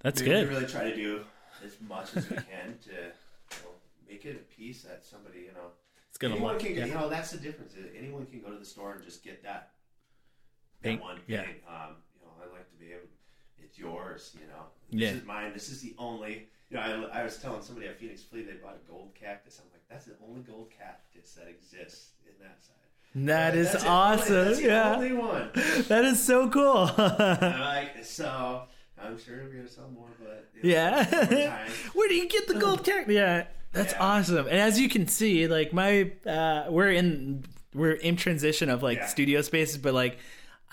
That's 0.00 0.20
we, 0.20 0.26
good. 0.26 0.48
We 0.48 0.54
really 0.54 0.66
try 0.66 0.84
to 0.90 0.96
do 0.96 1.24
as 1.64 1.76
much 1.88 2.16
as 2.16 2.28
we 2.28 2.36
can 2.36 2.76
to 2.84 2.90
you 2.90 3.62
know, 3.62 3.70
make 4.08 4.24
it 4.24 4.34
a 4.36 4.54
piece 4.54 4.82
that 4.82 5.04
somebody, 5.04 5.40
you 5.40 5.52
know, 5.54 5.68
It's 6.08 6.18
gonna 6.18 6.34
anyone 6.34 6.54
look. 6.54 6.62
can, 6.62 6.74
Yeah. 6.74 6.86
you 6.86 6.94
know, 6.94 7.08
that's 7.08 7.30
the 7.30 7.38
difference. 7.38 7.74
Anyone 7.96 8.26
can 8.26 8.40
go 8.40 8.50
to 8.50 8.58
the 8.58 8.64
store 8.64 8.94
and 8.94 9.04
just 9.04 9.22
get 9.22 9.42
that, 9.44 9.70
Paint, 10.82 11.00
that 11.00 11.04
one 11.04 11.20
yeah. 11.28 11.42
Um, 11.42 11.96
you 12.18 12.26
know, 12.26 12.32
I 12.42 12.52
like 12.52 12.68
to 12.70 12.76
be 12.80 12.86
able, 12.92 13.06
it's 13.74 13.78
yours. 13.78 14.36
You 14.40 14.46
know, 14.46 14.64
Yeah. 14.90 15.10
this 15.12 15.20
is 15.22 15.26
mine. 15.26 15.52
This 15.52 15.68
is 15.68 15.80
the 15.80 15.94
only. 15.98 16.48
You 16.70 16.76
know, 16.78 17.08
I, 17.12 17.20
I 17.20 17.22
was 17.24 17.36
telling 17.38 17.62
somebody 17.62 17.86
at 17.88 17.98
Phoenix 17.98 18.22
Flea 18.22 18.42
they 18.42 18.52
bought 18.54 18.76
a 18.82 18.90
gold 18.90 19.10
cactus. 19.14 19.60
I'm 19.62 19.70
like, 19.72 19.82
that's 19.88 20.06
the 20.06 20.14
only 20.26 20.42
gold 20.42 20.70
cactus 20.76 21.34
that 21.34 21.48
exists 21.48 22.12
in 22.26 22.32
that 22.44 22.62
side. 22.62 22.70
That 23.16 23.54
is 23.54 23.70
That's 23.72 23.84
awesome. 23.84 24.34
Only, 24.34 24.44
that's 24.48 24.58
the 24.60 24.66
yeah. 24.66 24.94
only 24.96 25.12
one. 25.12 25.50
That 25.88 26.04
is 26.04 26.22
so 26.24 26.48
cool. 26.50 26.90
Like, 26.98 28.04
so 28.04 28.62
I'm 29.00 29.18
sure 29.18 29.44
we're 29.44 29.50
gonna 29.56 29.68
sell 29.68 29.88
more, 29.90 30.08
but 30.18 30.48
you 30.54 30.62
know, 30.62 30.68
Yeah. 30.76 31.68
Where 31.94 32.08
do 32.08 32.14
you 32.14 32.28
get 32.28 32.48
the 32.48 32.54
gold 32.54 32.82
cactus? 32.84 33.14
Yeah, 33.14 33.46
that's 33.72 33.92
Yeah. 33.92 34.02
awesome. 34.02 34.46
And 34.46 34.58
as 34.58 34.80
you 34.80 34.88
can 34.88 35.06
see, 35.06 35.46
like 35.46 35.72
my, 35.72 36.10
uh, 36.26 36.66
we're 36.70 36.90
in 36.90 37.44
we're 37.72 37.92
in 37.92 38.16
transition 38.16 38.68
of 38.70 38.82
like 38.82 38.98
Yeah. 38.98 39.06
studio 39.06 39.42
spaces, 39.42 39.78
but 39.78 39.94
like. 39.94 40.18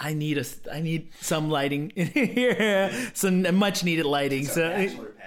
I 0.04 0.14
need 0.16 0.39
a, 0.39 0.45
I 0.74 0.82
need 0.82 1.12
some 1.22 1.52
lighting 1.52 1.91
in 1.95 2.08
here, 2.08 2.91
some 3.14 3.43
much 3.56 3.84
needed 3.84 4.06
lighting. 4.06 4.45
So 4.47 4.68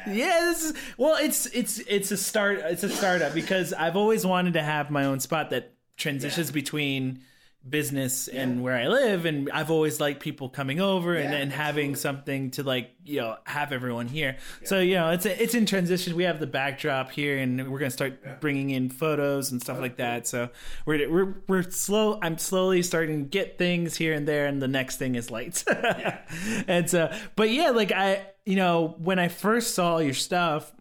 yeah, 0.07 0.41
this 0.41 0.65
is 0.65 0.75
well, 0.99 1.17
it's 1.17 1.47
it's 1.47 1.79
it's 1.79 2.11
a 2.11 2.17
start, 2.17 2.59
it's 2.59 2.83
a 2.83 2.89
startup 2.89 3.33
because 3.35 3.73
I've 3.73 3.97
always 3.97 4.27
wanted 4.27 4.55
to 4.55 4.63
have 4.63 4.91
my 4.91 5.05
own 5.05 5.21
spot 5.21 5.51
that 5.51 5.75
transitions 5.97 6.49
Yeah. 6.49 6.55
between 6.55 7.21
business 7.69 8.29
and 8.29 8.63
where 8.63 8.77
I 8.77 8.89
live, 8.89 9.25
and 9.25 9.51
I've 9.51 9.71
always 9.71 9.99
liked 10.01 10.21
people 10.21 10.49
coming 10.49 10.81
over 10.81 11.15
and, 11.15 11.33
Yeah, 11.33 11.39
and 11.39 11.53
having 11.53 11.93
absolutely. 11.93 12.01
something 12.01 12.51
to 12.53 12.63
like 12.63 12.91
you 13.05 13.21
know 13.21 13.37
have 13.45 13.73
everyone 13.73 14.07
here. 14.07 14.37
So 14.65 14.81
you 14.81 14.95
know 14.97 15.11
it's 15.11 15.25
a, 15.27 15.43
it's 15.43 15.55
in 15.55 15.65
transition. 15.67 16.15
We 16.15 16.25
have 16.25 16.41
the 16.41 16.47
backdrop 16.47 17.11
here, 17.11 17.39
and 17.39 17.71
we're 17.71 17.79
gonna 17.79 17.91
start 17.91 18.41
bringing 18.41 18.71
in 18.71 18.91
photos 18.91 19.51
and 19.51 19.63
stuff 19.63 19.81
like 19.81 19.97
that. 19.97 20.27
So 20.27 20.51
we're 20.85 21.11
we're 21.11 21.35
we're 21.49 21.63
slow. 21.71 22.19
I'm 22.23 22.39
slowly 22.39 22.83
starting 22.83 23.25
to 23.25 23.29
get 23.29 23.57
things 23.59 23.97
here 23.97 24.13
and 24.13 24.29
there, 24.29 24.47
and 24.47 24.61
the 24.61 24.69
next 24.69 24.99
thing 24.99 25.15
is 25.15 25.31
lights. 25.31 25.65
and 26.69 26.89
so, 26.89 27.11
but 27.37 27.51
yeah, 27.51 27.71
like 27.71 27.93
I 27.93 28.27
you 28.45 28.57
know 28.57 28.95
when 28.99 29.19
I 29.19 29.29
first 29.29 29.75
saw 29.75 29.99
your 29.99 30.15
stuff, 30.15 30.73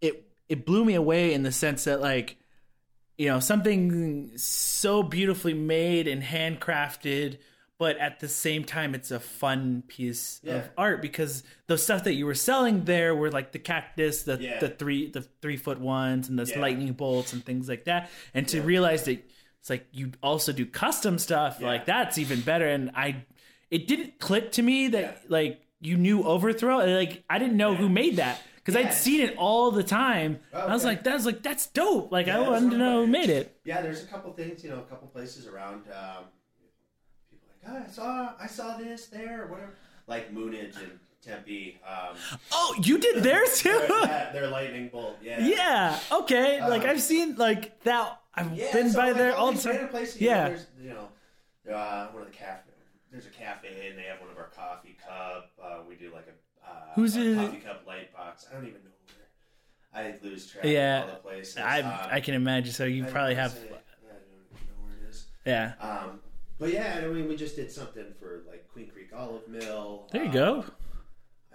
it 0.00 0.26
it 0.48 0.66
blew 0.66 0.84
me 0.84 0.94
away 0.94 1.32
in 1.32 1.42
the 1.42 1.52
sense 1.52 1.84
that 1.84 2.00
like 2.00 2.36
you 3.18 3.28
know 3.28 3.40
something 3.40 4.32
so 4.36 5.02
beautifully 5.02 5.54
made 5.54 6.06
and 6.08 6.22
handcrafted 6.22 7.38
but 7.78 7.96
at 7.98 8.20
the 8.20 8.28
same 8.28 8.64
time 8.64 8.94
it's 8.94 9.10
a 9.10 9.18
fun 9.20 9.82
piece 9.88 10.40
Yeah. 10.44 10.54
of 10.56 10.70
art 10.78 11.02
because 11.02 11.42
the 11.66 11.76
stuff 11.76 12.04
that 12.04 12.14
you 12.14 12.24
were 12.26 12.34
selling 12.34 12.84
there 12.84 13.14
were 13.14 13.30
like 13.30 13.52
the 13.52 13.58
cactus 13.58 14.22
the 14.22 14.38
Yeah. 14.40 14.60
the 14.60 14.68
three 14.68 15.10
the 15.10 15.22
three 15.42 15.56
foot 15.56 15.80
ones 15.80 16.28
and 16.28 16.38
the 16.38 16.44
Yeah. 16.50 16.60
lightning 16.60 16.92
bolts 16.92 17.32
and 17.32 17.44
things 17.44 17.68
like 17.68 17.84
that. 17.84 18.10
And 18.32 18.46
to 18.48 18.62
realize 18.62 19.04
that 19.04 19.22
it's 19.60 19.70
like 19.70 19.86
you 19.92 20.12
also 20.22 20.52
do 20.52 20.66
custom 20.66 21.18
stuff 21.18 21.60
like 21.60 21.86
that's 21.86 22.18
even 22.18 22.40
better. 22.42 22.66
And 22.68 22.90
i 22.94 23.24
it 23.70 23.86
didn't 23.88 24.18
click 24.20 24.52
to 24.52 24.62
me 24.62 24.88
that 24.88 25.28
like 25.30 25.60
you 25.80 25.96
knew 25.96 26.22
overthrow 26.22 26.78
like 26.78 27.24
i 27.28 27.38
didn't 27.38 27.56
know 27.56 27.74
who 27.74 27.88
made 27.88 28.16
that 28.16 28.40
because 28.64 28.76
I'd 28.76 28.92
seen 28.94 29.20
it 29.20 29.36
all 29.36 29.70
the 29.70 29.82
time. 29.82 30.40
I 30.54 30.72
was 30.72 30.84
like, 30.84 31.04
that 31.04 31.12
was 31.14 31.26
like 31.26 31.42
that's 31.42 31.66
dope. 31.66 32.10
Like 32.10 32.26
Yeah, 32.26 32.36
I 32.36 32.38
that's 32.40 32.50
wanted 32.50 32.70
to 32.70 32.78
know 32.78 33.00
who 33.04 33.06
made 33.06 33.28
it. 33.30 33.56
Yeah, 33.64 33.82
there's 33.82 34.02
a 34.02 34.06
couple 34.06 34.32
things, 34.32 34.64
you 34.64 34.70
know, 34.70 34.78
a 34.78 34.82
couple 34.82 35.08
places 35.08 35.46
around. 35.46 35.82
Um, 35.92 36.24
people 37.30 37.48
like, 37.62 37.74
oh, 37.76 37.84
I 37.86 37.90
saw, 37.90 38.32
I 38.40 38.46
saw 38.46 38.76
this 38.78 39.06
there, 39.06 39.42
or 39.44 39.46
whatever. 39.48 39.74
Like 40.06 40.34
Moonage 40.34 40.76
and 40.82 40.98
Tempe. 41.22 41.78
Um, 41.86 42.16
Oh, 42.52 42.74
you 42.82 42.98
did 42.98 43.22
theirs 43.22 43.58
too. 43.58 43.70
their, 43.70 43.88
yeah, 43.88 44.32
their 44.32 44.48
lightning 44.48 44.88
bolt. 44.88 45.16
Yeah. 45.22 45.40
yeah. 45.40 45.98
Okay. 46.12 46.60
like 46.66 46.82
Um, 46.84 46.90
I've 46.90 47.02
seen 47.02 47.36
like 47.36 47.80
that. 47.84 48.20
I've 48.34 48.52
Yeah, 48.56 48.72
been 48.72 48.90
so, 48.90 48.98
by 48.98 49.08
like, 49.08 49.16
there 49.16 49.34
all 49.36 49.52
the 49.52 49.60
time. 49.62 49.88
Places, 49.88 50.20
Yeah. 50.20 50.30
You 50.36 50.42
know, 50.42 50.48
there's, 50.48 50.66
you 50.82 50.90
know, 51.70 51.74
uh, 51.76 52.08
one 52.08 52.22
of 52.22 52.28
the 52.30 52.34
cafe. 52.36 52.70
There's 53.10 53.26
a 53.26 53.30
cafe, 53.30 53.88
and 53.90 53.98
they 53.98 54.02
have 54.02 54.20
one 54.20 54.28
of 54.30 54.36
our 54.36 54.48
coffee 54.48 54.96
cup. 55.06 55.52
Uh, 55.62 55.78
we 55.88 55.94
do 55.94 56.12
like 56.12 56.26
a, 56.26 56.34
Who's 56.94 57.16
a 57.16 57.32
it? 57.32 57.36
coffee 57.36 57.56
cup 57.58 57.82
light 57.86 58.12
box. 58.12 58.46
I 58.50 58.54
don't 58.54 58.66
even 58.68 58.80
know 58.84 58.90
where. 59.92 60.04
I 60.06 60.14
lose 60.22 60.46
track 60.50 60.64
Yeah. 60.64 61.02
of 61.04 61.08
all 61.08 61.14
the 61.16 61.20
places. 61.20 61.56
I 61.58 61.80
Um, 61.82 62.08
I 62.10 62.20
can 62.20 62.34
imagine. 62.34 62.72
So 62.72 62.84
you 62.84 63.04
I 63.06 63.10
probably 63.10 63.34
have. 63.36 63.52
say- 63.52 63.58
yeah, 63.70 63.70
I 63.70 64.08
don't 64.10 64.68
know 64.68 64.84
where 64.84 64.94
it 65.04 65.08
is. 65.10 65.26
Yeah. 65.44 65.72
Um, 65.80 66.20
but 66.58 66.72
yeah, 66.72 67.00
I 67.02 67.06
mean, 67.08 67.28
we 67.28 67.36
just 67.36 67.56
did 67.56 67.70
something 67.72 68.06
for 68.18 68.42
like 68.48 68.68
Queen 68.72 68.88
Creek 68.88 69.10
Olive 69.14 69.46
Mill. 69.48 70.08
There 70.12 70.22
you 70.22 70.28
Um, 70.28 70.34
go. 70.34 70.64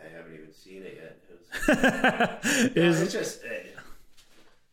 I 0.01 0.07
haven't 0.09 0.33
even 0.33 0.53
seen 0.53 0.83
it 0.83 0.95
yet. 1.01 1.19
It 1.29 1.39
was, 1.39 1.47
It 2.65 2.75
no, 2.75 2.87
was- 2.87 3.01
it's 3.01 3.13
just 3.13 3.43
eh, 3.43 3.63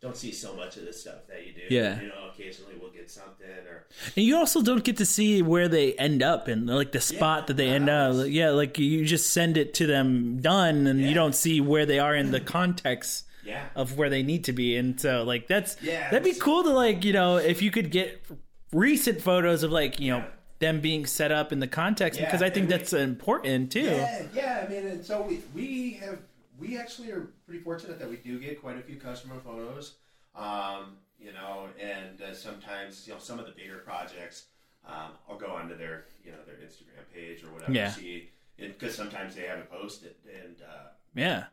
don't 0.07 0.17
see 0.17 0.33
so 0.33 0.55
much 0.55 0.77
of 0.77 0.85
this 0.85 1.01
stuff 1.01 1.27
that 1.29 1.47
you 1.47 1.53
do. 1.53 1.75
Yeah. 1.75 2.01
you 2.01 2.09
know, 2.09 2.31
occasionally 2.33 2.75
we'll 2.81 2.93
get 2.93 3.11
something 3.11 3.47
or 3.69 3.87
And 4.15 4.25
you 4.25 4.37
also 4.37 4.63
don't 4.63 4.85
get 4.85 4.97
to 4.99 5.07
see 5.07 5.43
where 5.43 5.69
they 5.69 5.95
end 5.95 6.23
up 6.23 6.49
and 6.49 6.67
like 6.67 6.93
the 6.93 7.01
spot 7.01 7.49
that 7.49 7.57
they 7.57 7.69
end 7.69 7.89
up. 7.89 8.27
Yeah, 8.29 8.51
like 8.51 8.79
you 8.79 9.05
just 9.05 9.31
send 9.31 9.57
it 9.57 9.75
to 9.75 9.87
them 9.87 10.41
done, 10.41 10.87
and 10.87 11.01
you 11.01 11.15
don't 11.15 11.35
see 11.35 11.61
where 11.61 11.87
they 11.87 11.99
are 11.99 12.15
in 12.15 12.31
the 12.31 12.41
context 12.41 13.25
yeah. 13.45 13.67
of 13.75 13.99
where 13.99 14.11
they 14.11 14.23
need 14.23 14.45
to 14.45 14.53
be. 14.53 14.77
And 14.77 15.01
so, 15.01 15.25
like 15.25 15.49
that's 15.49 15.77
Yeah, 15.83 16.11
that'd 16.11 16.25
be 16.25 16.39
cool 16.39 16.63
to 16.63 16.71
like 16.71 17.05
you 17.05 17.13
know 17.13 17.37
if 17.37 17.63
you 17.63 17.71
could 17.71 17.91
get 17.91 18.25
recent 18.73 19.21
photos 19.21 19.63
of 19.63 19.73
like 19.73 20.01
you 20.01 20.13
know 20.13 20.25
them 20.59 20.81
being 20.81 21.05
set 21.05 21.33
up 21.33 21.53
in 21.53 21.61
the 21.61 21.69
context 21.69 22.19
Yeah, 22.19 22.27
because 22.27 22.43
I 22.43 22.51
think 22.51 22.69
we- 22.69 22.77
that's 22.77 22.93
important 22.93 23.73
too. 23.73 23.81
Yeah, 23.81 24.23
yeah. 24.35 24.65
I 24.67 24.71
mean, 24.71 24.87
and 24.87 25.05
so 25.05 25.23
we 25.23 25.43
we 25.55 25.93
have 26.01 26.19
we 26.59 26.79
actually 26.79 27.11
are 27.11 27.29
pretty 27.47 27.61
fortunate 27.63 27.99
that 27.99 28.09
we 28.09 28.17
do 28.17 28.39
get 28.39 28.61
quite 28.61 28.79
a 28.79 28.83
few 28.83 28.97
customer 28.97 29.37
photos. 29.45 29.97
Um, 30.35 30.99
you 31.19 31.33
know, 31.33 31.69
and 31.81 32.21
uh, 32.21 32.35
sometimes 32.35 33.07
you 33.07 33.15
know 33.15 33.19
some 33.19 33.39
of 33.39 33.47
the 33.47 33.53
bigger 33.53 33.79
projects, 33.79 34.47
um, 34.87 35.13
I'll 35.29 35.39
go 35.39 35.47
onto 35.49 35.77
their 35.77 36.05
you 36.25 36.31
know 36.33 36.39
their 36.47 36.57
Instagram 36.57 37.05
page 37.13 37.43
or 37.43 37.53
whatever. 37.53 37.73
Yeah. 37.73 37.91
See, 37.91 38.31
because 38.59 38.95
sometimes 38.95 39.35
they 39.35 39.43
haven't 39.43 39.71
posted, 39.71 40.15
and 40.45 40.57
uh, 40.63 40.89
Yeah. 41.15 41.45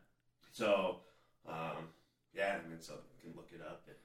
so 0.51 0.99
um, 1.47 1.87
yeah, 2.35 2.57
I 2.63 2.69
mean, 2.69 2.79
so 2.81 2.93
you 3.23 3.29
can 3.29 3.37
look 3.37 3.49
it 3.53 3.61
up 3.61 3.83
and 3.87 3.95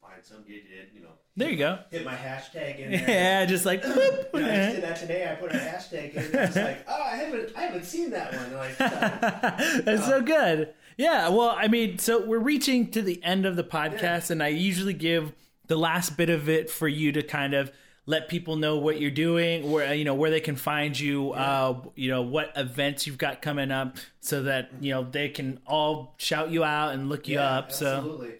find 0.00 0.24
some 0.24 0.44
you 0.46 0.62
did. 0.62 0.88
You 0.94 1.02
know, 1.02 1.10
There 1.36 1.50
you 1.50 1.56
go. 1.56 1.78
hit 1.90 2.04
my 2.04 2.14
hashtag 2.14 2.78
in 2.78 2.90
there. 3.06 3.08
Yeah, 3.08 3.46
just 3.46 3.64
like 3.66 3.82
boop. 3.82 4.34
You 4.34 4.40
know, 4.40 4.46
I 4.50 4.56
just 4.56 4.74
did 4.74 4.84
that 4.84 4.96
today. 4.96 5.30
I 5.30 5.34
put 5.34 5.52
a 5.54 5.58
hashtag 5.58 6.14
in. 6.14 6.24
And 6.24 6.34
it's 6.34 6.56
like, 6.56 6.84
oh, 6.88 7.02
I 7.02 7.16
haven't, 7.16 7.56
I 7.56 7.62
haven't 7.62 7.84
seen 7.84 8.10
that 8.10 8.34
one. 8.34 8.54
Like, 8.54 8.78
That's 9.84 10.06
so 10.06 10.22
good. 10.22 10.72
Yeah, 10.96 11.28
well, 11.28 11.54
I 11.56 11.68
mean, 11.68 11.98
so 11.98 12.24
we're 12.26 12.38
reaching 12.38 12.90
to 12.90 13.00
the 13.00 13.22
end 13.24 13.46
of 13.46 13.56
the 13.56 13.64
podcast, 13.64 14.30
and 14.30 14.42
I 14.42 14.48
usually 14.48 14.92
give 14.92 15.32
the 15.66 15.76
last 15.76 16.16
bit 16.16 16.28
of 16.28 16.48
it 16.48 16.68
for 16.68 16.88
you 16.88 17.12
to 17.12 17.22
kind 17.22 17.54
of 17.54 17.72
let 18.04 18.28
people 18.28 18.56
know 18.56 18.76
what 18.76 19.00
you're 19.00 19.10
doing, 19.10 19.70
where 19.70 19.94
you 19.94 20.04
know 20.04 20.14
where 20.14 20.30
they 20.30 20.40
can 20.40 20.56
find 20.56 20.98
you, 20.98 21.30
uh, 21.32 21.80
you 21.94 22.10
know 22.10 22.20
what 22.22 22.52
events 22.56 23.06
you've 23.06 23.16
got 23.18 23.40
coming 23.40 23.70
up, 23.70 23.96
so 24.20 24.42
that 24.42 24.70
you 24.80 24.90
know 24.92 25.04
they 25.10 25.28
can 25.30 25.60
all 25.66 26.14
shout 26.18 26.50
you 26.50 26.64
out 26.64 26.92
and 26.92 27.08
look 27.08 27.28
you 27.28 27.36
yeah, 27.36 27.58
up. 27.58 27.72
So 27.72 27.96
absolutely. 27.96 28.32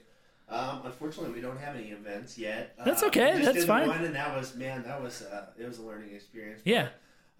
Um, 0.51 0.81
unfortunately, 0.85 1.33
we 1.33 1.41
don't 1.41 1.59
have 1.61 1.77
any 1.77 1.91
events 1.91 2.37
yet. 2.37 2.75
That's 2.85 3.03
Uh, 3.03 3.07
okay, 3.07 3.41
that's 3.43 3.65
fine. 3.65 3.87
One, 3.89 4.05
and 4.05 4.15
that 4.17 4.37
was 4.37 4.57
man, 4.57 4.83
that 4.83 5.01
was 5.01 5.23
uh, 5.23 5.47
it 5.57 5.65
was 5.67 5.79
a 5.79 5.83
learning 5.83 6.13
experience. 6.15 6.61
yeah, 6.65 6.89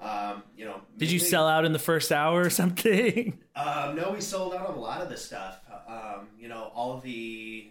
Um, 0.01 0.45
you 0.57 0.65
know, 0.65 0.81
did 0.97 1.11
you 1.11 1.19
sell 1.19 1.49
out 1.49 1.65
in 1.65 1.73
the 1.73 1.79
first 1.81 2.13
hour 2.13 2.41
or 2.41 2.51
something? 2.51 3.39
Um, 3.57 3.95
no, 3.95 4.13
we 4.13 4.23
sold 4.23 4.55
out 4.55 4.69
of 4.69 4.77
a 4.77 4.81
lot 4.81 5.03
of 5.03 5.11
the 5.11 5.19
stuff. 5.19 5.59
Um, 5.87 6.29
you 6.39 6.49
know, 6.49 6.71
all 6.75 6.95
of 6.95 7.03
the 7.03 7.71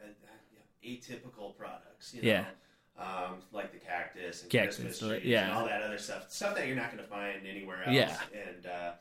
uh, 0.00 0.06
atypical 0.86 1.56
products. 1.56 2.14
You 2.14 2.22
know, 2.22 2.28
Yeah. 2.28 2.44
Um, 2.98 3.38
like 3.52 3.72
the 3.72 3.78
cactus 3.78 4.42
and 4.42 4.50
Cactus, 4.50 4.76
Christmas 4.76 4.98
trees 5.00 5.24
yeah. 5.24 5.44
and 5.44 5.52
all 5.54 5.64
that 5.64 5.82
other 5.82 5.98
stuff. 5.98 6.30
Stuff 6.30 6.54
that 6.54 6.68
you're 6.68 6.76
not 6.76 6.92
going 6.92 7.02
to 7.02 7.08
find 7.10 7.44
anywhere 7.46 7.82
else. 7.84 7.94
Yeah. 7.94 8.16
And 8.46 8.66
uh, 8.66 8.92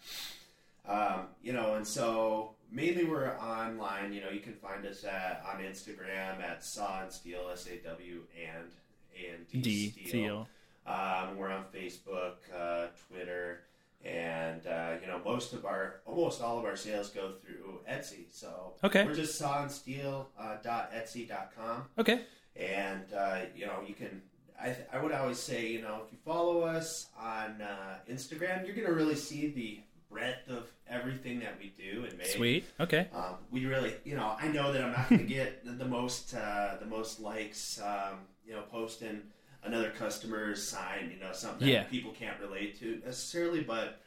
um, 0.91 1.28
you 1.43 1.54
know, 1.54 1.76
and 1.76 1.86
so 1.86 2.56
mainly 2.72 3.03
we're 3.03 3.30
online. 3.38 4.13
You 4.13 4.22
know, 4.22 4.30
you 4.30 4.39
can 4.39 4.53
find 4.53 4.86
us 4.86 5.03
at 5.03 5.43
on 5.47 5.61
Instagram 5.61 6.41
at 6.41 6.63
Saw 6.63 7.03
and 7.03 7.11
Steel 7.11 7.49
S 7.51 7.67
A 7.67 7.78
W 7.88 8.22
and 8.41 8.69
A 9.15 9.34
N 9.34 9.61
D 9.61 9.91
Steel. 10.07 10.47
Um, 10.86 11.38
we're 11.38 11.49
on 11.49 11.65
Facebook, 11.74 12.38
uh, 12.57 12.88
Twitter, 13.07 13.61
and 14.03 14.65
uh, 14.65 14.93
you 14.99 15.07
know 15.07 15.22
most 15.24 15.53
of 15.53 15.65
our, 15.65 16.01
almost 16.05 16.41
all 16.41 16.57
of 16.57 16.65
our 16.65 16.76
sales 16.76 17.09
go 17.09 17.34
through 17.41 17.80
Etsy. 17.89 18.26
So 18.32 18.74
Okay. 18.84 19.05
we're 19.05 19.13
just 19.13 19.39
sawandsteel 19.39 20.26
uh, 20.39 20.57
dot 20.63 20.91
etsy 20.93 21.28
dot 21.28 21.51
com, 21.55 21.86
Okay. 21.99 22.22
and 22.55 23.03
uh, 23.13 23.41
you 23.55 23.65
know 23.67 23.80
you 23.88 23.93
can. 23.93 24.22
I, 24.59 24.65
th- 24.65 24.88
I 24.93 25.01
would 25.01 25.11
always 25.11 25.39
say 25.39 25.67
you 25.67 25.82
know 25.82 26.01
if 26.05 26.11
you 26.11 26.19
follow 26.26 26.61
us 26.61 27.07
on 27.19 27.61
uh, 27.61 27.97
Instagram, 28.09 28.65
you're 28.65 28.76
gonna 28.76 28.93
really 28.95 29.15
see 29.15 29.47
the 29.49 29.80
breadth 30.12 30.49
of 30.49 30.70
everything 30.89 31.39
that 31.39 31.57
we 31.59 31.72
do 31.78 32.03
and 32.05 32.18
make. 32.18 32.28
Sweet. 32.28 32.66
Okay. 32.80 33.07
Um, 33.14 33.36
we 33.49 33.66
really, 33.66 33.93
you 34.03 34.16
know, 34.16 34.36
I 34.39 34.47
know 34.49 34.72
that 34.74 34.84
I'm 34.84 34.91
not 34.91 35.09
going 35.09 35.22
to 35.22 35.34
get 35.34 35.64
the, 35.66 35.72
the 35.72 35.86
most, 35.86 36.34
uh, 36.36 36.76
the 36.80 36.86
most 36.86 37.20
likes, 37.22 37.80
um, 37.82 38.20
you 38.45 38.53
know, 38.53 38.64
posting 38.70 39.22
another 39.64 39.89
customer's 39.91 40.68
sign, 40.68 41.12
you 41.14 41.20
know, 41.24 41.32
something 41.34 41.66
that 41.68 41.72
Yeah. 41.74 41.84
people 41.84 42.12
can't 42.12 42.39
relate 42.41 42.78
to 42.80 43.01
necessarily, 43.05 43.62
but 43.62 44.01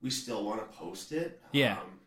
we 0.00 0.10
still 0.10 0.44
want 0.44 0.60
to 0.60 0.76
post 0.78 1.12
it. 1.12 1.40
Yeah. 1.52 1.74
Um, 1.78 2.00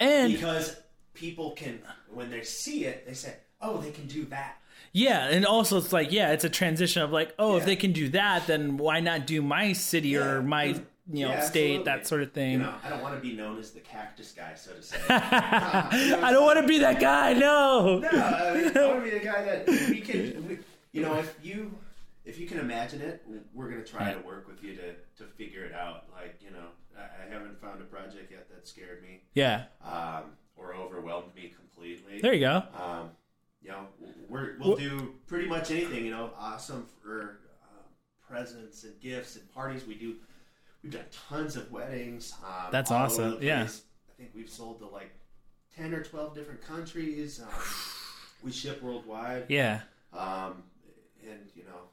And 0.00 0.32
because 0.32 0.76
people 1.14 1.52
can, 1.52 1.80
when 2.12 2.30
they 2.30 2.42
see 2.42 2.84
it, 2.84 3.06
they 3.06 3.14
say, 3.14 3.34
oh, 3.60 3.78
they 3.78 3.90
can 3.90 4.06
do 4.06 4.24
that. 4.26 4.58
Yeah, 4.92 5.26
and 5.28 5.44
also 5.44 5.76
it's 5.78 5.92
like 5.92 6.12
yeah, 6.12 6.32
it's 6.32 6.44
a 6.44 6.48
transition 6.48 7.02
of 7.02 7.10
like 7.10 7.34
oh, 7.38 7.56
if 7.58 7.64
they 7.66 7.76
can 7.76 7.92
do 7.92 8.08
that, 8.10 8.46
then 8.46 8.76
why 8.78 9.00
not 9.00 9.26
do 9.26 9.42
my 9.42 9.72
city 9.72 10.10
Yeah. 10.10 10.20
or 10.24 10.42
my 10.42 10.80
you 11.10 11.24
know 11.26 11.32
Yeah, 11.32 11.40
state 11.40 11.80
absolutely. 11.80 11.84
that 11.84 12.06
sort 12.06 12.22
of 12.22 12.32
thing. 12.32 12.52
You 12.52 12.58
know, 12.58 12.74
I 12.84 12.88
don't 12.90 13.02
want 13.02 13.14
to 13.14 13.20
be 13.20 13.34
known 13.34 13.58
as 13.58 13.70
the 13.72 13.80
cactus 13.80 14.32
guy, 14.32 14.54
so 14.54 14.72
to 14.74 14.82
say. 14.82 14.96
I 15.08 16.28
don't 16.32 16.44
want 16.44 16.60
to 16.60 16.66
be 16.66 16.78
that 16.78 17.00
guy. 17.00 17.32
No. 17.34 17.98
No, 17.98 18.08
I, 18.08 18.54
mean, 18.54 18.76
I 18.76 18.86
want 18.86 19.04
to 19.04 19.10
be 19.10 19.18
the 19.18 19.24
guy 19.24 19.42
that 19.44 19.68
we 19.68 20.00
can. 20.00 20.44
We, 20.48 20.58
you 20.92 21.02
know, 21.02 21.18
if 21.18 21.34
you 21.42 21.74
if 22.24 22.38
you 22.38 22.46
can 22.46 22.58
imagine 22.58 23.00
it, 23.02 23.24
we're 23.54 23.68
gonna 23.68 23.84
try 23.84 24.12
to 24.12 24.20
work 24.20 24.48
with 24.48 24.62
you 24.64 24.74
to 24.76 24.94
to 25.18 25.24
figure 25.36 25.64
it 25.64 25.72
out. 25.72 26.04
Like 26.12 26.38
you 26.42 26.50
know, 26.50 26.66
I, 26.96 27.02
I 27.26 27.32
haven't 27.32 27.60
found 27.60 27.80
a 27.80 27.84
project 27.84 28.30
yet 28.30 28.48
that 28.50 28.66
scared 28.66 29.02
me 29.02 29.20
Yeah. 29.34 29.64
um, 29.84 30.32
or 30.56 30.74
overwhelmed 30.74 31.34
me 31.34 31.52
completely. 31.56 32.20
There 32.20 32.32
you 32.34 32.40
go. 32.40 32.62
Um, 32.74 33.10
you 33.62 33.68
know, 33.70 33.86
we're, 34.28 34.56
we'll 34.60 34.76
do 34.76 35.14
pretty 35.26 35.46
much 35.48 35.70
anything. 35.70 36.04
You 36.04 36.10
know, 36.12 36.30
awesome 36.38 36.86
for 37.02 37.40
uh, 37.62 37.82
presents 38.26 38.84
and 38.84 38.98
gifts 39.00 39.36
and 39.36 39.50
parties. 39.52 39.86
We 39.86 39.94
do. 39.94 40.16
We've 40.82 40.92
done 40.92 41.04
tons 41.28 41.56
of 41.56 41.70
weddings. 41.72 42.34
Um, 42.44 42.68
That's 42.70 42.90
awesome, 42.90 43.38
yeah. 43.40 43.60
place. 43.64 43.82
I 44.08 44.12
think 44.16 44.30
we've 44.34 44.50
sold 44.50 44.78
to 44.80 44.86
like 44.86 45.10
ten 45.76 45.92
or 45.92 46.02
twelve 46.02 46.34
different 46.34 46.62
countries. 46.62 47.40
Um, 47.40 47.48
we 48.42 48.52
ship 48.52 48.82
worldwide. 48.82 49.46
Yeah. 49.48 49.80
Um, 50.12 50.62
and 51.22 51.40
you 51.54 51.64
know, 51.64 51.88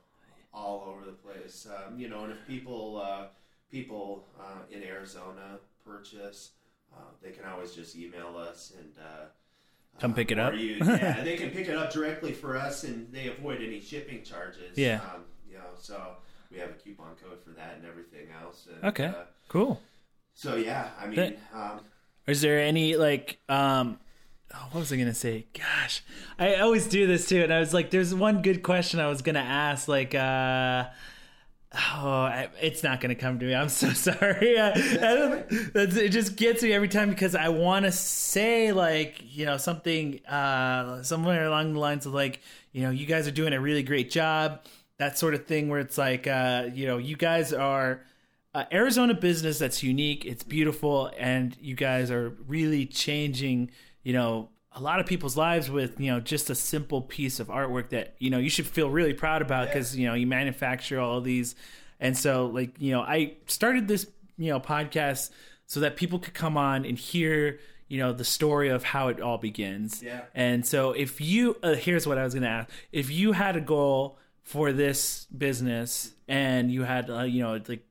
all 0.54 0.86
over 0.88 1.06
the 1.06 1.14
place. 1.14 1.68
Um, 1.70 2.00
you 2.00 2.10
know, 2.10 2.24
and 2.24 2.34
if 2.34 2.48
people 2.48 3.02
uh, 3.04 3.26
people 3.72 4.26
uh, 4.40 4.60
in 4.72 4.84
Arizona 4.84 5.60
purchase, 5.84 6.52
uh, 6.96 7.00
they 7.22 7.32
can 7.32 7.46
always 7.46 7.72
just 7.74 7.96
email 7.96 8.38
us 8.38 8.74
and. 8.78 8.94
Uh, 9.00 9.26
Come 9.98 10.14
pick 10.14 10.30
it 10.30 10.38
up. 10.38 10.54
You, 10.54 10.76
yeah, 10.82 11.24
they 11.24 11.38
can 11.38 11.52
pick 11.52 11.70
it 11.70 11.76
up 11.78 11.90
directly 11.90 12.34
for 12.34 12.58
us, 12.58 12.84
and 12.84 13.10
they 13.14 13.30
avoid 13.30 13.62
any 13.62 13.80
shipping 13.80 14.24
charges. 14.24 14.78
Yeah. 14.78 15.00
Um, 15.02 15.24
you 15.50 15.56
know, 15.56 15.64
so 15.78 16.18
we 16.56 16.62
have 16.62 16.70
a 16.70 16.74
coupon 16.74 17.16
code 17.22 17.40
for 17.44 17.52
that 17.52 17.76
and 17.78 17.86
everything 17.86 18.28
else. 18.42 18.68
And, 18.74 18.84
Okay. 18.86 19.06
Uh, 19.08 19.14
Cool. 19.50 19.82
so 20.34 20.56
yeah, 20.56 20.90
I 21.00 21.06
mean, 21.08 21.16
That- 21.18 21.38
um, 21.54 21.82
Is 22.28 22.42
there 22.42 22.60
any 22.60 22.96
like 22.96 23.38
um 23.50 24.00
oh, 24.54 24.68
what 24.72 24.80
was 24.80 24.92
I 24.94 24.98
gonna 24.98 25.14
say? 25.14 25.46
Gosh, 25.54 26.02
I 26.40 26.56
always 26.56 26.88
do 26.88 27.06
this 27.08 27.28
too, 27.30 27.44
and 27.44 27.54
I 27.54 27.60
was 27.60 27.74
like, 27.74 27.92
"There's 27.92 28.16
one 28.16 28.42
good 28.42 28.64
question 28.64 29.00
I 29.00 29.08
was 29.08 29.22
gonna 29.22 29.40
ask." 29.40 29.88
Like, 29.88 30.16
uh, 30.16 30.86
oh, 31.94 32.46
it's 32.62 32.84
not 32.84 33.02
gonna 33.02 33.16
come 33.16 33.38
to 33.40 33.46
me. 33.46 33.54
I'm 33.54 33.70
so 33.70 33.90
sorry. 34.08 34.60
I, 34.60 34.70
I 34.72 35.44
it 35.50 36.10
just 36.10 36.36
gets 36.36 36.64
me 36.64 36.74
every 36.74 36.88
time 36.88 37.10
because 37.10 37.36
I 37.36 37.50
want 37.50 37.86
to 37.86 37.92
say 37.92 38.72
like 38.72 39.22
you 39.24 39.46
know 39.46 39.58
something 39.58 40.26
uh 40.26 41.04
somewhere 41.04 41.46
along 41.46 41.74
the 41.74 41.80
lines 41.80 42.06
of 42.06 42.14
like 42.14 42.40
you 42.72 42.82
know 42.82 42.90
you 42.90 43.06
guys 43.06 43.28
are 43.28 43.32
doing 43.32 43.54
a 43.54 43.60
really 43.62 43.84
great 43.84 44.10
job, 44.10 44.62
that 44.98 45.18
sort 45.18 45.34
of 45.34 45.46
thing. 45.46 45.70
Where 45.70 45.80
it's 45.80 45.98
like 45.98 46.28
uh 46.28 46.70
you 46.74 46.88
know 46.88 46.98
you 46.98 47.16
guys 47.16 47.54
are 47.54 48.02
uh, 48.56 48.64
Arizona 48.72 49.14
business 49.14 49.60
that's 49.60 49.84
unique. 49.84 50.24
It's 50.24 50.44
beautiful, 50.44 51.12
and 51.18 51.56
you 51.60 51.76
guys 51.76 52.10
are 52.10 52.30
really 52.48 52.86
changing. 52.86 53.70
You 54.04 54.14
know, 54.14 54.50
a 54.72 54.82
lot 54.82 55.02
of 55.02 55.06
people's 55.06 55.36
lives 55.36 55.70
with 55.70 56.00
you 56.00 56.10
know 56.10 56.22
just 56.22 56.50
a 56.50 56.56
simple 56.56 57.02
piece 57.02 57.42
of 57.42 57.48
artwork 57.48 57.90
that 57.90 58.16
you 58.18 58.30
know 58.30 58.38
you 58.38 58.50
should 58.50 58.66
feel 58.66 58.90
really 58.90 59.14
proud 59.14 59.42
about 59.42 59.68
because 59.68 59.98
you 59.98 60.08
know 60.08 60.14
you 60.14 60.26
manufacture 60.26 61.00
all 61.02 61.18
of 61.18 61.26
these, 61.26 61.56
and 62.00 62.18
so 62.18 62.48
like 62.48 62.80
you 62.80 62.94
know 62.94 63.02
I 63.02 63.34
started 63.46 63.90
this 63.90 64.08
you 64.38 64.50
know 64.52 64.62
podcast 64.62 65.32
so 65.68 65.82
that 65.82 65.98
people 65.98 66.18
could 66.18 66.34
come 66.34 66.56
on 66.56 66.86
and 66.86 66.98
hear 66.98 67.60
you 67.90 67.98
know 67.98 68.14
the 68.14 68.24
story 68.24 68.70
of 68.70 68.86
how 68.86 69.10
it 69.10 69.20
all 69.20 69.38
begins. 69.38 70.02
Yeah. 70.02 70.22
And 70.34 70.66
so 70.66 70.92
if 70.92 71.20
you 71.20 71.58
uh, 71.62 71.74
here's 71.74 72.08
what 72.08 72.18
I 72.18 72.24
was 72.24 72.36
to 72.36 72.46
ask: 72.46 72.70
if 72.94 73.12
you 73.12 73.34
had 73.34 73.58
a 73.58 73.62
goal 73.62 74.18
for 74.46 74.72
this 74.72 75.26
business 75.26 76.14
and 76.30 76.72
you 76.72 76.84
had 76.84 77.10
uh, 77.10 77.24
you 77.24 77.44
know 77.44 77.60
like 77.68 77.86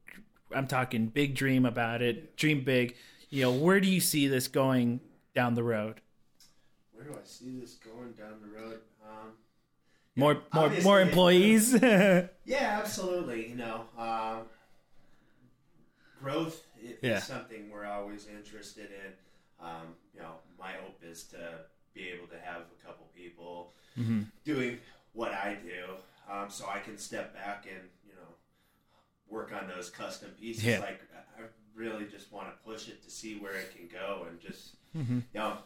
I'm 0.55 0.67
talking 0.69 1.09
big 1.09 1.35
dream 1.35 1.67
about 1.67 2.01
it, 2.01 2.37
dream 2.37 2.63
big, 2.65 2.95
you 3.29 3.43
know, 3.43 3.53
where 3.53 3.81
do 3.81 3.89
you 3.89 4.01
see 4.01 4.29
this 4.29 4.47
going 4.49 5.01
down 5.35 5.55
the 5.55 5.65
road? 5.65 6.01
Where 6.93 7.05
do 7.05 7.11
I 7.13 7.25
see 7.25 7.59
this 7.61 7.75
going 7.75 8.13
down 8.13 8.35
the 8.41 8.49
road? 8.57 8.79
Um, 9.05 9.33
More 10.17 10.43
more 10.55 10.71
more 10.83 11.01
employees. 11.01 11.75
Yeah, 12.47 12.79
absolutely. 12.79 13.49
You 13.49 13.57
know, 13.57 13.85
um, 13.99 14.43
growth 16.21 16.63
is 16.81 16.97
Yeah. 17.03 17.19
something 17.19 17.71
we're 17.71 17.87
always 17.87 18.27
interested 18.29 18.91
in. 18.91 19.13
Um, 19.65 19.97
you 20.15 20.21
know, 20.21 20.35
my 20.59 20.73
hope 20.73 21.01
is 21.03 21.25
to 21.29 21.61
be 21.95 22.09
able 22.11 22.27
to 22.29 22.39
have 22.39 22.63
a 22.63 22.87
couple 22.87 23.07
people 23.17 23.73
Mm-hmm. 23.99 24.23
doing 24.45 24.79
what 25.13 25.33
I 25.33 25.55
do, 25.63 25.95
um, 26.31 26.51
so 26.51 26.67
I 26.69 26.79
can 26.79 26.97
step 26.99 27.35
back 27.35 27.67
and 27.71 27.83
you 28.07 28.13
know 28.15 28.29
work 29.29 29.53
on 29.53 29.69
those 29.69 29.91
custom 29.91 30.31
pieces. 30.41 30.65
Yeah. 30.65 30.81
Like 30.81 31.01
I 31.39 31.43
really 31.75 32.05
just 32.07 32.33
want 32.33 32.49
to 32.49 32.55
push 32.65 32.89
it 32.89 33.03
to 33.05 33.11
see 33.11 33.37
where 33.39 33.55
it 33.57 33.75
can 33.77 33.89
go, 33.89 34.27
and 34.29 34.41
just 34.41 34.77
Mm-hmm. 34.97 35.15
you 35.35 35.41
know, 35.41 35.57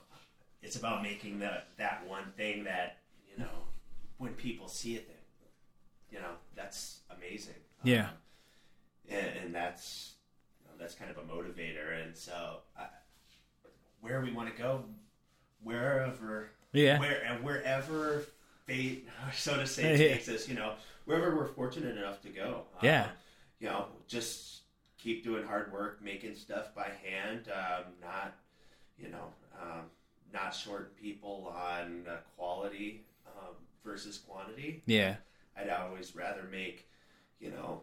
it's 0.62 0.76
about 0.76 1.02
making 1.02 1.39
that 1.40 1.68
that 1.76 2.06
one 2.09 2.32
thing 2.36 2.64
that 2.64 2.97
you 3.30 3.39
know 3.39 3.51
when 4.16 4.32
people 4.35 4.68
see 4.68 4.94
it, 4.97 5.06
you 6.10 6.18
know, 6.18 6.30
that's 6.56 7.01
amazing. 7.14 7.55
Yeah. 7.85 8.05
Um, 8.06 8.10
and, 9.10 9.26
and 9.44 9.55
that's 9.55 10.14
you 10.60 10.66
know, 10.66 10.74
that's 10.80 10.94
kind 10.94 11.10
of 11.10 11.18
a 11.18 11.20
motivator. 11.20 12.02
And 12.02 12.16
so, 12.16 12.60
I, 12.78 12.86
where 14.01 14.20
we 14.22 14.32
want 14.32 14.48
to 14.55 14.60
go, 14.60 14.85
wherever, 15.62 16.51
Yeah. 16.72 16.98
where 16.98 17.22
and 17.24 17.44
wherever 17.44 18.24
fate, 18.68 19.08
so 19.34 19.56
to 19.56 19.66
say, 19.66 19.92
Yeah. 19.92 20.14
takes 20.14 20.28
us, 20.28 20.48
you 20.48 20.54
know, 20.54 20.74
wherever 21.06 21.34
we're 21.36 21.46
fortunate 21.48 21.96
enough 21.96 22.20
to 22.22 22.28
go. 22.28 22.62
Yeah. 22.82 23.04
Um, 23.04 23.10
you 23.60 23.68
know, 23.68 23.86
just 24.06 24.60
keep 24.98 25.24
doing 25.24 25.44
hard 25.46 25.72
work, 25.72 26.02
making 26.02 26.34
stuff 26.36 26.74
by 26.74 26.90
hand, 27.04 27.48
um, 27.52 27.84
not, 28.00 28.36
you 28.98 29.08
know, 29.08 29.32
um, 29.60 29.82
not 30.32 30.54
shorting 30.54 30.88
people 31.00 31.52
on 31.56 32.04
uh, 32.08 32.16
quality 32.36 33.04
um, 33.26 33.54
versus 33.84 34.18
quantity. 34.18 34.82
yeah. 34.86 35.16
I'd 35.56 35.70
always 35.70 36.14
rather 36.14 36.44
make, 36.52 36.88
you 37.40 37.50
know, 37.50 37.80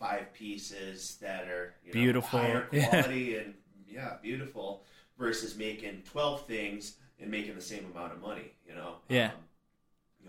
five 0.00 0.32
pieces 0.34 1.16
that 1.20 1.46
are 1.46 1.74
you 1.84 1.90
know, 1.94 2.00
Beautiful. 2.00 2.38
higher 2.40 2.66
Yeah. 2.72 2.88
quality 2.88 3.36
and 3.36 3.54
yeah, 3.88 4.14
beautiful, 4.20 4.82
versus 5.16 5.56
making 5.56 6.02
twelve 6.04 6.44
things 6.46 6.96
and 7.20 7.30
making 7.30 7.54
the 7.54 7.60
same 7.60 7.86
amount 7.94 8.12
of 8.14 8.20
money. 8.20 8.50
You 8.68 8.74
know. 8.74 8.96
Yeah. 9.08 9.26
Um, 9.26 9.32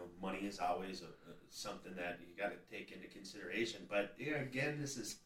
know, 0.05 0.27
money 0.27 0.39
is 0.45 0.59
always 0.59 1.01
a, 1.01 1.05
a, 1.05 1.33
something 1.49 1.93
that 1.95 2.19
you 2.21 2.41
got 2.41 2.51
to 2.51 2.75
take 2.75 2.91
into 2.91 3.07
consideration. 3.07 3.81
But 3.89 4.13
yeah, 4.19 4.37
again, 4.41 4.77
this 4.79 4.97
is 4.97 5.17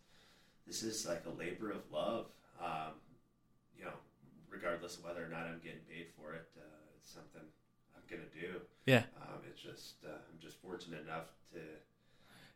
this 0.68 0.84
is 0.84 1.08
like 1.08 1.24
a 1.26 1.38
labor 1.38 1.72
of 1.72 1.82
love. 1.92 2.28
Um, 2.62 2.94
you 3.78 3.86
know, 3.86 3.94
regardless 4.50 4.98
of 4.98 5.04
whether 5.06 5.24
or 5.24 5.30
not 5.30 5.46
I'm 5.48 5.60
getting 5.64 5.86
paid 5.90 6.08
for 6.18 6.34
it, 6.34 6.50
uh, 6.58 6.62
it's 6.98 7.12
something 7.12 7.42
I'm 7.96 8.04
gonna 8.10 8.30
do. 8.34 8.62
Yeah. 8.86 9.04
Um, 9.22 9.40
it's 9.50 9.62
just 9.62 9.96
uh, 10.06 10.12
I'm 10.12 10.40
just 10.42 10.58
fortunate 10.62 11.04
enough 11.04 11.28
to 11.54 11.60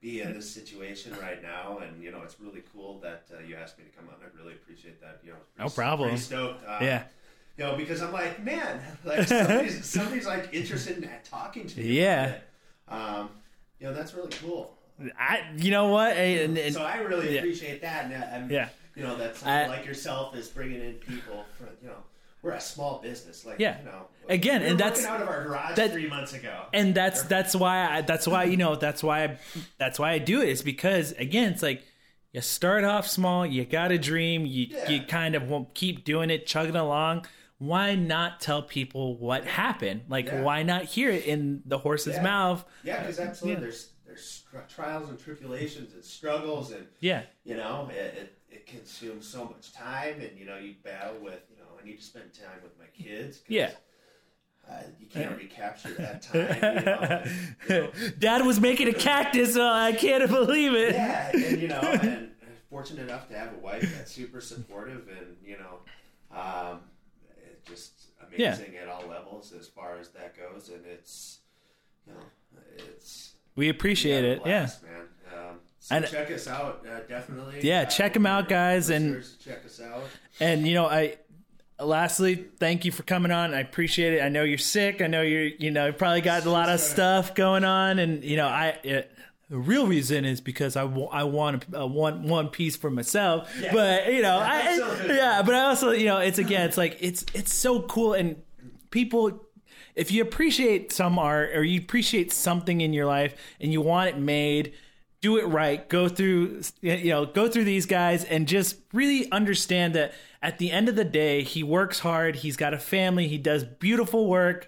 be 0.01 0.21
in 0.21 0.33
this 0.33 0.49
situation 0.49 1.15
right 1.21 1.41
now, 1.41 1.79
and 1.79 2.03
you 2.03 2.11
know 2.11 2.21
it's 2.23 2.39
really 2.39 2.63
cool 2.73 2.99
that 2.99 3.25
uh, 3.33 3.41
you 3.41 3.55
asked 3.55 3.77
me 3.79 3.85
to 3.85 3.91
come 3.91 4.09
on. 4.09 4.15
I 4.21 4.37
really 4.37 4.53
appreciate 4.53 4.99
that. 5.01 5.21
You 5.23 5.31
know, 5.31 5.37
No 5.57 5.69
problem. 5.69 6.09
Pretty 6.09 6.23
stoked. 6.23 6.67
Um, 6.67 6.83
Yeah. 6.83 7.03
You 7.57 7.65
know, 7.65 7.75
because 7.75 8.01
I'm 8.01 8.11
like, 8.11 8.43
man, 8.43 8.81
like 9.05 9.27
somebody's, 9.27 9.85
somebody's 9.89 10.25
like 10.25 10.49
interested 10.53 10.97
in 10.97 11.09
talking 11.23 11.67
to 11.67 11.79
me. 11.79 11.99
Yeah. 11.99 12.35
Um, 12.87 13.29
you 13.79 13.87
know, 13.87 13.93
that's 13.93 14.13
really 14.13 14.31
cool. 14.31 14.75
I 15.19 15.41
you 15.57 15.69
know 15.71 15.87
what? 15.89 16.15
And, 16.17 16.57
and- 16.57 16.73
so 16.73 16.83
I 16.83 16.97
really 16.97 17.33
yeah. 17.33 17.39
appreciate 17.39 17.81
that, 17.81 18.05
and, 18.05 18.13
uh, 18.13 18.25
and 18.31 18.51
Yeah. 18.51 18.69
you 18.95 19.03
know, 19.03 19.15
that 19.17 19.35
I- 19.45 19.67
like 19.67 19.85
yourself 19.85 20.35
is 20.35 20.47
bringing 20.47 20.81
in 20.81 20.93
people 20.95 21.45
for 21.57 21.65
you 21.81 21.89
know. 21.89 21.97
We're 22.41 22.51
a 22.51 22.59
small 22.61 22.99
business, 23.01 23.45
like 23.45 23.57
Yeah. 23.59 23.79
you 23.79 23.85
know. 23.85 24.07
Again, 24.27 24.61
we 24.63 24.67
and 24.69 24.79
that's- 24.79 25.05
out 25.05 25.21
of 25.21 25.27
our 25.29 25.43
garage 25.45 25.75
that- 25.77 25.91
three 25.91 26.07
months 26.09 26.33
ago. 26.33 26.65
and 26.73 26.93
that's 26.95 27.21
that's 27.23 27.55
why 27.55 27.85
I, 27.97 28.01
that's 28.01 28.27
why 28.27 28.43
you 28.45 28.57
know 28.57 28.75
that's 28.75 29.01
why 29.03 29.23
I, 29.25 29.37
that's 29.77 29.97
why 29.99 30.11
I 30.11 30.17
do 30.17 30.41
it 30.41 30.49
is 30.49 30.61
because 30.63 31.11
again 31.13 31.53
it's 31.53 31.61
like 31.63 31.83
you 32.31 32.41
start 32.41 32.83
off 32.83 33.07
small 33.07 33.45
you 33.45 33.63
got 33.63 33.91
a 33.91 33.97
dream 33.97 34.45
you 34.45 34.67
Yeah. 34.69 34.89
you 34.89 35.03
kind 35.03 35.35
of 35.35 35.43
won't 35.49 35.73
keep 35.73 36.03
doing 36.03 36.29
it 36.29 36.45
chugging 36.47 36.75
along 36.75 37.25
why 37.59 37.95
not 37.95 38.39
tell 38.41 38.61
people 38.61 39.17
what 39.17 39.45
happened 39.45 40.01
like 40.09 40.27
Yeah. 40.27 40.35
why 40.35 40.63
not 40.63 40.83
hear 40.85 41.09
it 41.09 41.25
in 41.25 41.61
the 41.65 41.77
horse's 41.77 42.15
Yeah. 42.17 42.21
mouth 42.23 42.65
Yeah, 42.83 42.99
because 43.01 43.19
absolutely, 43.19 43.53
Yeah. 43.55 43.59
there's 43.67 43.89
there's 44.05 44.21
str- 44.25 44.57
trials 44.67 45.09
and 45.09 45.17
tribulations 45.19 45.93
and 45.93 46.03
struggles, 46.03 46.71
and 46.71 46.87
yeah 46.99 47.23
you 47.45 47.55
know, 47.55 47.89
it, 47.91 48.15
it, 48.17 48.37
it 48.49 48.67
consumes 48.67 49.27
so 49.27 49.45
much 49.45 49.71
time, 49.73 50.21
and 50.21 50.37
you 50.37 50.45
know, 50.45 50.57
you 50.57 50.75
battle 50.83 51.19
with, 51.21 51.41
you 51.49 51.57
know, 51.57 51.63
I 51.81 51.85
need 51.85 51.97
to 51.97 52.03
spend 52.03 52.33
time 52.33 52.59
with 52.63 52.77
my 52.79 52.85
kids. 52.93 53.37
'cause, 53.39 53.45
Yeah. 53.49 53.71
uh, 54.69 54.73
you 54.99 55.07
can't 55.07 55.35
recapture 55.37 55.89
that 55.95 56.21
time. 56.21 56.77
You 56.77 56.85
know, 56.85 57.23
you 57.69 57.81
know, 57.81 57.91
dad 58.19 58.45
was 58.45 58.59
making 58.61 58.87
a 58.87 58.93
cactus 58.93 59.53
so 59.55 59.65
I 59.67 59.91
can't 59.93 60.29
believe 60.29 60.73
it 60.73 60.95
yeah, 60.95 61.31
and 61.33 61.61
you 61.61 61.67
know, 61.67 61.81
and 61.81 62.31
fortunate 62.69 63.03
enough 63.03 63.27
to 63.29 63.37
have 63.37 63.53
a 63.53 63.57
wife 63.57 63.81
that's 63.95 64.11
super 64.11 64.39
supportive, 64.41 65.07
and 65.09 65.35
you 65.45 65.57
know, 65.57 65.79
um, 66.37 66.79
just 67.65 67.91
Yeah. 68.37 68.55
amazing 68.55 68.77
at 68.77 68.87
all 68.87 69.05
levels 69.07 69.53
as 69.53 69.67
far 69.67 69.97
as 69.99 70.09
that 70.09 70.35
goes, 70.37 70.69
and 70.69 70.85
it's, 70.85 71.39
you 72.07 72.13
know, 72.13 72.19
it's. 72.77 73.33
we 73.55 73.69
appreciate 73.69 74.23
Yeah, 74.23 74.31
it 74.31 74.41
yeah 74.45 74.67
man. 74.83 75.01
Um, 75.49 75.59
so 75.79 75.95
And- 75.95 76.07
check 76.07 76.31
us 76.31 76.47
out, 76.47 76.85
uh, 76.87 76.99
definitely. 77.01 77.59
Yeah, 77.61 77.81
Uh, 77.81 77.85
check 77.85 78.15
'em 78.15 78.25
out, 78.25 78.47
guys, 78.49 78.89
and- 78.89 79.23
check 79.43 79.65
us 79.65 79.79
out. 79.81 80.03
And 80.39 80.67
you 80.67 80.73
know, 80.73 80.85
I 80.87 81.17
lastly 81.79 82.35
thank 82.59 82.85
you 82.85 82.91
for 82.91 83.03
coming 83.03 83.31
on. 83.31 83.53
I 83.53 83.59
appreciate 83.59 84.13
it. 84.13 84.21
I 84.21 84.29
know 84.29 84.43
you're 84.43 84.57
sick. 84.57 85.01
I 85.01 85.07
know 85.07 85.21
you're 85.21 85.43
you 85.47 85.71
know 85.71 85.87
you 85.87 85.93
probably 85.93 86.21
got 86.21 86.45
a 86.45 86.49
lot 86.49 86.69
of 86.69 86.79
stuff 86.79 87.35
going 87.35 87.63
on, 87.63 87.99
and 87.99 88.23
you 88.23 88.37
know 88.37 88.47
I. 88.47 88.77
It, 88.83 89.11
the 89.49 89.57
real 89.57 89.87
reason 89.87 90.25
is 90.25 90.41
because 90.41 90.75
I, 90.75 90.83
wa- 90.83 91.09
I 91.11 91.23
want 91.23 91.65
uh, 91.73 91.79
a, 91.79 91.87
one 91.87 92.27
one 92.27 92.49
piece 92.49 92.75
for 92.75 92.89
myself, 92.89 93.51
but 93.71 94.11
you 94.11 94.21
know, 94.21 94.37
I, 94.37 95.05
yeah, 95.07 95.41
but 95.45 95.53
I 95.55 95.65
also 95.65 95.91
you 95.91 96.05
know 96.05 96.17
it's 96.17 96.39
again 96.39 96.67
it's 96.67 96.77
like 96.77 96.97
it's 96.99 97.25
it's 97.33 97.53
so 97.53 97.81
cool 97.83 98.13
and 98.13 98.41
people 98.89 99.45
if 99.95 100.11
you 100.11 100.21
appreciate 100.21 100.91
some 100.91 101.19
art 101.19 101.51
or 101.55 101.63
you 101.63 101.79
appreciate 101.79 102.31
something 102.31 102.81
in 102.81 102.93
your 102.93 103.05
life 103.05 103.35
and 103.59 103.71
you 103.71 103.81
want 103.81 104.09
it 104.09 104.17
made 104.17 104.73
do 105.23 105.37
it 105.37 105.45
right. 105.45 105.87
Go 105.87 106.09
through 106.09 106.61
you 106.81 107.09
know 107.09 107.25
go 107.25 107.47
through 107.47 107.63
these 107.63 107.85
guys 107.85 108.25
and 108.25 108.47
just 108.47 108.75
really 108.91 109.31
understand 109.31 109.95
that 109.95 110.13
at 110.41 110.57
the 110.57 110.69
end 110.69 110.89
of 110.89 110.95
the 110.95 111.05
day 111.05 111.43
he 111.43 111.63
works 111.63 111.99
hard 111.99 112.35
he's 112.35 112.57
got 112.57 112.73
a 112.73 112.77
family 112.77 113.29
he 113.29 113.37
does 113.37 113.63
beautiful 113.63 114.27
work 114.27 114.67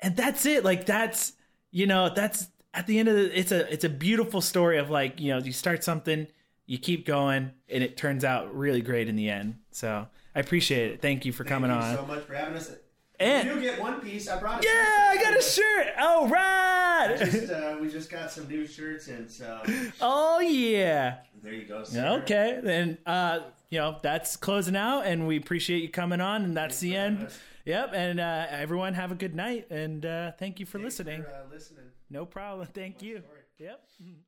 and 0.00 0.14
that's 0.16 0.44
it. 0.44 0.64
Like 0.64 0.84
that's 0.86 1.32
you 1.70 1.86
know 1.86 2.10
that's 2.14 2.48
at 2.76 2.86
the 2.86 2.98
end 2.98 3.08
of 3.08 3.16
the 3.16 3.36
it's 3.38 3.50
a 3.52 3.72
it's 3.72 3.84
a 3.84 3.88
beautiful 3.88 4.40
story 4.40 4.78
of 4.78 4.90
like 4.90 5.18
you 5.20 5.32
know 5.32 5.38
you 5.38 5.52
start 5.52 5.82
something 5.82 6.26
you 6.66 6.78
keep 6.78 7.06
going 7.06 7.50
and 7.68 7.82
it 7.82 7.96
turns 7.96 8.22
out 8.24 8.54
really 8.54 8.82
great 8.82 9.08
in 9.08 9.16
the 9.16 9.28
end 9.30 9.56
so 9.70 10.06
i 10.34 10.40
appreciate 10.40 10.92
it 10.92 11.00
thank 11.02 11.24
you 11.24 11.32
for 11.32 11.42
coming 11.44 11.70
you 11.70 11.76
on 11.76 11.96
so 11.96 12.04
much 12.06 12.22
for 12.24 12.34
having 12.34 12.54
us. 12.56 12.70
And- 13.18 13.48
you 13.48 13.60
get 13.62 13.80
one 13.80 13.98
piece. 14.02 14.28
I 14.28 14.38
brought. 14.38 14.62
Yeah 14.62 14.70
i 15.10 15.16
got 15.16 15.34
a 15.38 15.40
shirt 15.42 15.86
oh 15.98 16.28
right 16.28 17.16
Just, 17.18 17.50
uh, 17.50 17.76
we 17.80 17.88
just 17.88 18.10
got 18.10 18.30
some 18.30 18.46
new 18.46 18.66
shirts 18.66 19.08
and 19.08 19.30
so 19.30 19.62
oh 20.02 20.40
yeah 20.40 21.18
there 21.42 21.54
you 21.54 21.64
go. 21.64 21.82
Sir. 21.84 22.20
okay 22.22 22.60
then 22.62 22.98
uh 23.06 23.40
you 23.70 23.78
know 23.78 23.96
that's 24.02 24.36
closing 24.36 24.76
out 24.76 25.06
and 25.06 25.26
we 25.26 25.38
appreciate 25.38 25.82
you 25.82 25.88
coming 25.88 26.20
on 26.20 26.44
and 26.44 26.54
that's 26.56 26.78
the 26.80 26.92
Thanks 26.92 27.20
end 27.20 27.26
us. 27.28 27.38
yep 27.64 27.90
and 27.94 28.20
uh 28.20 28.46
everyone 28.50 28.92
have 28.92 29.12
a 29.12 29.14
good 29.16 29.34
night 29.34 29.66
and 29.70 30.04
uh 30.04 30.32
thank 30.32 30.60
you 30.60 30.66
for 30.66 30.78
Thanks 30.78 30.98
listening 30.98 31.22
For, 31.22 31.28
uh, 31.30 31.42
listening. 31.50 31.85
No 32.10 32.26
problem. 32.26 32.68
Thank 32.74 33.02
you. 33.02 33.22
yep 33.58 33.80
mm-hmm. 34.02 34.20